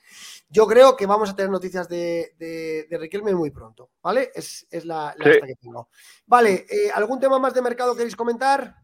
Yo 0.48 0.66
creo 0.66 0.96
que 0.96 1.06
vamos 1.06 1.30
a 1.30 1.36
tener 1.36 1.50
noticias 1.50 1.88
de, 1.88 2.34
de, 2.38 2.98
Riquelme 2.98 3.34
muy 3.34 3.50
pronto, 3.50 3.90
¿vale? 4.02 4.30
Es, 4.34 4.66
la, 4.84 5.14
la 5.16 5.24
que 5.24 5.56
tengo. 5.60 5.88
Vale, 6.26 6.66
eh, 6.70 6.90
¿algún 6.94 7.18
tema 7.18 7.38
más 7.38 7.54
de 7.54 7.62
mercado 7.62 7.96
queréis 7.96 8.16
comentar? 8.16 8.82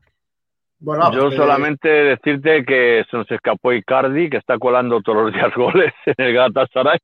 Bueno, 0.80 1.12
Yo 1.12 1.32
solamente 1.32 1.88
decirte 1.88 2.64
que 2.64 3.04
se 3.10 3.16
nos 3.16 3.28
escapó 3.30 3.72
Icardi, 3.72 4.30
que 4.30 4.36
está 4.36 4.58
colando 4.58 5.00
todos 5.00 5.24
los 5.24 5.32
días 5.32 5.52
goles 5.56 5.92
en 6.06 6.14
el 6.18 6.34
Galatasaray. 6.34 7.00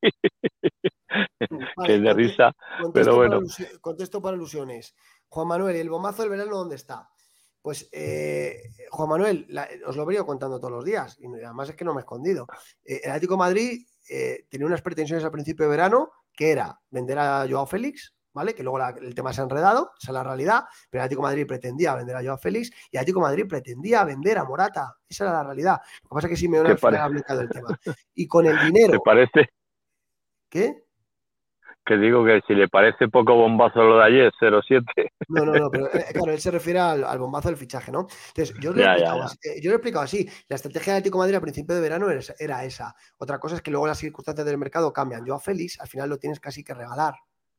que 1.85 1.95
es 1.95 2.03
de 2.03 2.15
risa, 2.15 2.53
pero 2.93 3.17
bueno. 3.17 3.41
contesto 3.81 4.23
para 4.23 4.37
ilusiones. 4.37 4.95
Juan 5.35 5.49
Manuel, 5.49 5.75
¿y 5.75 5.81
el 5.81 5.91
bombazo 5.91 6.23
del 6.23 6.31
verano 6.31 6.57
dónde 6.57 6.77
está? 6.77 7.11
Pues 7.61 7.89
eh, 7.91 8.71
Juan 8.91 9.09
Manuel, 9.09 9.49
os 9.85 9.97
lo 9.97 10.07
venido 10.07 10.25
contando 10.25 10.61
todos 10.61 10.73
los 10.73 10.85
días 10.85 11.17
y 11.19 11.27
además 11.27 11.71
es 11.71 11.75
que 11.75 11.85
no 11.85 11.93
me 11.93 11.99
he 11.99 12.03
escondido. 12.03 12.47
Eh, 12.85 13.01
el 13.03 13.11
Atlético 13.11 13.37
Madrid 13.37 13.85
eh, 14.09 14.47
tenía 14.49 14.69
unas 14.69 14.81
pretensiones 14.81 15.25
al 15.25 15.33
principio 15.33 15.65
de 15.65 15.71
verano 15.71 16.13
que 16.33 16.53
era 16.53 16.79
vender 16.89 17.19
a 17.19 17.47
Joao 17.51 17.67
Félix, 17.67 18.15
¿vale? 18.33 18.55
Que 18.55 18.63
luego 18.63 18.79
el 18.87 19.13
tema 19.13 19.33
se 19.33 19.41
ha 19.41 19.45
enredado, 19.45 19.91
esa 20.01 20.13
es 20.13 20.15
la 20.15 20.23
realidad, 20.23 20.67
pero 20.89 21.03
el 21.03 21.07
Atlético 21.07 21.23
Madrid 21.23 21.47
pretendía 21.49 21.97
vender 21.97 22.15
a 22.15 22.23
Joao 22.23 22.39
Félix 22.39 22.71
y 22.93 22.97
el 22.97 23.01
Atlético 23.01 23.21
Madrid 23.21 23.47
pretendía 23.49 24.05
vender 24.05 24.39
a 24.39 24.45
Morata, 24.45 24.95
esa 25.09 25.25
era 25.25 25.33
la 25.33 25.43
realidad. 25.43 25.81
Lo 26.05 26.11
que 26.11 26.15
pasa 26.15 26.27
es 26.29 26.31
que 26.31 26.37
Simeone 26.37 26.71
ha 26.71 27.05
aplicado 27.05 27.41
el 27.41 27.49
tema. 27.49 27.77
Y 28.15 28.29
con 28.29 28.47
el 28.47 28.57
dinero... 28.73 28.93
¿Te 28.93 29.01
parece? 29.01 29.49
¿Qué? 30.49 30.84
Que 31.85 31.97
digo 31.97 32.25
que 32.25 32.41
si 32.47 32.55
le 32.55 32.69
parece 32.69 33.09
poco 33.09 33.35
bombazo 33.35 33.83
lo 33.83 33.99
de 33.99 34.05
ayer, 34.05 34.33
0-7. 34.41 34.85
No, 35.29 35.45
no, 35.45 35.53
no, 35.53 35.71
pero 35.71 35.87
eh, 35.93 36.07
claro, 36.13 36.33
él 36.33 36.41
se 36.41 36.51
refiere 36.51 36.79
al, 36.79 37.19
bombazo 37.19 37.49
del 37.49 37.57
fichaje, 37.57 37.93
¿no? 37.93 38.07
Entonces, 38.29 38.55
yo, 38.61 38.73
le 38.73 38.83
he 38.83 38.87
eh, 38.87 39.61
yo, 39.63 39.71
lo 39.71 39.75
he 39.75 39.77
explicado 39.77 40.05
así. 40.05 40.29
La 40.49 40.57
estrategia 40.57 40.95
de 40.95 40.99
Atlético 40.99 41.19
Madrid 41.19 41.35
a 41.35 41.41
principio 41.41 41.75
de 41.75 41.81
verano 41.81 42.07
era, 42.39 42.65
esa. 42.65 42.95
Otra 43.19 43.39
cosa 43.39 43.57
es 43.57 43.63
que 43.63 43.71
luego 43.71 43.87
las 43.87 43.99
circunstancias 43.99 44.47
del 44.47 44.59
mercado 44.59 44.93
cambian. 44.93 45.25
Yo 45.25 45.35
a 45.35 45.41
Félix, 45.41 45.81
al 45.81 45.89
final 45.89 46.09
lo 46.09 46.19
tienes 46.19 46.41
casi 46.41 46.65
que 46.65 46.75
regalar. 46.75 47.15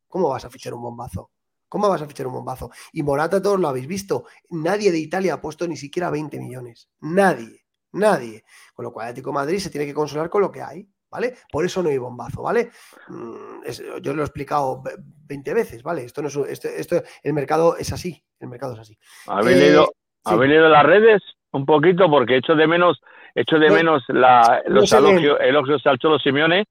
¿Cómo 0.07 0.29
vas 0.29 0.45
a 0.45 0.49
fichar 0.49 0.73
un 0.73 0.81
bombazo? 0.81 1.31
¿Cómo 1.67 1.89
vas 1.89 2.01
a 2.01 2.07
fichar 2.07 2.27
un 2.27 2.33
bombazo? 2.33 2.71
Y 2.93 3.03
Morata 3.03 3.41
todos 3.41 3.59
lo 3.59 3.67
habéis 3.67 3.87
visto. 3.87 4.25
Nadie 4.49 4.91
de 4.91 4.99
Italia 4.99 5.35
ha 5.35 5.41
puesto 5.41 5.67
ni 5.67 5.77
siquiera 5.77 6.09
20 6.09 6.39
millones. 6.39 6.89
Nadie. 7.01 7.65
Nadie. 7.91 8.43
Con 8.73 8.85
lo 8.85 8.93
cual, 8.93 9.07
Atlético 9.07 9.31
Madrid 9.31 9.59
se 9.59 9.69
tiene 9.69 9.85
que 9.85 9.93
consolar 9.93 10.29
con 10.29 10.41
lo 10.41 10.51
que 10.51 10.61
hay. 10.61 10.87
¿Vale? 11.09 11.35
Por 11.51 11.65
eso 11.65 11.81
no 11.81 11.89
hay 11.89 11.97
bombazo, 11.97 12.41
¿vale? 12.43 12.69
Mm, 13.07 14.01
yo 14.01 14.13
lo 14.13 14.21
he 14.21 14.25
explicado 14.25 14.83
20 15.27 15.53
veces, 15.53 15.83
¿vale? 15.83 16.03
Esto 16.03 16.21
no 16.21 16.27
es 16.27 16.65
esto, 16.65 17.01
el 17.23 17.33
mercado 17.33 17.77
es 17.77 17.91
así, 17.93 18.23
el 18.39 18.49
mercado 18.49 18.73
es 18.73 18.79
así. 18.79 18.97
¿Habéis 19.27 19.57
leído, 19.57 19.91
eh, 20.25 20.69
las 20.69 20.85
redes 20.85 21.21
un 21.51 21.65
poquito? 21.65 22.09
Porque 22.09 22.37
echo 22.37 22.55
de 22.55 22.67
menos, 22.67 23.01
echo 23.33 23.57
de 23.57 23.69
menos 23.69 24.03
la, 24.09 24.61
los 24.67 24.91
elogios, 24.91 25.85
al 25.85 25.99
Cholo 25.99 26.19
Simeone, 26.19 26.65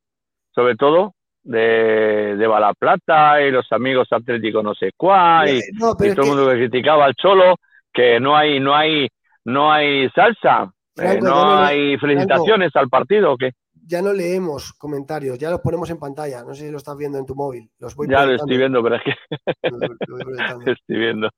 sobre 0.54 0.76
todo, 0.76 1.14
de, 1.42 2.36
de 2.36 2.46
Balaplata 2.46 3.42
y 3.42 3.50
los 3.50 3.70
amigos 3.70 4.09
atléticos 4.10 4.64
no 4.64 4.74
sé 4.74 4.92
cuál, 4.96 5.48
y, 5.48 5.60
todo 5.78 5.96
el 6.00 6.26
mundo 6.26 6.48
que 6.48 6.56
criticaba 6.56 7.04
al 7.04 7.14
Cholo, 7.14 7.56
que 7.92 8.18
no 8.18 8.36
hay, 8.36 8.60
no 8.60 8.74
hay, 8.74 9.09
no 9.44 9.72
hay 9.72 10.09
salsa, 10.10 10.72
eh, 10.96 11.18
no, 11.20 11.59
hay 11.59 11.96
felicitaciones 11.98 12.74
al 12.76 12.88
partido, 12.88 13.32
¿o 13.32 13.36
qué? 13.36 13.52
Ya 13.86 14.02
no 14.02 14.12
leemos 14.12 14.73
comentarios, 14.74 15.39
ya 15.39 15.51
los 15.51 15.61
ponemos 15.61 15.89
en 15.90 15.98
pantalla. 15.98 16.43
No 16.43 16.55
sé 16.55 16.66
si 16.66 16.70
lo 16.70 16.78
estás 16.78 16.97
viendo 16.97 17.19
en 17.19 17.27
tu 17.27 17.35
móvil. 17.35 17.70
Los 17.78 17.94
voy 17.94 18.09
ya 18.09 18.24
lo 18.24 18.35
estoy 18.35 18.56
viendo, 18.56 18.82
pero 18.82 18.97
es 18.97 19.02
que. 19.02 19.15
estoy 20.73 20.98
viendo. 20.98 21.28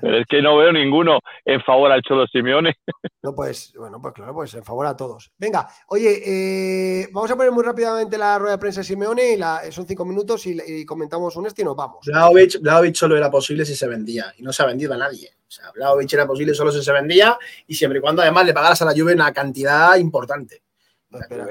Pero 0.00 0.18
es 0.18 0.26
que 0.28 0.40
no 0.40 0.56
veo 0.56 0.72
ninguno 0.72 1.18
en 1.44 1.60
favor 1.62 1.90
al 1.90 2.02
Cholo 2.02 2.26
Simeone. 2.26 2.74
No, 3.24 3.34
pues, 3.34 3.72
bueno, 3.78 4.02
pues 4.02 4.12
claro, 4.12 4.34
pues 4.34 4.52
en 4.52 4.62
favor 4.62 4.84
a 4.84 4.94
todos. 4.94 5.32
Venga, 5.38 5.66
oye, 5.88 6.20
eh, 6.26 7.08
vamos 7.10 7.30
a 7.30 7.36
poner 7.36 7.52
muy 7.52 7.64
rápidamente 7.64 8.18
la 8.18 8.38
rueda 8.38 8.52
de 8.52 8.58
prensa 8.58 8.80
de 8.80 8.84
Simeone 8.84 9.32
y 9.32 9.36
la, 9.38 9.62
son 9.72 9.86
cinco 9.86 10.04
minutos 10.04 10.44
y, 10.44 10.84
comentamos 10.84 11.34
un 11.36 11.46
este 11.46 11.62
y 11.62 11.64
nos 11.64 11.74
vamos. 11.74 12.04
Blaovic, 12.04 12.94
solo 12.94 13.16
era 13.16 13.30
posible 13.30 13.64
si 13.64 13.74
se 13.74 13.88
vendía 13.88 14.26
y 14.36 14.42
no 14.42 14.52
se 14.52 14.62
ha 14.62 14.66
vendido 14.66 14.92
a 14.92 14.98
nadie. 14.98 15.30
O 15.48 15.50
sea, 15.50 15.70
Blaovic 15.72 16.12
era 16.12 16.26
posible 16.26 16.52
solo 16.52 16.70
si 16.70 16.82
se 16.82 16.92
vendía 16.92 17.38
y 17.66 17.74
siempre 17.74 17.98
y 17.98 18.02
cuando 18.02 18.20
además 18.20 18.44
le 18.44 18.52
pagaras 18.52 18.82
a 18.82 18.84
la 18.84 18.92
Juve 18.92 19.14
una 19.14 19.32
cantidad 19.32 19.96
importante. 19.96 20.63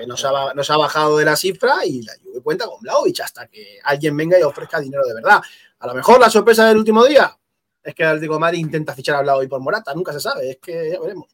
No 0.07 0.17
se, 0.17 0.73
ha, 0.73 0.77
bajado 0.77 1.17
de 1.17 1.25
la 1.25 1.35
cifra 1.35 1.85
y 1.85 2.01
la 2.01 2.13
Juve 2.21 2.41
cuenta 2.41 2.65
con 2.65 2.81
Blaovic 2.81 3.21
hasta 3.21 3.47
que 3.47 3.79
alguien 3.83 4.15
venga 4.17 4.39
y 4.39 4.43
ofrezca 4.43 4.79
dinero 4.79 5.03
de 5.05 5.13
verdad. 5.13 5.41
A 5.79 5.87
lo 5.87 5.93
mejor 5.93 6.19
la 6.19 6.29
sorpresa 6.29 6.67
del 6.67 6.77
último 6.77 7.03
día 7.05 7.37
es 7.81 7.95
que 7.95 8.03
el 8.03 8.09
Atlético 8.09 8.39
Madrid 8.39 8.59
intenta 8.59 8.93
fichar 8.93 9.15
a 9.15 9.21
Blaovic 9.21 9.49
por 9.49 9.61
Morata, 9.61 9.93
nunca 9.93 10.11
se 10.11 10.19
sabe, 10.19 10.51
es 10.51 10.57
que 10.57 10.91
ya 10.91 10.99
veremos. 10.99 11.27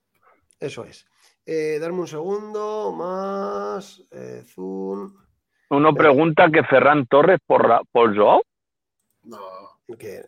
Eso 0.60 0.84
es. 0.84 1.06
Eh, 1.46 1.80
darme 1.80 2.02
un 2.02 2.08
segundo 2.08 2.92
más. 2.92 4.04
Eh, 4.12 4.44
zoom. 4.46 5.16
Uno 5.70 5.94
pregunta 5.94 6.50
que 6.52 6.64
Ferran 6.64 7.08
Torres 7.08 7.40
por, 7.46 7.82
por 7.92 8.16
Joao. 8.16 8.42
No. 9.24 9.40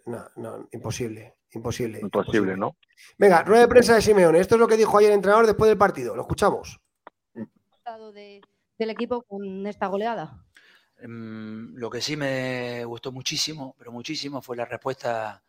no, 0.05 0.29
no, 0.35 0.67
imposible. 0.71 1.35
Imposible. 1.53 1.99
Imposible, 1.99 2.55
¿no? 2.55 2.77
Venga, 3.17 3.43
rueda 3.43 3.61
de 3.61 3.67
prensa 3.67 3.95
de 3.95 4.01
Simeone. 4.01 4.39
Esto 4.39 4.55
es 4.55 4.59
lo 4.61 4.67
que 4.67 4.77
dijo 4.77 4.97
ayer 4.97 5.09
el 5.09 5.15
entrenador 5.15 5.45
después 5.45 5.67
del 5.67 5.77
partido. 5.77 6.15
Lo 6.15 6.21
escuchamos 6.21 6.79
del 7.97 8.89
equipo 8.89 9.23
con 9.23 9.65
esta 9.67 9.87
goleada? 9.87 10.43
Em, 10.97 11.73
lo 11.75 11.89
que 11.89 12.01
sí 12.01 12.15
me 12.15 12.85
gustó 12.85 13.11
muchísimo, 13.11 13.75
pero 13.77 13.91
muchísimo, 13.91 14.41
fue 14.41 14.55
la 14.55 14.65
respuesta 14.65 15.43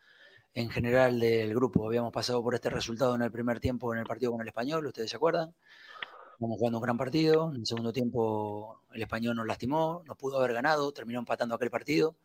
en 0.54 0.70
general 0.70 1.20
del 1.20 1.54
grupo. 1.54 1.86
Habíamos 1.86 2.12
pasado 2.12 2.42
por 2.42 2.54
este 2.54 2.70
resultado 2.70 3.14
en 3.14 3.22
el 3.22 3.30
primer 3.30 3.60
tiempo 3.60 3.92
en 3.92 4.00
el 4.00 4.06
partido 4.06 4.32
con 4.32 4.40
el 4.40 4.48
español, 4.48 4.86
ustedes 4.86 5.10
se 5.10 5.16
acuerdan. 5.16 5.54
Estamos 6.32 6.58
jugando 6.58 6.78
un 6.78 6.82
gran 6.82 6.96
partido. 6.96 7.50
En 7.50 7.60
el 7.60 7.66
segundo 7.66 7.92
tiempo 7.92 8.82
el 8.92 9.02
español 9.02 9.36
nos 9.36 9.46
lastimó, 9.46 10.02
no 10.06 10.16
pudo 10.16 10.38
haber 10.38 10.54
ganado, 10.54 10.92
terminó 10.92 11.18
empatando 11.20 11.54
aquel 11.54 11.70
partido. 11.70 12.16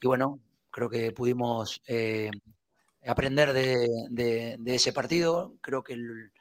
Y 0.00 0.06
bueno, 0.06 0.40
creo 0.70 0.90
que 0.90 1.12
pudimos 1.12 1.82
eh, 1.86 2.30
aprender 3.06 3.52
de, 3.52 4.58
ese 4.66 4.92
partido. 4.92 5.54
Creo 5.60 5.82
que 5.82 5.94
el, 5.94 6.32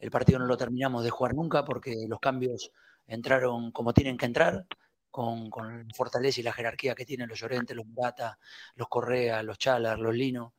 el 0.00 0.10
partido 0.10 0.38
no 0.38 0.46
lo 0.46 0.56
terminamos 0.56 1.04
de 1.04 1.10
jugar 1.10 1.34
nunca 1.34 1.64
porque 1.64 2.06
los 2.08 2.18
cambios 2.20 2.72
entraron 3.06 3.70
como 3.70 3.92
tienen 3.92 4.16
que 4.16 4.26
entrar, 4.26 4.66
con, 5.10 5.50
la 5.50 5.94
fortaleza 5.94 6.40
y 6.40 6.44
la 6.44 6.52
jerarquía 6.52 6.94
que 6.94 7.04
tienen 7.04 7.28
los 7.28 7.40
Llorentes, 7.40 7.76
los 7.76 7.86
Murata, 7.86 8.38
los 8.76 8.88
Correa, 8.88 9.42
los 9.42 9.58
Chalar, 9.58 9.98
los 9.98 10.14
Lino, 10.14 10.54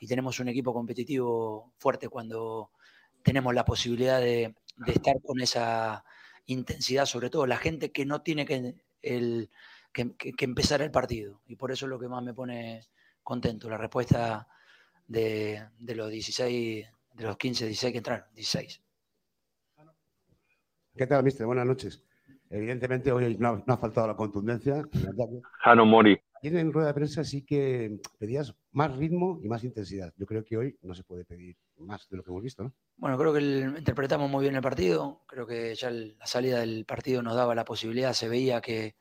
y 0.00 0.06
tenemos 0.06 0.38
un 0.40 0.48
equipo 0.48 0.72
competitivo 0.74 1.72
fuerte 1.78 2.08
cuando 2.08 2.70
tenemos 3.22 3.54
la 3.54 3.64
posibilidad 3.64 4.20
de, 4.20 4.54
estar 4.86 5.20
con 5.22 5.40
esa 5.40 6.04
intensidad, 6.46 7.06
sobre 7.06 7.30
todo 7.30 7.46
la 7.46 7.56
gente 7.56 7.90
que 7.90 8.04
no 8.04 8.22
tiene 8.22 8.44
que, 8.44 8.74
el, 9.00 9.50
que, 9.92 10.14
empezar 10.40 10.82
el 10.82 10.90
partido. 10.90 11.40
Y 11.46 11.56
por 11.56 11.72
eso 11.72 11.86
es 11.86 11.90
lo 11.90 11.98
que 11.98 12.08
más 12.08 12.22
me 12.22 12.34
pone 12.34 12.82
contento, 13.22 13.70
la 13.70 13.78
respuesta 13.78 14.46
de, 15.06 15.68
de 15.78 15.94
los 15.94 16.10
16, 16.10 16.86
de 17.14 17.24
los 17.24 17.36
15, 17.38 17.66
16 17.66 17.92
que 17.92 17.98
entraron, 17.98 18.26
16. 18.34 18.83
¿Qué 20.96 21.08
tal, 21.08 21.24
mister? 21.24 21.44
Buenas 21.44 21.66
noches. 21.66 22.00
Evidentemente 22.48 23.10
hoy 23.10 23.36
no, 23.36 23.64
ha 23.66 23.76
faltado 23.76 24.06
la 24.06 24.14
contundencia. 24.14 24.84
Jano 25.58 25.84
Mori. 25.84 26.16
Ayer 26.40 26.56
en 26.58 26.72
rueda 26.72 26.88
de 26.88 26.94
prensa 26.94 27.24
sí 27.24 27.42
que 27.42 27.98
pedías 28.16 28.54
más 28.70 28.96
ritmo 28.96 29.40
y 29.42 29.48
más 29.48 29.64
intensidad. 29.64 30.12
Yo 30.16 30.24
creo 30.24 30.44
que 30.44 30.56
hoy 30.56 30.78
no 30.82 30.94
se 30.94 31.02
puede 31.02 31.24
pedir 31.24 31.56
más 31.78 32.08
de 32.08 32.16
lo 32.16 32.22
que 32.22 32.30
hemos 32.30 32.44
visto, 32.44 32.62
¿no? 32.62 32.72
Bueno, 32.96 33.18
creo 33.18 33.32
que 33.32 33.40
interpretamos 33.76 34.30
muy 34.30 34.42
bien 34.42 34.54
el 34.54 34.62
partido. 34.62 35.22
Creo 35.26 35.48
que 35.48 35.74
ya 35.74 35.90
la 35.90 36.26
salida 36.26 36.60
del 36.60 36.84
partido 36.84 37.22
nos 37.22 37.34
daba 37.34 37.56
la 37.56 37.64
posibilidad, 37.64 38.12
se 38.12 38.28
veía 38.28 38.60
que 38.60 38.94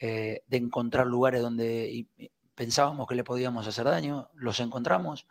eh, 0.00 0.42
de 0.46 0.56
encontrar 0.58 1.06
lugares 1.06 1.40
donde 1.40 2.08
pensábamos 2.54 3.06
que 3.06 3.14
le 3.14 3.24
podíamos 3.24 3.66
hacer 3.66 3.86
daño, 3.86 4.28
los 4.34 4.60
encontramos 4.60 5.26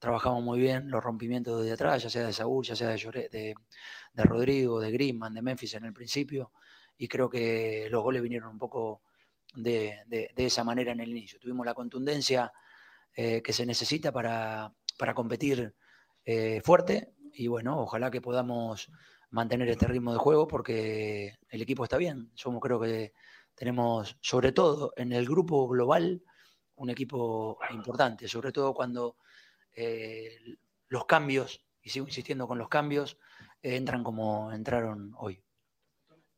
trabajamos 0.00 0.42
muy 0.42 0.58
bien 0.58 0.90
los 0.90 1.04
rompimientos 1.04 1.62
de 1.62 1.72
atrás, 1.72 2.02
ya 2.02 2.10
sea 2.10 2.26
de 2.26 2.32
Saúl, 2.32 2.64
ya 2.64 2.74
sea 2.74 2.88
de, 2.88 3.28
de, 3.30 4.24
Rodrigo, 4.24 4.80
de 4.80 4.90
Griezmann, 4.90 5.34
de 5.34 5.42
Memphis 5.42 5.74
en 5.74 5.84
el 5.84 5.92
principio, 5.92 6.52
y 6.96 7.06
creo 7.06 7.28
que 7.28 7.86
los 7.90 8.02
goles 8.02 8.22
vinieron 8.22 8.50
un 8.50 8.58
poco 8.58 9.02
de, 9.54 10.32
esa 10.36 10.64
manera 10.64 10.92
en 10.92 11.00
el 11.00 11.10
inicio. 11.10 11.38
Tuvimos 11.38 11.66
la 11.66 11.74
contundencia 11.74 12.50
eh, 13.14 13.42
que 13.42 13.52
se 13.52 13.66
necesita 13.66 14.10
para, 14.10 14.72
competir 15.14 15.74
eh, 16.24 16.62
fuerte, 16.64 17.12
y 17.34 17.46
bueno, 17.48 17.78
ojalá 17.80 18.10
que 18.10 18.22
podamos 18.22 18.90
mantener 19.28 19.68
este 19.68 19.86
ritmo 19.86 20.12
de 20.12 20.18
juego 20.18 20.48
porque 20.48 21.38
el 21.50 21.62
equipo 21.62 21.84
está 21.84 21.98
bien. 21.98 22.30
Somos 22.34 22.60
creo 22.60 22.80
que 22.80 23.12
tenemos, 23.54 24.16
sobre 24.20 24.52
todo 24.52 24.94
en 24.96 25.12
el 25.12 25.26
grupo 25.26 25.68
global, 25.68 26.22
un 26.76 26.88
equipo 26.88 27.58
importante, 27.70 28.26
sobre 28.28 28.50
todo 28.50 28.72
cuando 28.72 29.16
eh, 29.74 30.36
los 30.88 31.06
cambios, 31.06 31.64
y 31.82 31.90
sigo 31.90 32.06
insistiendo 32.06 32.46
con 32.46 32.58
los 32.58 32.68
cambios, 32.68 33.18
eh, 33.62 33.76
entran 33.76 34.02
como 34.02 34.52
entraron 34.52 35.12
hoy. 35.16 35.42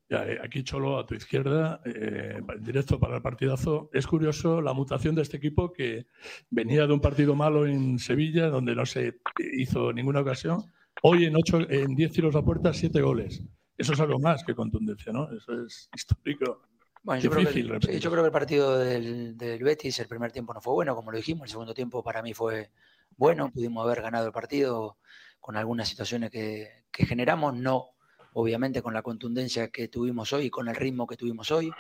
Eh, 0.09 0.39
aquí 0.43 0.63
Cholo, 0.63 0.99
a 0.99 1.07
tu 1.07 1.15
izquierda, 1.15 1.81
eh, 1.85 2.41
directo 2.61 2.99
para 2.99 3.17
el 3.17 3.23
partidazo. 3.23 3.89
Es 3.93 4.07
curioso 4.07 4.61
la 4.61 4.75
mutación 4.75 5.15
de 5.15 5.23
este 5.23 5.39
equipo 5.39 5.73
que 5.73 6.07
venía 6.51 6.87
de 6.87 6.93
un 6.93 7.01
partido 7.01 7.35
malo 7.35 7.67
en 7.67 7.99
Sevilla, 7.99 8.49
donde 8.49 8.75
no 8.75 8.85
se 8.85 9.21
hizo 9.55 9.93
ninguna 9.93 10.21
ocasión. 10.21 10.63
Hoy 11.03 11.25
en 11.25 11.37
ocho, 11.37 11.61
en 11.71 11.95
10 11.95 12.13
tiros 12.13 12.37
a 12.37 12.43
puerta, 12.43 12.75
7 12.75 13.01
goles. 13.01 13.43
Eso 13.79 13.95
es 13.95 14.01
algo 14.01 14.19
más 14.19 14.45
que 14.45 14.55
contundencia, 14.55 15.13
¿no? 15.13 15.33
Eso 15.33 15.65
es 15.65 15.89
histórico. 15.95 16.61
Bueno, 17.03 17.23
yo, 17.23 17.31
creo 17.31 17.49
que, 17.49 17.99
yo 17.99 18.11
creo 18.11 18.23
que 18.23 18.27
el 18.27 18.33
partido 18.33 18.79
del, 18.79 19.37
del, 19.37 19.65
Betis, 19.65 19.99
el 19.99 20.07
primer 20.07 20.31
tiempo 20.31 20.53
no 20.55 20.61
fue 20.61 20.75
bueno, 20.75 20.95
como 20.95 21.11
lo 21.11 21.17
dijimos. 21.17 21.45
El 21.45 21.51
segundo 21.51 21.75
tiempo 21.75 22.05
para 22.05 22.23
mí 22.23 22.35
fue 22.35 22.71
bueno. 23.17 23.51
Pudimos 23.53 23.85
haber 23.85 24.03
ganado 24.03 24.27
el 24.27 24.33
partido 24.33 24.99
con 25.41 25.57
algunas 25.57 25.89
situaciones 25.89 26.31
que, 26.31 26.85
que 26.91 27.07
generamos, 27.07 27.55
no 27.55 27.91
obviamente 28.35 28.83
con 28.83 28.95
la 28.95 29.03
contundencia 29.03 29.69
que 29.69 29.89
tuvimos 29.89 30.33
hoy, 30.33 30.51
con 30.51 30.69
el 30.69 30.77
ritmo 30.77 31.07
que 31.07 31.17
tuvimos 31.17 31.51
hoy. 31.51 31.71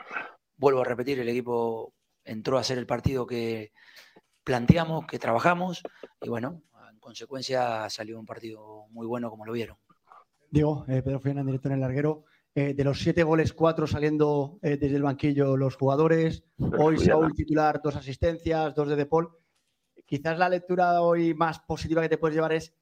Vuelvo 0.56 0.82
a 0.82 0.84
repetir, 0.84 1.18
el 1.18 1.28
equipo 1.28 1.94
entró 2.24 2.58
a 2.58 2.60
hacer 2.60 2.78
el 2.78 2.86
partido 2.86 3.26
que 3.26 3.72
planteamos, 4.44 5.06
que 5.06 5.18
trabajamos, 5.18 5.82
y 6.20 6.28
bueno, 6.28 6.62
en 6.90 6.98
consecuencia 6.98 7.88
salió 7.90 8.18
un 8.18 8.26
partido 8.26 8.86
muy 8.90 9.06
bueno 9.06 9.30
como 9.30 9.46
lo 9.46 9.52
vieron. 9.52 9.76
Diego, 10.50 10.84
eh, 10.88 11.02
Pedro 11.02 11.20
Fernández, 11.20 11.46
director 11.46 11.72
en 11.72 11.76
el 11.76 11.80
larguero. 11.80 12.24
Eh, 12.54 12.74
de 12.74 12.84
los 12.84 13.00
siete 13.00 13.22
goles, 13.22 13.54
cuatro 13.54 13.86
saliendo 13.86 14.58
eh, 14.60 14.76
desde 14.76 14.96
el 14.96 15.02
banquillo 15.02 15.56
los 15.56 15.76
jugadores. 15.76 16.44
Hoy 16.78 16.98
Saúl 16.98 17.32
titular, 17.32 17.80
dos 17.82 17.96
asistencias, 17.96 18.74
dos 18.74 18.88
de 18.88 18.96
Depol. 18.96 19.38
Quizás 20.12 20.36
la 20.36 20.50
lectura 20.50 21.00
hoy 21.00 21.32
más 21.32 21.60
positiva 21.60 22.02
que 22.02 22.08
te 22.10 22.18
puedes 22.18 22.34
llevar 22.34 22.52
es 22.52 22.74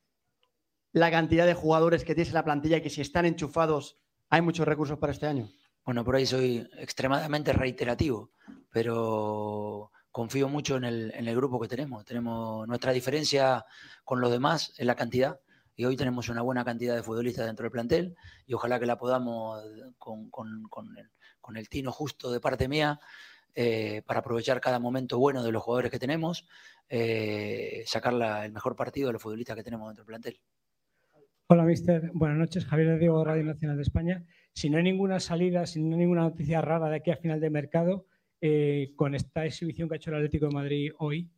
la 0.90 1.12
cantidad 1.12 1.46
de 1.46 1.54
jugadores 1.54 2.02
que 2.02 2.16
tienes 2.16 2.30
en 2.30 2.34
la 2.34 2.44
plantilla 2.44 2.78
y 2.78 2.82
que 2.82 2.90
si 2.90 3.02
están 3.02 3.24
enchufados 3.24 4.00
hay 4.30 4.42
muchos 4.42 4.66
recursos 4.66 4.98
para 4.98 5.12
este 5.12 5.28
año? 5.28 5.48
Bueno, 5.84 6.04
por 6.04 6.16
ahí 6.16 6.26
soy 6.26 6.68
extremadamente 6.76 7.52
reiterativo, 7.52 8.32
pero 8.72 9.92
confío 10.10 10.48
mucho 10.48 10.76
en 10.76 10.82
el, 10.82 11.12
en 11.14 11.28
el 11.28 11.36
grupo 11.36 11.60
que 11.60 11.68
tenemos. 11.68 12.04
Tenemos 12.04 12.66
nuestra 12.66 12.90
diferencia 12.90 13.64
con 14.02 14.20
los 14.20 14.32
demás 14.32 14.74
en 14.78 14.88
la 14.88 14.96
cantidad 14.96 15.38
y 15.76 15.84
hoy 15.84 15.96
tenemos 15.96 16.28
una 16.30 16.42
buena 16.42 16.64
cantidad 16.64 16.96
de 16.96 17.04
futbolistas 17.04 17.46
dentro 17.46 17.62
del 17.62 17.70
plantel 17.70 18.16
y 18.44 18.54
ojalá 18.54 18.80
que 18.80 18.86
la 18.86 18.98
podamos 18.98 19.62
con, 19.98 20.30
con, 20.30 20.64
con, 20.68 20.98
el, 20.98 21.12
con 21.40 21.56
el, 21.56 21.68
tino 21.68 21.92
justo 21.92 22.32
de 22.32 22.40
parte 22.40 22.66
mía 22.66 22.98
eh, 23.54 24.02
para 24.06 24.20
aprovechar 24.20 24.60
cada 24.60 24.78
momento 24.78 25.18
bueno 25.18 25.42
de 25.42 25.52
los 25.52 25.62
jugadores 25.62 25.90
que 25.90 25.98
tenemos, 25.98 26.46
eh, 26.88 27.82
sacar 27.86 28.12
la, 28.12 28.44
el 28.44 28.52
mejor 28.52 28.76
partido 28.76 29.08
de 29.08 29.14
los 29.14 29.22
futbolistas 29.22 29.56
que 29.56 29.62
tenemos 29.62 29.88
dentro 29.88 30.02
del 30.02 30.06
plantel. 30.06 30.40
Hola, 31.46 31.64
mister. 31.64 32.10
Buenas 32.14 32.38
noches. 32.38 32.64
Javier 32.64 32.90
de 32.90 32.98
Diego, 32.98 33.24
Radio 33.24 33.44
Nacional 33.44 33.76
de 33.76 33.82
España. 33.82 34.24
Si 34.52 34.70
no 34.70 34.78
hay 34.78 34.84
ninguna 34.84 35.20
salida, 35.20 35.66
si 35.66 35.80
no 35.80 35.94
hay 35.94 36.00
ninguna 36.00 36.22
noticia 36.22 36.60
rara 36.60 36.88
de 36.88 36.96
aquí 36.96 37.10
a 37.10 37.16
final 37.16 37.40
de 37.40 37.50
mercado, 37.50 38.06
eh, 38.40 38.92
con 38.96 39.14
esta 39.14 39.44
exhibición 39.44 39.88
que 39.88 39.94
ha 39.94 39.96
hecho 39.96 40.10
el 40.10 40.16
Atlético 40.16 40.46
de 40.46 40.54
Madrid 40.54 40.92
hoy, 40.98 41.30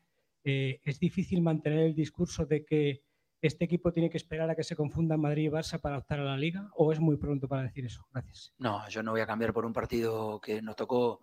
¿es 0.45 0.99
difícil 0.99 1.41
mantener 1.41 1.79
el 1.79 1.95
discurso 1.95 2.45
de 2.47 2.65
que 2.65 3.05
este 3.43 3.65
equipo 3.65 3.93
tiene 3.93 4.09
que 4.09 4.17
esperar 4.17 4.49
a 4.49 4.55
que 4.55 4.63
se 4.63 4.77
confundan 4.77 5.21
Madrid 5.21 5.45
y 5.45 5.49
Barça 5.49 5.81
para 5.81 5.99
optar 5.99 6.21
a 6.21 6.25
la 6.25 6.37
liga? 6.37 6.71
¿O 6.77 6.93
es 6.93 7.01
muy 7.01 7.17
pronto 7.17 7.49
para 7.49 7.63
decir 7.63 7.85
eso? 7.85 8.07
Gracias. 8.13 8.55
No, 8.59 8.89
yo 8.89 9.03
no 9.03 9.11
voy 9.11 9.21
a 9.21 9.27
cambiar 9.27 9.53
por 9.53 9.67
un 9.67 9.73
partido 9.73 10.41
que 10.41 10.63
nos 10.63 10.77
tocó 10.77 11.21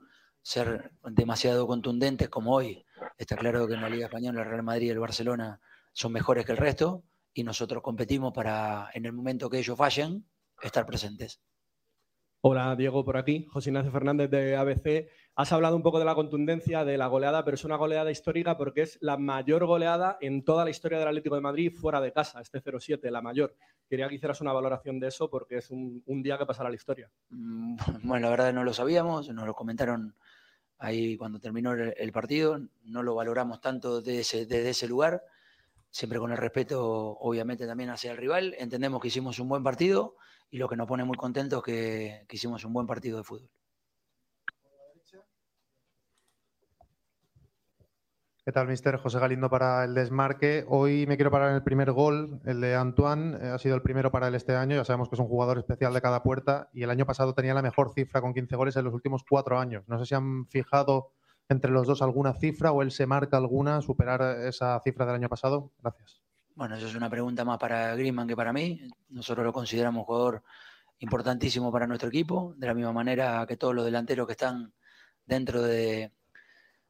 ser 0.50 0.90
demasiado 1.04 1.68
contundentes 1.68 2.28
como 2.28 2.56
hoy. 2.56 2.84
Está 3.20 3.36
claro 3.36 3.68
que 3.68 3.76
en 3.76 3.82
la 3.82 3.90
Liga 3.90 4.06
Española 4.08 4.42
el 4.42 4.50
Real 4.50 4.64
Madrid 4.64 4.88
y 4.88 4.90
el 4.90 4.98
Barcelona 4.98 5.62
son 5.94 6.12
mejores 6.12 6.44
que 6.44 6.54
el 6.54 6.58
resto 6.58 7.04
y 7.36 7.44
nosotros 7.44 7.84
competimos 7.84 8.34
para, 8.34 8.90
en 8.96 9.06
el 9.06 9.14
momento 9.14 9.48
que 9.48 9.60
ellos 9.60 9.78
fallen, 9.78 10.26
estar 10.64 10.88
presentes. 10.88 11.40
Hola 12.42 12.76
Diego, 12.76 13.06
por 13.06 13.18
aquí. 13.18 13.46
José 13.52 13.70
Ignacio 13.70 13.92
Fernández 13.92 14.32
de 14.32 14.56
ABC. 14.56 15.10
Has 15.36 15.52
hablado 15.52 15.76
un 15.76 15.84
poco 15.84 16.00
de 16.00 16.06
la 16.06 16.16
contundencia 16.16 16.84
de 16.84 16.98
la 16.98 17.06
goleada, 17.06 17.46
pero 17.46 17.54
es 17.54 17.64
una 17.64 17.76
goleada 17.76 18.10
histórica 18.10 18.58
porque 18.58 18.82
es 18.82 18.98
la 19.02 19.18
mayor 19.18 19.68
goleada 19.68 20.18
en 20.20 20.44
toda 20.44 20.64
la 20.64 20.72
historia 20.72 20.98
del 20.98 21.10
Atlético 21.10 21.36
de 21.36 21.42
Madrid 21.42 21.72
fuera 21.72 22.02
de 22.02 22.12
casa, 22.12 22.42
este 22.42 22.64
0-7, 22.64 23.12
la 23.12 23.22
mayor. 23.22 23.56
Quería 23.88 24.10
que 24.10 24.16
hicieras 24.16 24.42
una 24.42 24.54
valoración 24.54 25.00
de 25.00 25.10
eso 25.10 25.30
porque 25.30 25.58
es 25.58 25.70
un, 25.70 26.02
un, 26.08 26.24
día 26.24 26.38
que 26.38 26.46
pasará 26.46 26.70
la 26.70 26.76
historia. 26.76 27.12
Mm, 27.30 27.76
bueno, 28.04 28.28
la 28.28 28.32
verdad 28.32 28.54
no 28.54 28.64
lo 28.64 28.74
sabíamos, 28.74 29.30
nos 29.30 29.46
lo 29.46 29.54
comentaron 29.54 30.16
ahí 30.80 31.18
cuando 31.18 31.40
terminó 31.40 31.74
el, 31.74 32.12
partido, 32.12 32.60
no 32.84 33.04
lo 33.04 33.14
valoramos 33.14 33.62
tanto 33.62 34.02
desde 34.02 34.70
ese, 34.70 34.88
lugar 34.88 35.24
siempre 35.92 36.20
con 36.20 36.32
el 36.32 36.38
respeto, 36.38 37.18
obviamente, 37.20 37.68
también 37.68 37.90
hacia 37.90 38.12
el 38.12 38.18
rival. 38.18 38.56
Entendemos 38.58 39.02
que 39.02 39.10
hicimos 39.10 39.40
un 39.40 39.50
buen 39.50 39.64
partido 39.64 40.16
y 40.50 40.58
lo 40.58 40.68
que 40.68 40.76
nos 40.76 40.88
pone 40.88 41.04
muy 41.04 41.18
contentos 41.18 41.64
es 41.68 42.26
que 42.28 42.36
hicimos 42.36 42.64
un 42.66 42.74
buen 42.74 42.88
partido 42.88 43.18
de 43.18 43.24
fútbol. 43.24 43.50
¿Qué 48.50 48.54
tal, 48.54 48.68
mister? 48.68 48.98
José 48.98 49.20
Galindo 49.20 49.48
para 49.48 49.84
el 49.84 49.94
desmarque. 49.94 50.66
Hoy 50.68 51.06
me 51.06 51.18
quiero 51.18 51.30
parar 51.30 51.52
en 51.52 51.58
el 51.58 51.62
primer 51.62 51.92
gol, 51.92 52.42
el 52.46 52.60
de 52.60 52.74
Antoine. 52.74 53.38
Eh, 53.38 53.50
ha 53.50 53.60
sido 53.60 53.76
el 53.76 53.84
primero 53.84 54.10
para 54.10 54.28
él 54.28 54.34
este 54.34 54.56
año. 54.56 54.76
Ya 54.76 54.84
sabemos 54.84 55.08
que 55.08 55.16
es 55.16 55.20
un 55.20 55.28
jugador 55.28 55.60
especial 55.60 55.94
de 55.94 56.02
cada 56.02 56.24
puerta 56.24 56.68
y 56.74 56.82
el 56.82 56.90
año 56.90 57.06
pasado 57.06 57.36
tenía 57.36 57.54
la 57.54 57.62
mejor 57.62 57.94
cifra 57.94 58.22
con 58.22 58.34
15 58.34 58.56
goles 58.56 58.76
en 58.76 58.86
los 58.86 58.94
últimos 58.96 59.24
cuatro 59.24 59.60
años. 59.60 59.84
No 59.86 60.00
sé 60.00 60.08
si 60.08 60.16
han 60.16 60.48
fijado 60.48 61.12
entre 61.48 61.70
los 61.70 61.86
dos 61.86 62.02
alguna 62.02 62.34
cifra 62.34 62.72
o 62.72 62.82
él 62.82 62.90
se 62.90 63.06
marca 63.06 63.38
alguna, 63.38 63.84
superar 63.84 64.40
esa 64.48 64.82
cifra 64.84 65.06
del 65.06 65.14
año 65.14 65.30
pasado? 65.30 65.72
Gracias. 65.84 66.20
Bueno, 66.56 66.76
eso 66.76 66.88
es 66.88 66.96
una 66.96 67.08
pregunta 67.08 67.46
más 67.46 67.60
para 67.60 67.94
Griezmann 67.94 68.28
que 68.28 68.36
para 68.36 68.52
mí. 68.52 68.82
Nosotros 69.10 69.46
lo 69.46 69.54
consideramos 69.54 70.08
jugador 70.08 70.42
importantísimo 70.98 71.72
para 71.72 71.86
nuestro 71.86 72.10
equipo, 72.10 72.56
de 72.58 72.66
la 72.66 72.74
misma 72.74 72.94
manera 72.94 73.46
que 73.48 73.58
todos 73.58 73.76
los 73.76 73.86
delanteros 73.86 74.26
que 74.26 74.34
están 74.34 74.74
dentro 75.28 75.62
de, 75.62 76.12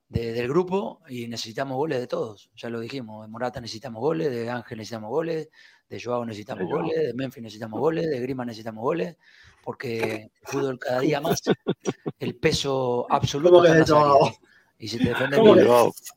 de, 0.10 0.34
del 0.34 0.48
grupo 0.50 1.02
y 1.08 1.28
necesitamos 1.28 1.78
goles 1.78 2.00
de 2.00 2.08
todos, 2.08 2.52
ya 2.56 2.70
lo 2.70 2.80
dijimos, 2.80 3.26
de 3.26 3.32
Morata 3.32 3.62
necesitamos 3.62 4.02
goles, 4.02 4.30
de 4.30 4.50
Ángel 4.50 4.80
necesitamos 4.80 5.10
goles, 5.10 5.50
de 5.88 6.02
Joao 6.02 6.26
necesitamos 6.26 6.68
de 6.68 6.74
goles, 6.74 6.98
de 6.98 7.14
Memphis 7.14 7.44
necesitamos 7.44 7.80
goles, 7.80 8.10
de 8.10 8.20
Griezmann 8.20 8.48
necesitamos 8.48 8.84
goles, 8.84 9.16
porque 9.64 10.32
el 10.42 10.48
fútbol 10.48 10.80
cada 10.80 11.00
día 11.00 11.22
más, 11.22 11.42
el 12.20 12.36
peso 12.36 13.06
absoluto 13.10 13.64
y 14.82 14.88
si 14.88 14.98
te 14.98 15.10
defiendes 15.10 15.42
bien 15.42 15.68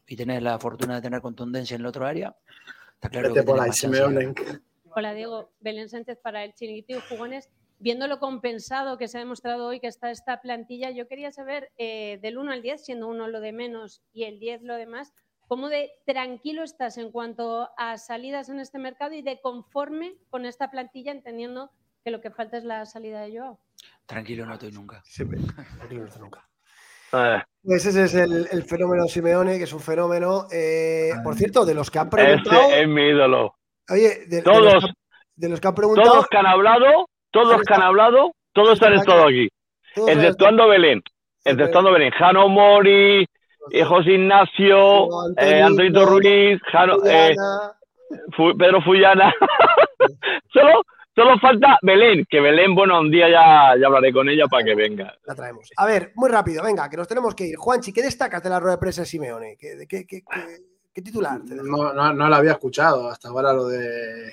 y 0.06 0.16
tenés 0.16 0.43
la 0.43 0.59
fortuna 0.59 0.97
de 0.97 1.02
tener 1.02 1.20
contundencia 1.20 1.74
en 1.74 1.81
el 1.81 1.86
otro 1.86 2.06
área, 2.06 2.35
está 2.94 3.09
claro 3.09 3.35
que 3.35 3.43
por 3.43 3.59
Hola 4.94 5.14
Diego, 5.14 5.51
Belén 5.60 5.89
Sánchez 5.89 6.19
para 6.23 6.44
el 6.44 6.52
Chiringuito 6.55 6.93
y 6.93 7.01
Jugones. 7.09 7.48
Viendo 7.83 8.07
lo 8.07 8.21
compensado 8.21 8.97
que 8.97 9.09
se 9.09 9.19
ha 9.19 9.21
demostrado 9.21 9.67
hoy 9.67 9.81
que 9.81 9.89
está 9.89 10.13
esta 10.13 10.41
plantilla, 10.41 10.93
yo 10.93 11.09
quería 11.09 11.33
saber 11.33 11.73
eh, 11.79 12.21
del 12.23 12.39
1 12.39 12.53
al 12.53 12.63
10, 12.63 12.85
siendo 12.85 13.09
1 13.09 13.27
lo 13.27 13.41
de 13.41 13.51
menos 13.51 14.05
y 14.13 14.23
el 14.23 14.39
10 14.39 14.63
lo 14.63 14.77
de 14.77 14.87
más, 14.87 15.13
¿cómo 15.49 15.69
de 15.69 15.91
tranquilo 16.07 16.63
estás 16.63 16.97
en 16.97 17.11
cuanto 17.11 17.71
a 17.77 17.99
salidas 17.99 18.49
en 18.51 18.61
este 18.61 18.79
mercado 18.79 19.15
y 19.15 19.23
de 19.23 19.41
conforme 19.41 20.15
con 20.31 20.47
esta 20.47 20.71
plantilla, 20.71 21.11
entendiendo 21.11 21.73
que 22.05 22.13
lo 22.13 22.21
que 22.21 22.31
falta 22.31 22.57
es 22.57 22.63
la 22.63 22.87
salida 22.87 23.21
de 23.23 23.37
Joao? 23.37 23.59
Tranquilo 24.07 24.47
no 24.47 24.53
estoy 24.53 24.71
nunca. 24.71 25.03
Siempre, 25.05 25.41
tranquilo 25.77 26.03
no 26.03 26.07
estoy 26.07 26.23
nunca. 26.23 26.49
Pues 27.65 27.85
ese 27.85 28.05
es 28.05 28.15
el, 28.15 28.49
el, 28.51 28.63
fenómeno 28.65 29.07
Simeone, 29.07 29.59
que 29.59 29.65
es 29.65 29.73
un 29.73 29.81
fenómeno. 29.81 30.47
Eh, 30.51 31.11
por 31.23 31.37
cierto, 31.37 31.65
de 31.65 31.75
los 31.75 31.91
que 31.91 31.99
han 31.99 32.09
preguntado. 32.09 32.71
Ese 32.71 32.83
es 32.83 32.89
mi 32.89 33.03
ídolo. 33.03 33.55
Oye, 33.91 34.25
de, 34.27 34.41
todos, 34.41 34.57
de, 34.57 34.73
los, 34.73 34.85
que, 34.85 34.93
de 35.37 35.49
los, 35.51 35.61
que, 35.61 35.69
han 35.69 35.75
preguntado. 35.75 36.11
Todos 36.11 36.27
que 36.29 36.39
han 36.39 36.47
hablado, 36.47 37.07
todos 37.33 37.61
que 37.63 37.75
han 37.75 37.83
hablado, 37.83 38.33
todos 38.53 38.81
han 38.83 38.95
estado 38.95 39.27
aquí. 39.27 39.49
Exceptuando 39.97 40.69
Belén. 40.69 41.03
Exceptuando 41.45 41.93
Belén. 41.93 42.13
Jano 42.13 42.49
Mori, 42.49 43.27
eh, 43.71 43.85
José 43.85 44.13
Ignacio, 44.13 45.09
eh, 45.37 45.63
Antonito 45.63 46.07
Ruiz, 46.07 46.61
Jano, 46.71 46.97
eh, 47.05 47.35
Pedro 48.59 48.81
Fullana. 48.83 49.33
Solo 50.53 50.83
Solo 51.15 51.39
falta 51.39 51.79
Belén, 51.83 52.25
que 52.29 52.41
Belén, 52.41 52.75
bueno, 52.75 52.99
un 52.99 53.11
día 53.11 53.29
ya, 53.29 53.79
ya 53.79 53.87
hablaré 53.87 54.15
con 54.15 54.31
ella 54.31 54.47
para 54.51 54.65
que 54.65 54.75
venga. 54.75 55.15
La 55.27 55.35
traemos. 55.35 55.71
A 55.77 55.85
ver, 55.85 56.13
muy 56.15 56.31
rápido, 56.31 56.63
venga, 56.63 56.89
que 56.89 56.97
nos 56.97 57.07
tenemos 57.07 57.35
que 57.35 57.49
ir. 57.49 57.57
Juanchi, 57.57 57.93
¿qué 57.93 58.01
destacas 58.01 58.43
de 58.43 58.49
la 58.49 58.59
rueda 58.59 58.77
de 58.77 58.81
prensa 58.81 59.03
de 59.03 59.07
Simeone? 59.07 59.57
¿Qué, 59.61 59.87
qué, 59.87 60.07
qué, 60.07 60.23
qué 60.95 61.03
titular? 61.03 61.39
No, 61.45 61.93
no, 61.93 62.15
no 62.15 62.29
la 62.31 62.37
había 62.39 62.53
escuchado 62.53 63.11
hasta 63.11 63.29
ahora 63.29 63.53
lo 63.53 63.67
de 63.67 64.33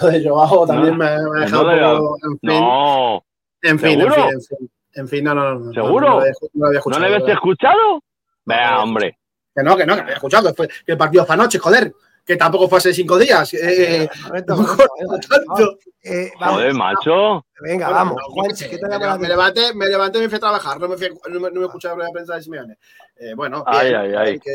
lo 0.00 0.08
de 0.08 0.28
Joao 0.28 0.66
también 0.66 0.96
no, 0.96 1.04
me, 1.04 1.10
me, 1.10 1.38
ha 1.38 1.44
dejado 1.44 1.64
no, 1.76 2.00
un 2.00 2.00
poco, 2.00 2.16
en 2.24 2.38
fin. 2.38 2.60
No. 2.60 3.24
En 3.62 3.78
fin, 3.78 4.00
en 4.00 4.12
fin, 4.12 4.22
en 4.24 4.40
fin, 4.40 4.70
en 4.94 5.08
fin. 5.08 5.24
no, 5.24 5.34
no, 5.34 5.58
no. 5.58 5.72
¿Seguro? 5.72 6.06
No, 6.06 6.20
no, 6.54 6.66
había 6.66 6.78
escuchado. 6.78 7.00
¿No 7.02 7.08
le 7.08 7.14
habías 7.16 7.28
escuchado? 7.30 8.02
Vea, 8.44 8.82
hombre. 8.82 9.18
Que 9.54 9.62
no, 9.62 9.76
que 9.76 9.84
no, 9.86 9.94
que 9.96 10.02
había 10.02 10.14
escuchado, 10.14 10.48
que, 10.48 10.54
fue, 10.54 10.68
que 10.68 10.92
el 10.92 10.98
partido 10.98 11.26
fue 11.26 11.34
anoche, 11.34 11.58
joder. 11.58 11.92
que 12.24 12.36
tampoco 12.36 12.68
fue 12.68 12.78
hace 12.78 12.94
cinco 12.94 13.18
días. 13.18 13.52
Eh, 13.54 14.08
Momento, 14.26 14.54
no 14.54 14.62
momento, 14.62 14.76
corto 14.78 14.94
momento. 14.98 15.28
tanto. 15.28 15.78
Eh, 16.04 16.30
vamos. 16.38 16.54
Joder, 16.56 16.74
macho. 16.74 17.44
Venga, 17.60 17.86
Bueno, 17.86 17.98
vamos. 17.98 18.22
Juan, 18.28 18.48
qué 18.50 18.56
sé, 18.56 18.70
¿qué 18.70 18.78
te 18.78 18.86
me, 18.88 19.18
me 19.18 19.28
levanté, 19.28 19.74
me 19.74 19.86
levanté 19.88 20.18
y 20.18 20.22
me 20.22 20.28
fui 20.28 20.36
a 20.36 20.40
trabajar, 20.40 20.78
no 20.78 20.88
me, 20.88 20.96
fui, 20.96 21.08
no 21.08 21.40
me, 21.40 21.50
no 21.50 21.60
me 21.60 21.66
escuché 21.66 21.88
la 21.88 22.10
prensa 22.12 22.36
de 22.36 22.42
Simeone. 22.42 22.78
Eh, 23.16 23.34
bueno, 23.34 23.64
Ay, 23.66 23.88
bien, 23.88 24.00
ay, 24.00 24.14
ay. 24.14 24.38
que 24.38 24.50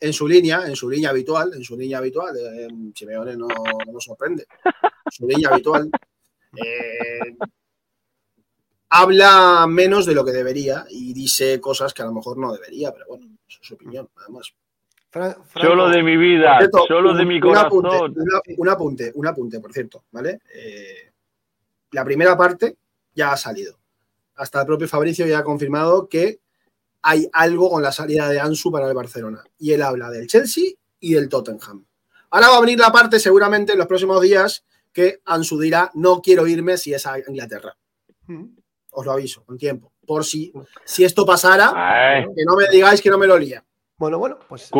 en 0.00 0.12
su 0.12 0.26
línea, 0.26 0.66
en 0.66 0.74
su 0.76 0.88
línea 0.88 1.10
habitual, 1.10 1.52
en 1.54 1.62
su 1.62 1.76
línea 1.76 1.98
habitual, 1.98 2.34
eh, 2.36 2.68
Simeone 2.94 3.36
no, 3.36 3.46
no 3.48 3.92
nos 3.92 4.04
sorprende. 4.04 4.46
En 4.64 5.12
su 5.12 5.26
línea 5.26 5.50
habitual, 5.50 5.90
eh, 6.56 7.36
habla 8.88 9.66
menos 9.68 10.06
de 10.06 10.14
lo 10.14 10.24
que 10.24 10.32
debería 10.32 10.84
y 10.90 11.12
dice 11.12 11.60
cosas 11.60 11.94
que 11.94 12.02
a 12.02 12.06
lo 12.06 12.12
mejor 12.12 12.38
no 12.38 12.52
debería, 12.52 12.92
pero 12.92 13.06
bueno, 13.08 13.26
eso 13.48 13.58
es 13.62 13.68
su 13.68 13.74
opinión, 13.74 14.08
nada 14.16 14.28
más. 14.30 14.52
Fran- 15.12 15.32
Solo 15.34 15.44
Franco, 15.84 15.88
de 15.90 16.02
mi 16.02 16.16
vida, 16.16 16.58
cierto, 16.58 16.84
solo 16.86 17.10
un- 17.12 17.18
de 17.18 17.24
mi 17.24 17.34
un 17.36 17.40
corazón. 17.40 17.66
apunte, 17.86 18.20
una- 18.20 18.40
un 18.58 18.68
apunte, 18.68 19.12
un 19.14 19.26
apunte, 19.26 19.60
por 19.60 19.72
cierto, 19.72 20.04
¿vale? 20.12 20.40
Eh, 20.54 21.12
la 21.92 22.04
primera 22.04 22.36
parte 22.36 22.76
ya 23.14 23.32
ha 23.32 23.36
salido. 23.36 23.76
Hasta 24.36 24.60
el 24.60 24.66
propio 24.66 24.88
Fabricio 24.88 25.26
ya 25.26 25.38
ha 25.40 25.44
confirmado 25.44 26.08
que 26.08 26.40
hay 27.02 27.28
algo 27.32 27.70
con 27.70 27.82
la 27.82 27.92
salida 27.92 28.28
de 28.28 28.40
Ansu 28.40 28.70
para 28.70 28.88
el 28.88 28.94
Barcelona. 28.94 29.42
Y 29.58 29.72
él 29.72 29.82
habla 29.82 30.10
del 30.10 30.26
Chelsea 30.26 30.64
y 30.98 31.14
del 31.14 31.28
Tottenham. 31.28 31.84
Ahora 32.30 32.48
va 32.48 32.56
a 32.58 32.60
venir 32.60 32.78
la 32.78 32.92
parte, 32.92 33.18
seguramente 33.18 33.72
en 33.72 33.78
los 33.78 33.86
próximos 33.86 34.20
días, 34.20 34.64
que 34.92 35.20
Ansu 35.24 35.58
dirá, 35.58 35.90
no 35.94 36.20
quiero 36.20 36.46
irme 36.46 36.76
si 36.76 36.92
es 36.94 37.06
a 37.06 37.18
Inglaterra. 37.18 37.76
Mm. 38.26 38.44
Os 38.92 39.06
lo 39.06 39.12
aviso, 39.12 39.44
con 39.44 39.56
tiempo. 39.56 39.92
Por 40.06 40.24
si, 40.24 40.52
si 40.84 41.04
esto 41.04 41.24
pasara, 41.24 41.72
Ay, 41.74 42.24
que 42.24 42.44
no 42.44 42.56
me 42.56 42.68
digáis 42.68 43.00
que 43.00 43.10
no 43.10 43.18
me 43.18 43.26
lo 43.26 43.38
lía. 43.38 43.64
Bueno, 43.96 44.18
bueno, 44.18 44.38
pues. 44.48 44.70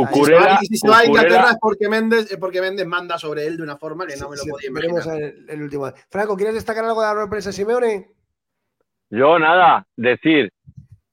si 0.62 0.76
se 0.78 0.88
va 0.88 0.98
a 0.98 1.04
Inglaterra 1.04 1.50
es 1.50 1.58
porque 1.60 1.88
Méndez, 1.88 2.30
es 2.32 2.38
porque 2.38 2.60
Méndez 2.60 2.86
manda 2.86 3.18
sobre 3.18 3.46
él 3.46 3.56
de 3.58 3.62
una 3.62 3.76
forma 3.76 4.06
que 4.06 4.16
no 4.16 4.30
me 4.30 4.36
lo 4.36 4.42
Sí, 4.42 4.50
podía 4.50 4.70
veremos 4.72 5.04
imaginar. 5.04 5.22
el, 5.22 5.50
el 5.50 5.62
último. 5.62 5.92
Franco, 6.08 6.36
¿quieres 6.36 6.54
destacar 6.54 6.84
algo 6.84 7.00
de 7.02 7.06
la 7.06 7.12
rueda 7.12 7.26
de 7.26 7.30
prensa 7.30 7.50
de 7.50 7.52
Simeone? 7.52 8.10
Yo 9.10 9.38
nada, 9.38 9.86
decir 9.96 10.50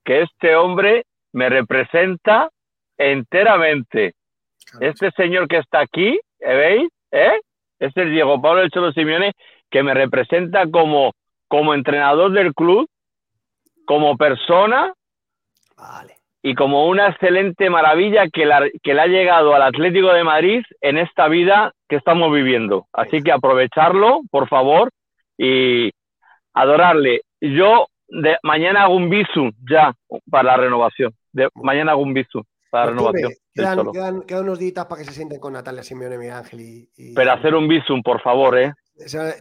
que 0.07 0.21
este 0.21 0.55
hombre 0.55 1.03
me 1.33 1.49
representa 1.49 2.49
enteramente. 2.97 4.13
Este 4.79 5.11
señor 5.11 5.49
que 5.49 5.57
está 5.57 5.81
aquí, 5.81 6.17
¿eh, 6.39 6.55
¿veis? 6.55 6.89
¿Eh? 7.11 7.39
Es 7.77 7.95
el 7.97 8.11
Diego 8.11 8.41
Pablo 8.41 8.61
del 8.61 8.71
Cholo 8.71 8.93
Simeone 8.93 9.33
que 9.69 9.83
me 9.83 9.93
representa 9.93 10.65
como, 10.71 11.11
como 11.49 11.73
entrenador 11.73 12.31
del 12.31 12.53
club, 12.53 12.87
como 13.85 14.15
persona 14.15 14.93
Vale. 15.75 16.15
y 16.41 16.55
como 16.55 16.87
una 16.87 17.09
excelente 17.09 17.69
maravilla 17.69 18.29
que, 18.29 18.45
la- 18.45 18.69
que 18.81 18.93
le 18.93 19.01
ha 19.01 19.07
llegado 19.07 19.53
al 19.55 19.61
Atlético 19.61 20.13
de 20.13 20.23
Madrid 20.23 20.63
en 20.79 20.97
esta 20.97 21.27
vida 21.27 21.73
que 21.89 21.97
estamos 21.97 22.31
viviendo. 22.31 22.87
Así 22.93 23.21
que 23.21 23.33
aprovecharlo, 23.33 24.21
por 24.31 24.47
favor, 24.47 24.89
y 25.37 25.91
adorarle. 26.53 27.23
Yo 27.41 27.87
de, 28.07 28.37
mañana 28.43 28.83
hago 28.83 28.95
un 28.95 29.09
visum 29.09 29.51
ya 29.69 29.93
para 30.29 30.43
la 30.43 30.57
renovación. 30.57 31.15
De, 31.31 31.49
mañana 31.55 31.91
hago 31.91 32.01
un 32.01 32.13
visum 32.13 32.43
para 32.69 32.87
la 32.87 32.91
Octubre, 33.01 33.13
renovación. 33.13 33.41
quedan, 33.53 33.91
quedan- 33.91 34.21
quedan 34.23 34.43
unos 34.43 34.59
días 34.59 34.73
para 34.85 34.97
que 35.01 35.05
se 35.05 35.13
sienten 35.13 35.39
con 35.39 35.53
Natalia 35.53 35.83
Simeone, 35.83 36.17
Miguel 36.17 36.33
Ángel 36.35 36.61
y, 36.61 36.89
y- 36.97 37.13
Pero 37.13 37.31
hacer 37.31 37.55
un 37.55 37.67
visum, 37.67 38.01
por 38.03 38.21
favor, 38.21 38.57
¿eh? 38.57 38.73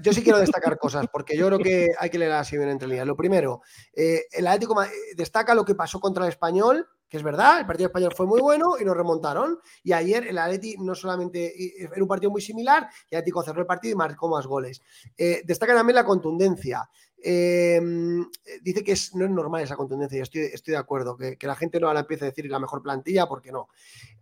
Yo 0.03 0.13
sí 0.13 0.23
quiero 0.23 0.39
destacar 0.39 0.77
cosas, 0.79 1.07
porque 1.11 1.35
yo 1.37 1.47
creo 1.47 1.59
que 1.59 1.87
hay 1.99 2.11
que 2.11 2.19
leer 2.19 2.33
a 2.33 2.45
Simeone 2.45 2.73
entre 2.73 2.89
líneas. 2.89 3.07
Lo 3.07 3.17
primero, 3.17 3.63
eh, 3.95 4.25
el 4.33 4.47
Atlético 4.47 4.83
eh, 4.83 4.89
destaca 5.17 5.55
lo 5.55 5.65
que 5.65 5.75
pasó 5.75 5.99
contra 5.99 6.25
el 6.25 6.29
Español, 6.29 6.87
que 7.09 7.17
es 7.17 7.23
verdad, 7.23 7.61
el 7.61 7.67
partido 7.67 7.87
español 7.87 8.13
fue 8.15 8.27
muy 8.27 8.41
bueno 8.43 8.73
y 8.79 8.85
nos 8.85 8.95
remontaron. 8.97 9.59
Y 9.83 9.93
ayer 9.95 10.27
el 10.27 10.37
Atleti 10.39 10.75
no 10.79 10.95
solamente 10.95 11.55
era 11.91 12.03
un 12.03 12.09
partido 12.09 12.31
muy 12.31 12.43
similar, 12.43 12.87
y 13.11 13.15
el 13.15 13.19
Atlético 13.21 13.43
cerró 13.45 13.61
el 13.61 13.67
partido 13.67 13.93
y 13.93 13.97
marcó 13.97 14.29
más 14.29 14.47
goles. 14.47 14.83
Eh, 15.17 15.41
destaca 15.47 15.75
también 15.75 15.95
la 15.95 16.05
contundencia. 16.05 16.87
Eh, 17.23 17.81
dice 18.63 18.85
que 18.85 18.93
es- 18.93 19.15
no 19.15 19.25
es 19.25 19.31
normal 19.31 19.63
esa 19.63 19.77
contundencia, 19.77 20.19
y 20.19 20.23
estoy, 20.23 20.43
estoy 20.43 20.73
de 20.73 20.79
acuerdo, 20.79 21.17
que, 21.17 21.37
que 21.37 21.47
la 21.47 21.57
gente 21.57 21.81
no 21.81 21.89
ahora 21.89 22.01
empiece 22.01 22.25
a 22.25 22.29
decir 22.29 22.47
la 22.51 22.59
mejor 22.59 22.83
plantilla, 22.83 23.27
porque 23.27 23.51
no. 23.53 23.69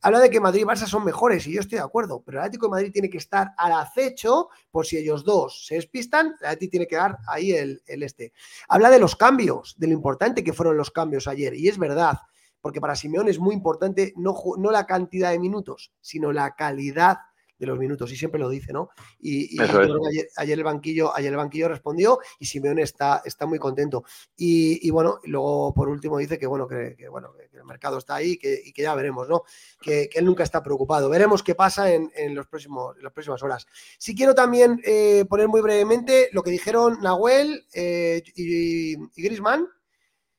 Habla 0.01 0.21
de 0.21 0.31
que 0.31 0.41
Madrid 0.41 0.63
y 0.63 0.65
Barça 0.65 0.87
son 0.87 1.05
mejores, 1.05 1.47
y 1.47 1.53
yo 1.55 1.61
estoy 1.61 1.79
de 1.79 1.85
acuerdo, 1.85 2.23
pero 2.25 2.39
el 2.39 2.45
Atlético 2.45 2.67
de 2.67 2.71
Madrid 2.71 2.93
tiene 2.93 3.11
que 3.11 3.19
estar 3.19 3.53
al 3.59 3.73
acecho 3.73 4.49
por 4.71 4.87
si 4.87 4.97
ellos 4.97 5.25
dos 5.25 5.67
se 5.67 5.75
despistan, 5.75 6.35
el 6.41 6.47
Atlético 6.47 6.71
tiene 6.71 6.87
que 6.87 6.97
dar 6.97 7.19
ahí 7.27 7.53
el, 7.53 7.83
el 7.87 8.03
este. 8.03 8.33
Habla 8.69 8.91
de 8.91 8.99
los 9.01 9.17
cambios, 9.17 9.75
de 9.79 9.89
lo 9.89 9.93
importante 9.93 10.45
que 10.45 10.53
fueron 10.53 10.77
los 10.77 10.91
cambios 10.91 11.27
ayer, 11.27 11.55
y 11.55 11.69
es 11.69 11.79
verdad, 11.79 12.19
porque 12.61 12.81
para 12.81 12.97
Simeone 12.97 13.31
es 13.31 13.39
muy 13.39 13.55
importante 13.55 14.15
no, 14.17 14.35
no 14.57 14.71
la 14.71 14.87
cantidad 14.87 15.31
de 15.33 15.39
minutos, 15.39 15.93
sino 16.01 16.33
la 16.33 16.55
calidad 16.55 17.19
de 17.65 17.71
los 17.71 17.79
minutos, 17.79 18.11
y 18.13 18.17
siempre 18.17 18.41
lo 18.41 18.49
dice, 18.49 18.73
¿no? 18.73 18.91
Y, 19.21 19.61
ayer, 19.61 20.29
ayer 20.37 20.59
el 20.59 20.65
banquillo, 20.65 21.15
ayer 21.15 21.31
el 21.31 21.37
banquillo 21.37 21.69
respondió 21.69 22.19
y 22.39 22.47
Simeone 22.47 22.83
está, 22.83 23.23
está 23.25 23.47
muy 23.47 23.59
contento. 23.59 24.05
Y, 24.37 24.87
y 24.87 24.91
bueno, 24.91 25.21
luego 25.25 25.73
por 25.75 25.89
último 25.89 26.19
dice 26.19 26.39
que 26.39 26.47
bueno, 26.47 26.67
que, 26.67 26.95
que, 26.97 27.09
bueno, 27.09 27.33
que 27.33 27.57
el 27.57 27.65
mercado 27.65 27.99
está 27.99 28.17
ahí 28.17 28.37
que, 28.37 28.61
y 28.65 28.73
que 28.73 28.83
ya 28.83 28.95
veremos, 28.95 29.29
¿no? 29.29 29.43
Que, 29.81 30.09
que 30.09 30.19
él 30.19 30.25
nunca 30.25 30.45
está 30.45 30.63
preocupado. 30.63 31.09
Veremos 31.09 31.43
qué 31.43 31.55
pasa 31.55 31.93
en, 31.93 32.11
en 32.15 32.35
los 32.35 32.47
próximos, 32.47 32.97
en 32.97 33.05
las 33.05 33.13
próximas 33.13 33.43
horas. 33.43 33.67
Si 33.99 34.15
quiero 34.15 34.35
también 34.35 34.81
eh, 34.85 35.25
poner 35.29 35.49
muy 35.49 35.61
brevemente 35.61 36.29
lo 36.33 36.43
que 36.43 36.51
dijeron 36.51 36.99
Nahuel 37.01 37.67
eh, 37.75 38.23
y, 38.35 38.95
y 38.95 39.23
Grisman. 39.23 39.67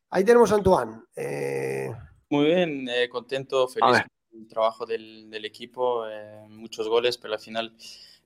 Ahí 0.09 0.23
tenemos 0.23 0.51
a 0.51 0.55
Antoine. 0.55 1.01
Eh, 1.15 1.91
Muy 2.29 2.45
bien, 2.45 2.87
eh, 2.87 3.09
contento, 3.09 3.67
feliz 3.67 4.03
el 4.37 4.47
trabajo 4.47 4.85
del, 4.85 5.29
del 5.29 5.45
equipo, 5.45 6.07
eh, 6.07 6.45
muchos 6.49 6.87
goles, 6.87 7.17
pero 7.17 7.33
al 7.33 7.39
final 7.39 7.73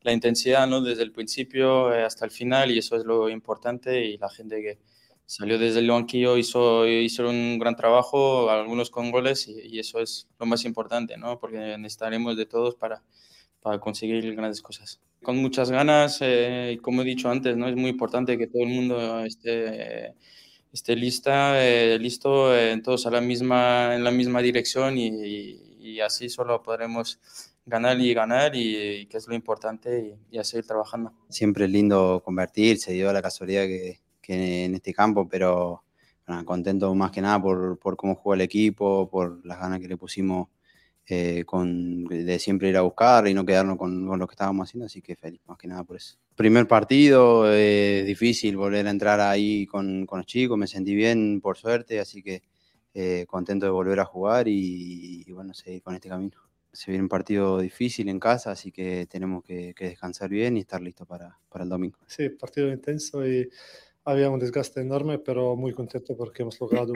la 0.01 0.13
intensidad, 0.13 0.67
¿no? 0.67 0.81
Desde 0.81 1.03
el 1.03 1.11
principio 1.11 1.93
eh, 1.93 2.03
hasta 2.03 2.25
el 2.25 2.31
final 2.31 2.71
y 2.71 2.77
eso 2.79 2.95
es 2.95 3.05
lo 3.05 3.29
importante 3.29 4.05
y 4.05 4.17
la 4.17 4.29
gente 4.29 4.61
que 4.61 4.79
salió 5.25 5.57
desde 5.59 5.79
el 5.79 5.89
banquillo 5.89 6.37
hizo, 6.37 6.87
hizo 6.87 7.29
un 7.29 7.59
gran 7.59 7.75
trabajo, 7.75 8.49
algunos 8.49 8.89
con 8.89 9.11
goles 9.11 9.47
y, 9.47 9.75
y 9.75 9.79
eso 9.79 9.99
es 9.99 10.27
lo 10.39 10.45
más 10.45 10.65
importante, 10.65 11.17
¿no? 11.17 11.39
Porque 11.39 11.57
necesitaremos 11.77 12.37
de 12.37 12.45
todos 12.45 12.75
para, 12.75 13.03
para 13.61 13.79
conseguir 13.79 14.33
grandes 14.35 14.61
cosas. 14.61 14.99
Con 15.21 15.37
muchas 15.37 15.69
ganas, 15.71 16.19
eh, 16.21 16.73
y 16.75 16.77
como 16.77 17.01
he 17.01 17.05
dicho 17.05 17.29
antes, 17.29 17.57
¿no? 17.57 17.67
Es 17.67 17.75
muy 17.75 17.89
importante 17.89 18.37
que 18.37 18.47
todo 18.47 18.63
el 18.63 18.69
mundo 18.69 19.19
esté 19.25 20.13
esté 20.71 20.95
lista, 20.95 21.63
eh, 21.65 21.97
listo, 21.99 22.55
eh, 22.55 22.79
todos 22.83 23.05
a 23.07 23.11
la 23.11 23.21
misma, 23.21 23.95
en 23.95 24.03
la 24.03 24.11
misma 24.11 24.41
dirección 24.41 24.97
y, 24.97 25.07
y- 25.07 25.68
y 25.89 26.01
así 26.01 26.29
solo 26.29 26.61
podremos 26.61 27.19
ganar 27.65 27.99
y 27.99 28.13
ganar 28.13 28.55
y, 28.55 29.05
que 29.07 29.17
es 29.17 29.27
lo 29.27 29.35
importante 29.35 30.17
y, 30.31 30.35
y 30.35 30.39
a 30.39 30.43
seguir 30.43 30.65
trabajando. 30.65 31.13
Siempre 31.29 31.65
es 31.65 31.71
lindo 31.71 32.21
convertir, 32.23 32.77
se 32.79 32.93
dio 32.93 33.11
la 33.13 33.21
casualidad 33.21 33.63
que, 33.63 33.99
que 34.21 34.65
en 34.65 34.75
este 34.75 34.93
campo, 34.93 35.27
pero 35.27 35.83
bueno, 36.27 36.45
contento 36.45 36.93
más 36.93 37.11
que 37.11 37.21
nada 37.21 37.41
por, 37.41 37.79
por 37.79 37.97
cómo 37.97 38.15
jugó 38.15 38.35
el 38.35 38.41
equipo, 38.41 39.09
por 39.09 39.43
las 39.45 39.59
ganas 39.59 39.79
que 39.79 39.87
le 39.87 39.97
pusimos 39.97 40.49
eh, 41.07 41.43
con, 41.43 42.05
de 42.05 42.37
siempre 42.37 42.69
ir 42.69 42.77
a 42.77 42.81
buscar 42.81 43.27
y 43.27 43.33
no 43.33 43.43
quedarnos 43.43 43.77
con, 43.77 44.05
con 44.05 44.19
lo 44.19 44.27
que 44.27 44.33
estábamos 44.33 44.69
haciendo, 44.69 44.85
así 44.85 45.01
que 45.01 45.15
feliz 45.15 45.41
más 45.47 45.57
que 45.57 45.67
nada 45.67 45.83
por 45.83 45.95
eso. 45.97 46.17
Primer 46.35 46.67
partido, 46.67 47.51
eh, 47.51 48.03
difícil 48.05 48.55
volver 48.57 48.85
a 48.85 48.91
entrar 48.91 49.19
ahí 49.19 49.65
con, 49.65 50.05
con 50.05 50.19
los 50.19 50.27
chicos, 50.27 50.55
me 50.55 50.67
sentí 50.67 50.93
bien 50.93 51.41
por 51.41 51.57
suerte, 51.57 51.99
así 51.99 52.21
que 52.21 52.43
eh, 53.01 53.25
contento 53.27 53.65
de 53.65 53.71
volver 53.71 53.99
a 54.01 54.05
jugar 54.05 54.49
y, 54.49 55.23
y, 55.25 55.31
bueno, 55.31 55.53
seguir 55.53 55.81
con 55.81 55.95
este 55.95 56.09
camino. 56.09 56.37
Se 56.73 56.91
viene 56.91 57.03
un 57.03 57.09
partido 57.09 57.59
difícil 57.59 58.09
en 58.09 58.19
casa, 58.19 58.51
así 58.51 58.73
que 58.73 59.07
tenemos 59.07 59.41
que, 59.43 59.73
que 59.73 59.85
descansar 59.85 60.29
bien 60.29 60.57
y 60.57 60.59
estar 60.59 60.81
listos 60.81 61.07
para, 61.07 61.39
para 61.47 61.63
el 61.63 61.69
domingo. 61.69 61.97
Sí, 62.07 62.27
partido 62.29 62.67
intenso 62.69 63.25
y 63.25 63.49
había 64.03 64.29
un 64.29 64.39
desgaste 64.39 64.81
enorme, 64.81 65.17
pero 65.17 65.55
muy 65.55 65.73
contento 65.73 66.17
porque 66.17 66.41
hemos 66.41 66.59
logrado 66.59 66.93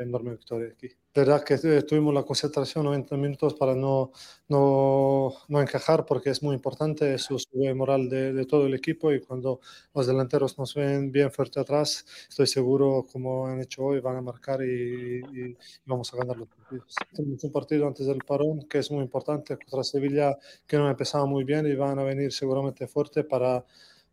enorme 0.00 0.32
victoria 0.32 0.68
aquí. 0.68 0.88
De 0.88 1.22
verdad 1.22 1.42
que 1.42 1.54
eh, 1.54 1.82
tuvimos 1.82 2.12
la 2.12 2.24
concentración 2.24 2.84
90 2.84 3.16
minutos 3.16 3.54
para 3.54 3.74
no, 3.74 4.12
no, 4.48 5.32
no 5.48 5.60
encajar 5.62 6.04
porque 6.04 6.30
es 6.30 6.42
muy 6.42 6.54
importante, 6.54 7.14
eso 7.14 7.38
sube 7.38 7.72
moral 7.74 8.08
de, 8.08 8.32
de, 8.34 8.44
todo 8.44 8.66
el 8.66 8.74
equipo 8.74 9.12
y 9.12 9.20
cuando 9.20 9.60
los 9.94 10.06
delanteros 10.06 10.58
nos 10.58 10.74
ven 10.74 11.10
bien 11.10 11.32
fuerte 11.32 11.58
atrás, 11.60 12.04
estoy 12.28 12.46
seguro, 12.46 13.06
como 13.10 13.46
han 13.46 13.60
hecho 13.60 13.84
hoy, 13.84 14.00
van 14.00 14.16
a 14.16 14.20
marcar 14.20 14.62
y, 14.62 15.20
y 15.20 15.56
vamos 15.86 16.12
a 16.12 16.18
ganar 16.18 16.36
los 16.36 16.48
partidos. 16.48 16.94
Tenemos 17.14 17.42
un 17.44 17.52
partido 17.52 17.86
antes 17.86 18.06
del 18.06 18.18
parón 18.18 18.62
que 18.68 18.78
es 18.78 18.90
muy 18.90 19.02
importante 19.02 19.56
contra 19.56 19.84
Sevilla, 19.84 20.36
que 20.66 20.76
no 20.76 20.88
empezaba 20.90 21.24
muy 21.24 21.44
bien 21.44 21.66
y 21.66 21.74
van 21.74 21.98
a 21.98 22.02
venir 22.02 22.32
seguramente 22.32 22.86
fuerte 22.86 23.24
para 23.24 23.64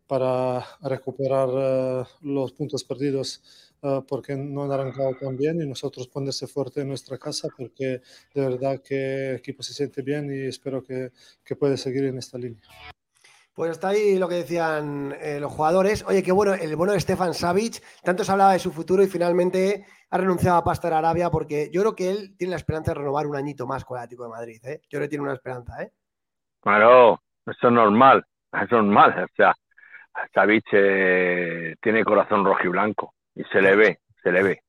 para 0.06 0.64
recuperar 0.82 1.48
uh, 1.48 2.06
los 2.20 2.52
puntos 2.52 2.84
perdidos 2.84 3.42
uh, 3.84 4.04
porque 4.06 4.34
no 4.34 4.64
han 4.64 4.72
arrancado 4.72 5.14
tan 5.20 5.36
bien 5.36 5.60
y 5.62 5.66
nosotros 5.66 6.08
ponerse 6.08 6.46
fuerte 6.46 6.80
en 6.80 6.88
nuestra 6.88 7.18
casa 7.18 7.48
porque 7.56 8.00
de 8.34 8.48
verdad 8.48 8.80
que 8.82 9.30
el 9.30 9.36
equipo 9.36 9.62
se 9.62 9.74
siente 9.74 10.02
bien 10.02 10.30
y 10.34 10.48
espero 10.48 10.82
que, 10.82 11.10
que 11.44 11.56
puede 11.56 11.76
seguir 11.76 12.04
en 12.06 12.18
esta 12.18 12.38
línea. 12.38 12.62
Pues 13.54 13.70
hasta 13.70 13.88
ahí 13.88 14.18
lo 14.18 14.28
que 14.28 14.34
decían 14.34 15.14
eh, 15.20 15.38
los 15.38 15.52
jugadores. 15.52 16.04
Oye, 16.08 16.24
qué 16.24 16.32
bueno, 16.32 16.54
el 16.54 16.74
bueno 16.74 16.92
de 16.92 16.98
Stefan 16.98 17.34
Savic, 17.34 17.80
tanto 18.02 18.24
se 18.24 18.32
hablaba 18.32 18.52
de 18.52 18.58
su 18.58 18.72
futuro 18.72 19.00
y 19.00 19.06
finalmente 19.06 19.86
ha 20.10 20.18
renunciado 20.18 20.56
a 20.56 20.64
Pastor 20.64 20.92
Arabia 20.92 21.30
porque 21.30 21.70
yo 21.72 21.82
creo 21.82 21.94
que 21.94 22.10
él 22.10 22.36
tiene 22.36 22.50
la 22.50 22.56
esperanza 22.56 22.90
de 22.90 22.98
renovar 22.98 23.28
un 23.28 23.36
añito 23.36 23.64
más 23.64 23.84
con 23.84 23.96
el 23.96 24.02
Atlético 24.02 24.24
de 24.24 24.30
Madrid. 24.30 24.60
¿eh? 24.64 24.80
Yo 24.88 24.98
creo 24.98 25.02
que 25.02 25.08
tiene 25.08 25.22
una 25.22 25.34
esperanza. 25.34 25.80
¿eh? 25.84 25.92
Claro, 26.60 27.20
eso 27.46 27.68
es 27.68 27.72
normal, 27.72 28.24
eso 28.52 28.64
es 28.64 28.70
normal. 28.70 29.22
O 29.22 29.34
sea, 29.36 29.54
Savic 30.34 30.66
eh, 30.72 31.76
tiene 31.80 32.02
corazón 32.02 32.44
rojo 32.44 32.60
y 32.64 32.68
blanco 32.68 33.13
y 33.34 33.42
se 33.44 33.60
le 33.60 33.76
ve, 33.76 34.00
se 34.22 34.30
le 34.30 34.42
ve. 34.42 34.62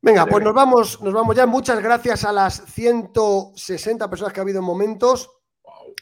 Venga, 0.00 0.26
pues 0.26 0.42
nos 0.42 0.52
vamos, 0.52 1.00
nos 1.00 1.14
vamos 1.14 1.36
ya. 1.36 1.46
Muchas 1.46 1.80
gracias 1.80 2.24
a 2.24 2.32
las 2.32 2.64
160 2.66 4.10
personas 4.10 4.32
que 4.32 4.40
ha 4.40 4.42
habido 4.42 4.58
en 4.58 4.64
momentos. 4.64 5.30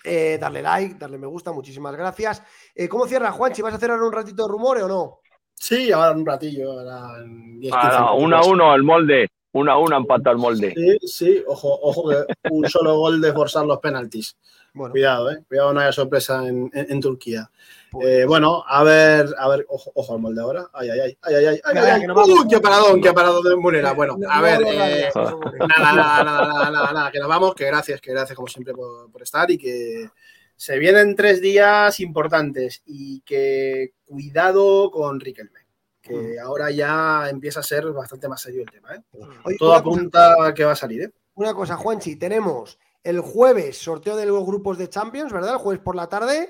Eh, 0.02 0.38
darle 0.40 0.62
like, 0.62 0.94
darle 0.94 1.18
me 1.18 1.26
gusta, 1.26 1.52
muchísimas 1.52 1.94
gracias. 1.94 2.42
Eh, 2.74 2.88
¿Cómo 2.88 3.06
cierra, 3.06 3.32
Juanchi? 3.32 3.60
¿Vas 3.60 3.74
a 3.74 3.78
cerrar 3.78 4.00
un 4.00 4.12
ratito 4.12 4.44
de 4.44 4.52
rumores 4.52 4.84
o 4.84 4.88
no? 4.88 5.18
Sí, 5.52 5.92
ahora 5.92 6.12
un 6.12 6.24
ratillo. 6.24 6.72
Ahora 6.72 7.22
en 7.22 7.60
10, 7.60 7.72
15 7.72 7.76
Ahora, 7.76 8.00
minutos. 8.12 8.24
uno 8.24 8.36
a 8.36 8.46
uno 8.46 8.74
el 8.74 8.82
molde, 8.82 9.28
uno 9.52 9.72
a 9.72 9.78
uno 9.78 9.96
empata 9.98 10.30
el 10.30 10.38
molde. 10.38 10.72
Sí, 10.74 11.06
sí, 11.06 11.44
ojo, 11.46 11.78
ojo 11.82 12.08
que 12.08 12.24
un 12.50 12.66
solo 12.70 12.96
gol 12.96 13.20
de 13.20 13.34
forzar 13.34 13.66
los 13.66 13.78
penaltis. 13.80 14.34
Cuidado, 14.72 15.30
eh. 15.30 15.42
Cuidado, 15.48 15.72
no 15.74 15.80
haya 15.80 15.92
sorpresa 15.92 16.46
en, 16.46 16.70
en- 16.72 16.90
en 16.92 17.00
Turquía. 17.00 17.50
Eh, 18.00 18.24
bueno, 18.26 18.62
a 18.68 18.84
ver, 18.84 19.26
a 19.36 19.48
ver, 19.48 19.66
ojo, 19.68 19.90
ojo 19.94 20.14
al 20.14 20.20
molde 20.20 20.40
ahora. 20.40 20.68
Ay, 20.72 20.90
ay, 20.90 21.00
ay, 21.00 21.18
ay, 21.22 21.34
ay, 21.34 21.44
ay, 21.46 21.60
ay, 21.64 21.82
ay. 22.02 22.06
¡Uy, 22.08 22.46
qué 22.48 22.60
paradón, 22.60 23.00
qué 23.02 23.12
paradón 23.12 23.42
de 23.42 23.56
Murera! 23.56 23.92
Bueno, 23.94 24.16
No, 24.16 24.30
a 24.30 24.40
ver, 24.40 24.60
eh, 24.64 25.10
nada, 25.14 25.92
nada, 25.92 26.24
nada, 26.24 26.44
nada, 26.44 26.70
nada, 26.70 26.92
nada, 26.92 27.10
que 27.10 27.18
nos 27.18 27.28
vamos, 27.28 27.54
que 27.54 27.66
gracias, 27.66 28.00
que 28.00 28.12
gracias 28.12 28.36
como 28.36 28.46
siempre 28.48 28.74
por, 28.74 29.10
por 29.10 29.22
estar 29.22 29.50
y 29.50 29.58
que 29.58 30.08
se 30.54 30.78
vienen 30.78 31.16
tres 31.16 31.40
días 31.40 31.98
importantes 32.00 32.82
y 32.86 33.22
que 33.22 33.94
cuidado 34.04 34.90
con 34.92 35.18
Riquelme, 35.18 35.58
que 36.00 36.38
ahora 36.38 36.70
ya 36.70 37.28
empieza 37.28 37.58
a 37.60 37.64
ser 37.64 37.86
bastante 37.92 38.28
más 38.28 38.40
serio 38.40 38.62
el 38.62 38.70
tema, 38.70 38.94
¿eh? 38.94 39.00
Oye, 39.44 39.56
Todo 39.58 39.74
apunta 39.74 40.52
que 40.54 40.64
va 40.64 40.72
a 40.72 40.76
salir, 40.76 41.02
¿eh? 41.02 41.10
Una 41.34 41.54
cosa, 41.54 41.76
Juanchi, 41.76 42.14
tenemos 42.16 42.78
el 43.04 43.20
jueves 43.20 43.78
sorteo 43.78 44.16
de 44.16 44.26
los 44.26 44.44
grupos 44.44 44.78
de 44.78 44.88
Champions, 44.88 45.32
¿verdad? 45.32 45.52
El 45.54 45.58
jueves 45.58 45.82
por 45.82 45.96
la 45.96 46.08
tarde. 46.08 46.48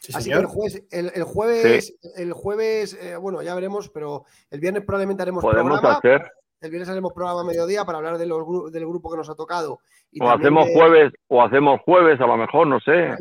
Sí, 0.00 0.12
Así 0.16 0.30
que 0.30 0.36
el 0.36 0.46
jueves, 0.46 0.82
el, 0.90 1.12
el 1.14 1.22
jueves, 1.22 1.94
el 2.16 2.32
jueves, 2.32 2.98
eh, 3.00 3.16
bueno, 3.16 3.40
ya 3.42 3.54
veremos, 3.54 3.88
pero 3.88 4.24
el 4.50 4.58
viernes 4.58 4.82
probablemente 4.84 5.22
haremos 5.22 5.42
Podemos 5.44 5.78
programa. 5.80 5.98
hacer, 5.98 6.28
El 6.60 6.70
viernes 6.70 6.88
haremos 6.88 7.12
programa 7.12 7.42
a 7.42 7.44
mediodía 7.44 7.84
para 7.84 7.98
hablar 7.98 8.18
de 8.18 8.26
los 8.26 8.40
gru- 8.40 8.70
del 8.70 8.84
grupo 8.84 9.10
que 9.12 9.16
nos 9.16 9.30
ha 9.30 9.36
tocado. 9.36 9.78
Y 10.10 10.20
o 10.20 10.28
hacemos 10.28 10.66
de- 10.66 10.74
jueves, 10.74 11.12
o 11.28 11.40
hacemos 11.40 11.80
jueves, 11.84 12.20
a 12.20 12.26
lo 12.26 12.36
mejor, 12.36 12.66
no 12.66 12.80
sé. 12.80 13.14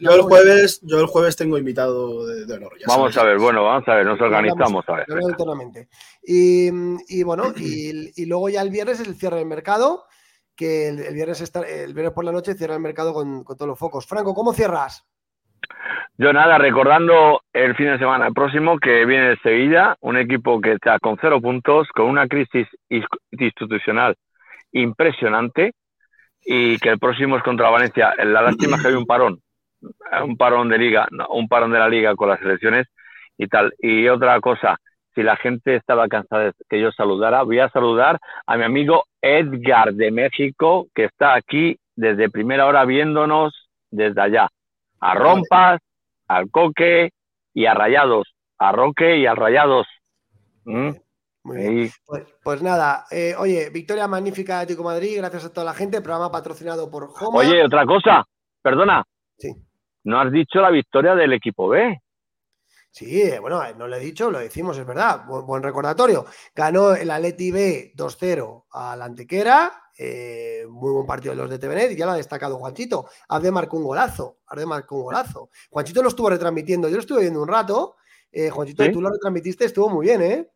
Yo 0.00 0.12
el 0.14 0.22
jueves, 0.22 0.80
yo 0.82 1.00
el 1.00 1.06
jueves 1.06 1.36
tengo 1.36 1.58
invitado 1.58 2.26
de, 2.26 2.46
de 2.46 2.54
honor. 2.54 2.72
ya 2.80 2.86
Vamos 2.88 3.12
sabes. 3.12 3.16
a 3.18 3.24
ver, 3.34 3.38
bueno, 3.38 3.62
vamos 3.64 3.86
a 3.86 3.94
ver, 3.96 4.06
nos 4.06 4.18
organizamos, 4.20 4.84
a 4.88 4.92
ver. 4.96 5.06
Y, 6.22 6.68
y 7.08 7.22
bueno, 7.24 7.52
y, 7.56 8.10
y 8.22 8.26
luego 8.26 8.48
ya 8.48 8.62
el 8.62 8.70
viernes 8.70 9.00
es 9.00 9.06
el 9.08 9.16
cierre 9.16 9.36
del 9.38 9.46
mercado, 9.46 10.04
que 10.56 10.88
el, 10.88 11.14
viernes 11.14 11.40
está, 11.40 11.60
el 11.60 11.94
viernes 11.94 12.12
por 12.14 12.24
la 12.24 12.32
noche 12.32 12.54
cierra 12.54 12.74
el 12.74 12.80
mercado 12.80 13.12
con, 13.12 13.44
con 13.44 13.56
todos 13.56 13.68
los 13.68 13.78
focos. 13.78 14.06
Franco, 14.06 14.34
¿cómo 14.34 14.52
cierras? 14.52 15.04
Yo 16.18 16.32
nada, 16.32 16.58
recordando 16.58 17.42
el 17.52 17.74
fin 17.74 17.86
de 17.86 17.98
semana 17.98 18.30
próximo 18.30 18.78
que 18.78 19.04
viene 19.06 19.30
el 19.30 19.40
Sevilla, 19.40 19.96
un 20.00 20.16
equipo 20.16 20.60
que 20.60 20.72
está 20.72 20.98
con 20.98 21.16
cero 21.20 21.40
puntos, 21.40 21.88
con 21.88 22.06
una 22.06 22.26
crisis 22.28 22.68
is- 22.88 23.04
institucional 23.30 24.16
impresionante 24.72 25.74
y 26.44 26.78
que 26.78 26.90
el 26.90 26.98
próximo 26.98 27.36
es 27.36 27.42
contra 27.42 27.70
Valencia. 27.70 28.14
La 28.24 28.42
lástima 28.42 28.76
es 28.76 28.82
que 28.82 28.88
hay 28.88 28.94
un 28.94 29.06
parón, 29.06 29.40
un 30.24 30.36
parón 30.36 30.68
de 30.68 30.78
liga, 30.78 31.06
un 31.30 31.48
parón 31.48 31.72
de 31.72 31.78
la 31.78 31.88
liga 31.88 32.14
con 32.14 32.28
las 32.28 32.40
elecciones 32.42 32.88
y 33.38 33.46
tal. 33.46 33.72
Y 33.78 34.08
otra 34.08 34.40
cosa, 34.40 34.78
si 35.14 35.22
la 35.22 35.36
gente 35.36 35.76
estaba 35.76 36.08
cansada 36.08 36.44
de 36.44 36.52
que 36.68 36.80
yo 36.80 36.90
saludara, 36.92 37.42
voy 37.42 37.58
a 37.58 37.68
saludar 37.70 38.18
a 38.46 38.56
mi 38.56 38.64
amigo 38.64 39.04
Edgar 39.20 39.92
de 39.94 40.10
México, 40.10 40.86
que 40.94 41.04
está 41.04 41.34
aquí 41.34 41.78
desde 41.96 42.30
primera 42.30 42.66
hora 42.66 42.84
viéndonos 42.84 43.68
desde 43.90 44.20
allá. 44.20 44.48
A 45.00 45.14
Rompas, 45.14 45.80
al 46.28 46.50
Coque 46.50 47.10
y 47.52 47.66
a 47.66 47.74
Rayados. 47.74 48.34
A 48.58 48.72
Roque 48.72 49.18
y 49.18 49.26
a 49.26 49.34
Rayados. 49.34 49.86
¿Mm? 50.64 50.90
Muy 51.44 51.56
bien. 51.56 51.78
Ahí. 51.78 51.90
Pues, 52.06 52.24
pues 52.42 52.62
nada, 52.62 53.04
eh, 53.10 53.34
oye, 53.38 53.70
victoria 53.70 54.06
magnífica 54.06 54.56
de 54.56 54.62
Atlético 54.62 54.84
Madrid, 54.84 55.16
gracias 55.16 55.44
a 55.44 55.52
toda 55.52 55.66
la 55.66 55.74
gente, 55.74 56.00
programa 56.00 56.30
patrocinado 56.30 56.90
por 56.90 57.10
Homa. 57.20 57.40
Oye, 57.40 57.64
otra 57.64 57.84
cosa, 57.84 58.24
perdona. 58.62 59.04
Sí. 59.36 59.52
No 60.04 60.20
has 60.20 60.32
dicho 60.32 60.60
la 60.60 60.70
victoria 60.70 61.14
del 61.14 61.32
equipo 61.32 61.68
B. 61.68 61.98
Sí, 62.94 63.22
eh, 63.22 63.38
bueno, 63.38 63.64
eh, 63.64 63.74
no 63.76 63.88
lo 63.88 63.96
he 63.96 64.00
dicho, 64.00 64.30
lo 64.30 64.38
decimos, 64.38 64.76
es 64.76 64.84
verdad. 64.86 65.24
Buen, 65.26 65.46
buen 65.46 65.62
recordatorio. 65.62 66.26
Ganó 66.54 66.94
el 66.94 67.10
Atleti 67.10 67.50
B 67.50 67.92
2-0 67.96 68.66
a 68.70 68.94
la 68.96 69.06
Antequera. 69.06 69.72
eh, 69.98 70.66
muy 70.68 70.90
buen 70.92 71.06
partido 71.06 71.34
de 71.34 71.40
los 71.40 71.48
de 71.50 71.58
TVNet 71.58 71.92
y 71.92 71.96
ya 71.96 72.04
lo 72.06 72.12
ha 72.12 72.16
destacado 72.16 72.56
Juanchito. 72.58 73.06
Abde 73.28 73.50
marcó 73.50 73.76
un 73.78 73.84
golazo. 73.84 74.38
Abde 74.46 74.66
marcó 74.66 74.96
un 74.96 75.02
golazo. 75.04 75.48
Juanchito 75.70 76.02
lo 76.02 76.08
estuvo 76.10 76.28
retransmitiendo. 76.30 76.88
Yo 76.88 76.94
lo 76.96 77.00
estuve 77.00 77.22
viendo 77.22 77.40
un 77.40 77.48
rato. 77.48 77.96
Eh, 78.30 78.50
Juanchito, 78.50 78.84
¿Sí? 78.84 78.92
tú 78.92 79.00
lo 79.00 79.10
retransmitiste, 79.10 79.64
estuvo 79.66 79.88
muy 79.88 80.06
bien, 80.06 80.22
¿eh? 80.22 80.50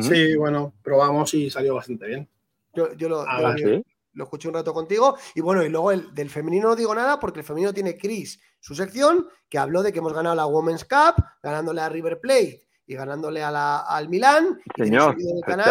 Sí, 0.00 0.34
bueno, 0.36 0.74
probamos 0.82 1.32
y 1.34 1.48
salió 1.50 1.74
bastante 1.76 2.06
bien. 2.06 2.28
Yo, 2.74 2.92
yo 2.94 3.08
lo, 3.08 3.20
Ah, 3.26 3.54
yo 3.56 3.68
¿sí? 3.68 3.84
Lo- 4.16 4.24
escuché 4.24 4.48
un 4.48 4.54
rato 4.54 4.74
contigo. 4.74 5.16
Y 5.34 5.40
bueno, 5.40 5.62
y 5.62 5.68
luego 5.68 5.92
el, 5.92 6.12
del 6.14 6.28
femenino 6.30 6.68
no 6.68 6.76
digo 6.76 6.94
nada 6.94 7.20
porque 7.20 7.40
el 7.40 7.46
femenino 7.46 7.72
tiene 7.72 7.96
Chris, 7.96 8.40
su 8.58 8.74
sección, 8.74 9.28
que 9.48 9.58
habló 9.58 9.82
de 9.82 9.92
que 9.92 10.00
hemos 10.00 10.12
ganado 10.12 10.34
la 10.34 10.46
Women's 10.46 10.84
Cup, 10.84 11.22
ganándole 11.42 11.80
a 11.80 11.88
River 11.88 12.18
Plate 12.20 12.66
y 12.86 12.94
ganándole 12.94 13.42
a 13.42 13.50
la- 13.50 13.80
al 13.80 14.08
Milán. 14.08 14.58
Señor, 14.76 15.16
canal 15.46 15.66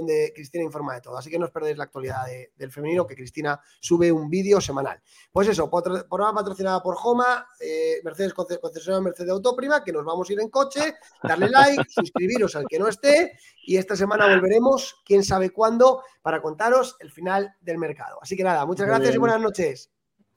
donde 0.00 0.32
Cristina 0.34 0.64
informa 0.64 0.94
de 0.94 1.00
todo. 1.00 1.16
Así 1.16 1.30
que 1.30 1.38
no 1.38 1.44
os 1.46 1.50
perdéis 1.50 1.78
la 1.78 1.84
actualidad 1.84 2.26
de- 2.26 2.52
del 2.56 2.72
femenino, 2.72 3.06
que 3.06 3.14
Cristina 3.14 3.60
sube 3.80 4.10
un 4.10 4.28
vídeo 4.28 4.60
semanal. 4.60 5.00
Pues 5.30 5.48
eso, 5.48 5.70
programa 5.70 6.34
patrocinado 6.34 6.82
por 6.82 6.96
Joma, 6.96 7.46
eh, 7.60 8.00
Mercedes 8.02 8.34
conce- 8.34 8.58
concesionaria 8.60 9.04
Mercedes 9.04 9.30
Autoprima, 9.30 9.84
que 9.84 9.92
nos 9.92 10.04
vamos 10.04 10.28
a 10.28 10.32
ir 10.32 10.40
en 10.40 10.48
coche, 10.50 10.94
darle 11.22 11.48
like, 11.48 11.84
suscribiros 11.88 12.56
al 12.56 12.66
que 12.68 12.78
no 12.78 12.88
esté, 12.88 13.38
y 13.66 13.76
esta 13.76 13.94
semana 13.96 14.26
volveremos, 14.26 14.96
quién 15.04 15.22
sabe 15.22 15.50
cuándo, 15.50 16.02
para 16.22 16.42
contaros 16.42 16.96
el 17.00 17.10
final 17.12 17.54
del 17.60 17.78
mercado. 17.78 18.18
Así 18.20 18.36
que 18.36 18.42
nada, 18.44 18.66
muchas 18.66 18.86
Muy 18.86 18.94
gracias 18.94 19.14
y 19.14 19.18
buenas 19.18 19.40
noches. 19.40 19.90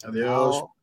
Adiós. 0.04 0.58
Chao. 0.58 0.83